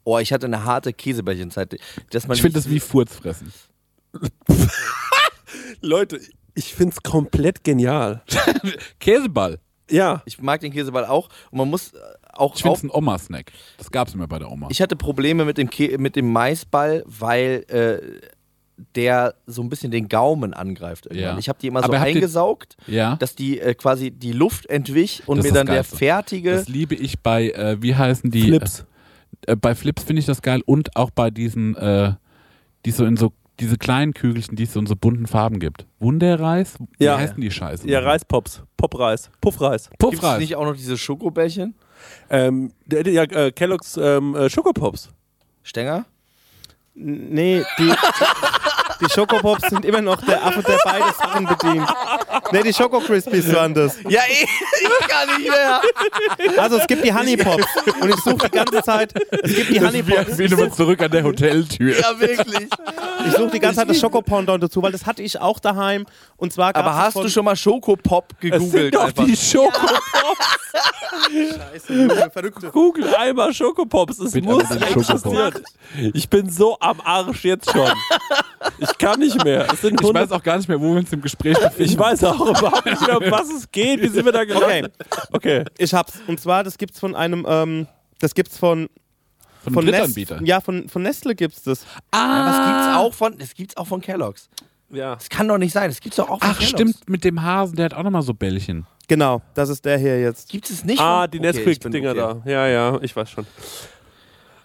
oh, 0.05 0.17
ich 0.17 0.33
hatte 0.33 0.47
eine 0.47 0.63
harte 0.65 0.91
Käsebällchenzeit. 0.91 1.77
Dass 2.09 2.27
man 2.27 2.35
Ich 2.35 2.41
finde 2.41 2.55
das 2.55 2.67
wie 2.67 2.79
Furzfressen. 2.79 3.53
Leute, 5.81 6.19
ich 6.55 6.73
find's 6.73 7.01
komplett 7.03 7.63
genial. 7.63 8.23
Käseball. 8.99 9.59
Ja. 9.91 10.21
Ich 10.25 10.41
mag 10.41 10.61
den 10.61 10.71
Käseball 10.71 11.05
auch. 11.05 11.29
Und 11.51 11.59
man 11.59 11.69
muss 11.69 11.93
äh, 11.93 11.97
auch 12.33 12.55
Ich 12.55 12.61
finde 12.61 12.77
es 12.77 12.83
ein 12.83 12.91
Oma-Snack. 12.91 13.51
Das 13.77 13.91
gab 13.91 14.07
es 14.07 14.13
immer 14.13 14.27
bei 14.27 14.39
der 14.39 14.51
Oma. 14.51 14.67
Ich 14.69 14.81
hatte 14.81 14.95
Probleme 14.95 15.45
mit 15.45 15.57
dem, 15.57 15.69
Kä 15.69 15.97
mit 15.97 16.15
dem 16.15 16.31
Maisball, 16.31 17.03
weil 17.05 17.65
äh, 17.67 18.27
der 18.95 19.35
so 19.45 19.61
ein 19.61 19.69
bisschen 19.69 19.91
den 19.91 20.09
Gaumen 20.09 20.53
angreift. 20.53 21.05
Irgendwann. 21.05 21.33
Ja. 21.33 21.39
Ich 21.39 21.49
habe 21.49 21.59
die 21.61 21.67
immer 21.67 21.83
Aber 21.83 21.97
so 21.97 22.03
eingesaugt, 22.03 22.77
ja. 22.87 23.15
dass 23.17 23.35
die 23.35 23.59
äh, 23.59 23.73
quasi 23.73 24.11
die 24.11 24.31
Luft 24.31 24.65
entwich 24.67 25.23
und 25.25 25.37
Das 25.37 25.45
mir 25.45 25.53
dann 25.53 25.67
der 25.67 25.83
fertige. 25.83 26.51
Das 26.51 26.67
liebe 26.67 26.95
ich 26.95 27.19
bei, 27.19 27.49
äh, 27.51 27.81
wie 27.81 27.95
heißen 27.95 28.31
die? 28.31 28.43
Flips. 28.43 28.85
Äh, 29.45 29.55
bei 29.55 29.75
Flips 29.75 30.03
finde 30.03 30.19
ich 30.21 30.25
das 30.25 30.41
geil 30.41 30.61
und 30.65 30.95
auch 30.95 31.11
bei 31.11 31.29
diesen, 31.29 31.75
äh, 31.75 32.13
die 32.85 32.91
so 32.91 33.05
in 33.05 33.17
so, 33.17 33.33
diese 33.61 33.77
kleinen 33.77 34.13
Kügelchen, 34.13 34.55
die 34.55 34.63
es 34.63 34.73
so 34.73 34.79
in 34.79 34.87
so 34.87 34.95
bunten 34.95 35.27
Farben 35.27 35.59
gibt. 35.59 35.85
Wunderreis? 35.99 36.75
Wie 36.97 37.05
Ja. 37.05 37.17
heißen 37.17 37.39
die 37.39 37.51
Scheiße? 37.51 37.87
Ja, 37.87 37.99
Reispops. 37.99 38.63
Popreis. 38.75 39.29
Puffreis. 39.39 39.89
Gibt 39.89 40.03
es 40.03 40.09
Puffreis. 40.19 40.39
nicht 40.39 40.55
auch 40.55 40.65
noch 40.65 40.75
diese 40.75 40.97
Schokobällchen? 40.97 41.75
Ähm, 42.29 42.71
der, 42.85 43.03
der, 43.03 43.13
ja, 43.13 43.23
äh, 43.23 43.51
Kellogg's 43.51 43.95
ähm, 43.97 44.35
äh, 44.35 44.49
Schokopops. 44.49 45.09
Stenger? 45.63 46.05
Nee, 46.95 47.63
die, 47.77 47.83
die 49.01 49.09
Schokopops 49.09 49.69
sind 49.69 49.85
immer 49.85 50.01
noch 50.01 50.21
der 50.25 50.43
Affe, 50.45 50.61
der 50.63 50.77
beide 50.83 51.05
Sachen 51.17 51.45
bedient. 51.45 51.87
Nee, 52.51 52.63
die 52.63 52.73
Schoko 52.73 52.99
Crispies 52.99 53.53
waren 53.53 53.73
das. 53.73 53.97
Ja, 54.07 54.21
ich, 54.29 54.43
ich 54.43 55.07
kann 55.07 55.27
nicht 55.37 55.49
mehr. 55.49 55.81
Also 56.57 56.77
es 56.77 56.87
gibt 56.87 57.03
die 57.03 57.13
Honey 57.13 57.37
Pops 57.37 57.65
und 58.01 58.09
ich 58.09 58.15
suche 58.17 58.49
die 58.49 58.57
ganze 58.57 58.81
Zeit, 58.83 59.13
es 59.43 59.55
gibt 59.55 59.69
die 59.71 59.81
Honey 59.81 60.03
Pops. 60.03 60.37
Wie 60.37 60.47
nochmal 60.47 60.71
zurück 60.71 61.01
an 61.01 61.11
der 61.11 61.23
Hoteltür. 61.23 61.99
Ja, 61.99 62.19
wirklich. 62.19 62.67
Ich 63.27 63.33
suche 63.33 63.51
die 63.51 63.59
ganze 63.59 63.79
Zeit 63.79 63.89
das 63.89 63.99
Schokopondon 63.99 64.59
dazu, 64.61 64.81
weil 64.81 64.91
das 64.91 65.05
hatte 65.05 65.21
ich 65.21 65.39
auch 65.39 65.59
daheim 65.59 66.05
und 66.37 66.53
zwar 66.53 66.75
Aber 66.75 66.95
hast 66.95 67.15
du 67.15 67.27
schon 67.29 67.45
mal 67.45 67.55
Schokopop 67.55 68.25
Es 68.33 68.39
sind 68.41 68.51
gegoogelt? 68.51 68.95
doch 68.95 69.05
einfach? 69.05 69.25
die 69.25 69.35
Schokopops. 69.35 70.01
Scheiße, 71.29 71.93
Junge, 71.93 72.29
Verrückte. 72.31 72.69
Google 72.71 73.13
einmal 73.15 73.53
Schokopops. 73.53 74.19
Es 74.19 74.31
Bitte 74.31 74.47
muss 74.47 74.63
aber 74.65 74.75
den 74.75 74.97
existieren. 74.97 75.53
Ich 76.13 76.29
bin 76.29 76.49
so 76.49 76.77
am 76.79 76.99
Arsch 77.01 77.43
jetzt 77.45 77.71
schon. 77.71 77.91
Ich 78.79 78.97
kann 78.97 79.19
nicht 79.19 79.43
mehr. 79.43 79.67
Es 79.71 79.81
sind 79.81 79.95
Ich 79.95 80.01
100 80.01 80.23
weiß 80.23 80.31
auch 80.31 80.43
gar 80.43 80.57
nicht 80.57 80.67
mehr, 80.69 80.79
wo 80.79 80.91
wir 80.91 80.99
uns 80.99 81.11
im 81.13 81.21
Gespräch 81.21 81.57
befinden. 81.57 81.91
ich 81.91 81.97
weiß 81.97 82.23
auch 82.25 82.39
überhaupt 82.39 82.85
nicht 82.85 83.05
mehr, 83.05 83.17
um 83.21 83.31
was 83.31 83.49
es 83.49 83.71
geht. 83.71 84.01
Wie 84.01 84.07
sind 84.07 84.25
wir 84.25 84.31
da 84.31 84.43
gelandet? 84.43 84.93
Okay. 85.31 85.65
Ich 85.77 85.93
hab's. 85.93 86.13
Und 86.27 86.39
zwar, 86.39 86.63
das 86.63 86.77
gibt's 86.77 86.99
von 86.99 87.15
einem, 87.15 87.45
ähm, 87.47 87.87
das 88.19 88.33
gibt's 88.33 88.57
von, 88.57 88.89
von, 89.63 89.73
von 89.73 89.83
einem 89.83 89.93
Drittanbieter. 89.93 90.39
Ja, 90.43 90.61
von, 90.61 90.89
von 90.89 91.01
Nestle 91.03 91.35
gibt's 91.35 91.63
das. 91.63 91.85
Ja, 92.13 92.45
das 92.45 92.67
gibt's 92.67 92.97
auch 92.97 93.13
von, 93.13 93.37
das 93.37 93.53
gibt's 93.53 93.77
auch 93.77 93.87
von 93.87 94.01
Kellogg's. 94.01 94.49
Ja. 94.89 95.15
Das 95.15 95.29
kann 95.29 95.47
doch 95.47 95.57
nicht 95.57 95.71
sein. 95.73 95.89
Das 95.89 96.01
gibt's 96.01 96.17
doch 96.17 96.29
auch 96.29 96.39
von 96.39 96.49
Ach, 96.49 96.57
Kellogg's. 96.57 96.69
stimmt, 96.69 97.09
mit 97.09 97.23
dem 97.23 97.41
Hasen, 97.41 97.75
der 97.75 97.85
hat 97.85 97.93
auch 97.93 98.03
nochmal 98.03 98.21
so 98.23 98.33
Bällchen. 98.33 98.85
Genau, 99.11 99.41
das 99.55 99.67
ist 99.67 99.83
der 99.83 99.97
hier 99.97 100.21
jetzt. 100.21 100.47
Gibt 100.47 100.69
es 100.69 100.85
nicht? 100.85 101.01
Ah, 101.01 101.27
die 101.27 101.39
Okay, 101.39 101.47
Nesquik-Dinger 101.47 102.11
okay. 102.11 102.39
da. 102.45 102.49
Ja, 102.49 102.67
ja, 102.67 102.97
ich 103.01 103.13
weiß 103.13 103.29
schon. 103.29 103.45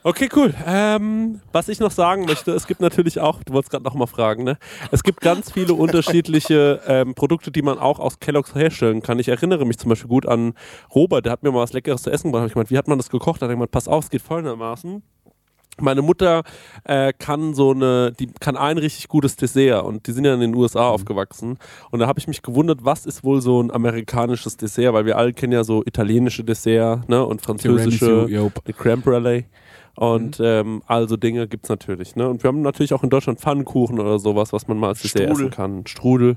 Okay, 0.05 0.29
cool. 0.37 0.55
Ähm, 0.65 1.41
was 1.51 1.69
ich 1.69 1.81
noch 1.81 1.91
sagen 1.91 2.27
möchte, 2.27 2.53
es 2.53 2.69
gibt 2.69 2.81
natürlich 2.81 3.19
auch, 3.19 3.43
du 3.43 3.55
wolltest 3.55 3.73
gerade 3.73 3.83
noch 3.83 3.95
mal 3.95 4.07
fragen, 4.07 4.45
ne? 4.45 4.57
Es 4.93 5.03
gibt 5.03 5.21
ganz 5.21 5.51
viele 5.51 5.75
unterschiedliche 5.75 6.81
ähm, 6.87 7.17
Produkte, 7.17 7.51
die 7.51 7.63
man 7.63 7.81
auch 7.81 7.99
aus 7.99 8.21
Kellogg's 8.21 8.55
herstellen 8.55 9.03
kann. 9.03 9.19
Ich 9.19 9.27
erinnere 9.27 9.67
mich 9.67 9.79
zum 9.79 9.89
Beispiel 9.89 10.09
gut 10.09 10.29
an 10.29 10.55
Robert, 10.95 11.25
der 11.25 11.33
hat 11.33 11.43
mir 11.43 11.51
mal 11.51 11.63
was 11.63 11.73
Leckeres 11.73 12.03
zu 12.03 12.13
essen 12.13 12.31
gebracht. 12.31 12.47
Ich 12.47 12.53
gemeint, 12.53 12.71
wie 12.71 12.79
hat 12.79 12.87
man 12.87 12.99
das 12.99 13.11
gekocht? 13.11 13.43
Da 13.43 13.47
hat 13.47 13.51
er 13.51 13.55
gemeint, 13.55 13.73
pass 13.73 13.89
auf, 13.89 14.05
es 14.05 14.11
geht 14.11 14.23
folgendermaßen. 14.23 15.03
Meine 15.81 16.03
Mutter 16.03 16.43
äh, 16.85 17.13
kann 17.13 17.55
so 17.55 17.73
eine, 17.73 18.13
die 18.13 18.29
kann 18.41 18.57
ein 18.57 18.79
richtig 18.79 19.09
gutes 19.09 19.37
Dessert 19.37 19.85
und 19.85 20.07
die 20.07 20.13
sind 20.13 20.25
ja 20.25 20.35
in 20.35 20.41
den 20.41 20.55
USA 20.55 20.89
aufgewachsen. 20.89 21.59
Und 21.91 22.01
da 22.01 22.07
habe 22.07 22.19
ich 22.19 22.29
mich 22.29 22.43
gewundert, 22.43 22.85
was 22.85 23.07
ist 23.07 23.25
wohl 23.25 23.41
so 23.41 23.63
ein 23.63 23.71
amerikanisches 23.71 24.57
Dessert, 24.57 24.93
weil 24.95 25.07
wir 25.07 25.19
alle 25.19 25.33
kennen 25.33 25.53
ja 25.53 25.65
so 25.65 25.83
italienische 25.85 26.45
Dessert 26.45 27.09
ne, 27.09 27.25
und 27.25 27.43
französische 27.43 28.27
die 28.67 28.73
Creme 28.73 29.03
Brulee. 29.03 29.45
Und 29.97 30.41
ähm, 30.45 30.83
also 30.87 31.17
Dinge 31.17 31.49
gibt 31.49 31.65
es 31.65 31.71
natürlich. 31.71 32.17
Ne? 32.17 32.29
Und 32.29 32.43
wir 32.43 32.49
haben 32.49 32.61
natürlich 32.61 32.93
auch 32.93 33.03
in 33.03 33.09
Deutschland 33.09 33.41
Pfannkuchen 33.41 33.99
oder 33.99 34.19
sowas, 34.19 34.53
was 34.53 34.69
man 34.69 34.77
mal 34.79 34.89
als 34.89 35.01
Dessert 35.01 35.23
Strudel. 35.23 35.47
essen 35.47 35.51
kann. 35.51 35.87
Strudel. 35.87 36.37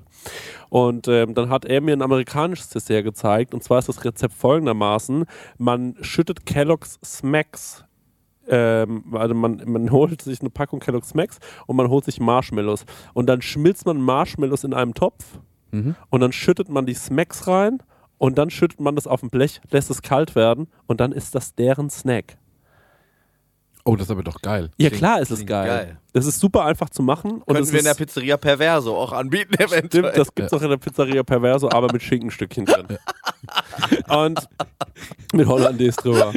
Und 0.70 1.10
ähm, 1.10 1.34
dann 1.34 1.50
hat 1.50 1.66
er 1.66 1.82
mir 1.82 1.92
ein 1.92 2.02
amerikanisches 2.02 2.70
Dessert 2.70 3.04
gezeigt. 3.04 3.54
Und 3.54 3.62
zwar 3.62 3.80
ist 3.80 3.90
das 3.90 4.06
Rezept 4.06 4.34
folgendermaßen. 4.34 5.26
Man 5.58 5.96
schüttet 6.00 6.46
Kellogg's 6.46 7.00
Smacks 7.04 7.84
ähm, 8.50 9.04
also 9.14 9.34
man, 9.34 9.62
man 9.66 9.92
holt 9.92 10.22
sich 10.22 10.42
eine 10.42 10.50
Packung 10.50 10.80
Kellogg's 10.80 11.10
Smacks 11.10 11.38
und 11.68 11.76
man 11.76 11.90
holt 11.90 12.06
sich 12.06 12.20
Marshmallows. 12.20 12.86
Und 13.14 13.28
dann 13.28 13.42
schmilzt 13.42 13.86
man 13.86 14.02
Marshmallows 14.02 14.64
in 14.64 14.74
einem 14.74 14.94
Topf 14.94 15.40
Mhm. 15.72 15.94
und 16.10 16.22
dann 16.22 16.32
schüttet 16.32 16.68
man 16.68 16.88
die 16.88 16.96
Smacks 16.96 17.48
rein 17.48 17.78
und 18.18 18.40
dann 18.40 18.50
schüttet 18.50 18.80
man 18.80 18.96
das 18.96 19.06
auf 19.06 19.22
ein 19.22 19.30
Blech, 19.30 19.62
lässt 19.70 19.92
es 19.92 20.02
kalt 20.02 20.34
werden 20.34 20.66
und 20.88 21.00
dann 21.00 21.12
ist 21.12 21.36
das 21.36 21.54
deren 21.54 21.92
Snack. 21.92 22.39
Oh, 23.90 23.96
das 23.96 24.06
ist 24.08 24.12
aber 24.12 24.24
doch 24.24 24.40
geil. 24.42 24.70
Ja, 24.78 24.90
Klingt- 24.90 25.00
klar 25.00 25.20
ist 25.22 25.32
es 25.32 25.46
geil. 25.46 25.68
geil. 25.68 25.98
Das 26.14 26.26
ist 26.26 26.40
super 26.40 26.66
einfach 26.66 26.90
zu 26.90 27.02
machen. 27.02 27.32
Und 27.34 27.46
Könnten 27.48 27.64
es 27.64 27.72
wir 27.72 27.80
in 27.80 27.86
der 27.86 27.94
Pizzeria 27.96 28.38
Perverso 28.38 28.96
auch 28.96 29.12
anbieten, 29.14 29.54
eventuell. 29.56 29.86
Stimmt, 30.12 30.18
das 30.18 30.34
gibt 30.36 30.48
es 30.48 30.54
auch 30.54 30.62
in 30.62 30.70
der 30.70 30.78
Pizzeria 30.78 31.24
Perverso, 31.24 31.70
aber 31.72 31.92
mit 31.92 32.02
Schinkenstückchen 32.04 32.66
drin. 32.66 32.88
Und 34.10 34.40
mit 35.34 35.48
Hollandaise 35.48 35.98
drüber. 36.02 36.34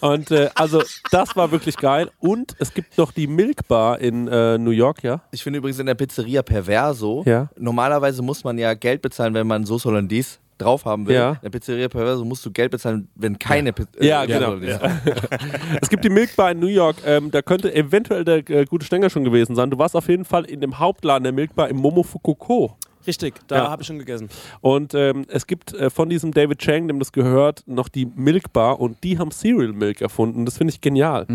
Und 0.00 0.30
äh, 0.30 0.50
also, 0.54 0.82
das 1.10 1.34
war 1.36 1.50
wirklich 1.50 1.76
geil. 1.76 2.10
Und 2.20 2.54
es 2.58 2.72
gibt 2.74 2.96
noch 2.98 3.12
die 3.12 3.26
Milk 3.26 3.66
Bar 3.68 4.00
in 4.00 4.28
äh, 4.28 4.58
New 4.58 4.70
York, 4.70 5.02
ja? 5.02 5.22
Ich 5.30 5.42
finde 5.42 5.58
übrigens 5.58 5.78
in 5.78 5.86
der 5.86 5.94
Pizzeria 5.94 6.42
Perverso, 6.42 7.22
Ja. 7.26 7.48
normalerweise 7.58 8.22
muss 8.22 8.44
man 8.44 8.58
ja 8.58 8.74
Geld 8.74 9.02
bezahlen, 9.02 9.34
wenn 9.34 9.46
man 9.46 9.64
Sauce 9.64 9.84
Hollandaise 9.86 10.38
drauf 10.58 10.84
haben 10.84 11.06
will. 11.06 11.14
Ja. 11.16 11.34
Der 11.42 11.50
Pizzeria 11.50 11.88
Perverso 11.88 12.24
musst 12.24 12.44
du 12.46 12.50
Geld 12.50 12.70
bezahlen, 12.70 13.08
wenn 13.14 13.38
keine 13.38 13.72
Pizzeria 13.72 14.24
Ja, 14.24 14.26
genau. 14.26 14.56
Es 15.80 15.88
gibt 15.88 16.04
die 16.04 16.10
Milk 16.10 16.34
Bar 16.36 16.52
in 16.52 16.60
New 16.60 16.66
York. 16.66 16.96
Ähm, 17.04 17.30
da 17.30 17.42
könnte 17.42 17.74
eventuell 17.74 18.24
der 18.24 18.48
äh, 18.50 18.64
gute 18.64 18.84
Stenger 18.86 19.10
schon 19.10 19.24
gewesen 19.24 19.54
sein. 19.54 19.70
Du 19.70 19.78
warst 19.78 19.96
auf 19.96 20.08
jeden 20.08 20.24
Fall 20.24 20.44
in 20.44 20.60
dem 20.60 20.78
Hauptladen 20.78 21.24
der 21.24 21.32
Milk 21.32 21.54
Bar 21.54 21.68
im 21.68 21.76
Momofukoko. 21.76 22.76
Richtig, 23.06 23.34
da 23.48 23.56
Ja. 23.56 23.70
habe 23.70 23.82
ich 23.82 23.86
schon 23.88 23.98
gegessen. 23.98 24.28
Und 24.62 24.94
ähm, 24.94 25.26
es 25.28 25.46
gibt 25.46 25.74
äh, 25.74 25.90
von 25.90 26.08
diesem 26.08 26.32
David 26.32 26.58
Chang, 26.58 26.88
dem 26.88 26.98
das 26.98 27.12
gehört, 27.12 27.62
noch 27.66 27.88
die 27.88 28.06
Milk 28.06 28.52
Bar 28.52 28.80
und 28.80 29.02
die 29.04 29.18
haben 29.18 29.30
Cereal 29.30 29.72
Milk 29.72 30.00
erfunden. 30.00 30.46
Das 30.46 30.56
finde 30.56 30.72
ich 30.72 30.80
genial. 30.80 31.26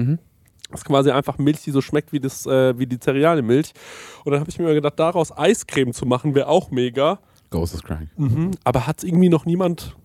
Das 0.72 0.82
ist 0.82 0.86
quasi 0.86 1.12
einfach 1.12 1.38
Milch, 1.38 1.62
die 1.64 1.72
so 1.72 1.82
schmeckt 1.82 2.12
wie, 2.12 2.20
das, 2.20 2.46
äh, 2.48 2.78
wie 2.80 2.86
die 2.88 3.00
Cerealienmilch. 3.00 3.74
Und 4.24 4.32
dann 4.32 4.40
habe 4.40 4.50
ich 4.50 4.58
mir 4.60 4.74
gedacht, 4.74 4.94
daraus 4.98 5.36
Eiscreme 5.36 5.94
zu 5.94 6.06
machen, 6.06 6.34
wäre 6.36 6.48
auch 6.48 6.72
mega. 6.72 7.20
Ghost 7.50 7.74
is 7.74 7.84
crying. 7.84 8.10
Mhm. 8.18 8.52
Aber 8.64 8.88
hat 8.88 9.00
es 9.00 9.04
irgendwie 9.04 9.30
noch 9.30 9.46
niemand. 9.46 9.96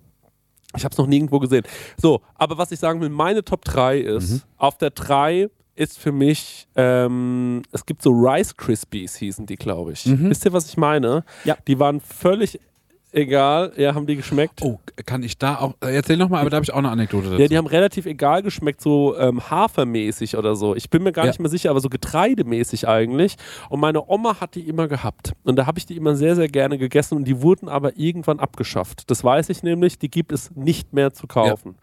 Ich 0.76 0.84
habe 0.84 0.92
es 0.92 0.98
noch 0.98 1.06
nirgendwo 1.06 1.38
gesehen. 1.38 1.64
So, 1.96 2.22
aber 2.34 2.58
was 2.58 2.72
ich 2.72 2.80
sagen 2.80 3.00
will, 3.00 3.08
meine 3.08 3.44
Top 3.44 3.64
3 3.64 3.98
ist, 3.98 4.44
auf 4.56 4.76
der 4.76 4.90
3 4.90 5.48
ist 5.76 5.98
für 5.98 6.12
mich, 6.12 6.66
ähm, 6.76 7.62
es 7.70 7.86
gibt 7.86 8.02
so 8.02 8.10
Rice 8.10 8.56
Krispies, 8.56 9.16
hießen 9.16 9.46
die, 9.46 9.56
glaube 9.56 9.92
ich. 9.92 10.04
Wisst 10.06 10.44
ihr, 10.44 10.52
was 10.52 10.68
ich 10.68 10.76
meine? 10.76 11.24
Ja. 11.44 11.56
Die 11.66 11.78
waren 11.78 12.00
völlig 12.00 12.60
egal. 13.14 13.72
Ja, 13.76 13.94
haben 13.94 14.06
die 14.06 14.16
geschmeckt? 14.16 14.60
Oh, 14.62 14.78
kann 15.06 15.22
ich 15.22 15.38
da 15.38 15.56
auch. 15.58 15.74
äh, 15.82 15.94
Erzähl 15.94 16.16
nochmal, 16.16 16.40
aber 16.40 16.50
da 16.50 16.56
habe 16.56 16.64
ich 16.64 16.72
auch 16.72 16.78
eine 16.78 16.90
Anekdote 16.90 17.30
dazu. 17.30 17.40
Ja, 17.40 17.48
die 17.48 17.56
haben 17.56 17.66
relativ 17.66 18.06
egal 18.06 18.42
geschmeckt, 18.42 18.80
so 18.80 19.16
ähm, 19.16 19.48
hafermäßig 19.50 20.36
oder 20.36 20.54
so. 20.56 20.74
Ich 20.76 20.90
bin 20.90 21.02
mir 21.02 21.12
gar 21.12 21.24
Ja. 21.24 21.30
nicht 21.30 21.40
mehr 21.40 21.48
sicher, 21.50 21.70
aber 21.70 21.80
so 21.80 21.88
getreidemäßig 21.88 22.88
eigentlich. 22.88 23.36
Und 23.70 23.80
meine 23.80 24.08
Oma 24.08 24.40
hat 24.40 24.54
die 24.54 24.62
immer 24.68 24.88
gehabt. 24.88 25.32
Und 25.44 25.56
da 25.56 25.66
habe 25.66 25.78
ich 25.78 25.86
die 25.86 25.96
immer 25.96 26.16
sehr, 26.16 26.36
sehr 26.36 26.48
gerne 26.48 26.78
gegessen 26.78 27.16
und 27.16 27.24
die 27.24 27.40
wurden 27.42 27.68
aber 27.68 27.96
irgendwann 27.96 28.40
abgeschafft. 28.40 29.10
Das 29.10 29.22
weiß 29.24 29.48
ich 29.50 29.62
nämlich, 29.62 29.98
die 29.98 30.10
gibt 30.10 30.32
es 30.32 30.50
nicht 30.54 30.92
mehr 30.92 31.12
zu 31.12 31.26
kaufen. 31.26 31.76
Ja, 31.76 31.82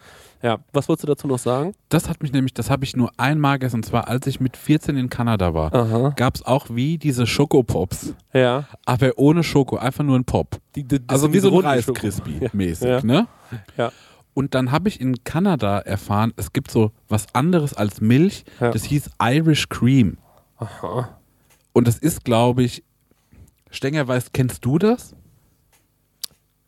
was 0.74 0.88
wolltest 0.89 1.04
du 1.04 1.08
dazu 1.08 1.28
noch 1.28 1.39
sagen? 1.39 1.74
Das 1.89 2.10
hat 2.10 2.22
mich 2.24 2.32
nämlich, 2.34 2.54
das 2.54 2.70
habe 2.70 2.84
ich 2.84 2.96
nur 2.96 3.12
einmal 3.18 3.60
gegessen, 3.60 3.78
und 3.78 3.86
zwar 3.86 4.08
als 4.08 4.26
ich 4.28 4.39
mit 4.39 4.58
14 4.58 4.98
in 4.98 5.10
Kanada 5.10 5.54
war. 5.54 5.74
Aha. 5.74 6.14
Gab 6.16 6.36
es 6.36 6.46
auch 6.46 6.68
wie 6.70 6.98
diese 6.98 7.28
Schokopops, 7.28 8.14
Ja. 8.34 8.68
aber 8.86 9.12
ohne 9.18 9.44
Schoko, 9.44 9.78
einfach 9.78 10.04
nur 10.04 10.18
ein 10.18 10.26
Pop. 10.26 10.60
Die, 10.76 10.84
die, 10.84 11.00
Also 11.08 11.32
wie 11.34 11.39
so 11.39 11.58
ein 11.60 11.66
Reis 11.66 11.86
Crispy 11.88 12.39
Ja. 12.42 12.50
mäßig, 12.54 12.88
Ja. 12.88 13.02
ne? 13.04 13.28
Ja. 13.78 13.92
Und 14.34 14.56
dann 14.56 14.72
habe 14.72 14.88
ich 14.88 15.02
in 15.02 15.24
Kanada 15.26 15.80
erfahren, 15.80 16.32
es 16.38 16.54
gibt 16.54 16.72
so 16.72 16.92
was 17.10 17.34
anderes 17.36 17.74
als 17.74 18.00
Milch, 18.02 18.46
Ja. 18.60 18.72
das 18.72 18.84
hieß 18.86 19.10
Irish 19.22 19.68
Cream. 19.70 20.18
Und 21.74 21.88
das 21.88 21.98
ist, 21.98 22.24
glaube 22.24 22.64
ich, 22.64 22.84
Stenger 23.70 24.08
weiß, 24.08 24.32
kennst 24.34 24.64
du 24.66 24.78
das? 24.78 25.16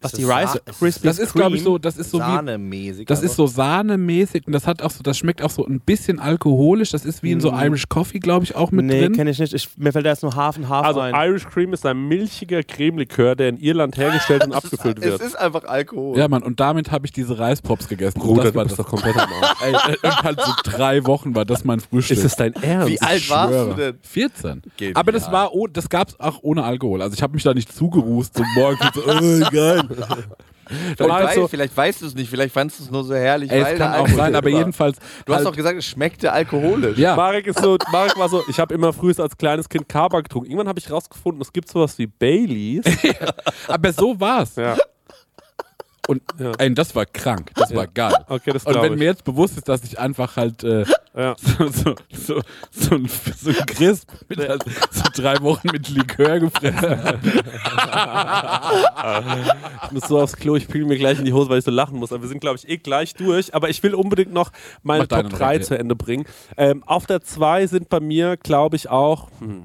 Was 0.03 0.13
Es 0.13 0.19
die 0.19 0.25
Rice 0.25 0.59
es 0.65 0.77
Krispies 0.79 1.01
Das 1.03 1.19
ist, 1.19 1.33
glaube 1.33 1.55
ich, 1.55 1.63
so, 1.63 1.77
das 1.77 1.97
ist 1.97 2.11
so 2.11 2.17
wie, 2.19 2.21
Sahnemäßig. 2.21 3.07
das 3.07 3.21
ist 3.23 3.35
so 3.35 3.47
sahnemäßig 3.47 4.45
und 4.47 4.53
das 4.53 4.67
hat 4.67 4.81
auch 4.81 4.91
so, 4.91 5.01
das 5.03 5.17
schmeckt 5.17 5.41
auch 5.41 5.49
so 5.49 5.65
ein 5.65 5.79
bisschen 5.79 6.19
alkoholisch. 6.19 6.91
Das 6.91 7.05
ist 7.05 7.23
wie 7.23 7.31
in 7.31 7.39
so 7.41 7.51
Irish 7.51 7.87
Coffee, 7.89 8.19
glaube 8.19 8.45
ich, 8.45 8.55
auch 8.55 8.71
mit 8.71 8.85
Nee, 8.85 9.01
drin. 9.01 9.13
kenne 9.13 9.29
ich 9.31 9.39
nicht. 9.39 9.53
Ich, 9.53 9.69
mir 9.77 9.91
fällt 9.91 10.05
da 10.05 10.09
jetzt 10.09 10.23
nur 10.23 10.35
Hafen, 10.35 10.69
Hafer 10.69 10.85
Also 10.87 10.99
ein. 10.99 11.13
Irish 11.15 11.45
Cream 11.47 11.73
ist 11.73 11.85
ein 11.85 12.07
milchiger 12.07 12.63
Cremelikör, 12.63 13.35
der 13.35 13.49
in 13.49 13.57
Irland 13.57 13.97
hergestellt 13.97 14.45
und 14.45 14.53
abgefüllt 14.53 14.99
Es 14.99 15.05
wird. 15.05 15.21
ist 15.21 15.35
einfach 15.35 15.63
Alkohol. 15.65 16.17
Ja, 16.17 16.27
Mann, 16.27 16.43
und 16.43 16.59
damit 16.59 16.91
habe 16.91 17.05
ich 17.05 17.11
diese 17.11 17.37
Reispops 17.39 17.87
gegessen. 17.87 18.19
und 18.19 18.27
Bruder, 18.27 18.43
das 18.43 18.51
du 18.51 18.57
war 18.57 18.63
bist 18.65 18.77
das. 18.79 18.85
doch 18.85 18.89
komplett 18.91 19.15
am 19.17 19.29
Arsch. 19.41 19.61
Ey, 19.63 19.73
und 20.03 20.23
halt 20.23 20.41
so 20.41 20.51
drei 20.63 21.05
Wochen 21.05 21.35
war 21.35 21.45
das 21.45 21.63
mein 21.63 21.79
Frühstück. 21.79 22.17
Ist 22.17 22.25
das 22.25 22.35
dein 22.35 22.53
Ernst? 22.53 22.89
Wie 22.89 23.01
alt 23.01 23.29
warst 23.29 23.53
du 23.53 23.73
denn? 23.73 23.95
14. 24.01 24.61
Geht 24.77 24.95
Aber 24.97 25.11
das 25.11 25.31
war, 25.31 25.53
oh, 25.53 25.67
das 25.67 25.89
gab's 25.89 26.19
auch 26.19 26.39
ohne 26.41 26.63
Alkohol. 26.63 27.01
Also 27.01 27.13
ich 27.15 27.21
habe 27.23 27.33
mich 27.33 27.43
da 27.43 27.53
nicht 27.53 27.71
zugerußt 27.73 28.35
so 28.37 28.43
morgens 28.55 28.81
und 28.81 28.93
so, 28.95 29.01
äh, 29.11 29.39
geil. 29.51 29.83
Vielleicht, 29.95 31.11
Also- 31.11 31.41
weiß, 31.43 31.49
vielleicht 31.49 31.75
weißt 31.75 32.01
du 32.01 32.05
es 32.05 32.15
nicht, 32.15 32.29
vielleicht 32.29 32.53
fandest 32.53 32.79
du 32.79 32.83
es 32.85 32.91
nur 32.91 33.03
so 33.03 33.13
herrlich. 33.13 33.51
Ey, 33.51 33.61
weil 33.63 33.73
es 33.73 33.79
kann 33.79 33.91
auch 33.91 33.97
Alkohol 33.99 34.15
sein, 34.15 34.35
aber 34.35 34.51
war. 34.51 34.57
jedenfalls. 34.59 34.97
Du 35.25 35.33
hast 35.33 35.39
halt, 35.39 35.47
doch 35.47 35.55
gesagt, 35.55 35.77
es 35.77 35.85
schmeckte 35.85 36.31
alkoholisch. 36.31 36.97
ja, 36.97 37.15
Marek 37.15 37.47
ist 37.47 37.59
so, 37.59 37.77
Marek 37.91 38.17
war 38.17 38.29
so, 38.29 38.41
ich 38.47 38.59
habe 38.59 38.73
immer 38.73 38.93
früher 38.93 39.19
als 39.19 39.37
kleines 39.37 39.67
Kind 39.67 39.89
Kaba 39.89 40.21
getrunken. 40.21 40.49
Irgendwann 40.49 40.69
habe 40.69 40.79
ich 40.79 40.89
rausgefunden, 40.89 41.41
es 41.41 41.51
gibt 41.51 41.69
sowas 41.69 41.97
wie 41.97 42.07
Baileys. 42.07 42.85
aber 43.67 43.91
so 43.91 44.17
war's. 44.19 44.55
ja. 44.55 44.77
Und 46.07 46.21
ey, 46.57 46.73
das 46.73 46.95
war 46.95 47.05
krank, 47.05 47.51
das 47.55 47.73
war 47.73 47.87
geil. 47.87 48.13
Okay, 48.27 48.51
das 48.51 48.65
Und 48.65 48.75
wenn 48.75 48.93
ich. 48.93 48.99
mir 48.99 49.05
jetzt 49.05 49.23
bewusst 49.23 49.57
ist, 49.57 49.69
dass 49.69 49.83
ich 49.83 49.97
einfach 49.99 50.35
halt 50.35 50.63
äh, 50.63 50.85
Ja. 51.15 51.35
so, 51.39 51.67
so, 51.67 51.95
so, 52.11 52.41
so, 52.71 52.95
ein, 52.95 53.07
so 53.07 53.49
ein 53.51 53.65
Crisp 53.67 54.09
mit 54.29 54.39
halt 54.39 54.63
so 54.91 55.03
drei 55.15 55.39
Wochen 55.41 55.69
mit 55.71 55.87
Likör 55.89 56.39
gefressen 56.39 56.81
habe. 56.81 57.19
Ich 59.85 59.91
muss 59.91 60.07
so 60.07 60.19
aufs 60.19 60.35
Klo, 60.35 60.55
ich 60.55 60.67
piel 60.67 60.85
mir 60.85 60.97
gleich 60.97 61.19
in 61.19 61.25
die 61.25 61.33
Hose, 61.33 61.49
weil 61.49 61.59
ich 61.59 61.65
so 61.65 61.71
lachen 61.71 61.99
muss. 61.99 62.11
Aber 62.11 62.23
wir 62.23 62.29
sind, 62.29 62.39
glaube 62.39 62.57
ich, 62.57 62.67
eh 62.67 62.77
gleich 62.77 63.13
durch. 63.13 63.53
Aber 63.53 63.69
ich 63.69 63.83
will 63.83 63.93
unbedingt 63.93 64.33
noch 64.33 64.51
meine 64.81 65.05
Mach 65.09 65.21
Top 65.21 65.29
3 65.29 65.45
Rand, 65.45 65.65
zu 65.65 65.77
Ende 65.77 65.95
bringen. 65.95 66.25
Ähm, 66.57 66.83
auf 66.83 67.05
der 67.05 67.21
2 67.21 67.67
sind 67.67 67.89
bei 67.89 67.99
mir, 67.99 68.35
glaube 68.37 68.75
ich, 68.75 68.89
auch 68.89 69.29
hm, 69.39 69.63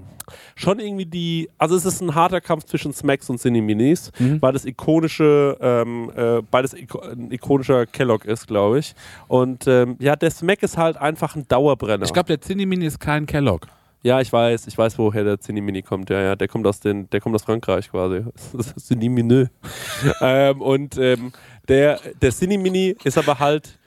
schon 0.59 0.79
irgendwie 0.81 1.07
die. 1.07 1.49
Also, 1.57 1.77
es 1.77 1.85
ist 1.85 2.01
ein 2.03 2.15
harter 2.15 2.41
Kampf 2.41 2.65
zwischen 2.65 2.93
Smacks 2.93 3.31
und 3.31 3.39
Cine 3.41 3.63
Minis, 3.63 4.11
Mhm. 4.19 4.43
weil 4.43 4.53
das 4.53 4.65
ikonische, 4.65 5.57
ähm, 5.61 6.11
äh, 6.15 6.43
beides 6.51 6.75
iko 6.75 6.99
ein 7.01 7.31
ikonischer 7.31 7.87
Kellogg 7.87 8.27
ist, 8.27 8.47
glaube 8.49 8.81
ich. 8.81 8.95
Und 9.29 9.67
ähm, 9.67 9.97
ja, 10.01 10.17
der 10.17 10.31
Smack 10.31 10.63
ist 10.63 10.77
halt 10.77 10.97
einfach 10.97 11.37
ein 11.37 11.47
Dauerbrenner. 11.49 12.05
Ich 12.05 12.13
glaube, 12.13 12.27
der 12.27 12.41
Cinnamini 12.41 12.87
ist 12.87 12.99
kein 13.01 13.27
Kellogg. 13.27 13.67
Ja, 14.03 14.21
ich 14.21 14.33
weiß, 14.33 14.69
ich 14.69 14.79
weiß, 14.79 14.97
woher 14.99 15.25
der 15.25 15.41
Cinimini 15.41 15.83
kommt. 15.83 16.09
Ja, 16.09 16.21
ja, 16.23 16.37
der 16.37 16.47
kommt 16.47 16.67
aus 16.69 16.79
den, 16.79 17.11
der 17.11 17.21
kommt 17.21 17.35
aus 17.35 17.43
Frankreich 17.43 17.91
quasi. 17.91 18.23
Cinimini. 18.79 19.47
ähm, 20.21 20.61
und 20.61 20.97
ähm, 20.99 21.33
der, 21.69 21.99
der 22.23 22.31
Cinimini 22.31 22.97
ist 23.03 23.19
aber 23.19 23.39
halt, 23.41 23.79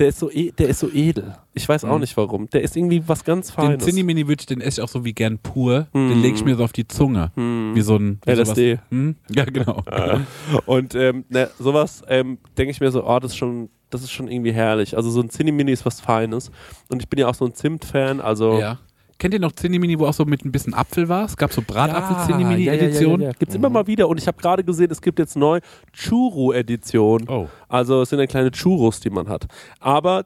der 0.00 0.08
ist 0.08 0.18
so, 0.18 0.30
e 0.30 0.50
der 0.50 0.68
ist 0.68 0.80
so 0.80 0.90
edel. 0.90 1.36
Ich 1.52 1.68
weiß 1.68 1.84
auch 1.84 1.98
nicht 1.98 2.16
warum. 2.16 2.48
Der 2.50 2.62
ist 2.62 2.76
irgendwie 2.76 3.02
was 3.06 3.22
ganz 3.22 3.48
Den 3.48 3.54
Feines. 3.54 3.84
Cinnamini 3.84 4.26
würde 4.26 4.40
ich, 4.40 4.46
den 4.46 4.60
esse 4.60 4.80
ich 4.80 4.84
auch 4.84 4.88
so 4.88 5.04
wie 5.04 5.12
gern 5.12 5.38
pur. 5.38 5.88
Den 5.94 6.22
lege 6.22 6.34
ich 6.34 6.44
mir 6.44 6.56
so 6.56 6.64
auf 6.64 6.72
die 6.72 6.88
Zunge. 6.88 7.30
Wie 7.36 7.80
so 7.82 7.96
ein 7.96 8.18
wie 8.24 8.30
LSD. 8.32 8.78
Hm? 8.88 9.16
Ja, 9.30 9.44
genau. 9.44 9.82
Und 10.66 10.94
ähm, 10.94 11.24
ne, 11.28 11.50
sowas 11.58 12.02
ähm, 12.08 12.38
denke 12.56 12.70
ich 12.70 12.80
mir 12.80 12.90
so, 12.90 13.06
oh, 13.06 13.18
das 13.18 13.32
ist 13.32 13.36
schon, 13.36 13.68
das 13.90 14.02
ist 14.02 14.10
schon 14.10 14.28
irgendwie 14.28 14.52
herrlich. 14.52 14.96
Also 14.96 15.10
so 15.10 15.20
ein 15.20 15.28
Cinimini 15.28 15.72
ist 15.72 15.84
was 15.84 16.00
Feines. 16.00 16.50
Und 16.88 17.02
ich 17.02 17.08
bin 17.08 17.20
ja 17.20 17.28
auch 17.28 17.34
so 17.34 17.44
ein 17.44 17.54
Zimt-Fan, 17.54 18.20
also 18.20 18.58
Ja. 18.58 18.78
Kennt 19.20 19.34
ihr 19.34 19.40
noch 19.40 19.52
Cinnamini, 19.52 19.98
wo 19.98 20.06
auch 20.06 20.14
so 20.14 20.24
mit 20.24 20.46
ein 20.46 20.50
bisschen 20.50 20.72
Apfel 20.72 21.06
war? 21.06 21.26
Es 21.26 21.36
gab 21.36 21.52
so 21.52 21.60
Bratapfel-Cinnamini-Edition. 21.60 23.20
Ja, 23.20 23.26
ja, 23.26 23.32
Gibt 23.38 23.50
es 23.50 23.54
immer 23.54 23.68
mal 23.68 23.86
wieder. 23.86 24.08
Und 24.08 24.16
ich 24.16 24.26
habe 24.26 24.40
gerade 24.40 24.64
gesehen, 24.64 24.90
es 24.90 25.02
gibt 25.02 25.18
jetzt 25.18 25.36
neu 25.36 25.60
Churro-Edition. 25.92 27.28
Oh. 27.28 27.46
Also 27.68 28.00
es 28.00 28.08
sind 28.08 28.18
ja 28.18 28.26
kleine 28.26 28.50
Churros, 28.50 28.98
die 28.98 29.10
man 29.10 29.28
hat. 29.28 29.46
Aber 29.78 30.24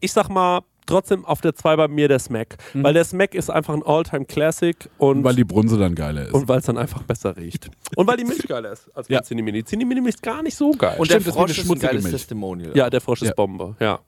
ich 0.00 0.10
sag 0.10 0.28
mal, 0.30 0.62
trotzdem 0.86 1.24
auf 1.24 1.40
der 1.40 1.54
2 1.54 1.76
bei 1.76 1.88
mir 1.88 2.08
der 2.08 2.18
Smack. 2.18 2.56
Weil 2.74 2.94
der 2.94 3.04
Smack 3.04 3.34
ist 3.34 3.50
einfach 3.50 3.74
ein 3.74 3.82
All-Time-Classic 3.82 4.76
und 4.98 5.24
Weil 5.24 5.34
die 5.36 5.44
Brunse 5.44 5.78
dann 5.78 5.94
geiler 5.94 6.26
ist. 6.26 6.32
und 6.34 6.48
weil 6.48 6.58
es 6.58 6.66
dann 6.66 6.78
einfach 6.78 7.02
besser 7.02 7.36
riecht. 7.36 7.70
Und 7.96 8.08
weil 8.08 8.16
die 8.16 8.24
Milch 8.24 8.46
geiler 8.48 8.72
ist 8.72 8.90
als 8.96 9.08
Ja. 9.08 9.20
bei 9.20 9.24
Cinnamini. 9.24 9.62
Cinnamini 9.62 10.08
ist 10.08 10.20
gar 10.22 10.42
nicht 10.42 10.56
so 10.56 10.72
geil. 10.72 10.96
Und 10.98 11.06
Stimmt, 11.06 11.26
der 11.26 11.32
Frosch 11.32 11.58
ist 11.58 11.70
ein 11.70 11.78
geiles 11.78 12.02
Milch. 12.02 12.12
Testimonial. 12.16 12.76
Ja, 12.76 12.90
der 12.90 13.00
Frosch 13.00 13.22
ist 13.22 13.28
Ja. 13.28 13.34
Bombe, 13.34 13.76
ja. 13.78 14.00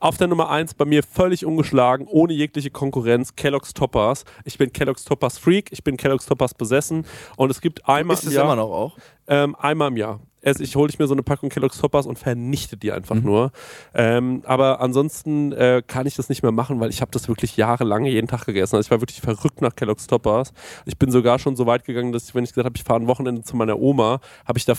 Auf 0.00 0.16
der 0.16 0.28
Nummer 0.28 0.48
1 0.50 0.74
bei 0.74 0.84
mir 0.86 1.02
völlig 1.02 1.44
ungeschlagen, 1.44 2.06
ohne 2.08 2.32
jegliche 2.32 2.70
Konkurrenz, 2.70 3.36
Kellogg's 3.36 3.74
Toppers. 3.74 4.24
Ich 4.44 4.56
bin 4.56 4.72
Kellogg's 4.72 5.04
Toppers 5.04 5.36
Freak, 5.38 5.70
ich 5.72 5.84
bin 5.84 5.96
Kellogg's 5.98 6.24
Toppers 6.26 6.54
besessen 6.54 7.04
und 7.36 7.50
es 7.50 7.60
gibt 7.60 7.86
einmal 7.88 8.14
Ist 8.14 8.22
im 8.24 8.28
es 8.30 8.34
Jahr, 8.36 8.44
immer 8.44 8.56
noch 8.56 8.70
auch? 8.70 8.96
Ähm, 9.26 9.54
einmal 9.56 9.88
im 9.88 9.96
Jahr. 9.98 10.20
Also 10.44 10.62
ich 10.62 10.76
hole 10.76 10.90
ich 10.90 10.98
mir 10.98 11.06
so 11.06 11.14
eine 11.14 11.22
Packung 11.22 11.48
Kellogg's 11.48 11.78
Toppers 11.78 12.06
und 12.06 12.18
vernichte 12.18 12.76
die 12.76 12.92
einfach 12.92 13.16
Mhm. 13.16 13.22
nur. 13.24 13.52
Ähm, 13.94 14.42
aber 14.44 14.80
ansonsten 14.80 15.52
äh, 15.52 15.82
kann 15.86 16.06
ich 16.06 16.14
das 16.16 16.28
nicht 16.28 16.42
mehr 16.42 16.52
machen, 16.52 16.80
weil 16.80 16.90
ich 16.90 17.00
habe 17.00 17.10
das 17.12 17.28
wirklich 17.28 17.56
jahrelang 17.56 18.04
jeden 18.04 18.28
Tag 18.28 18.44
gegessen. 18.46 18.76
Also 18.76 18.86
ich 18.86 18.90
war 18.90 19.00
wirklich 19.00 19.20
verrückt 19.20 19.60
nach 19.62 19.74
Kellogg's 19.76 20.06
Toppers. 20.06 20.52
Ich 20.86 20.98
bin 20.98 21.10
sogar 21.10 21.38
schon 21.38 21.56
so 21.56 21.66
weit 21.66 21.84
gegangen, 21.84 22.12
dass 22.12 22.28
ich, 22.28 22.34
wenn 22.34 22.44
ich 22.44 22.50
gesagt 22.50 22.66
habe, 22.66 22.76
ich 22.76 22.84
fahre 22.84 23.00
ein 23.00 23.06
Wochenende 23.06 23.42
zu 23.42 23.56
meiner 23.56 23.78
Oma, 23.78 24.20
habe 24.46 24.58
ich 24.58 24.64
da 24.64 24.74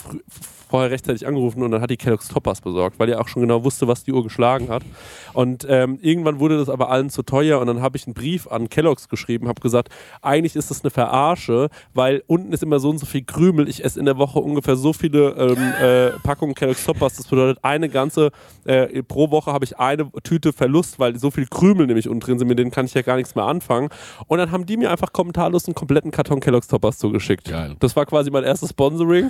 vorher 0.69 0.91
rechtzeitig 0.91 1.27
angerufen 1.27 1.61
und 1.63 1.71
dann 1.71 1.81
hat 1.81 1.89
die 1.89 1.97
Kellogg's 1.97 2.27
Toppers 2.27 2.61
besorgt, 2.61 2.99
weil 2.99 3.07
die 3.07 3.15
auch 3.15 3.27
schon 3.27 3.41
genau 3.41 3.63
wusste, 3.63 3.87
was 3.87 4.03
die 4.03 4.11
Uhr 4.13 4.23
geschlagen 4.23 4.69
hat. 4.69 4.83
Und 5.33 5.65
ähm, 5.69 5.99
irgendwann 6.01 6.39
wurde 6.39 6.57
das 6.57 6.69
aber 6.69 6.89
allen 6.89 7.09
zu 7.09 7.23
teuer 7.23 7.59
und 7.59 7.67
dann 7.67 7.81
habe 7.81 7.97
ich 7.97 8.05
einen 8.07 8.13
Brief 8.13 8.47
an 8.47 8.69
Kellogg's 8.69 9.07
geschrieben, 9.09 9.47
habe 9.47 9.61
gesagt, 9.61 9.89
eigentlich 10.21 10.55
ist 10.55 10.71
das 10.71 10.83
eine 10.83 10.91
Verarsche, 10.91 11.69
weil 11.93 12.23
unten 12.27 12.51
ist 12.51 12.63
immer 12.63 12.79
so 12.79 12.89
und 12.89 12.97
so 12.97 13.05
viel 13.05 13.23
Krümel. 13.23 13.69
Ich 13.69 13.83
esse 13.83 13.99
in 13.99 14.05
der 14.05 14.17
Woche 14.17 14.39
ungefähr 14.39 14.75
so 14.75 14.91
viele 14.93 15.35
ähm, 15.57 15.73
äh, 15.81 16.11
Packungen 16.23 16.55
Kellogg's 16.55 16.85
Toppers. 16.85 17.15
Das 17.15 17.27
bedeutet, 17.27 17.63
eine 17.63 17.89
ganze, 17.89 18.31
äh, 18.65 19.03
pro 19.03 19.31
Woche 19.31 19.51
habe 19.51 19.65
ich 19.65 19.77
eine 19.77 20.11
Tüte 20.23 20.53
Verlust, 20.53 20.99
weil 20.99 21.17
so 21.17 21.31
viel 21.31 21.47
Krümel 21.47 21.87
nämlich 21.87 22.07
unten 22.07 22.21
drin 22.21 22.39
sind, 22.39 22.47
mit 22.47 22.59
denen 22.59 22.71
kann 22.71 22.85
ich 22.85 22.93
ja 22.93 23.01
gar 23.01 23.15
nichts 23.17 23.35
mehr 23.35 23.45
anfangen. 23.45 23.89
Und 24.27 24.37
dann 24.37 24.51
haben 24.51 24.65
die 24.65 24.77
mir 24.77 24.91
einfach 24.91 25.13
kommentarlos 25.13 25.65
einen 25.65 25.75
kompletten 25.75 26.11
Karton 26.11 26.39
Kellogg's 26.39 26.67
Toppers 26.67 26.97
zugeschickt. 26.97 27.49
Geil. 27.49 27.75
Das 27.79 27.95
war 27.95 28.05
quasi 28.05 28.31
mein 28.31 28.43
erstes 28.43 28.69
Sponsoring. 28.69 29.29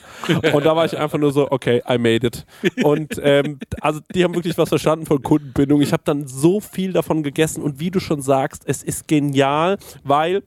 Und 0.53 0.65
da 0.65 0.75
war 0.75 0.85
ich 0.85 0.97
einfach 0.97 1.17
nur 1.17 1.31
so, 1.31 1.51
okay, 1.51 1.81
I 1.89 1.97
made 1.97 2.25
it. 2.25 2.45
Und 2.83 3.19
ähm, 3.23 3.59
also 3.81 3.99
die 4.13 4.23
haben 4.23 4.35
wirklich 4.35 4.57
was 4.57 4.69
verstanden 4.69 5.05
von 5.05 5.21
Kundenbindung. 5.21 5.81
Ich 5.81 5.93
habe 5.93 6.03
dann 6.05 6.27
so 6.27 6.59
viel 6.59 6.93
davon 6.93 7.23
gegessen 7.23 7.63
und 7.63 7.79
wie 7.79 7.91
du 7.91 7.99
schon 7.99 8.21
sagst, 8.21 8.63
es 8.65 8.83
ist 8.83 9.07
genial, 9.07 9.77
weil 10.03 10.43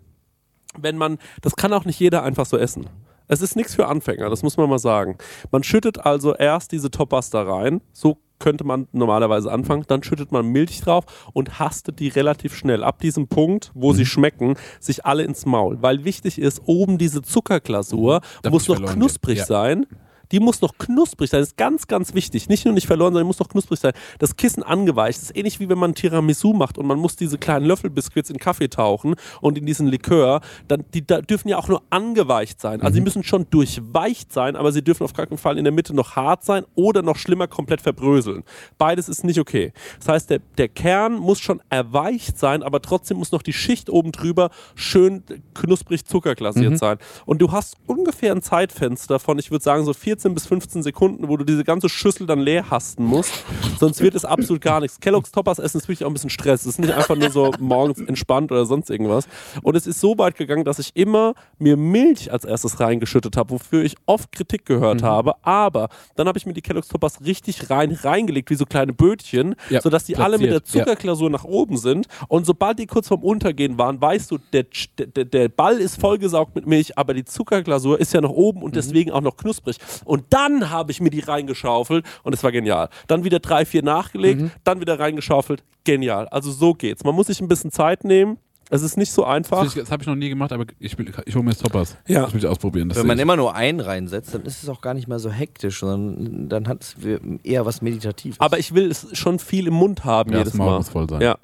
wenn 0.76 0.96
man, 0.96 1.18
das 1.42 1.56
kann 1.56 1.72
auch 1.72 1.84
nicht 1.84 1.98
jeder 1.98 2.22
einfach 2.22 2.46
so 2.46 2.56
essen. 2.56 2.86
Es 3.28 3.42
ist 3.42 3.56
nichts 3.56 3.74
für 3.74 3.86
Anfänger, 3.86 4.30
das 4.30 4.42
muss 4.42 4.56
man 4.56 4.68
mal 4.68 4.78
sagen. 4.78 5.16
Man 5.50 5.62
schüttet 5.62 6.04
also 6.04 6.34
erst 6.34 6.72
diese 6.72 6.90
da 6.90 7.42
rein, 7.42 7.80
so 7.92 8.18
könnte 8.38 8.64
man 8.64 8.86
normalerweise 8.92 9.50
anfangen, 9.50 9.84
dann 9.88 10.02
schüttet 10.02 10.30
man 10.32 10.46
Milch 10.46 10.80
drauf 10.80 11.04
und 11.32 11.58
hastet 11.58 11.98
die 11.98 12.08
relativ 12.08 12.54
schnell. 12.54 12.84
Ab 12.84 13.00
diesem 13.00 13.26
Punkt, 13.28 13.72
wo 13.74 13.90
Mhm. 13.92 13.96
sie 13.96 14.06
schmecken, 14.06 14.54
sich 14.80 15.04
alle 15.04 15.24
ins 15.24 15.44
Maul. 15.44 15.82
Weil 15.82 16.04
wichtig 16.04 16.38
ist, 16.38 16.62
oben 16.66 16.98
diese 16.98 17.20
Zuckerglasur 17.22 18.20
Darf 18.42 18.52
muss 18.52 18.68
noch 18.68 18.80
knusprig 18.84 19.38
Ja. 19.38 19.44
sein. 19.44 19.86
Die 20.32 20.40
muss 20.40 20.60
noch 20.60 20.76
knusprig 20.78 21.30
sein. 21.30 21.40
Das 21.40 21.50
ist 21.50 21.56
ganz, 21.56 21.86
ganz 21.86 22.14
wichtig. 22.14 22.48
Nicht 22.48 22.64
nur 22.64 22.74
nicht 22.74 22.86
verloren, 22.86 23.12
sondern 23.12 23.24
die 23.24 23.28
muss 23.28 23.38
noch 23.38 23.48
knusprig 23.48 23.80
sein. 23.80 23.92
Das 24.18 24.36
Kissen 24.36 24.62
angeweicht. 24.62 25.18
Das 25.18 25.30
ist 25.30 25.36
ähnlich 25.36 25.60
wie 25.60 25.68
wenn 25.68 25.78
man 25.78 25.94
Tiramisu 25.94 26.52
macht 26.52 26.78
und 26.78 26.86
man 26.86 26.98
muss 26.98 27.16
diese 27.16 27.38
kleinen 27.38 27.66
Löffelbiskuits 27.66 28.30
in 28.30 28.38
Kaffee 28.38 28.68
tauchen 28.68 29.14
und 29.40 29.58
in 29.58 29.66
diesen 29.66 29.86
Likör. 29.86 30.40
Dann, 30.68 30.84
die 30.94 31.06
da 31.06 31.20
dürfen 31.20 31.48
ja 31.48 31.58
auch 31.58 31.68
nur 31.68 31.82
angeweicht 31.90 32.60
sein. 32.60 32.80
Also 32.82 32.94
sie 32.94 33.00
müssen 33.00 33.24
schon 33.24 33.46
durchweicht 33.50 34.32
sein, 34.32 34.56
aber 34.56 34.72
sie 34.72 34.82
dürfen 34.82 35.04
auf 35.04 35.12
keinen 35.12 35.38
Fall 35.38 35.58
in 35.58 35.64
der 35.64 35.72
Mitte 35.72 35.94
noch 35.94 36.16
hart 36.16 36.44
sein 36.44 36.64
oder 36.74 37.02
noch 37.02 37.16
schlimmer 37.16 37.46
komplett 37.46 37.80
verbröseln. 37.80 38.44
Beides 38.76 39.08
ist 39.08 39.24
nicht 39.24 39.38
okay. 39.38 39.72
Das 39.98 40.08
heißt, 40.08 40.30
der, 40.30 40.40
der 40.56 40.68
Kern 40.68 41.14
muss 41.14 41.40
schon 41.40 41.60
erweicht 41.70 42.38
sein, 42.38 42.62
aber 42.62 42.82
trotzdem 42.82 43.18
muss 43.18 43.32
noch 43.32 43.42
die 43.42 43.52
Schicht 43.52 43.90
oben 43.90 44.12
drüber 44.12 44.50
schön 44.74 45.22
knusprig 45.54 46.04
zuckerglasiert 46.04 46.78
sein. 46.78 46.98
Und 47.26 47.40
du 47.40 47.52
hast 47.52 47.76
ungefähr 47.86 48.32
ein 48.32 48.42
Zeitfenster 48.42 49.18
von, 49.18 49.38
ich 49.38 49.50
würde 49.50 49.62
sagen, 49.62 49.84
so 49.84 49.92
14 50.18 50.34
bis 50.34 50.46
15 50.46 50.82
Sekunden, 50.82 51.28
wo 51.28 51.36
du 51.36 51.44
diese 51.44 51.62
ganze 51.62 51.88
Schüssel 51.88 52.26
dann 52.26 52.40
leer 52.40 52.70
hasten 52.70 53.04
musst. 53.04 53.32
Sonst 53.78 54.00
wird 54.00 54.16
es 54.16 54.24
absolut 54.24 54.60
gar 54.60 54.80
nichts. 54.80 54.98
Kellogg's 54.98 55.30
Toppers 55.30 55.60
essen 55.60 55.78
ist 55.78 55.84
wirklich 55.84 56.04
auch 56.04 56.10
ein 56.10 56.14
bisschen 56.14 56.30
Stress. 56.30 56.62
Es 56.62 56.66
ist 56.66 56.78
nicht 56.80 56.92
einfach 56.92 57.14
nur 57.14 57.30
so 57.30 57.52
morgens 57.60 58.00
entspannt 58.00 58.50
oder 58.50 58.66
sonst 58.66 58.90
irgendwas. 58.90 59.28
Und 59.62 59.76
es 59.76 59.86
ist 59.86 60.00
so 60.00 60.18
weit 60.18 60.36
gegangen, 60.36 60.64
dass 60.64 60.80
ich 60.80 60.90
immer 60.94 61.34
mir 61.58 61.76
Milch 61.76 62.32
als 62.32 62.44
erstes 62.44 62.80
reingeschüttet 62.80 63.36
habe, 63.36 63.50
wofür 63.50 63.84
ich 63.84 63.94
oft 64.06 64.32
Kritik 64.32 64.66
gehört 64.66 65.04
habe. 65.04 65.34
Aber 65.42 65.88
dann 66.16 66.26
habe 66.26 66.36
ich 66.36 66.46
mir 66.46 66.52
die 66.52 66.62
Kellogg's 66.62 66.88
Toppers 66.88 67.24
richtig 67.24 67.70
rein 67.70 67.92
reingelegt, 67.92 68.50
wie 68.50 68.56
so 68.56 68.66
kleine 68.66 68.92
Bötchen, 68.92 69.54
Ja, 69.70 69.80
sodass 69.80 70.04
die 70.04 70.16
alle 70.16 70.38
mit 70.38 70.50
der 70.50 70.58
platziert, 70.58 70.74
ja. 70.74 70.92
Zuckerglasur 70.92 71.30
nach 71.30 71.44
oben 71.44 71.76
sind. 71.76 72.08
Und 72.26 72.44
sobald 72.44 72.80
die 72.80 72.86
kurz 72.86 73.06
vorm 73.06 73.22
Untergehen 73.22 73.78
waren, 73.78 74.00
weißt 74.00 74.32
du, 74.32 74.38
der, 74.52 74.66
der, 74.98 75.24
der 75.24 75.48
Ball 75.48 75.78
ist 75.78 76.00
vollgesaugt 76.00 76.56
mit 76.56 76.66
Milch, 76.66 76.98
aber 76.98 77.14
die 77.14 77.24
Zuckerglasur 77.24 78.00
ist 78.00 78.12
ja 78.12 78.20
noch 78.20 78.30
oben 78.30 78.62
und 78.62 78.74
deswegen 78.74 79.12
auch 79.12 79.20
noch 79.20 79.36
knusprig. 79.36 79.76
Und 80.08 80.24
dann 80.30 80.70
habe 80.70 80.90
ich 80.90 81.00
mir 81.00 81.10
die 81.10 81.20
reingeschaufelt 81.20 82.04
und 82.24 82.32
es 82.34 82.42
war 82.42 82.50
genial. 82.52 82.88
Dann 83.06 83.24
wieder 83.24 83.38
drei, 83.38 83.64
vier 83.64 83.82
nachgelegt, 83.84 84.42
dann 84.64 84.80
wieder 84.80 84.98
reingeschaufelt. 84.98 85.62
Genial. 85.84 86.26
Also 86.28 86.50
so 86.50 86.74
geht's. 86.74 87.04
Man 87.04 87.14
muss 87.14 87.28
sich 87.28 87.40
ein 87.40 87.48
bisschen 87.48 87.70
Zeit 87.70 88.04
nehmen. 88.04 88.38
Es 88.70 88.82
ist 88.82 88.98
nicht 88.98 89.10
so 89.12 89.24
einfach. 89.24 89.64
Das, 89.64 89.72
das 89.74 89.90
habe 89.90 90.02
ich 90.02 90.06
noch 90.06 90.14
nie 90.14 90.28
gemacht, 90.28 90.52
aber 90.52 90.66
ich, 90.78 90.98
will- 90.98 91.10
ich 91.24 91.34
hole 91.34 91.42
mir 91.42 91.52
jetzt 91.52 91.62
Toppers. 91.62 91.96
Ja. 92.06 92.22
Das 92.24 92.34
will 92.34 92.40
ich 92.40 92.46
ausprobieren. 92.46 92.90
Das 92.90 92.98
Wenn 92.98 93.06
man 93.06 93.16
ich. 93.16 93.22
immer 93.22 93.34
nur 93.36 93.54
einen 93.54 93.80
reinsetzt, 93.80 94.34
dann 94.34 94.42
ist 94.42 94.62
es 94.62 94.68
auch 94.68 94.82
gar 94.82 94.92
nicht 94.92 95.08
mehr 95.08 95.18
so 95.18 95.30
hektisch, 95.30 95.80
sondern 95.80 96.50
dann 96.50 96.68
hat 96.68 96.82
es 96.82 96.96
eher 97.44 97.64
was 97.64 97.80
Meditatives. 97.80 98.38
Aber 98.40 98.58
ich 98.58 98.74
will 98.74 98.90
es 98.90 99.06
schon 99.16 99.38
viel 99.38 99.68
im 99.68 99.74
Mund 99.74 100.04
haben 100.04 100.32
Ja, 100.32 100.38
jedes 100.38 100.52
das 100.52 100.58
Mal. 100.58 100.76
muss 100.76 100.88
voll 100.90 101.08
sein. 101.08 101.22
Ja. 101.22 101.38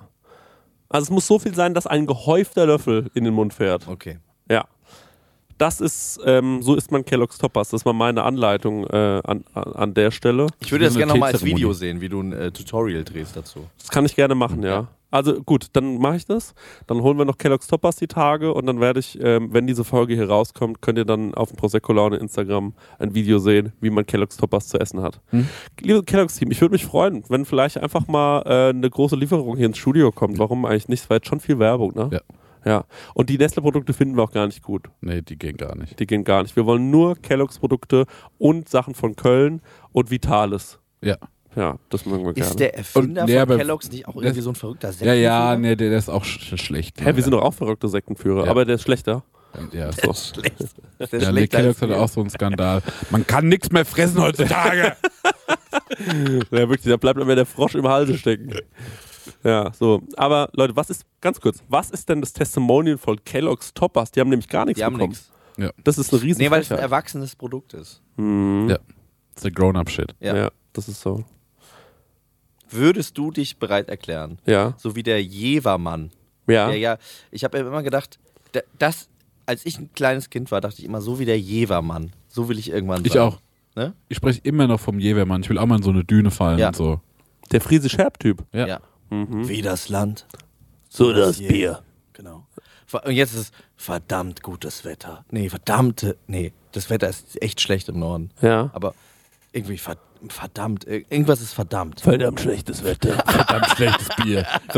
Also 0.91 1.05
es 1.05 1.11
muss 1.11 1.27
so 1.27 1.39
viel 1.39 1.55
sein, 1.55 1.73
dass 1.73 1.87
ein 1.87 2.05
gehäufter 2.07 2.67
Löffel 2.67 3.11
in 3.15 3.25
den 3.25 3.33
Mund 3.33 3.55
fährt. 3.55 3.89
okay. 3.89 4.19
Das 5.59 5.81
ist, 5.81 6.21
ähm, 6.25 6.63
so 6.63 6.75
isst 6.75 6.91
man 6.91 7.05
Kellogg's 7.05 7.39
Toppers. 7.39 7.71
Das 7.71 7.87
war 7.87 7.93
meine 7.93 8.25
Anleitung 8.25 8.87
äh, 8.87 9.21
an, 9.25 9.45
an, 9.55 9.95
der 9.95 10.11
Stelle. 10.11 10.49
Ich 10.61 10.73
würde 10.73 10.87
das 10.87 10.97
gerne 10.97 11.13
nochmal 11.13 11.33
als. 11.33 11.45
Video 11.45 11.73
sehen, 11.73 12.01
wie 12.01 12.09
du 12.09 12.21
ein 12.21 12.33
äh, 12.33 12.51
Tutorial 12.51 13.05
drehst 13.05 13.37
dazu. 13.37 13.67
Das 13.79 13.89
kann 13.89 14.05
ich 14.05 14.17
gerne 14.17 14.35
machen, 14.35 14.63
ja. 14.63 14.89
Also 15.15 15.41
gut, 15.45 15.67
dann 15.75 15.99
mache 15.99 16.17
ich 16.17 16.27
das. 16.27 16.55
Dann 16.89 17.01
holen 17.01 17.17
wir 17.17 17.25
noch 17.25 17.39
Kellogg's 17.39 17.69
Toppers 17.69 17.95
die 17.95 18.09
Tage 18.09 18.53
und 18.53 18.67
dann 18.67 18.81
werde 18.81 18.99
ich, 18.99 19.17
ähm, 19.23 19.51
wenn 19.53 19.65
diese 19.65 19.85
Folge 19.85 20.15
hier 20.15 20.29
rauskommt, 20.29 20.83
könnt 20.83 20.99
ihr 20.99 21.05
dann 21.05 21.35
auf 21.35 21.51
dem 21.51 21.57
Prosecco 21.57 21.93
Laune 21.93 22.17
Instagram 22.17 22.73
ein 22.99 23.15
Video 23.15 23.39
sehen, 23.39 23.73
wie 23.81 23.91
man 23.91 24.05
Kellogg's 24.07 24.37
Toppers 24.37 24.67
zu 24.67 24.81
essen 24.81 25.03
hat. 25.03 25.21
Liebe 25.81 26.03
Kellogg's 26.03 26.35
Team, 26.35 26.51
ich 26.51 26.61
würde 26.61 26.73
mich 26.73 26.85
freuen, 26.85 27.23
wenn 27.29 27.45
vielleicht 27.45 27.79
einfach 27.79 28.09
mal 28.09 28.43
äh, 28.45 28.71
eine 28.71 28.91
große 28.91 29.15
Lieferung 29.15 29.57
hier 29.57 29.67
ins 29.67 29.79
Studio 29.79 30.11
kommt. 30.11 30.41
Warum 30.41 30.65
eigentlich 30.65 30.89
nicht? 30.89 31.03
Es 31.05 31.11
war 31.11 31.19
jetzt 31.19 31.29
schon 31.29 31.39
viel 31.39 31.61
Werbung, 31.61 31.95
ne? 31.95 32.11
Ja. 32.13 32.21
Ja. 32.65 32.85
Und 33.15 33.29
die 33.31 33.37
Nestle-Produkte 33.39 33.93
finden 33.93 34.17
wir 34.17 34.23
auch 34.23 34.33
gar 34.33 34.47
nicht 34.47 34.63
gut. 34.63 34.89
Nee, 35.01 35.23
die 35.23 35.37
gehen 35.37 35.57
gar 35.57 35.77
nicht. 35.77 35.99
Die 36.01 36.07
gehen 36.07 36.25
gar 36.25 36.43
nicht. 36.43 36.57
Wir 36.57 36.65
wollen 36.67 36.91
nur 36.91 37.17
Kellogg's 37.17 37.59
Produkte 37.59 38.07
und 38.39 38.69
Sachen 38.69 38.95
von 38.95 39.17
Köln 39.17 39.61
und 39.93 40.11
Vitales. 40.11 40.79
Ja. 41.03 41.17
Ja, 41.57 41.79
das 41.89 42.05
mögen 42.05 42.25
wir 42.25 42.33
gerne. 42.35 42.51
Ist 42.51 42.59
der 42.59 42.75
Erfinder 42.77 43.23
Und- 43.23 43.29
nee, 43.31 43.39
von 43.47 43.57
Kellogg's 43.59 43.91
nicht 43.93 44.09
auch 44.09 44.17
irgendwie 44.17 44.41
so 44.41 44.51
ein 44.51 44.57
verrückter 44.57 44.89
Ja, 45.01 45.15
ja, 45.15 45.53
Sektenführer? 45.53 45.57
nee, 45.59 45.77
der, 45.77 45.89
der 45.91 45.99
ist 45.99 46.09
auch 46.09 46.25
sch 46.25 46.57
schlecht. 46.61 47.01
Hä, 47.01 47.15
wir 47.15 47.23
sind 47.23 47.31
doch 47.33 47.43
auch 47.43 47.55
verrückte 47.55 47.87
Sektenführer, 47.89 48.45
Ja. 48.47 48.51
aber 48.51 48.65
der 48.65 48.75
ist 48.77 48.83
schlechter. 48.83 49.23
Ja, 49.73 49.93
So. 49.93 50.13
Schlecht. 50.15 50.55
Der 50.99 51.21
ja, 51.21 51.29
schlägt 51.31 51.35
Nick 51.35 51.51
Kellogg's 51.53 51.81
hat 51.81 51.93
auch 51.93 52.09
so 52.09 52.21
einen 52.23 52.31
Skandal. 52.31 52.83
Man 53.11 53.25
kann 53.25 53.47
nichts 53.49 53.71
mehr 53.71 53.85
fressen 53.85 54.21
heutzutage. 54.21 54.97
Ja, 56.51 56.69
wirklich, 56.69 56.83
da 56.83 56.97
bleibt 56.97 57.25
mir 57.25 57.35
der 57.37 57.47
Frosch 57.47 57.75
im 57.75 57.87
Halse 57.87 58.17
stecken. 58.19 58.53
Ja, 59.45 59.73
so. 59.75 60.03
Aber 60.17 60.49
Leute, 60.55 60.75
was 60.75 60.89
ist, 60.91 61.05
ganz 61.21 61.41
kurz, 61.41 61.63
was 61.69 61.91
ist 61.91 62.09
denn 62.09 62.21
das 62.21 62.33
Testimonial 62.33 62.97
von 62.99 63.23
Kellogg's 63.25 63.75
Toppers? 63.75 64.11
Die 64.11 64.21
haben 64.21 64.31
nämlich 64.31 64.49
gar 64.49 64.65
nichts 64.65 64.79
Die 64.79 64.85
haben 64.85 64.95
bekommen. 64.95 65.11
nichts. 65.57 65.75
Das 65.85 65.99
ist 65.99 66.13
eine 66.13 66.23
riesen 66.23 66.41
Nee, 66.41 66.51
weil 66.51 66.63
es 66.63 66.73
ein 66.73 66.79
erwachsenes 66.79 67.37
Produkt 67.37 67.75
ist. 67.75 68.03
Mhm. 68.17 68.69
Ja. 68.71 68.77
Das 68.79 69.37
ist 69.37 69.45
der 69.45 69.51
Grown-Up-Shit. 69.53 70.15
ja. 70.21 70.37
Ja. 70.37 70.51
das 70.73 70.89
ist 70.89 71.01
so. 71.01 71.25
Würdest 72.71 73.17
du 73.19 73.31
dich 73.31 73.59
bereit 73.59 73.89
erklären? 73.89 74.39
Ja. 74.47 74.75
So 74.79 74.97
wie 74.97 75.03
der 75.03 75.23
Jevermann. 75.23 76.11
Ja. 76.47 76.69
Der 76.69 76.79
ja, 76.79 76.99
ich 77.31 77.45
habe 77.45 77.59
ja 77.59 77.67
immer 77.67 77.83
gedacht, 77.83 78.19
da- 78.53 78.61
das, 78.79 79.09
als 79.47 79.65
ich 79.67 79.79
ein 79.79 79.93
kleines 79.93 80.31
Kind 80.31 80.51
war, 80.51 80.61
dachte 80.61 80.81
ich 80.81 80.85
immer, 80.85 81.01
so 81.01 81.19
wie 81.19 81.25
der 81.25 81.39
Jevermann. 81.39 82.13
So 82.29 82.49
will 82.49 82.59
ich 82.59 82.71
irgendwann 82.71 82.99
sein. 82.99 83.07
Ich 83.07 83.19
auch. 83.19 83.39
Ne? 83.77 83.93
Ich 84.09 84.17
spreche 84.17 84.41
immer 84.43 84.67
noch 84.67 84.81
vom 84.81 84.99
Jevermann. 84.99 85.43
Ich 85.43 85.51
will 85.51 85.59
auch 85.59 85.67
mal 85.67 85.77
in 85.77 85.83
so 85.83 85.91
eine 85.91 86.05
Düne 86.05 86.31
fallen 86.31 86.59
Ja. 86.59 86.69
und 86.69 86.77
so. 86.77 87.01
Der 87.53 87.61
Friese 87.61 87.89
Scherb-Typ. 87.89 88.45
Ja. 88.53 88.67
Ja. 88.67 88.81
Mhm. 89.11 89.49
Wie 89.49 89.63
das 89.63 89.89
Land. 89.89 90.27
So 90.89 91.13
das 91.13 91.39
Bier. 91.39 91.83
Genau. 92.13 92.47
Ver- 92.87 93.05
Und 93.07 93.13
jetzt 93.13 93.35
ist 93.35 93.41
es 93.41 93.51
verdammt 93.77 94.43
gutes 94.43 94.85
Wetter. 94.85 95.25
Nee, 95.31 95.49
verdammte. 95.49 96.17
Nee, 96.27 96.53
das 96.73 96.91
Wetter 96.91 97.09
ist 97.09 97.41
echt 97.43 97.61
schlecht 97.61 97.89
im 97.89 97.99
Norden. 97.99 98.31
Ja. 98.41 98.71
Aber 98.73 98.95
irgendwie 99.53 99.79
ver- 99.79 99.97
verdammt. 100.29 100.85
ir- 100.87 101.05
Irgendwas 101.11 101.41
ist 101.41 101.53
verdammt. 101.53 102.01
Verdammt 102.01 102.41
schlechtes 102.41 102.85
Wetter. 102.85 103.15
Verdammt 103.27 103.67
schlechtes 103.77 104.09
Bier. 104.23 104.47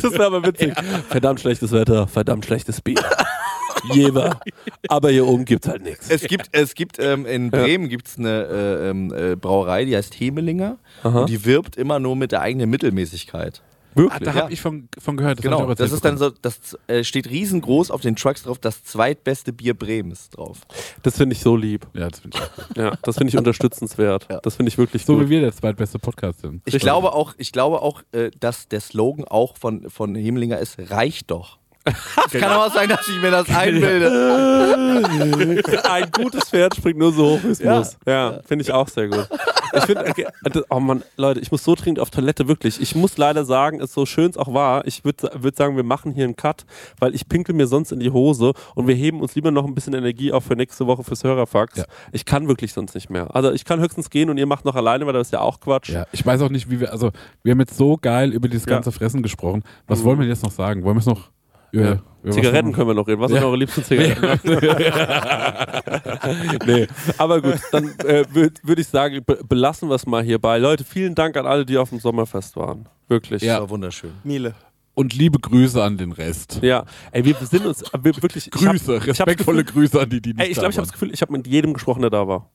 Das 0.00 0.12
wäre 0.12 0.26
aber 0.26 0.44
witzig. 0.44 0.74
Verdammt 1.08 1.40
schlechtes 1.40 1.72
Wetter, 1.72 2.06
verdammt 2.06 2.44
schlechtes 2.44 2.80
Bier. 2.80 3.00
Jever. 3.92 4.40
Aber 4.88 5.10
hier 5.10 5.26
oben 5.26 5.44
gibt's 5.44 5.68
halt 5.68 5.82
nichts. 5.82 6.08
Es 6.10 6.22
gibt, 6.22 6.48
es 6.52 6.74
gibt 6.74 6.98
ähm, 6.98 7.26
in 7.26 7.50
Bremen 7.50 7.88
gibt's 7.88 8.18
eine 8.18 8.44
äh, 8.44 8.90
ähm, 8.90 9.12
äh, 9.14 9.36
Brauerei, 9.36 9.84
die 9.84 9.96
heißt 9.96 10.14
Hemelinger. 10.18 10.78
Aha. 11.02 11.20
Und 11.20 11.28
die 11.28 11.44
wirbt 11.44 11.76
immer 11.76 11.98
nur 11.98 12.16
mit 12.16 12.32
der 12.32 12.40
eigenen 12.40 12.70
Mittelmäßigkeit. 12.70 13.62
Ah, 13.62 14.00
Wirklich? 14.00 14.22
da 14.28 14.30
Ja. 14.34 14.42
habe 14.42 14.52
ich 14.52 14.60
von, 14.60 14.88
von 14.98 15.16
gehört. 15.16 15.38
Das 15.38 15.42
genau, 15.42 15.74
das 15.74 15.90
ist 15.90 16.04
dann 16.04 16.18
so, 16.18 16.30
das 16.30 16.78
äh, 16.86 17.02
steht 17.02 17.28
riesengroß 17.30 17.90
auf 17.90 18.00
den 18.00 18.14
Trucks 18.14 18.44
drauf, 18.44 18.58
das 18.58 18.84
zweitbeste 18.84 19.52
Bier 19.52 19.74
Bremens 19.74 20.30
drauf. 20.30 20.60
Das 21.02 21.16
finde 21.16 21.34
ich 21.34 21.40
so 21.40 21.56
lieb. 21.56 21.86
Ja, 21.94 22.08
das 22.08 22.20
finde 22.20 22.38
ich. 22.38 22.76
Ja, 22.76 22.96
das 23.02 23.16
finde 23.16 23.30
ich 23.32 23.38
unterstützenswert. 23.38 24.28
Ja. 24.30 24.38
Das 24.42 24.54
finde 24.56 24.68
ich 24.68 24.78
wirklich 24.78 25.04
So 25.04 25.14
gut. 25.16 25.24
wie 25.26 25.30
wir 25.30 25.40
der 25.40 25.52
zweitbeste 25.52 25.98
Podcast 25.98 26.42
sind. 26.42 26.62
Ich 26.66 26.78
glaube 26.78 27.12
auch, 27.12 27.34
ich 27.38 27.50
glaube 27.50 27.82
auch, 27.82 28.02
äh, 28.12 28.30
dass 28.38 28.68
der 28.68 28.80
Slogan 28.80 29.24
auch 29.26 29.56
von, 29.56 29.90
von 29.90 30.14
Hemelinger 30.14 30.58
ist, 30.58 30.76
reicht 30.90 31.30
doch. 31.32 31.57
Es 32.26 32.32
kann 32.40 32.50
aber 32.50 32.66
auch 32.66 32.74
sein, 32.74 32.88
dass 32.88 33.06
ich 33.08 33.20
mir 33.20 33.30
das 33.30 33.48
einbilde. 33.48 34.12
Ein 35.90 36.10
gutes 36.10 36.48
Pferd 36.50 36.74
springt 36.76 36.98
nur 36.98 37.12
so 37.12 37.30
hoch, 37.30 37.40
wie 37.42 37.48
es 37.48 37.58
Ja. 37.60 37.78
muss. 37.78 37.96
Ja, 38.06 38.40
finde 38.46 38.62
ich 38.62 38.72
auch 38.72 38.88
sehr 38.88 39.08
gut. 39.08 39.28
Ich 39.74 39.84
finde, 39.84 40.06
okay, 40.08 40.26
oh 40.70 40.80
Mann, 40.80 41.02
Leute, 41.16 41.40
ich 41.40 41.50
muss 41.52 41.62
so 41.62 41.74
dringend 41.74 42.00
auf 42.00 42.08
Toilette, 42.10 42.48
wirklich. 42.48 42.80
Ich 42.80 42.94
muss 42.94 43.18
leider 43.18 43.44
sagen, 43.44 43.80
es 43.82 43.92
so 43.92 44.06
schön 44.06 44.30
es 44.30 44.36
auch 44.38 44.52
war, 44.54 44.86
ich 44.86 45.04
würde 45.04 45.30
würd 45.34 45.56
sagen, 45.56 45.76
wir 45.76 45.82
machen 45.84 46.12
hier 46.12 46.24
einen 46.24 46.36
Cut, 46.36 46.64
weil 46.98 47.14
ich 47.14 47.28
pinkel 47.28 47.54
mir 47.54 47.66
sonst 47.66 47.92
in 47.92 48.00
die 48.00 48.10
Hose 48.10 48.52
und 48.74 48.86
wir 48.86 48.94
heben 48.94 49.20
uns 49.20 49.34
lieber 49.34 49.50
noch 49.50 49.66
ein 49.66 49.74
bisschen 49.74 49.92
Energie 49.94 50.32
auf 50.32 50.44
für 50.44 50.56
nächste 50.56 50.86
Woche 50.86 51.04
fürs 51.04 51.22
Hörerfax. 51.22 51.76
Ja. 51.78 51.84
Ich 52.12 52.24
kann 52.24 52.48
wirklich 52.48 52.72
sonst 52.72 52.94
nicht 52.94 53.10
mehr. 53.10 53.34
Also 53.36 53.52
ich 53.52 53.66
kann 53.66 53.80
höchstens 53.80 54.08
gehen 54.08 54.30
und 54.30 54.38
ihr 54.38 54.46
macht 54.46 54.64
noch 54.64 54.74
alleine, 54.74 55.04
weil 55.06 55.12
das 55.12 55.28
ist 55.28 55.32
ja 55.32 55.40
auch 55.40 55.60
Quatsch. 55.60 55.90
Ja, 55.90 56.06
ich 56.12 56.24
weiß 56.24 56.40
auch 56.40 56.50
nicht, 56.50 56.70
wie 56.70 56.80
wir, 56.80 56.90
also 56.92 57.10
wir 57.42 57.52
haben 57.52 57.60
jetzt 57.60 57.76
so 57.76 57.98
geil 58.00 58.32
über 58.32 58.48
dieses 58.48 58.64
Ja. 58.64 58.72
ganze 58.76 58.90
Fressen 58.90 59.22
gesprochen. 59.22 59.64
Was 59.86 60.02
wollen 60.02 60.18
wir 60.18 60.26
jetzt 60.26 60.42
noch 60.42 60.50
sagen? 60.52 60.82
Wollen 60.84 60.96
wir 60.96 61.00
es 61.00 61.06
noch 61.06 61.28
Ja. 61.72 61.98
Zigaretten 62.30 62.72
können 62.72 62.88
wir 62.88 62.94
noch 62.94 63.06
reden. 63.06 63.20
Was 63.20 63.30
Ja. 63.30 63.38
sind 63.38 63.46
eure 63.46 63.56
liebsten 63.56 63.84
Zigaretten? 63.84 64.48
nee, 66.66 66.86
aber 67.16 67.40
gut, 67.40 67.58
dann 67.72 67.90
äh, 68.00 68.24
würde 68.32 68.54
würd 68.62 68.78
ich 68.80 68.88
sagen, 68.88 69.22
be 69.24 69.38
belassen 69.48 69.88
wir 69.88 69.94
es 69.94 70.06
mal 70.06 70.22
hierbei. 70.22 70.58
Leute, 70.58 70.84
vielen 70.84 71.14
Dank 71.14 71.36
an 71.36 71.46
alle, 71.46 71.64
die 71.64 71.78
auf 71.78 71.90
dem 71.90 72.00
Sommerfest 72.00 72.56
waren. 72.56 72.88
Wirklich. 73.08 73.42
Ja. 73.42 73.60
War 73.60 73.70
wunderschön. 73.70 74.10
Miele. 74.24 74.54
Und 74.94 75.14
liebe 75.14 75.38
Grüße 75.38 75.82
an 75.82 75.96
den 75.96 76.10
Rest. 76.12 76.58
Ja, 76.60 76.84
ey, 77.12 77.24
wir 77.24 77.34
sind 77.36 77.64
uns 77.66 77.82
äh, 77.82 77.98
wir, 78.02 78.20
wirklich. 78.20 78.50
Grüße, 78.50 78.96
ich 78.96 78.98
hab, 78.98 79.02
ich 79.02 79.06
respektvolle 79.06 79.64
Grüße 79.64 80.00
an 80.00 80.10
die, 80.10 80.20
die 80.20 80.30
nicht 80.34 80.40
Ey, 80.40 80.48
ich 80.48 80.56
da 80.56 80.62
glaube, 80.62 80.72
ich 80.72 80.78
habe 80.78 80.86
waren. 80.86 80.90
das 80.90 80.92
Gefühl, 80.92 81.12
ich 81.14 81.22
habe 81.22 81.32
mit 81.32 81.46
jedem 81.46 81.72
gesprochen, 81.72 82.00
der 82.00 82.10
da 82.10 82.26
war. 82.26 82.50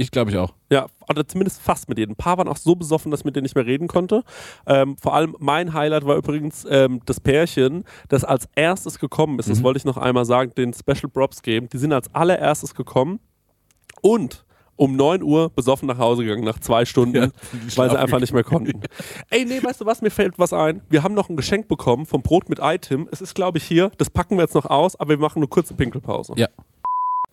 Ich 0.00 0.10
glaube 0.10 0.30
ich 0.30 0.36
auch. 0.38 0.54
Ja, 0.70 0.86
oder 1.08 1.26
zumindest 1.28 1.60
fast 1.60 1.88
mit 1.88 1.98
jedem. 1.98 2.12
Ein 2.12 2.16
paar 2.16 2.38
waren 2.38 2.48
auch 2.48 2.56
so 2.56 2.74
besoffen, 2.74 3.10
dass 3.10 3.20
ich 3.20 3.24
mit 3.24 3.36
denen 3.36 3.42
nicht 3.42 3.54
mehr 3.54 3.66
reden 3.66 3.86
konnte. 3.86 4.22
Ähm, 4.66 4.96
vor 4.96 5.14
allem 5.14 5.36
mein 5.38 5.74
Highlight 5.74 6.06
war 6.06 6.16
übrigens 6.16 6.66
ähm, 6.68 7.00
das 7.04 7.20
Pärchen, 7.20 7.84
das 8.08 8.24
als 8.24 8.48
erstes 8.54 8.98
gekommen 8.98 9.38
ist. 9.38 9.50
Das 9.50 9.62
wollte 9.62 9.76
ich 9.78 9.84
noch 9.84 9.98
einmal 9.98 10.24
sagen, 10.24 10.52
den 10.56 10.72
Special 10.72 11.10
Props 11.12 11.42
geben. 11.42 11.68
Die 11.70 11.76
sind 11.78 11.92
als 11.92 12.14
allererstes 12.14 12.74
gekommen 12.74 13.20
und 14.00 14.44
um 14.76 14.96
9 14.96 15.22
Uhr 15.22 15.50
besoffen 15.50 15.86
nach 15.86 15.98
Hause 15.98 16.22
gegangen, 16.24 16.44
nach 16.44 16.58
zwei 16.58 16.86
Stunden, 16.86 17.14
Ja, 17.14 17.28
weil 17.76 17.90
sie 17.90 17.98
einfach 17.98 18.18
nicht 18.18 18.32
mehr 18.32 18.44
konnten. 18.44 18.80
Ey, 19.28 19.44
nee, 19.44 19.62
weißt 19.62 19.82
du 19.82 19.84
was, 19.84 20.00
mir 20.00 20.10
fällt 20.10 20.38
was 20.38 20.54
ein. 20.54 20.80
Wir 20.88 21.02
haben 21.02 21.12
noch 21.12 21.28
ein 21.28 21.36
Geschenk 21.36 21.68
bekommen 21.68 22.06
vom 22.06 22.22
Brot 22.22 22.48
mit 22.48 22.60
Item. 22.62 23.06
Es 23.12 23.20
ist, 23.20 23.34
glaube 23.34 23.58
ich, 23.58 23.64
hier. 23.64 23.92
Das 23.98 24.08
packen 24.08 24.36
wir 24.36 24.42
jetzt 24.44 24.54
noch 24.54 24.64
aus, 24.64 24.98
aber 24.98 25.10
wir 25.10 25.18
machen 25.18 25.40
eine 25.40 25.48
kurze 25.48 25.74
Pinkelpause. 25.74 26.32
Ja. 26.36 26.48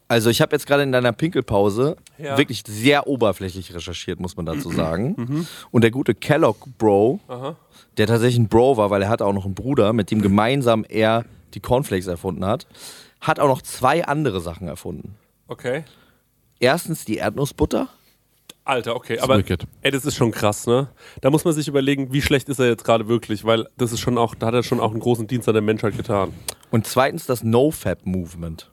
Also 0.09 0.29
ich 0.29 0.39
habe 0.41 0.55
jetzt 0.55 0.65
gerade 0.67 0.83
in 0.83 0.91
deiner 0.91 1.11
Pinkelpause 1.11 1.97
Ja. 2.17 2.37
wirklich 2.37 2.63
sehr 2.65 3.07
oberflächlich 3.07 3.73
recherchiert, 3.73 4.19
muss 4.19 4.37
man 4.37 4.45
dazu 4.45 4.71
sagen. 4.71 5.47
Und 5.71 5.83
der 5.83 5.91
gute 5.91 6.15
Kellogg 6.15 6.59
Bro, 6.77 7.19
Aha. 7.27 7.55
der 7.97 8.07
tatsächlich 8.07 8.39
ein 8.39 8.47
Bro 8.47 8.77
war, 8.77 8.89
weil 8.89 9.01
er 9.01 9.09
hatte 9.09 9.25
auch 9.25 9.33
noch 9.33 9.45
einen 9.45 9.55
Bruder, 9.55 9.91
mit 9.93 10.09
dem 10.11 10.21
gemeinsam 10.21 10.85
er 10.87 11.25
die 11.53 11.59
Cornflakes 11.59 12.07
erfunden 12.07 12.45
hat, 12.45 12.67
hat 13.19 13.39
auch 13.39 13.47
noch 13.47 13.61
zwei 13.61 14.05
andere 14.05 14.39
Sachen 14.41 14.67
erfunden. 14.67 15.15
Okay. 15.47 15.83
Erstens 16.59 17.03
die 17.05 17.17
Erdnussbutter. 17.17 17.87
Alter, 18.63 18.95
okay, 18.97 19.19
aber 19.19 19.41
ey, 19.81 19.91
das 19.91 20.03
ist 20.03 20.15
schon 20.15 20.31
krass, 20.31 20.67
ne? 20.67 20.89
Da 21.21 21.29
muss 21.29 21.45
man 21.45 21.53
sich 21.53 21.69
überlegen, 21.69 22.11
wie 22.11 22.21
schlecht 22.21 22.49
ist 22.49 22.59
er 22.59 22.67
jetzt 22.67 22.83
gerade 22.83 23.07
wirklich, 23.07 23.45
weil 23.45 23.65
das 23.77 23.93
ist 23.93 24.01
schon 24.01 24.17
auch, 24.17 24.35
da 24.35 24.47
hat 24.47 24.53
er 24.55 24.63
schon 24.63 24.81
auch 24.81 24.91
einen 24.91 24.99
großen 24.99 25.25
Dienst 25.25 25.47
an 25.47 25.53
der 25.53 25.61
Menschheit 25.61 25.95
getan. 25.95 26.33
Und 26.69 26.85
zweitens 26.85 27.25
das 27.25 27.43
No-Fab-Movement. 27.43 28.69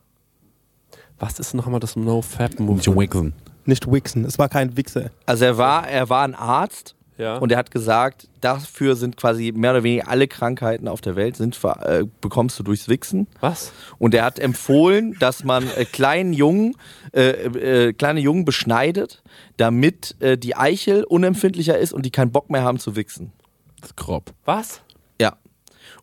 Was 1.18 1.38
ist 1.38 1.54
nochmal 1.54 1.80
das 1.80 1.96
No-Fab 1.96 2.50
Nicht 2.50 2.60
Movement? 2.60 2.96
Wixen. 2.96 3.32
Nicht 3.66 3.90
Wixen. 3.90 4.24
Es 4.24 4.38
war 4.38 4.48
kein 4.48 4.76
Wichser. 4.76 5.10
Also 5.26 5.44
er 5.44 5.56
war, 5.58 5.88
er 5.88 6.08
war 6.10 6.24
ein 6.24 6.34
Arzt 6.34 6.94
Ja. 7.16 7.36
und 7.38 7.50
er 7.52 7.58
hat 7.58 7.70
gesagt, 7.70 8.28
dafür 8.40 8.96
sind 8.96 9.16
quasi 9.16 9.52
mehr 9.54 9.70
oder 9.70 9.84
weniger 9.84 10.08
alle 10.08 10.26
Krankheiten 10.28 10.88
auf 10.88 11.00
der 11.00 11.14
Welt 11.16 11.36
sind, 11.36 11.58
äh, 11.82 12.04
bekommst 12.20 12.58
du 12.58 12.62
durchs 12.64 12.88
Wichsen. 12.88 13.26
was? 13.40 13.72
Und 13.98 14.12
er 14.14 14.24
hat 14.24 14.38
empfohlen, 14.38 15.16
dass 15.20 15.44
man 15.44 15.64
äh, 15.76 15.84
kleinen 15.86 16.32
Jungen, 16.32 16.74
äh, 17.14 17.30
äh, 17.88 17.92
kleine 17.92 18.20
Jungen 18.20 18.44
beschneidet, 18.44 19.22
damit 19.56 20.16
äh, 20.20 20.36
die 20.36 20.56
Eichel 20.56 21.04
unempfindlicher 21.04 21.78
ist 21.78 21.92
und 21.92 22.04
die 22.04 22.10
keinen 22.10 22.32
Bock 22.32 22.50
mehr 22.50 22.64
haben 22.64 22.78
zu 22.80 22.96
wichsen. 22.96 23.32
Das 23.80 23.90
ist 23.90 23.96
grob. 23.96 24.32
Was? 24.44 24.80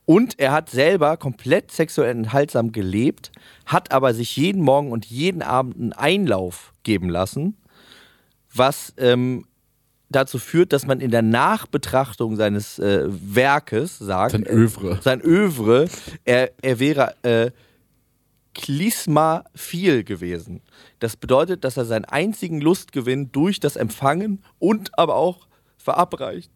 Und 0.06 0.40
er 0.40 0.52
hat 0.52 0.69
selber 0.69 1.18
komplett 1.18 1.72
sexuell 1.72 2.11
enthaltsam 2.11 2.72
gelebt, 2.72 3.32
hat 3.65 3.91
aber 3.91 4.14
sich 4.14 4.36
jeden 4.36 4.61
Morgen 4.61 4.91
und 4.91 5.06
jeden 5.06 5.41
Abend 5.41 5.76
einen 5.76 5.94
Einlauf 5.94 6.73
geben 6.84 7.10
lassen, 7.10 7.56
was 8.53 8.94
ähm, 8.98 9.45
dazu 10.10 10.40
führt, 10.40 10.73
dass 10.73 10.86
man 10.86 10.99
in 10.99 11.11
der 11.11 11.22
Nachbetrachtung 11.22 12.36
seines 12.36 12.80
äh, 12.80 13.06
Werkes 13.07 13.98
sagt, 13.99 14.32
Sein 14.32 14.45
äh, 14.45 14.52
Övre. 14.52 14.99
sein 15.02 15.22
Övre, 15.22 15.88
er, 16.26 16.52
er 16.61 16.80
wäre 16.80 17.15
äh, 17.23 17.52
klismaphil 18.53 20.03
gewesen. 20.03 20.61
Das 20.99 21.15
bedeutet, 21.15 21.64
dass 21.64 21.78
er 21.78 21.86
seinen 21.86 22.06
einzigen 22.06 22.60
Lustgewinn 22.60 23.32
durch 23.32 23.60
das 23.60 23.76
Empfangen 23.76 24.44
und 24.60 24.98
aber 24.98 25.15
auch 25.15 25.48
verabreicht 25.78 26.52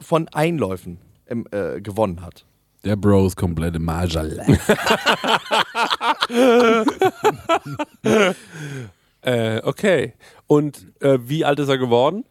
von 0.00 0.28
Einläufen 0.28 0.98
ähm, 1.28 1.46
äh, 1.50 1.80
gewonnen 1.80 2.22
hat. 2.22 2.46
Der 2.84 2.96
Bro 2.96 3.26
ist 3.26 3.36
komplett 3.36 3.76
im. 3.76 3.88
Äh, 9.26 9.62
okay. 9.64 10.12
Und 10.46 10.86
äh, 11.00 11.18
wie 11.22 11.46
alt 11.46 11.58
ist 11.58 11.70
er 11.70 11.78
geworden? 11.78 12.24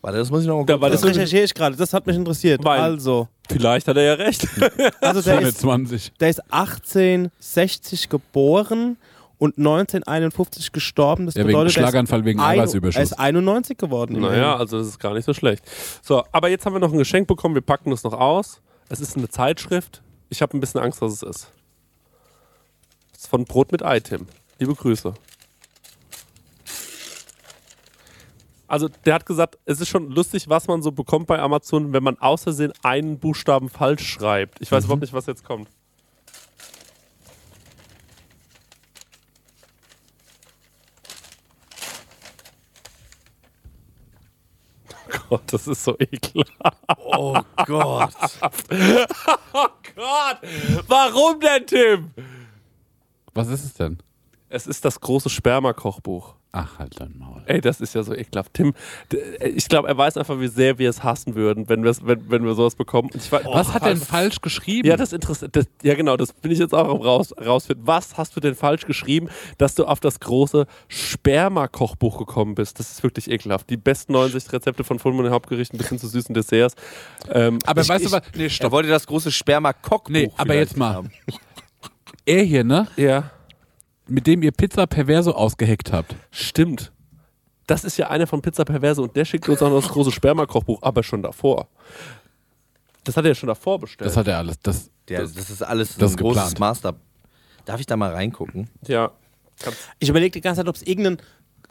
Warte, 0.00 0.18
das 0.18 0.30
muss 0.30 0.42
ich 0.42 0.46
noch 0.46 0.58
mal 0.58 0.64
Da 0.64 0.76
Das 0.88 1.04
recherchiere 1.04 1.42
ich 1.42 1.52
gerade, 1.52 1.74
das 1.74 1.92
hat 1.92 2.06
mich 2.06 2.14
interessiert. 2.14 2.62
Weil- 2.62 2.78
also, 2.80 3.26
Vielleicht 3.50 3.88
hat 3.88 3.96
er 3.96 4.02
ja 4.04 4.14
recht. 4.14 4.46
also 5.00 5.20
der, 5.20 5.40
ist, 5.40 5.58
20. 5.58 6.12
der 6.20 6.28
ist 6.28 6.40
1860 6.52 8.08
geboren 8.08 8.98
und 9.38 9.58
1951 9.58 10.70
gestorben. 10.70 11.26
Das 11.26 11.34
Ja, 11.34 11.40
wegen 11.40 11.48
bedeutet, 11.48 11.64
er 11.64 11.66
ist 11.82 11.90
Schlaganfall 11.90 12.24
wegen 12.24 12.38
ein- 12.38 12.60
Eiweißüberschuss. 12.60 12.96
Er 12.96 13.02
ist 13.02 13.18
91 13.18 13.78
geworden. 13.78 14.20
naja, 14.20 14.56
also 14.56 14.78
das 14.78 14.86
ist 14.86 15.00
gar 15.00 15.12
nicht 15.14 15.24
so 15.24 15.34
schlecht. 15.34 15.64
So, 16.02 16.22
aber 16.30 16.50
jetzt 16.50 16.64
haben 16.66 16.74
wir 16.74 16.78
noch 16.80 16.92
ein 16.92 16.98
Geschenk 16.98 17.26
bekommen. 17.26 17.56
Wir 17.56 17.62
packen 17.62 17.90
das 17.90 18.04
noch 18.04 18.12
aus. 18.12 18.60
Es 18.88 19.00
ist 19.00 19.16
eine 19.16 19.28
Zeitschrift. 19.28 20.02
Ich 20.28 20.42
habe 20.42 20.56
ein 20.56 20.60
bisschen 20.60 20.80
Angst, 20.80 21.00
was 21.00 21.14
es 21.14 21.22
ist. 21.22 21.52
Es 23.12 23.22
ist 23.22 23.26
von 23.28 23.44
Brot 23.44 23.72
mit 23.72 23.82
Ei, 23.82 24.00
Tim. 24.00 24.26
Liebe 24.58 24.74
Grüße. 24.74 25.14
Also, 28.68 28.88
der 28.88 29.14
hat 29.14 29.26
gesagt, 29.26 29.58
es 29.64 29.80
ist 29.80 29.88
schon 29.88 30.10
lustig, 30.10 30.48
was 30.48 30.66
man 30.66 30.82
so 30.82 30.90
bekommt 30.90 31.26
bei 31.28 31.38
Amazon, 31.38 31.92
wenn 31.92 32.02
man 32.02 32.18
aus 32.18 32.42
Versehen 32.42 32.72
einen 32.82 33.18
Buchstaben 33.18 33.68
falsch 33.68 34.08
schreibt. 34.08 34.60
Ich 34.60 34.72
weiß 34.72 34.84
überhaupt 34.84 35.02
nicht, 35.02 35.12
was 35.12 35.26
jetzt 35.26 35.44
kommt. 35.44 35.68
Gott, 45.28 45.52
das 45.52 45.66
ist 45.66 45.84
so 45.84 45.96
ekelhaft. 45.98 46.78
Oh 46.98 47.38
Gott. 47.66 48.14
Oh 49.58 49.68
Gott! 49.94 50.38
Warum 50.86 51.40
denn, 51.40 51.66
Tim? 51.66 52.10
Was 53.32 53.48
ist 53.48 53.64
es 53.64 53.74
denn? 53.74 53.98
Es 54.48 54.66
ist 54.66 54.84
das 54.84 55.00
große 55.00 55.28
Sperma-Kochbuch. 55.28 56.34
Ach, 56.52 56.78
halt 56.78 56.98
dein 57.00 57.18
Maul. 57.18 57.42
Ey, 57.46 57.60
das 57.60 57.82
ist 57.82 57.94
ja 57.94 58.02
so 58.02 58.14
ekelhaft. 58.14 58.54
Tim, 58.54 58.72
ich 59.44 59.68
glaube, 59.68 59.88
er 59.88 59.98
weiß 59.98 60.16
einfach, 60.16 60.40
wie 60.40 60.46
sehr 60.48 60.78
wir 60.78 60.88
es 60.88 61.02
hassen 61.04 61.34
würden, 61.34 61.68
wenn, 61.68 61.84
wenn, 61.84 62.30
wenn 62.30 62.44
wir 62.46 62.54
sowas 62.54 62.76
bekommen. 62.76 63.10
Ich 63.12 63.30
weiß, 63.30 63.44
Was 63.44 63.74
hat 63.74 63.84
denn 63.84 64.00
was- 64.00 64.06
falsch 64.08 64.40
geschrieben? 64.40 64.88
Ja, 64.88 64.96
das 64.96 65.12
interessiert. 65.12 65.54
Das, 65.54 65.66
ja, 65.82 65.94
genau, 65.94 66.16
das 66.16 66.32
bin 66.32 66.50
ich 66.52 66.58
jetzt 66.58 66.72
auch 66.74 66.88
am 66.88 67.02
raus, 67.02 67.34
rausfinden. 67.44 67.86
Was 67.86 68.16
hast 68.16 68.36
du 68.36 68.40
denn 68.40 68.54
falsch 68.54 68.86
geschrieben, 68.86 69.28
dass 69.58 69.74
du 69.74 69.84
auf 69.84 70.00
das 70.00 70.18
große 70.20 70.66
Sperma-Kochbuch 70.88 72.16
gekommen 72.18 72.54
bist? 72.54 72.78
Das 72.78 72.90
ist 72.90 73.02
wirklich 73.02 73.30
ekelhaft. 73.30 73.68
Die 73.68 73.76
besten 73.76 74.12
69 74.12 74.52
Rezepte 74.54 74.84
von 74.84 74.98
Fulmen 74.98 75.28
Hauptgerichten 75.30 75.76
bis 75.76 75.88
hin 75.88 75.98
zu 75.98 76.06
süßen 76.08 76.34
Desserts. 76.34 76.74
Ähm, 77.30 77.58
aber 77.66 77.82
ich, 77.82 77.88
weißt 77.88 78.04
ich, 78.04 78.10
du 78.10 78.16
was? 78.16 78.22
Nee, 78.34 78.44
Er 78.44 78.50
stopp. 78.50 78.72
wollte 78.72 78.88
das 78.88 79.06
große 79.06 79.30
Sperma-Kochbuch. 79.30 80.10
Nee, 80.10 80.30
aber 80.38 80.54
jetzt 80.54 80.76
mal. 80.76 80.94
haben. 80.94 81.10
Er 82.24 82.42
hier, 82.44 82.64
ne? 82.64 82.88
Ja, 82.96 83.30
Mit 84.08 84.26
dem 84.26 84.42
ihr 84.42 84.52
Pizza 84.52 84.86
Perverso 84.86 85.32
ausgeheckt 85.32 85.92
habt. 85.92 86.14
stimmt. 86.30 86.92
Das 87.66 87.82
ist 87.82 87.96
ja 87.96 88.08
einer 88.10 88.28
von 88.28 88.42
Pizza 88.42 88.64
Perverse 88.64 89.02
und 89.02 89.16
der 89.16 89.24
schickt 89.24 89.48
uns 89.48 89.60
auch 89.60 89.68
noch 89.70 89.80
das 89.82 89.90
große 89.90 90.12
Sperma-Kochbuch, 90.12 90.78
aber 90.82 91.02
schon 91.02 91.20
davor. 91.22 91.66
Das 93.02 93.16
hat 93.16 93.24
er 93.24 93.30
ja 93.30 93.34
schon 93.34 93.48
davor 93.48 93.80
bestellt. 93.80 94.06
Das 94.08 94.16
hat 94.16 94.28
er 94.28 94.38
alles. 94.38 94.60
Das, 94.60 94.88
Der, 95.08 95.22
das 95.22 95.32
ist 95.50 95.62
alles 95.62 95.96
das 95.96 96.12
ein 96.12 96.14
ist 96.14 96.16
großes 96.20 96.42
geplant. 96.50 96.60
Master. 96.60 96.94
Darf 97.64 97.80
ich 97.80 97.86
da 97.86 97.96
mal 97.96 98.12
reingucken? 98.12 98.70
ja. 98.86 99.10
Ich 99.98 100.10
überlege 100.10 100.32
die 100.32 100.42
ganze 100.42 100.60
Zeit, 100.60 100.68
ob 100.68 100.76
es 100.76 100.82
irgendeinen, 100.82 101.16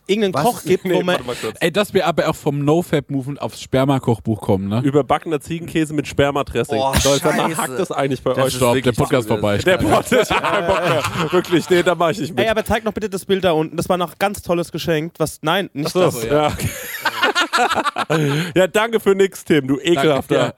irgendeinen 0.08 0.34
Was? 0.34 0.44
Koch 0.44 0.64
gibt, 0.64 0.84
wo 0.86 0.90
Nee, 0.90 1.04
man. 1.04 1.26
mal 1.26 1.36
kurz. 1.36 1.58
ey, 1.60 1.72
dass 1.72 1.94
wir 1.94 2.06
aber 2.08 2.30
auch 2.30 2.36
vom 2.36 2.64
No-Fab-Movement 2.66 3.42
aufs 3.42 3.62
Sperma-Kochbuch 3.62 4.42
kommen, 4.42 4.68
ne? 4.68 4.82
Überbackener 4.84 5.40
Ziegenkäse 5.42 5.94
mit 5.94 6.08
Spermadressing. 6.08 6.78
Oh, 6.78 6.92
mal, 6.92 7.00
Scheiße. 7.00 7.58
hackt 7.58 7.80
das 7.80 7.92
eigentlich 7.92 8.22
bei 8.22 8.32
Das 8.34 8.40
euch? 8.40 8.48
ist 8.48 8.54
Stopp, 8.56 8.82
der 8.82 8.92
Podcast 8.92 9.28
so, 9.28 9.34
vorbei. 9.36 9.58
Der 9.58 9.78
Pod 9.78 10.12
ist 10.12 10.30
kein 10.30 10.68
Bock 10.68 10.80
mehr. 10.84 11.04
Wirklich, 11.32 11.70
nee, 11.70 11.84
da 11.84 11.96
mache 11.96 12.12
ich 12.12 12.20
nicht 12.20 12.36
mit. 12.36 12.44
Ey, 12.44 12.50
aber 12.50 12.64
zeig 12.66 12.84
noch 12.84 12.94
bitte 12.94 13.10
das 13.10 13.26
Bild 13.26 13.44
da 13.44 13.52
unten. 13.52 13.78
Das 13.78 13.90
war 13.90 13.98
noch 13.98 14.12
ein 14.12 14.16
ganz 14.20 14.42
tolles 14.42 14.72
Geschenk. 14.72 15.14
Was? 15.18 15.40
Nein, 15.42 15.70
nicht 15.74 15.90
so, 15.92 16.00
das. 16.02 16.24
ja. 16.24 16.52
ja, 18.56 18.68
danke 18.68 19.00
für 19.00 19.16
nix, 19.16 19.44
Tim, 19.44 19.68
du 19.68 19.80
ekelhafter. 19.80 20.36
Ja. 20.48 20.54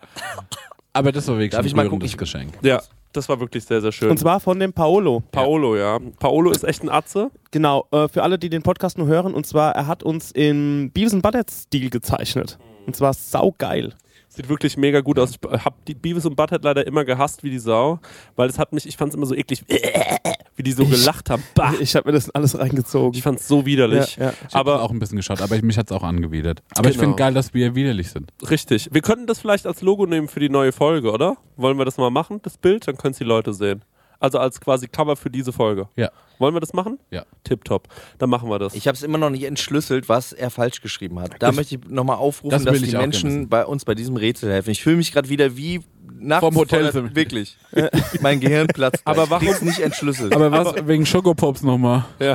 Aber 0.94 1.12
das 1.12 1.28
war 1.28 1.36
wirklich 1.36 1.52
Darf 1.52 1.62
ein 1.62 1.68
ich 1.68 1.76
mal 1.76 1.88
gucken? 1.88 2.10
Geschenk. 2.18 2.54
Ja, 2.62 2.82
das 3.18 3.28
war 3.28 3.40
wirklich 3.40 3.66
sehr, 3.66 3.82
sehr 3.82 3.92
schön. 3.92 4.10
Und 4.10 4.18
zwar 4.18 4.40
von 4.40 4.60
dem 4.60 4.72
Paolo. 4.72 5.24
Paolo, 5.32 5.76
ja. 5.76 6.00
Paolo 6.20 6.52
ist 6.52 6.64
echt 6.64 6.84
ein 6.84 6.90
Atze. 6.90 7.32
Genau, 7.52 7.86
äh, 7.92 8.08
für 8.08 8.24
alle, 8.24 8.38
die 8.40 8.50
den 8.50 8.62
Podcast 8.62 8.98
nur 8.98 9.08
hören. 9.08 9.34
Und 9.34 9.46
zwar, 9.46 9.76
er 9.76 9.88
hat 9.88 10.04
uns 10.04 10.32
im 10.32 10.92
Beavis 10.94 11.14
and 11.14 11.24
Butthead-Stil 11.24 11.90
gezeichnet. 11.90 12.58
Und 12.86 12.96
zwar 12.96 13.14
saugeil. 13.14 13.94
Sieht 14.38 14.50
wirklich 14.50 14.78
mega 14.78 15.02
gut 15.02 15.18
aus. 15.18 15.32
Ich 15.32 15.66
hab 15.66 15.84
die 15.86 15.96
Beavis 15.96 16.26
und 16.28 16.36
Butthead 16.36 16.64
leider 16.64 16.86
immer 16.86 17.04
gehasst 17.06 17.44
wie 17.44 17.50
die 17.50 17.58
Sau, 17.58 18.00
weil 18.36 18.48
es 18.50 18.60
hat 18.60 18.72
mich, 18.72 18.86
ich 18.88 18.96
fand 18.96 19.10
es 19.10 19.16
immer 19.16 19.26
so 19.26 19.34
eklig, 19.34 19.66
wie 20.56 20.62
die 20.64 20.72
so 20.74 20.86
gelacht 20.86 21.32
haben. 21.32 21.42
Bah. 21.56 21.74
Ich 21.80 21.96
habe 21.96 22.08
mir 22.10 22.14
das 22.14 22.30
alles 22.30 22.58
reingezogen. 22.58 23.18
Ich 23.18 23.24
fand 23.24 23.40
es 23.40 23.48
so 23.48 23.66
widerlich. 23.66 24.16
Ja, 24.18 24.26
ja. 24.28 24.34
Ich 24.48 24.54
habe 24.56 24.72
Aber 24.74 24.84
auch 24.84 24.92
ein 24.92 25.00
bisschen 25.00 25.18
geschaut, 25.18 25.42
aber 25.42 25.60
mich 25.64 25.78
hat 25.78 25.90
es 25.90 25.98
auch 25.98 26.04
angewidert. 26.04 26.62
Aber 26.78 26.88
ich 26.90 26.96
Genau. 26.98 27.06
finde 27.10 27.16
geil, 27.18 27.34
dass 27.34 27.54
wir 27.56 27.74
widerlich 27.74 28.12
sind. 28.12 28.32
richtig. 28.50 28.90
Wir 28.92 29.02
könnten 29.02 29.26
das 29.26 29.40
vielleicht 29.40 29.66
als 29.66 29.82
Logo 29.82 30.06
nehmen 30.06 30.28
für 30.28 30.40
die 30.40 30.50
neue 30.50 30.72
Folge, 30.72 31.12
oder? 31.12 31.38
Wollen 31.56 31.78
wir 31.80 31.86
das 31.86 31.98
mal 31.98 32.12
machen, 32.12 32.40
das 32.44 32.58
Bild? 32.60 32.88
Dann 32.88 32.96
können 32.98 33.14
es 33.14 33.18
die 33.18 33.24
Leute 33.24 33.54
sehen. 33.54 33.82
Also 34.20 34.40
als 34.40 34.60
quasi 34.60 34.88
Cover 34.88 35.16
für 35.16 35.30
diese 35.30 35.52
Folge. 35.52 35.88
Ja. 35.96 36.12
Wollen 36.40 36.56
wir 36.56 36.60
das 36.60 36.74
machen? 36.74 37.00
Ja. 37.12 37.26
Tipptopp. 37.44 37.88
Dann 38.18 38.30
machen 38.30 38.50
wir 38.50 38.60
das. 38.60 38.76
Ich 38.76 38.88
habe 38.88 38.96
es 38.96 39.04
immer 39.04 39.18
noch 39.18 39.30
nicht 39.30 39.44
entschlüsselt, 39.44 40.08
was 40.10 40.34
er 40.34 40.50
falsch 40.50 40.82
geschrieben 40.82 41.20
hat. 41.20 41.36
Da 41.40 41.52
möchte 41.52 41.76
ich 41.76 41.90
nochmal 41.90 42.18
aufrufen, 42.18 42.52
Das 42.52 42.64
dass 42.64 42.80
die 42.80 42.86
ich 42.86 42.94
Menschen 42.94 43.50
bei 43.50 43.66
uns 43.66 43.86
bei 43.86 43.96
diesem 43.96 44.18
Rätsel 44.18 44.52
helfen. 44.52 44.70
Ich 44.70 44.84
fühle 44.84 44.98
mich 44.98 45.12
gerade 45.12 45.30
wieder 45.30 45.58
wie 45.58 45.82
nachts 46.20 46.46
Vom 46.46 46.56
Hotel 46.56 46.92
sind- 46.92 47.16
Wirklich. 47.16 47.58
mein 48.22 48.40
Gehirn 48.40 48.68
platzt. 48.68 49.02
Aber 49.06 49.28
gleich. 49.28 49.50
warum- 49.52 49.68
nicht 49.68 49.80
entschlüsselt. 49.80 50.34
Aber 50.36 50.52
was 50.52 50.88
wegen 50.88 51.06
Schokopops 51.06 51.62
nochmal? 51.64 52.06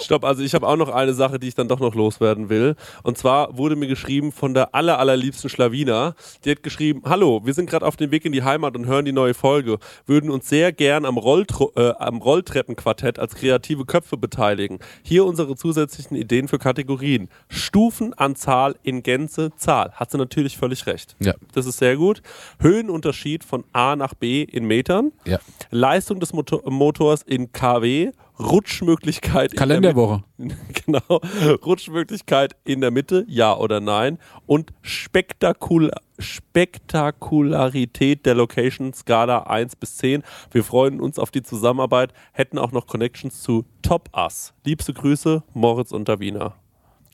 Stopp, 0.00 0.24
also 0.24 0.42
ich 0.42 0.54
habe 0.54 0.66
auch 0.66 0.76
noch 0.76 0.88
eine 0.88 1.14
Sache, 1.14 1.38
die 1.38 1.48
ich 1.48 1.54
dann 1.54 1.68
doch 1.68 1.80
noch 1.80 1.94
loswerden 1.94 2.48
will. 2.48 2.76
Und 3.02 3.18
zwar 3.18 3.56
wurde 3.56 3.76
mir 3.76 3.86
geschrieben 3.88 4.32
von 4.32 4.54
der 4.54 4.74
aller, 4.74 4.98
allerliebsten 4.98 5.48
Schlawina. 5.50 6.14
Die 6.44 6.50
hat 6.50 6.62
geschrieben, 6.62 7.02
hallo, 7.04 7.40
wir 7.44 7.54
sind 7.54 7.68
gerade 7.70 7.86
auf 7.86 7.96
dem 7.96 8.10
Weg 8.10 8.24
in 8.24 8.32
die 8.32 8.42
Heimat 8.42 8.76
und 8.76 8.86
hören 8.86 9.04
die 9.04 9.12
neue 9.12 9.34
Folge. 9.34 9.78
Würden 10.06 10.30
uns 10.30 10.48
sehr 10.48 10.72
gern 10.72 11.04
am, 11.04 11.16
Rolltro 11.18 11.72
äh, 11.76 11.92
am 11.98 12.18
Rolltreppenquartett 12.18 13.18
als 13.18 13.34
kreative 13.34 13.84
Köpfe 13.84 14.16
beteiligen. 14.16 14.78
Hier 15.02 15.24
unsere 15.24 15.56
zusätzlichen 15.56 16.16
Ideen 16.16 16.48
für 16.48 16.58
Kategorien. 16.58 17.28
Stufenanzahl 17.48 18.76
in 18.82 19.02
Gänze, 19.02 19.50
Zahl. 19.56 19.92
Hat 19.92 20.10
sie 20.10 20.18
natürlich 20.18 20.56
völlig 20.56 20.86
recht. 20.86 20.95
Ja. 21.20 21.34
Das 21.52 21.66
ist 21.66 21.78
sehr 21.78 21.96
gut. 21.96 22.22
Höhenunterschied 22.60 23.44
von 23.44 23.64
A 23.72 23.96
nach 23.96 24.14
B 24.14 24.42
in 24.42 24.66
Metern. 24.66 25.12
Ja. 25.24 25.38
Leistung 25.70 26.20
des 26.20 26.32
Motor 26.32 26.68
Motors 26.70 27.22
in 27.22 27.52
kW, 27.52 28.12
Rutschmöglichkeit 28.38 29.52
in 29.52 29.58
Kalenderwoche. 29.58 30.22
der 30.38 30.46
Mitte. 30.46 30.56
Genau, 30.86 31.20
Rutschmöglichkeit 31.64 32.54
in 32.64 32.80
der 32.80 32.92
Mitte, 32.92 33.24
ja 33.26 33.56
oder 33.56 33.80
nein 33.80 34.18
und 34.46 34.72
Spektakul 34.82 35.90
Spektakularität 36.18 38.24
der 38.24 38.34
Location 38.34 38.92
Skala 38.92 39.42
1 39.44 39.76
bis 39.76 39.96
10. 39.96 40.22
Wir 40.50 40.64
freuen 40.64 41.00
uns 41.00 41.18
auf 41.18 41.30
die 41.30 41.42
Zusammenarbeit, 41.42 42.12
hätten 42.32 42.58
auch 42.58 42.72
noch 42.72 42.86
Connections 42.86 43.42
zu 43.42 43.64
Top 43.82 44.08
Us. 44.16 44.54
Liebste 44.64 44.94
Grüße, 44.94 45.42
Moritz 45.52 45.92
und 45.92 46.08
Davina. 46.08 46.54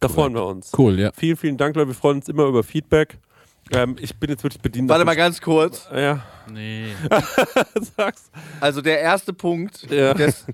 Da 0.00 0.08
freuen 0.08 0.34
wir 0.34 0.44
uns. 0.44 0.72
Cool, 0.76 0.98
ja. 0.98 1.12
Vielen, 1.14 1.36
vielen 1.36 1.56
Dank, 1.56 1.76
Leute. 1.76 1.88
Wir 1.88 1.94
freuen 1.94 2.16
uns 2.16 2.28
immer 2.28 2.46
über 2.46 2.64
Feedback. 2.64 3.18
Ähm, 3.74 3.96
ich 4.00 4.16
bin 4.16 4.30
jetzt 4.30 4.42
wirklich 4.42 4.60
bedient. 4.60 4.88
Warte 4.88 5.04
mal 5.04 5.16
ganz 5.16 5.40
kurz. 5.40 5.88
Ja, 5.94 6.22
Nee. 6.50 6.94
sag's. 7.96 8.30
Also 8.60 8.80
der 8.82 9.00
erste 9.00 9.32
Punkt 9.32 9.90
Ja. 9.90 10.12
des, 10.14 10.44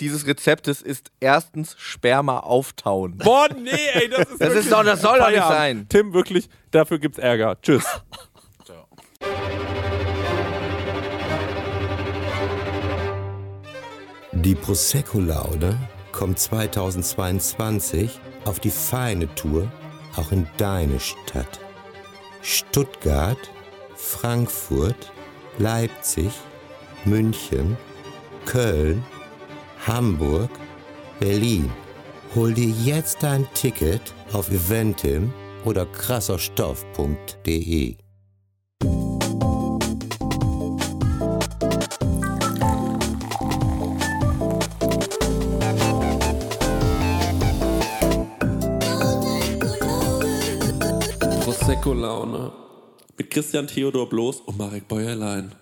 dieses 0.00 0.26
Rezeptes 0.26 0.82
ist 0.82 1.10
erstens 1.20 1.74
Sperma 1.78 2.38
auftauen. 2.40 3.16
Boah, 3.18 3.48
nee, 3.54 3.70
ey, 3.94 4.08
das 4.08 4.28
ist 4.30 4.40
Das 4.40 4.54
ist 4.54 4.70
doch- 4.72 4.84
das 4.84 5.00
soll 5.00 5.18
doch 5.18 5.30
nicht 5.30 5.38
sein. 5.42 5.86
Tim, 5.88 6.12
wirklich, 6.12 6.48
dafür 6.70 6.98
gibt's 6.98 7.18
Ärger. 7.18 7.60
Tschüss. 7.60 7.84
Die 14.32 14.54
Prosecco-Laude 14.54 15.76
kommt 16.10 16.38
2022 16.38 18.18
auf 18.44 18.60
die 18.60 18.70
feine 18.70 19.32
Tour 19.34 19.70
auch 20.16 20.32
in 20.32 20.46
deine 20.56 21.00
Stadt. 21.00 21.60
Stuttgart, 22.42 23.38
Frankfurt, 23.94 25.12
Leipzig, 25.58 26.32
München, 27.04 27.76
Köln, 28.44 29.04
Hamburg, 29.86 30.50
Berlin, 31.20 31.70
Hol 32.34 32.54
dir 32.54 32.70
jetzt 32.70 33.22
dein 33.22 33.46
Ticket 33.52 34.14
auf 34.32 34.50
eventim 34.50 35.34
oder 35.66 35.84
krasserstoff.de. 35.84 37.96
Prosecco-Laune. 51.82 52.52
Mit 53.18 53.30
Christian 53.30 53.66
Theodor 53.66 54.08
Bloß 54.08 54.42
und 54.42 54.56
Marek 54.56 54.86
Bäuerlein. 54.86 55.52